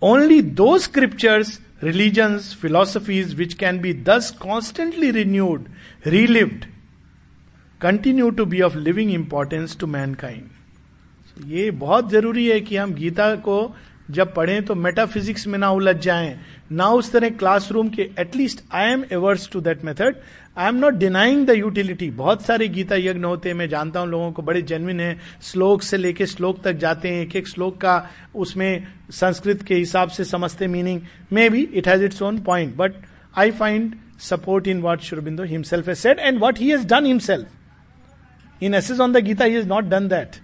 Only 0.00 0.40
those 0.40 0.84
scriptures, 0.84 1.60
religions, 1.80 2.54
philosophies 2.54 3.34
which 3.34 3.58
can 3.58 3.80
be 3.80 3.92
thus 3.92 4.30
constantly 4.30 5.10
renewed, 5.10 5.68
relived, 6.04 6.68
continue 7.80 8.30
to 8.30 8.46
be 8.46 8.62
of 8.62 8.76
living 8.76 9.10
importance 9.10 9.74
to 9.74 9.86
mankind. 9.86 10.50
ये 11.46 11.70
बहुत 11.72 12.10
ज़रूरी 12.10 12.46
है 12.48 12.60
कि 12.60 12.76
हम 12.76 12.92
गीता 12.94 13.34
को 13.36 13.74
जब 14.10 14.32
पढ़ें 14.34 14.64
तो 14.64 14.74
मेटाफिजिक्स 14.74 15.46
में 15.46 15.58
ना 15.58 15.70
उलझ 15.70 15.96
जाएँ। 15.96 16.38
ना 16.72 16.86
उस 16.90 17.10
तरह 17.12 17.30
क्लासरूम 17.30 17.88
के 17.88 18.02
at least 18.20 18.62
I 18.74 18.90
am 18.92 19.04
averse 19.12 19.48
to 19.52 19.60
that 19.60 19.84
method 19.84 20.16
I 20.58 20.68
am 20.68 20.76
not 20.76 20.94
denying 20.94 21.46
the 21.46 21.54
utility 21.56 22.10
बहुत 22.12 22.42
सारे 22.42 22.68
गीता 22.68 22.96
यज्ञ 22.96 23.24
होते 23.24 23.48
हैं, 23.48 23.56
मैं 23.56 23.68
जानता 23.68 24.00
हूँ 24.00 24.08
लोगों 24.08 24.30
को, 24.32 24.42
बड़े 24.42 24.62
जेनविन 24.62 25.00
है। 25.00 25.18
श्लोक 25.42 25.82
से 25.82 25.96
लेके 25.96 26.26
श्लोक 26.26 26.62
तक 26.64 26.72
जाते 26.76 27.08
हैं 27.08 27.22
एक 27.22 27.36
एक 27.36 27.48
श्लोक 27.48 27.76
का 27.80 28.08
उसमें 28.36 28.86
संस्कृत 29.10 29.62
के 29.62 29.74
हिसाब 29.74 30.08
से 30.08 30.24
समझते 30.24 30.66
meaning 30.66 31.00
may 31.32 31.48
be 31.50 31.62
it 31.62 31.88
has 31.88 32.04
its 32.04 32.22
own 32.22 32.40
point 32.42 32.76
but 32.76 32.94
I 33.38 33.50
find 33.52 33.94
support 34.20 34.68
in 34.68 34.80
what 34.82 35.00
Sri Aurobindo 35.02 35.42
himself 35.44 35.90
said 35.90 36.18
and 36.18 36.40
what 36.40 36.58
he 36.58 36.70
has 36.70 36.86
done 36.88 37.06
himself 37.06 38.62
in 38.62 38.74
assess 38.74 39.00
on 39.00 39.12
the 39.12 39.24
Gita 39.24 39.44
he 39.44 39.58
is 39.58 39.68
not 39.68 39.84
done 39.86 40.08
that 40.08 40.36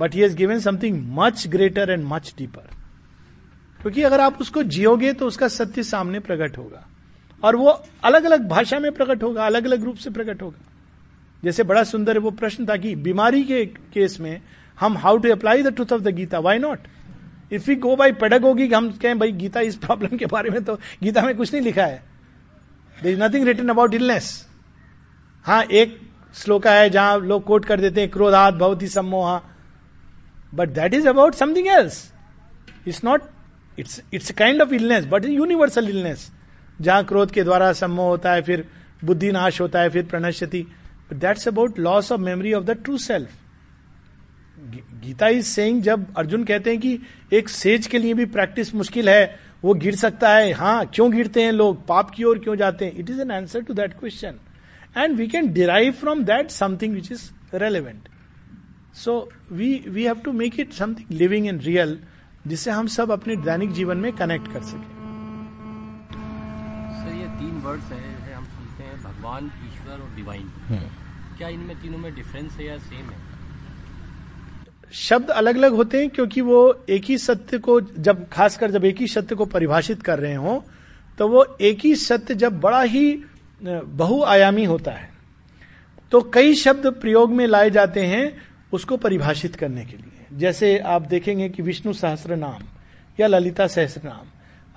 but 0.00 0.14
he 0.14 0.20
has 0.20 0.36
given 0.36 0.58
something 0.60 1.02
much 1.14 1.46
greater 1.48 1.90
and 1.90 2.04
much 2.04 2.34
deeper 2.38 2.68
क्योंकि 3.80 4.02
अगर 4.02 4.20
आप 4.20 4.40
उसको 4.40 4.62
जियोगे 4.64 5.12
तो 5.12 5.26
उसका 5.26 5.48
सत्य 5.48 5.82
सामने 5.82 6.20
प्रकट 6.20 6.58
होगा। 6.58 6.86
और 7.42 7.56
वो 7.56 7.70
अलग 8.04 8.24
अलग 8.24 8.48
भाषा 8.48 8.78
में 8.78 8.90
प्रकट 8.92 9.22
होगा 9.22 9.46
अलग 9.46 9.64
अलग 9.64 9.84
रूप 9.84 9.96
से 9.96 10.10
प्रकट 10.10 10.42
होगा। 10.42 10.58
जैसे 11.42 11.62
बड़ा 11.62 11.82
सुंदर 11.84 12.18
वो 12.18 12.30
प्रश्न 12.32 12.66
था 12.68 12.76
कि 12.76 12.94
बीमारी 12.98 13.42
के 13.44 13.64
केस 13.66 14.18
में 14.20 14.40
हम 14.78 14.96
how 14.98 15.18
to 15.18 15.30
apply 15.32 15.62
the 15.62 15.74
truth 15.74 15.92
of 15.92 16.02
the 16.02 16.14
Gita 16.14 16.38
why 16.38 16.58
not 16.58 16.78
if 17.52 17.70
you 17.70 17.76
go 17.78 17.94
by 17.96 18.12
pedagogy 18.14 18.66
हम 18.68 18.90
कहें, 18.92 19.18
भाई 19.18 19.32
गीता 19.32 19.60
इस 19.60 19.76
प्रॉब्लम 19.76 20.16
के 20.16 20.26
बारे 20.26 20.50
में 20.50 20.62
तो 20.64 20.74
गीता 21.02 21.22
में 21.22 21.36
कुछ 21.36 21.52
नहीं 21.52 21.62
लिखा 21.62 21.84
है। 21.84 22.02
There 22.96 23.08
is 23.08 23.22
nothing 23.22 23.46
written 23.46 23.68
about 23.68 23.94
illness 23.94 24.46
हाँ 25.44 25.62
एक 25.62 25.98
श्लोका 26.34 26.72
है 26.72 26.90
जहाँ 26.90 27.18
लोग 27.20 27.44
कोट 27.44 27.64
कर 27.64 27.80
देते 27.80 28.00
हैं 28.00 28.10
क्रोधात 28.10 28.54
भवती 28.54 28.88
सम्मोहा। 28.88 29.40
But 30.52 30.68
that 30.68 30.94
is 30.94 31.08
about 31.08 31.34
something 31.34 31.66
else 31.68 32.02
it's 32.88 33.02
not 33.04 33.22
it's 33.78 34.00
it's 34.14 34.30
kind 34.32 34.62
of 34.62 34.74
illness 34.74 35.04
but 35.06 35.24
universal 35.26 35.88
illness 35.88 36.30
जहाँ 36.80 37.04
क्रोध 37.04 37.30
के 37.30 37.42
द्वारा 37.44 37.72
सम्मोह 37.72 38.06
होता 38.06 38.32
है, 38.32 38.42
फिर 38.42 38.64
बुद्धि 39.04 39.30
नाश 39.32 39.60
होता 39.60 39.80
है, 39.80 39.88
फिर 39.90 40.04
प्रणश्यति। 40.04 40.66
That's 41.12 41.48
about 41.48 41.78
loss 41.78 42.10
of 42.12 42.20
memory 42.20 42.52
of 42.52 42.64
the 42.64 42.76
true 42.84 42.98
self 42.98 43.30
Gita 45.02 45.28
is 45.28 45.46
saying 45.46 45.82
जब 45.82 46.06
अर्जुन 46.18 46.44
कहते 46.44 46.70
हैं 46.70 46.80
कि 46.80 46.98
एक 47.32 47.48
सेज 47.48 47.86
के 47.86 47.98
लिए 47.98 48.14
भी 48.14 48.24
प्रैक्टिस 48.26 48.74
मुश्किल 48.74 49.08
है, 49.08 49.38
वो 49.64 49.74
गिर 49.74 49.94
सकता 49.96 50.28
है। 50.30 50.52
हाँ 50.52 50.86
क्यों 50.86 51.10
गिरते 51.12 51.42
हैं 51.42 51.52
लोग? 51.52 51.86
पाप 51.86 52.10
की 52.10 52.24
ओर 52.24 52.38
क्यों 52.38 52.56
जाते 52.56 52.84
हैं? 52.84 52.96
It 52.96 53.10
is 53.10 53.20
an 53.20 53.30
answer 53.30 53.62
to 53.62 53.74
that 53.74 53.98
question 54.00 54.38
and 54.96 55.16
we 55.16 55.26
can 55.28 55.52
derive 55.52 55.92
from 56.00 56.24
that 56.24 56.50
something 56.50 56.94
which 56.94 57.12
is 57.12 57.30
relevant 57.54 58.08
so 58.94 59.28
we 59.52 59.74
we 59.88 60.04
have 60.04 60.20
to 60.24 60.32
make 60.32 60.60
it 60.60 60.72
something 60.72 61.18
living 61.18 61.46
in 61.46 61.58
real 61.60 61.98
जिससे 62.46 62.70
हम 62.70 62.86
सब 62.86 63.10
अपने 63.10 63.36
दैनिक 63.36 63.72
जीवन 63.72 63.96
में 63.96 64.12
कनेक्ट 64.12 64.52
कर 64.52 64.62
सकें। 64.62 64.88
सर 66.98 67.14
ये 67.14 67.26
तीन 67.38 67.60
वर्ड्स 67.64 67.84
हैं 67.84 68.18
जैसे 68.18 68.32
हम 68.32 68.44
सुनते 68.44 68.82
हैं 68.82 69.02
भगवान 69.02 69.50
ईश्वर 69.66 69.92
और 69.92 70.14
डिवाइन 70.16 70.50
क्या 71.38 71.48
इनमें 71.48 71.76
तीनों 71.82 71.98
में 71.98 72.14
डिफरेंस 72.14 72.52
है 72.52 72.66
या 72.66 72.76
सेम 72.78 73.10
है? 73.10 73.18
शब्द 74.92 75.30
अलग 75.30 75.56
अलग 75.56 75.72
होते 75.72 75.98
हैं 75.98 76.10
क्योंकि 76.10 76.40
वो 76.40 76.84
एक 76.88 77.04
ही 77.04 77.18
सत्य 77.18 77.58
को 77.58 77.80
जब 77.80 78.28
खासकर 78.28 78.70
जब 78.70 78.84
एक 78.84 79.00
ही 79.00 79.06
सत्य 79.06 79.34
को 79.34 79.44
परिभाषित 79.46 80.02
कर 80.02 80.18
रहे 80.18 80.34
हो 80.34 80.64
तो 81.18 81.28
वो 81.28 81.44
एक 81.60 81.84
ही 81.84 81.94
सत्य 81.96 82.34
जब 82.34 82.60
बड़ा 82.60 82.82
ही 82.82 83.22
बहुआयामी 83.62 84.64
होता 84.64 84.90
है। 84.90 85.08
तो 86.12 86.20
कई 86.34 86.54
शब्द 86.54 86.86
प्रयोग 87.00 87.32
में 87.32 87.46
लाए 87.46 87.70
जाते 87.70 88.06
हैं 88.06 88.49
उसको 88.72 88.96
परिभाषित 88.96 89.56
करने 89.56 89.84
के 89.84 89.96
लिए। 89.96 90.38
जैसे 90.38 90.78
आप 90.78 91.02
देखेंगे 91.02 91.48
कि 91.48 91.62
विष्णु 91.62 91.92
सहस्त्र 91.92 92.36
नाम 92.36 92.62
या 93.20 93.26
ललिता 93.26 93.66
सहस्त्र 93.66 94.00
नाम 94.04 94.26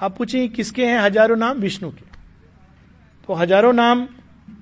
आप 0.01 0.17
पूछेंगे 0.17 0.47
किसके 0.47 0.85
हैं 0.85 0.99
हज़ारों 0.99 1.35
नाम? 1.35 1.57
विष्णु 1.57 1.91
के। 1.91 2.05
तो 3.27 3.33
हज़ारों 3.33 3.73
नाम 3.73 4.07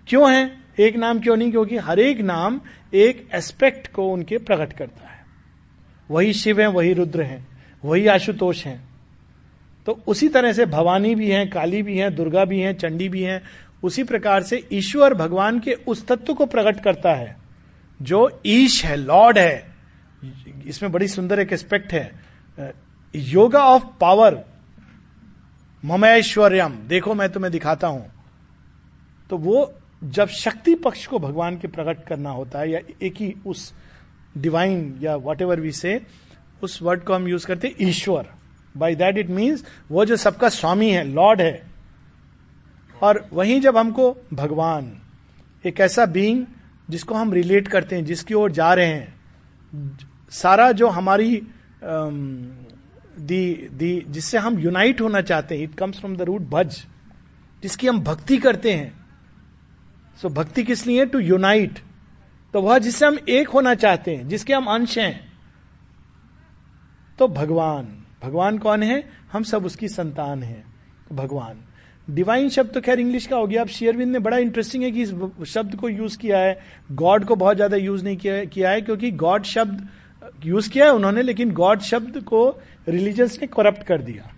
क्यों 0.07 0.33
हैं? 0.33 0.63
एक 0.79 0.95
नाम 0.95 1.19
क्यों 1.19 1.37
नहीं? 1.37 1.51
क्योंकि 1.51 1.77
हर 1.77 1.99
एक 1.99 2.19
नाम 2.19 2.61
एक 2.93 3.27
एस्पेक्ट 3.33 3.91
को 3.91 4.07
उनके 4.09 4.37
प्रकट 4.37 4.73
करता 4.73 5.07
है। 5.07 5.25
वही 6.11 6.33
शिव 6.33 6.61
है, 6.61 6.67
वही 6.67 6.93
रुद्र 6.93 7.21
हैं, 7.21 7.47
वही 7.85 8.07
आशुतोष 8.07 8.65
हैं। 8.65 8.89
तो 9.85 9.99
उसी 10.07 10.27
तरह 10.29 10.53
से 10.53 10.65
भवानी 10.65 11.15
भी 11.15 11.29
हैं, 11.31 11.49
काली 11.49 11.81
भी 11.83 11.97
हैं, 11.97 12.15
दुर्गा 12.15 12.45
भी 12.45 12.59
हैं, 12.59 12.73
चंडी 12.73 13.09
भी 13.09 13.21
हैं, 13.23 13.41
उसी 13.83 14.03
प्रकार 14.03 14.43
से 14.43 14.67
ईश्वर 14.73 15.13
भगवान 15.13 15.59
के 15.59 15.73
उस 15.73 16.07
तत्व 16.07 16.33
को 16.33 16.45
प्रकट 16.45 16.83
करता 16.83 17.13
है। 17.13 17.40
जो 18.01 18.41
ईश 18.45 18.83
है, 18.85 18.95
लॉर्ड 18.95 19.37
है, 19.37 19.73
इसमें 20.65 20.91
बड़ी 20.91 21.07
सुंदर 21.07 21.39
एक 21.39 21.53
एस्पेक्ट 21.53 21.93
है, 21.93 22.73
योगा 23.13 23.63
ऑफ़ 23.65 23.83
पावर, 24.01 24.43
ममैश्वर्यम, 25.83 26.75
देखो 26.87 27.13
मैं 27.13 27.29
तुम्हें 27.31 27.51
दिखाता 27.51 27.87
हूँ। 27.87 28.05
तो 29.29 29.37
वो 29.37 29.73
जब 30.01 30.27
शक्ति 30.29 30.75
पक्ष 30.75 31.05
को 31.07 31.19
भगवान 31.19 31.57
के 31.57 31.67
प्रकट 31.67 32.05
करना 32.05 32.29
होता 32.29 32.59
है, 32.59 32.69
या 32.71 32.79
एक 33.01 33.15
ही 33.15 33.33
उस 33.45 33.73
डिवाइन 34.37 34.99
या 35.01 35.15
वट 35.17 35.41
एवर 35.41 35.59
वी 35.59 35.71
से 35.71 36.01
उस 36.63 36.81
वर्ड 36.81 37.03
को 37.03 37.13
हम 37.13 37.27
यूज़ 37.27 37.45
करते 37.47 37.67
हैं, 37.67 37.75
ईश्वर। 37.81 38.27
बाई 38.75 38.95
दैट 38.95 39.17
इट 39.17 39.29
मीन्स 39.29 39.63
वो 39.91 40.05
जो 40.05 40.15
सबका 40.17 40.49
स्वामी 40.49 40.89
है, 40.89 41.03
लॉर्ड 41.03 41.41
है। 41.41 41.61
और 43.01 43.25
वहीं 43.33 43.59
जब 43.61 43.77
हमको 43.77 44.15
भगवान, 44.33 44.91
एक 45.65 45.79
ऐसा 45.79 46.05
बीइंग 46.05 46.45
जिसको 46.91 47.15
हम 47.15 47.33
रिलेट 47.33 47.67
करते 47.67 47.95
हैं 47.95 48.05
जिसकी 48.05 48.33
ओर 48.33 48.51
जा 48.51 48.73
रहे 48.73 48.85
हैं। 48.85 49.99
सारा 50.31 50.71
जो 50.71 50.87
हमारी 50.87 51.35
दी 51.83 53.69
दी 53.73 54.05
जिससे 54.09 54.37
हम 54.37 54.59
यूनाइट 54.59 55.01
होना 55.01 55.21
चाहते 55.21 55.55
हैं 55.55 55.63
it 55.63 55.75
comes 55.75 55.99
from 55.99 56.15
the 56.17 56.21
root 56.21 56.41
भज 56.41 56.85
जिसकी 57.63 57.87
हम 57.87 57.99
भक्ति 57.99 58.37
करते 58.37 58.73
हैं। 58.73 58.93
सो 60.21 60.27
so, 60.27 60.35
भक्ति 60.35 60.63
किस 60.63 60.85
लिए? 60.87 61.05
टू 61.05 61.19
यूनाइट 61.19 61.79
तो 62.53 62.61
वह 62.61 62.77
जिससे 62.79 63.05
हम 63.05 63.17
एक 63.29 63.49
होना 63.49 63.73
चाहते 63.75 64.15
हैं 64.15 64.27
जिसके 64.27 64.53
हम 64.53 64.65
अंश 64.65 64.97
हैं। 64.97 65.31
तो 67.19 67.27
भगवान। 67.27 67.97
भगवान 68.23 68.57
कौन 68.57 68.83
है? 68.83 69.03
हम 69.31 69.43
सब 69.43 69.65
उसकी 69.65 69.87
संतान 69.87 70.43
हैं 70.43 70.63
भगवान। 71.11 71.63
डिवाइन 72.11 72.49
शब्द 72.49 72.71
तो 72.73 72.81
खैर 72.81 72.99
इंग्लिश 72.99 73.25
का 73.27 73.37
हो 73.37 73.47
गया। 73.47 73.61
अब 73.61 73.67
शेयरविंद 73.69 74.11
ने 74.11 74.19
बड़ा 74.19 74.37
इंटरेस्टिंग 74.39 74.83
है 74.83 74.91
कि 74.91 75.01
इस 75.01 75.13
शब्द 75.47 75.75
को 75.75 75.89
यूज़ 75.89 76.17
किया 76.17 76.39
है। 76.39 76.57
गॉड 76.93 77.25
को 77.25 77.35
बहुत 77.35 77.55
ज़्यादा 77.55 77.77
यूज़ 77.77 78.03
नहीं 78.03 78.17
किया, 78.17 78.69
है 78.69 78.81
क्योंकि 78.81 79.11
गॉड 79.13 79.43
शब्द 79.45 79.87
यूज़ 80.45 80.69
किया 80.69 80.85
है 80.85 80.91
उन्होंने 80.93 81.21
लेकिन 81.21 81.51
गॉड 81.53 81.81
शब्द 81.81 82.17
को 82.23 82.47
रिलीजियस 82.87 83.39
ने 83.41 83.47
करप्ट 83.47 83.83
कर 83.83 84.01
दिया। 84.01 84.31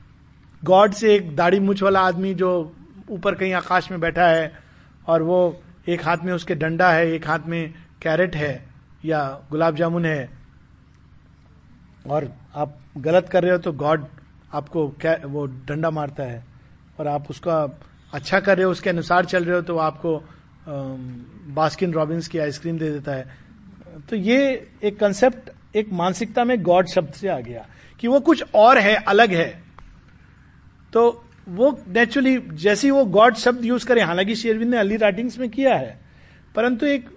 गॉड 0.62 0.94
से 0.94 1.14
एक 1.16 1.36
दाढ़ी 1.36 1.60
मुछ 1.60 1.84
वाला 1.84 2.00
आदमी 2.02 2.34
जो 2.34 2.52
ऊपर 3.12 3.36
कहीं 3.36 3.54
आकाश 3.54 3.90
में 3.91 4.00
बैठा 4.00 4.28
है 4.28 4.52
और 5.08 5.22
वो 5.22 5.40
एक 5.90 6.06
हाथ 6.06 6.18
में 6.24 6.32
उसके 6.34 6.56
डंडा 6.56 6.91
है 6.91 7.12
एक 7.12 7.28
हाथ 7.28 7.48
में 7.48 7.74
कैरेट 8.02 8.36
है 8.36 8.54
या 9.06 9.28
गुलाब 9.52 9.76
जामुन 9.76 10.06
है 10.06 10.30
और 12.10 12.32
आप 12.56 12.78
गलत 12.98 13.30
कर 13.30 13.44
रहे 13.44 13.52
हो 13.52 13.58
तो 13.58 13.72
गॉड 13.74 14.06
आपको 14.54 14.86
वो 15.26 15.45
डंडा 15.68 15.90
मारता 15.91 16.24
है। 16.24 16.53
और 16.99 17.07
आप 17.07 17.30
उसका 17.30 17.57
अच्छा 18.14 18.40
कर 18.40 18.57
रहे 18.57 18.65
हो, 18.65 18.72
उसके 18.72 18.90
अनुसार 18.90 19.26
चल 19.26 19.45
रहे 19.45 19.56
हो 19.56 19.61
तो 19.61 19.78
आपको 19.80 20.18
बास्किन 21.56 21.94
रॉबिन्स 21.94 22.28
की 22.28 22.40
आइसक्रीम 22.40 22.78
दे 22.78 22.90
देता 22.91 23.14
है। 23.14 23.26
तो 24.10 24.15
ये 24.15 24.68
एक 24.84 24.99
कंसेप्ट 24.99 25.49
एक 25.76 25.91
मानसिकता 25.94 26.44
में 26.44 26.61
गॉड 26.64 26.88
शब्द 26.88 27.14
से 27.14 27.28
आ 27.28 27.40
गया 27.40 27.65
कि 27.99 28.07
वो 28.07 28.20
कुछ 28.20 28.44
और 28.56 28.78
है, 28.78 28.95
अलग 28.98 29.34
है। 29.34 29.64
तो 30.94 31.24
वो 31.49 31.78
नेचुरली 31.88 32.38
जैसे 32.53 32.91
वो 32.91 33.03
गॉड 33.07 33.36
शब्द 33.36 33.65
यूज़ 33.65 33.86
करें, 33.86 34.02
हालाँकि 34.03 34.36
शेरविंद 34.36 34.72
ने 34.72 34.78
अली 34.78 34.98
राइटिंग्स 34.98 35.38
में 35.40 35.49
किया 35.49 35.76
है, 35.76 35.99
परंतु 36.56 36.86
एक 36.86 37.10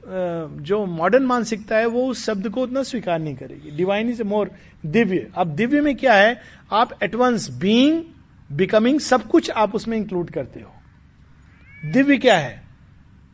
जो 0.63 0.85
मॉडर्न 0.87 1.25
मानसिकता 1.25 1.77
है, 1.77 1.87
वो 1.87 2.07
उस 2.07 2.25
शब्द 2.27 2.49
को 2.49 2.63
उतना 2.63 2.83
स्वीकार 2.83 3.19
नहीं 3.19 3.37
करेगी। 3.37 3.77
Divine 3.77 4.11
is 4.11 4.23
more 4.25 4.51
Divya. 4.87 5.27
अब 5.37 5.55
दिव्य 5.57 5.81
में 5.81 5.97
क्या 5.97 6.15
है? 6.15 6.41
आप 6.73 6.99
एटवंस 7.03 7.51
बीइंग 7.53 8.03
बिकमिंग 8.51 9.01
सब 9.01 9.27
कुछ 9.29 9.51
आप 9.51 9.75
उसमें 9.75 9.97
इंक्लूड 9.97 10.31
करते 10.31 10.61
हो। 10.61 11.91
दिव्य 11.93 12.17
क्या 12.19 12.37
है? 12.37 12.63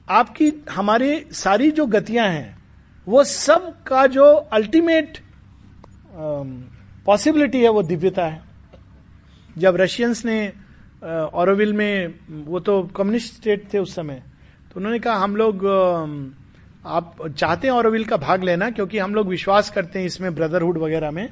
आपकी, 0.08 0.52
हमारे 0.70 1.26
सारी 1.32 1.70
जो 1.70 1.86
गतियाँ 1.86 2.28
हैं, 2.28 2.56
वो 3.06 3.24
सब 3.24 3.72
का 3.84 4.06
जो 4.06 4.24
अल्टीमेट 4.24 5.18
पॉसिबिलिटी 7.06 7.60
है, 7.60 7.68
वो 7.68 7.82
दिव्यता 7.82 8.26
है। 8.26 8.40
जब 9.56 9.76
रशियंस 9.76 10.24
ने 10.24 10.52
ऑरोविल 11.34 11.72
में, 11.72 12.14
वो 12.46 12.60
तो 12.60 12.82
कम्युनिस्ट 12.96 13.34
स्टेट 13.34 13.72
थे 13.74 13.78
उस 13.78 13.94
समय 13.94 14.22
तो 14.64 14.80
उन्होंने 14.80 14.98
कहा, 14.98 15.14
हम 15.14 15.36
लोग 15.36 15.66
आप 16.86 17.16
चाहते 17.28 17.66
हैं 17.68 17.74
ऑरोविल 17.74 18.04
का 18.04 18.16
भाग 18.16 18.44
लेना, 18.44 18.70
क्योंकि 18.70 18.98
हम 18.98 19.14
लोग 19.14 19.28
विश्वास 19.28 19.70
करते 19.70 19.98
हैं 19.98 20.06
इसमें 20.06 20.34
ब्रदरहुड 20.34 20.78
वगैरह 20.78 21.10
में 21.10 21.28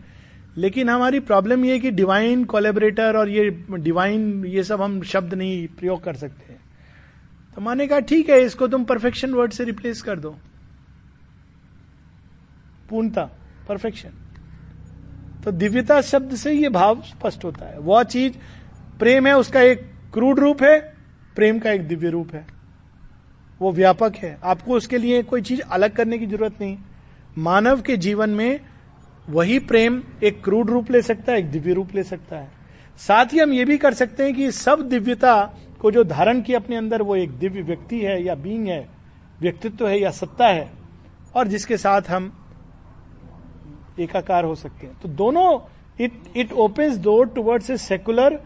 लेकिन 0.56 0.89
हमारी 0.89 1.20
प्रॉब्लम 1.20 1.64
ये 1.64 1.72
है 1.72 1.78
कि 1.78 1.90
डिवाइन 1.90 2.44
कोलेबरेटर 2.44 3.16
और 3.16 3.28
ये 3.28 3.48
डिवाइन 3.72 4.44
ये 4.47 4.62
सब 4.64 4.82
हम 4.82 5.01
शब्द 5.02 5.35
नहीं 5.35 5.66
प्रयोग 5.68 6.02
कर 6.05 6.14
सकते 6.14 6.51
तो 7.56 7.60
माने 7.60 7.86
कहा, 7.86 8.01
ठीक 8.01 8.28
है, 8.31 8.40
इसको 8.43 8.66
तुम 8.68 8.85
परफेक्शन 8.85 9.31
वर्ड 9.35 9.52
से 9.52 9.64
रिप्लेस 9.64 10.02
कर 10.02 10.18
दो। 10.18 10.31
पूर्णता 12.90 13.22
परफेक्शन 13.68 14.10
तो 15.44 15.51
दिव्यता 15.52 16.01
शब्द 16.02 16.35
से 16.35 16.52
ये 16.52 16.68
भाव 16.68 17.02
स्पष्ट 17.02 17.44
होता 17.44 17.66
है। 17.66 17.78
वह 17.78 18.02
चीज़, 18.02 18.32
प्रेम 18.98 19.27
है, 19.27 19.36
उसका 19.36 19.60
एक 19.60 19.82
क्रूड 20.14 20.39
रूप 20.39 20.62
है, 20.62 20.78
प्रेम 21.36 21.59
का 21.59 21.70
एक 21.70 21.86
दिव्य 21.89 22.10
रूप 22.10 22.35
है। 22.35 22.47
वो 23.60 23.72
व्यापक 23.72 24.16
है। 24.16 24.39
आपको 24.44 24.74
उसके 24.74 24.98
लिए 24.98 25.22
कोई 25.22 25.43
चीज़ 25.43 25.60
अलग 25.62 25.94
करने 25.97 26.18
की 26.18 26.27
ज़रूरत 26.27 26.60
नहीं। 26.60 26.77
मानव 27.39 27.81
के 27.81 27.97
जीवन 27.97 28.31
में 28.31 28.60
वही 29.31 29.59
प्रेम 29.65 30.02
एक 30.23 30.43
क्रूड 30.44 30.70
रूप 30.70 30.90
ले 30.90 31.02
सकता 31.02 31.32
है 31.32 31.39
एक 31.39 31.51
दिव्य 31.51 31.73
रूप 31.73 31.94
ले 31.94 32.02
सकता 32.05 32.36
है। 32.36 32.48
साथ 32.98 33.32
ही 33.32 33.39
हम 33.39 33.52
ये 33.52 33.65
भी 33.65 33.77
कर 33.78 33.94
सकते 33.94 34.24
हैं 34.24 34.35
कि 34.35 34.51
सब 34.52 34.81
दिव्यता 34.89 35.35
को 35.81 35.90
जो 35.90 36.05
धारण 36.05 36.40
किया 36.43 36.59
अपने 36.59 36.77
अंदर 36.77 37.02
वो 37.02 37.16
एक 37.16 37.31
दिव्य 37.39 37.62
व्यक्ति 37.62 38.01
है 38.01 38.23
या 38.23 38.35
बींग 38.36 38.66
है 38.69 38.86
व्यक्तित्व 39.40 39.89
है 39.89 40.01
या 40.01 40.11
सत्ता 40.11 40.47
है 40.47 40.70
और 41.35 41.48
जिसके 41.48 41.77
साथ 41.77 42.11
हम 42.11 42.32
एकाकार 44.01 44.44
हो 44.44 44.55
सकते 44.55 44.86
हैं। 44.86 44.98
तो 45.01 45.09
दोनों 45.11 45.48
it 46.01 46.12
it 46.36 46.52
opens 46.65 46.98
door 46.98 47.28
towards 47.28 47.70
a 47.70 47.77
secular 47.78 48.39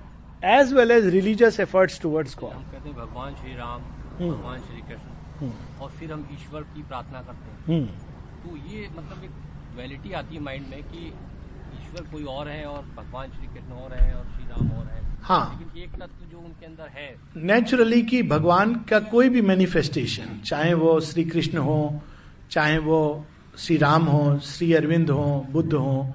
as 0.45 0.73
well 0.73 0.91
as 0.91 1.07
religious 1.15 1.61
efforts 1.61 2.01
towards 2.01 2.37
God 2.39 2.51
कहते 2.51 2.89
हैं 2.89 2.97
भगवान 2.97 3.35
श्री 3.35 3.57
राम 3.57 3.81
हम्म। 4.21 4.31
भगवान 4.31 4.61
श्री 4.61 4.81
कृष्ण 4.81 5.41
हम्म। 5.41 5.83
और 5.83 5.91
फिर 5.91 6.13
हम 6.13 6.29
ईश्वर 6.33 6.63
की 6.75 6.83
प्रार्थना 6.83 7.23
करते 7.23 7.51
हैं। 7.51 7.79
हम्म। 7.79 7.87
तो 8.43 8.57
ये 8.69 8.89
मतलब 8.97 9.25
एक 9.25 9.31
डुअलिटी 9.75 10.13
आती 10.13 10.35
है 10.35 10.43
माइंड 10.43 10.67
में 10.71 10.83
कि 10.83 11.07
ईश्वर 11.77 12.07
कोई 12.13 12.25
और 12.25 12.49
है 12.49 12.65
और 12.65 12.83
भगवान 12.97 13.31
श्री 13.31 13.47
कृष्ण 13.47 13.73
और 13.73 13.93
है 13.93 14.13
और 14.15 14.25
श्री 14.25 14.49
राम 14.49 14.71
और 14.71 14.87
है। 14.87 15.03
हाँ। 15.23 15.59
लेकिन 15.59 15.83
एक 15.83 15.91
तत्व 15.91 16.25
जो 16.33 16.39
उनके 16.39 16.67
अंदर 16.67 16.89
है। 16.89 17.15
नेचुरली 17.37 18.03
कि 18.03 18.23
भगवान 18.23 18.75
का 18.91 18.99
कोई 18.99 19.29
भी 19.29 19.41
मैनिफेस्टेशन 19.43 20.41
चाहे 20.47 20.75
वो 20.75 20.99
श्री 21.01 21.25
कृष्ण 21.25 21.59
हो 21.59 22.03
चाहे 22.51 22.79
वो 22.79 23.27
श्री 23.59 23.77
राम 23.77 24.05
हो 24.05 24.39
श्री 24.39 24.73
अरविंद 24.75 25.11
हो 25.11 25.47
बुद्ध 25.51 25.73
हो 25.73 26.15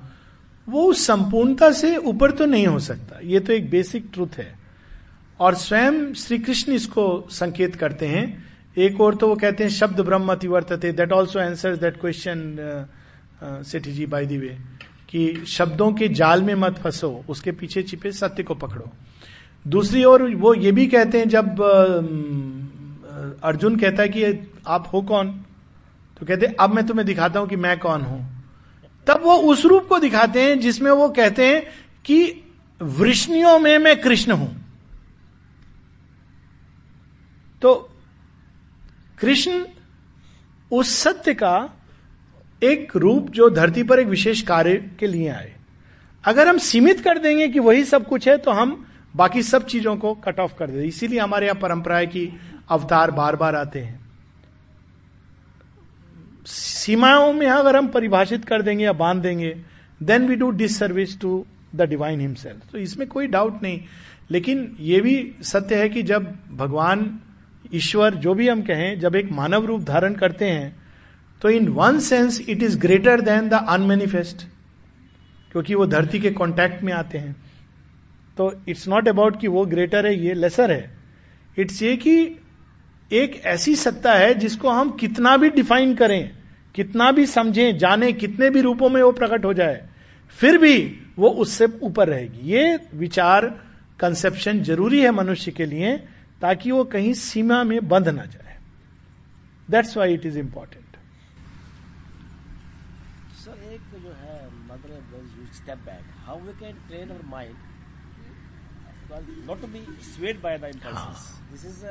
वो 0.68 0.91
संपूर्णता 0.94 1.72
से 1.72 1.95
ऊपर 1.98 2.31
तो 2.31 2.45
नहीं 2.45 2.68
हो 2.68 2.80
सकता। 2.80 3.19
ये 3.23 3.40
तो 3.40 3.53
एक 3.53 3.69
बेसिक 3.69 4.10
ट्रूथ 4.14 4.38
है। 4.38 4.53
और 5.40 5.56
स्वयं 5.56 6.14
श्री 6.14 6.38
कृष्ण 6.38 6.72
इसको 6.72 7.06
संकेत 7.31 7.76
करते 7.76 8.07
हैं। 8.07 8.26
एक 8.77 9.02
और 9.02 9.15
तो 9.15 9.27
वो 9.27 9.36
कहते 9.36 9.64
हैं 9.64 9.72
शब्द 9.72 9.99
ब्रह्म 9.99 10.31
अतिवर्तते 10.31 10.91
that 10.91 11.11
also 11.11 11.40
answer 11.40 11.76
that 11.76 11.99
question 12.02 12.56
Sethi 13.43 13.91
ji 13.91 14.05
by 14.05 14.25
the 14.25 14.37
way 14.37 14.57
कि 15.09 15.43
शब्दों 15.47 15.91
के 15.93 16.07
जाल 16.09 16.43
में 16.43 16.53
मत 16.55 16.77
फंसो, 16.77 17.23
उसके 17.29 17.51
पीछे 17.51 17.83
छिपे 17.83 18.11
सत्य 18.11 18.43
को 18.43 18.55
पकड़ो। 18.55 18.89
दूसरी 19.65 20.03
ओर 20.03 20.23
वो 20.35 20.53
ये 20.53 20.71
भी 20.71 20.87
कहते 20.87 21.19
हैं, 21.19 21.29
जब 21.29 21.61
अर्जुन 23.43 23.75
कहता 23.75 24.03
है 24.03 24.09
कि 24.09 24.23
आप 24.67 24.89
हो 24.93 25.01
कौन? 25.01 25.31
तो 26.19 26.25
कहते 26.25 26.45
अब 26.59 26.73
मैं 26.73 26.85
तुम्हें 26.87 27.05
दिखाता 27.07 27.39
हूँ 27.39 27.47
कि 27.47 27.55
मैं 27.55 27.77
कौन 27.79 28.01
हूँ। 28.01 28.21
तब 29.07 29.21
वो 29.23 29.35
उस 29.51 29.65
रूप 29.65 29.87
को 29.87 29.99
दिखाते 29.99 30.41
हैं, 30.41 30.59
जिसमें 30.59 30.91
वो 30.91 31.09
कहते 31.09 31.47
हैं 31.47 31.61
कि 32.05 32.43
वृष्णियों 32.81 33.57
में 33.59 33.77
मैं 33.77 33.99
कृष्ण 34.01 34.31
हूँ। 34.31 34.55
तो 37.61 37.73
कृष्ण 39.19 39.65
उस 40.71 40.95
सत्य 40.97 41.33
का 41.33 41.57
एक 42.61 42.95
रूप 42.95 43.30
जो 43.30 43.49
धरती 43.49 43.84
पर 43.84 43.99
एक 43.99 44.07
विशेष 44.07 44.41
कार्य 44.41 44.73
के 44.99 45.07
लिए 45.07 45.30
आए। 45.30 45.53
अगर 46.23 46.48
हम 46.48 46.57
सीमित 46.57 46.99
कर 46.99 47.18
देंगे 47.18 47.48
कि 47.48 47.60
वही 47.60 47.84
सब 47.84 48.07
कुछ 48.07 48.27
है 48.27 48.38
तो 48.38 48.52
हम 48.52 48.86
बाकी 49.15 49.41
सब 49.44 49.65
चीज़ों 49.65 49.95
को 49.98 50.14
कट 50.15 50.40
ऑफ़ 50.40 50.53
कर 50.56 50.69
देते 50.69 50.88
इसीलिए 50.88 51.19
हमारे 51.19 51.45
यहाँ 51.45 51.60
परंपरा 51.60 51.98
है 51.98 52.07
कि 52.07 52.27
अवतार 52.69 53.11
बार 53.11 53.36
बार 53.36 53.56
आते 53.56 53.80
हैं। 53.80 53.99
सीमाओं 56.45 57.31
में 57.34 57.48
अगर 57.48 57.76
हम 57.76 57.88
परिभाषित 57.88 58.45
कर 58.45 58.61
देंगे 58.61 58.84
या 58.84 58.94
बाँध 58.94 59.22
देंगे 59.22 59.56
then 60.02 60.27
we 60.27 60.36
do 60.36 60.49
disservice 60.80 61.19
to 61.22 61.45
the 61.76 61.81
divine 61.81 62.22
himself 62.22 62.72
तो 62.72 62.77
इसमें 62.77 63.07
कोई 63.07 63.27
डाउट 63.27 63.64
नहीं। 63.64 63.80
लेकिन 64.31 64.76
यह 64.80 65.02
भी 65.02 65.36
सत्य 65.41 65.76
है 65.76 65.90
कि 65.90 66.03
जब 66.03 66.34
भगवान, 66.52 67.19
ईश्वर, 67.73 68.15
जो 68.15 68.34
भी 68.34 68.48
हम 68.48 68.61
कहें, 68.61 68.99
जब 68.99 69.15
एक 69.15 69.31
मानव 69.31 69.65
रूप 69.65 69.84
धारण 69.84 70.14
करते 70.14 70.45
हैं 70.45 70.88
तो 71.41 71.49
in 71.49 71.67
one 71.69 71.99
sense 71.99 72.39
it 72.41 72.63
is 72.63 72.77
greater 72.79 73.21
than 73.21 73.49
the 73.49 73.65
unmanifest 73.69 74.45
क्योंकि 75.51 75.75
वो 75.75 75.85
धरती 75.87 76.19
के 76.19 76.31
कांटेक्ट 76.31 76.83
में 76.83 76.93
आते 76.93 77.17
हैं। 77.17 77.35
तो 78.37 78.51
इट्स 78.69 78.87
नॉट 78.87 79.07
अबाउट 79.07 79.39
कि 79.41 79.47
वो 79.47 79.65
ग्रेटर 79.65 80.05
है, 80.05 80.15
ये 80.15 80.33
लेसर 80.33 80.71
है। 80.71 80.97
इट्स 81.57 81.81
ये 81.81 81.95
कि 81.97 82.15
एक 83.11 83.41
ऐसी 83.45 83.75
सत्ता 83.75 84.13
है 84.13 84.33
जिसको 84.33 84.69
हम 84.69 84.89
कितना 84.91 85.35
भी 85.37 85.49
डिफाइन 85.49 85.95
करें, 85.95 86.31
कितना 86.75 87.11
भी 87.11 87.25
समझें, 87.25 87.77
जाने, 87.77 88.11
कितने 88.13 88.49
भी 88.49 88.61
रूपों 88.61 88.89
में 88.89 89.01
वो 89.01 89.11
प्रकट 89.11 89.45
हो 89.45 89.53
जाए, 89.53 89.81
फिर 90.39 90.57
भी 90.57 90.77
वो 91.17 91.29
उससे 91.37 91.67
ऊपर 91.81 92.07
रहेगी। 92.07 92.51
ये 92.51 92.79
विचार 92.95 93.45
कंसेप्शन 93.99 94.61
ज़रूरी 94.63 95.01
है 95.01 95.11
मनुष्य 95.11 95.51
के 95.51 95.65
लिए, 95.65 95.97
ताकि 96.41 96.71
वो 96.71 96.83
कहीं 96.85 97.13
सीमा 97.15 97.63
में 97.63 97.87
बंध 97.89 98.09
ना 98.09 98.25
जाए। 98.25 98.57
That's 99.69 99.97
why 99.97 100.13
it 100.13 100.25
is 100.25 100.37
important 100.39 100.85
sir 103.39 103.73
एक 103.73 103.81
जो 104.01 104.11
है 104.11 104.37
Mother 104.67 104.91
you 105.69 105.75
step 105.75 105.85
back 105.85 106.05
how 106.25 106.39
we 106.41 106.53
can 106.59 106.77
train 106.87 107.09
our 107.09 107.25
mind 107.31 107.55
not 109.47 109.61
to 109.61 109.67
be 109.67 109.79
swayed 110.05 110.41
by 110.41 110.57
the 110.57 110.63
impulses 110.75 111.21
this 111.51 111.65
is 111.65 111.83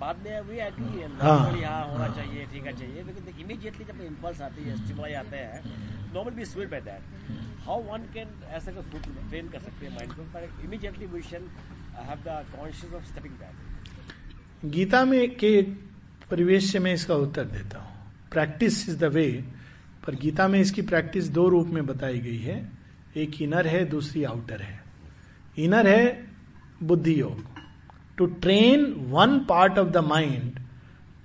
बाद 0.00 0.16
में 0.24 0.40
वी 0.48 0.56
एग्री 0.66 1.02
हाँ। 1.02 1.08
नॉर्मली 1.10 1.62
हाँ 1.64 1.84
होना 1.88 2.08
चाहिए 2.16 2.46
ठीक 2.52 2.66
है 2.66 2.72
चाहिए। 2.78 3.02
लेकिन 3.02 3.40
इमीडिएटली 3.40 3.84
जब 3.84 4.00
इम्पल्स 4.06 4.40
आती 4.48 4.64
है 4.64 4.76
स्टिमुलाई 4.76 5.12
आते 5.22 5.36
हैं 5.36 5.60
normal 6.14 6.32
be 6.32 6.44
swayed 6.44 6.70
by 6.70 6.80
that 6.88 7.02
how 7.66 7.82
one 7.82 8.02
can 8.14 8.28
ऐसा 8.58 8.72
का 8.72 8.80
ट्रेन 8.92 9.48
कर 9.48 9.60
सकते 9.60 9.86
हैं 9.86 9.94
माइंड 9.94 10.12
को? 10.12 10.22
पर 10.34 10.48
immediately 10.64 11.06
we 11.06 11.22
shall 11.30 11.48
have 12.08 12.18
the 12.26 12.44
conscious 12.56 12.92
of 12.92 13.04
stepping 13.10 13.34
back 13.34 14.70
Gita 14.76 15.04
में 15.04 15.34
के 15.36 15.50
परिवेश 16.30 16.72
से 16.72 16.78
मैं 16.78 16.94
इसका 16.94 17.14
उत्तर 17.24 17.44
देता 17.58 17.78
हूँ। 17.78 17.92
प्रैक्टिस 18.32 18.88
इज़ 18.88 18.98
द 18.98 19.04
वे 19.14 19.28
पर 20.06 20.14
गीता 20.22 20.48
में 20.48 20.60
इसकी 20.60 20.82
प्रैक्टिस 20.90 21.28
दो 21.36 21.48
रूप 21.48 21.66
में 21.76 21.86
बताई 21.86 22.18
गई 22.20 22.38
है। 22.40 22.56
एक 23.16 23.40
इनर 23.42 23.66
है, 23.66 23.84
दूसरी 23.84 24.24
आउटर 24.24 24.62
है। 24.62 24.80
इनर 25.58 25.86
है 25.86 26.26
बुद्धि 26.82 27.20
योग। 27.20 27.44
To 28.18 28.26
train 28.26 28.84
one 29.10 29.38
part 29.48 29.78
of 29.78 29.88
the 29.88 30.04
mind 30.06 30.58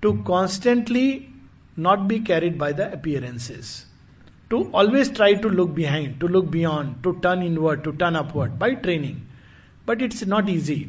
to 0.01 0.11
constantly 0.23 1.07
not 1.79 1.99
be 1.99 2.19
carried 2.19 2.57
by 2.57 2.73
the 2.73 2.81
appearances 2.93 3.73
to 4.51 4.63
always 4.75 5.13
try 5.15 5.35
to 5.35 5.49
look 5.49 5.69
behind 5.71 6.19
to 6.19 6.27
look 6.27 6.45
beyond 6.45 7.01
to 7.03 7.11
turn 7.25 7.43
inward 7.43 7.81
to 7.83 7.91
turn 7.91 8.15
upward 8.15 8.51
by 8.59 8.75
training 8.77 9.19
but 9.87 10.01
it's 10.01 10.23
not 10.27 10.49
easy 10.49 10.85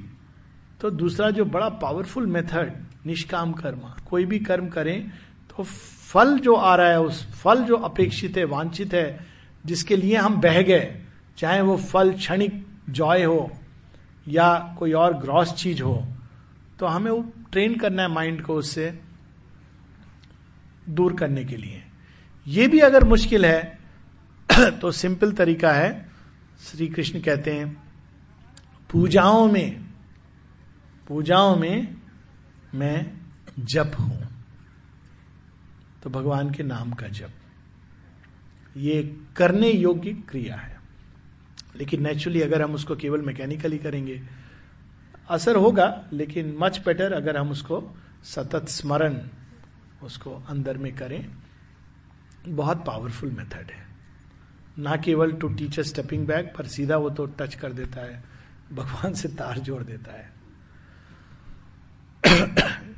तो 0.81 0.91
दूसरा 0.91 1.31
जो 1.31 1.45
बड़ा 1.45 1.69
powerful 1.83 2.27
method 2.27 2.73
निष्काम 3.07 3.53
कर्म, 3.53 3.81
कोई 4.11 4.25
भी 4.25 4.39
कर्म 4.39 4.69
करें 4.69 5.11
तो 5.51 5.63
फल 5.63 6.39
जो 6.39 6.55
आ 6.55 6.75
रहा 6.77 6.89
है, 6.89 7.01
उस 7.01 7.43
फल 7.43 7.63
जो 7.65 7.77
अपेक्षित 7.77 8.37
है, 8.37 8.45
वांछित 8.45 8.95
है 8.95 9.32
जिसके 9.67 9.97
लिए 9.97 10.17
हम 10.17 10.41
बह 10.41 10.63
गए, 10.63 11.03
चाहे 11.39 11.61
वो 11.61 11.77
फल 11.77 12.13
क्षणिक 12.13 12.67
जॉय 12.91 13.23
हो 13.23 13.51
या 14.29 14.77
कोई 14.79 14.93
और 14.93 15.15
ग्रॉस 15.15 15.53
चीज़ 15.55 15.83
हो 15.83 16.07
तो 16.79 16.87
हमें 16.87 17.11
वो 17.11 17.33
ट्रेन 17.53 17.75
करना 17.79 18.03
है 18.03 18.09
माइंड 18.09 18.43
को 18.43 18.55
उससे 18.55 19.01
दूर 20.89 21.17
करने 21.17 21.45
के 21.45 21.57
लिए। 21.57 21.83
ये 22.47 22.67
भी 22.69 22.79
अगर 22.81 23.05
मुश्किल 23.05 23.45
है 23.47 23.79
तो 24.81 24.91
सिंपल 24.91 25.33
तरीका 25.33 25.73
है, 25.73 26.11
श्री 26.61 26.89
कृष्ण 26.89 27.21
कहते 27.21 27.55
हैं, 27.55 27.83
पूजाओं 28.91 29.47
में 29.49 29.85
पूजाओं 31.09 31.57
में 31.57 31.97
मैं 32.75 33.13
जप 33.59 33.93
हूँ। 34.01 34.19
तो 36.03 36.11
भगवान 36.11 36.51
के 36.51 36.63
नाम 36.63 36.93
का 36.93 37.09
जप। 37.09 37.31
ये 38.77 39.17
करने 39.37 39.71
योग्य 39.71 40.13
क्रिया 40.13 40.57
है। 40.57 40.81
लेकिन 41.77 42.03
नेचुरली 42.03 42.41
अगर 42.41 42.63
हम 42.63 42.75
उसको 42.75 42.97
केवल 42.97 43.21
मैकेनिकली 43.21 43.79
करेंगे, 43.79 44.23
असर 45.31 45.57
होगा, 45.57 46.05
लेकिन 46.13 46.57
मच 46.61 46.81
बेटर 46.85 47.13
अगर 47.13 47.37
हम 47.37 47.51
उसको 47.51 47.97
सतत 48.25 48.69
स्मरण, 48.69 49.19
उसको 50.03 50.43
अंदर 50.49 50.79
में 50.79 50.95
करें, 50.97 51.27
बहुत 52.49 52.85
पावरफुल 52.87 53.31
मेथड 53.31 53.71
है। 53.71 53.87
ना 54.79 54.97
केवल 54.97 55.33
to 55.33 55.49
teach 55.49 55.79
a 55.81 55.83
stepping 55.83 56.27
back 56.27 56.53
पर 56.59 56.67
सीधा 56.67 56.97
वो 56.97 57.11
तो 57.11 57.27
टच 57.27 57.55
कर 57.55 57.73
देता 57.73 58.01
है, 58.01 58.23
भगवान 58.73 59.15
से 59.15 59.29
तार 59.29 59.59
जोड़ 59.59 59.83
देता 59.83 60.13
है। 60.13 60.31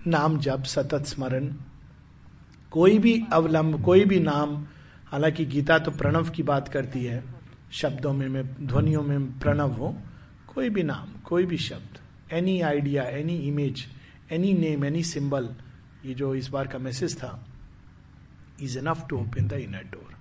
नाम 0.07 0.39
जप, 0.39 0.63
सतत 0.63 1.05
स्मरण, 1.05 1.55
कोई 2.71 2.99
भी 2.99 3.25
अवलंब, 3.33 3.83
कोई 3.85 4.05
भी 4.05 4.21
नाम 4.21 4.67
हालाँकि 5.15 5.45
गीता 5.47 5.79
तो 5.79 5.91
प्रणव 5.91 6.31
की 6.35 6.43
बात 6.43 6.69
करती 6.69 7.05
है, 7.05 7.23
शब्दों 7.73 8.13
में, 8.13 8.29
मैं, 8.29 8.67
ध्वनियों 8.67 9.03
में 9.03 9.39
प्रणव 9.39 9.73
हो, 9.73 9.95
कोई 10.55 10.71
भी 10.71 10.83
नाम, 10.83 11.13
कोई 11.25 11.45
भी 11.47 11.59
शब्द 11.59 11.99
any 12.35 12.61
idea 12.61 13.03
any 13.19 13.37
image 13.49 13.85
any 14.33 14.53
name 14.55 14.85
any 14.85 15.03
symbol 15.05 15.49
ये 16.07 16.15
जो 16.15 16.35
इस 16.35 16.49
बार 16.49 16.67
का 16.67 16.79
मैसेज 16.79 17.17
था 17.19 17.31
is 18.63 18.79
enough 18.79 19.07
to 19.11 19.19
open 19.19 19.49
the 19.49 19.53
inner 19.53 19.85
door 19.93 20.14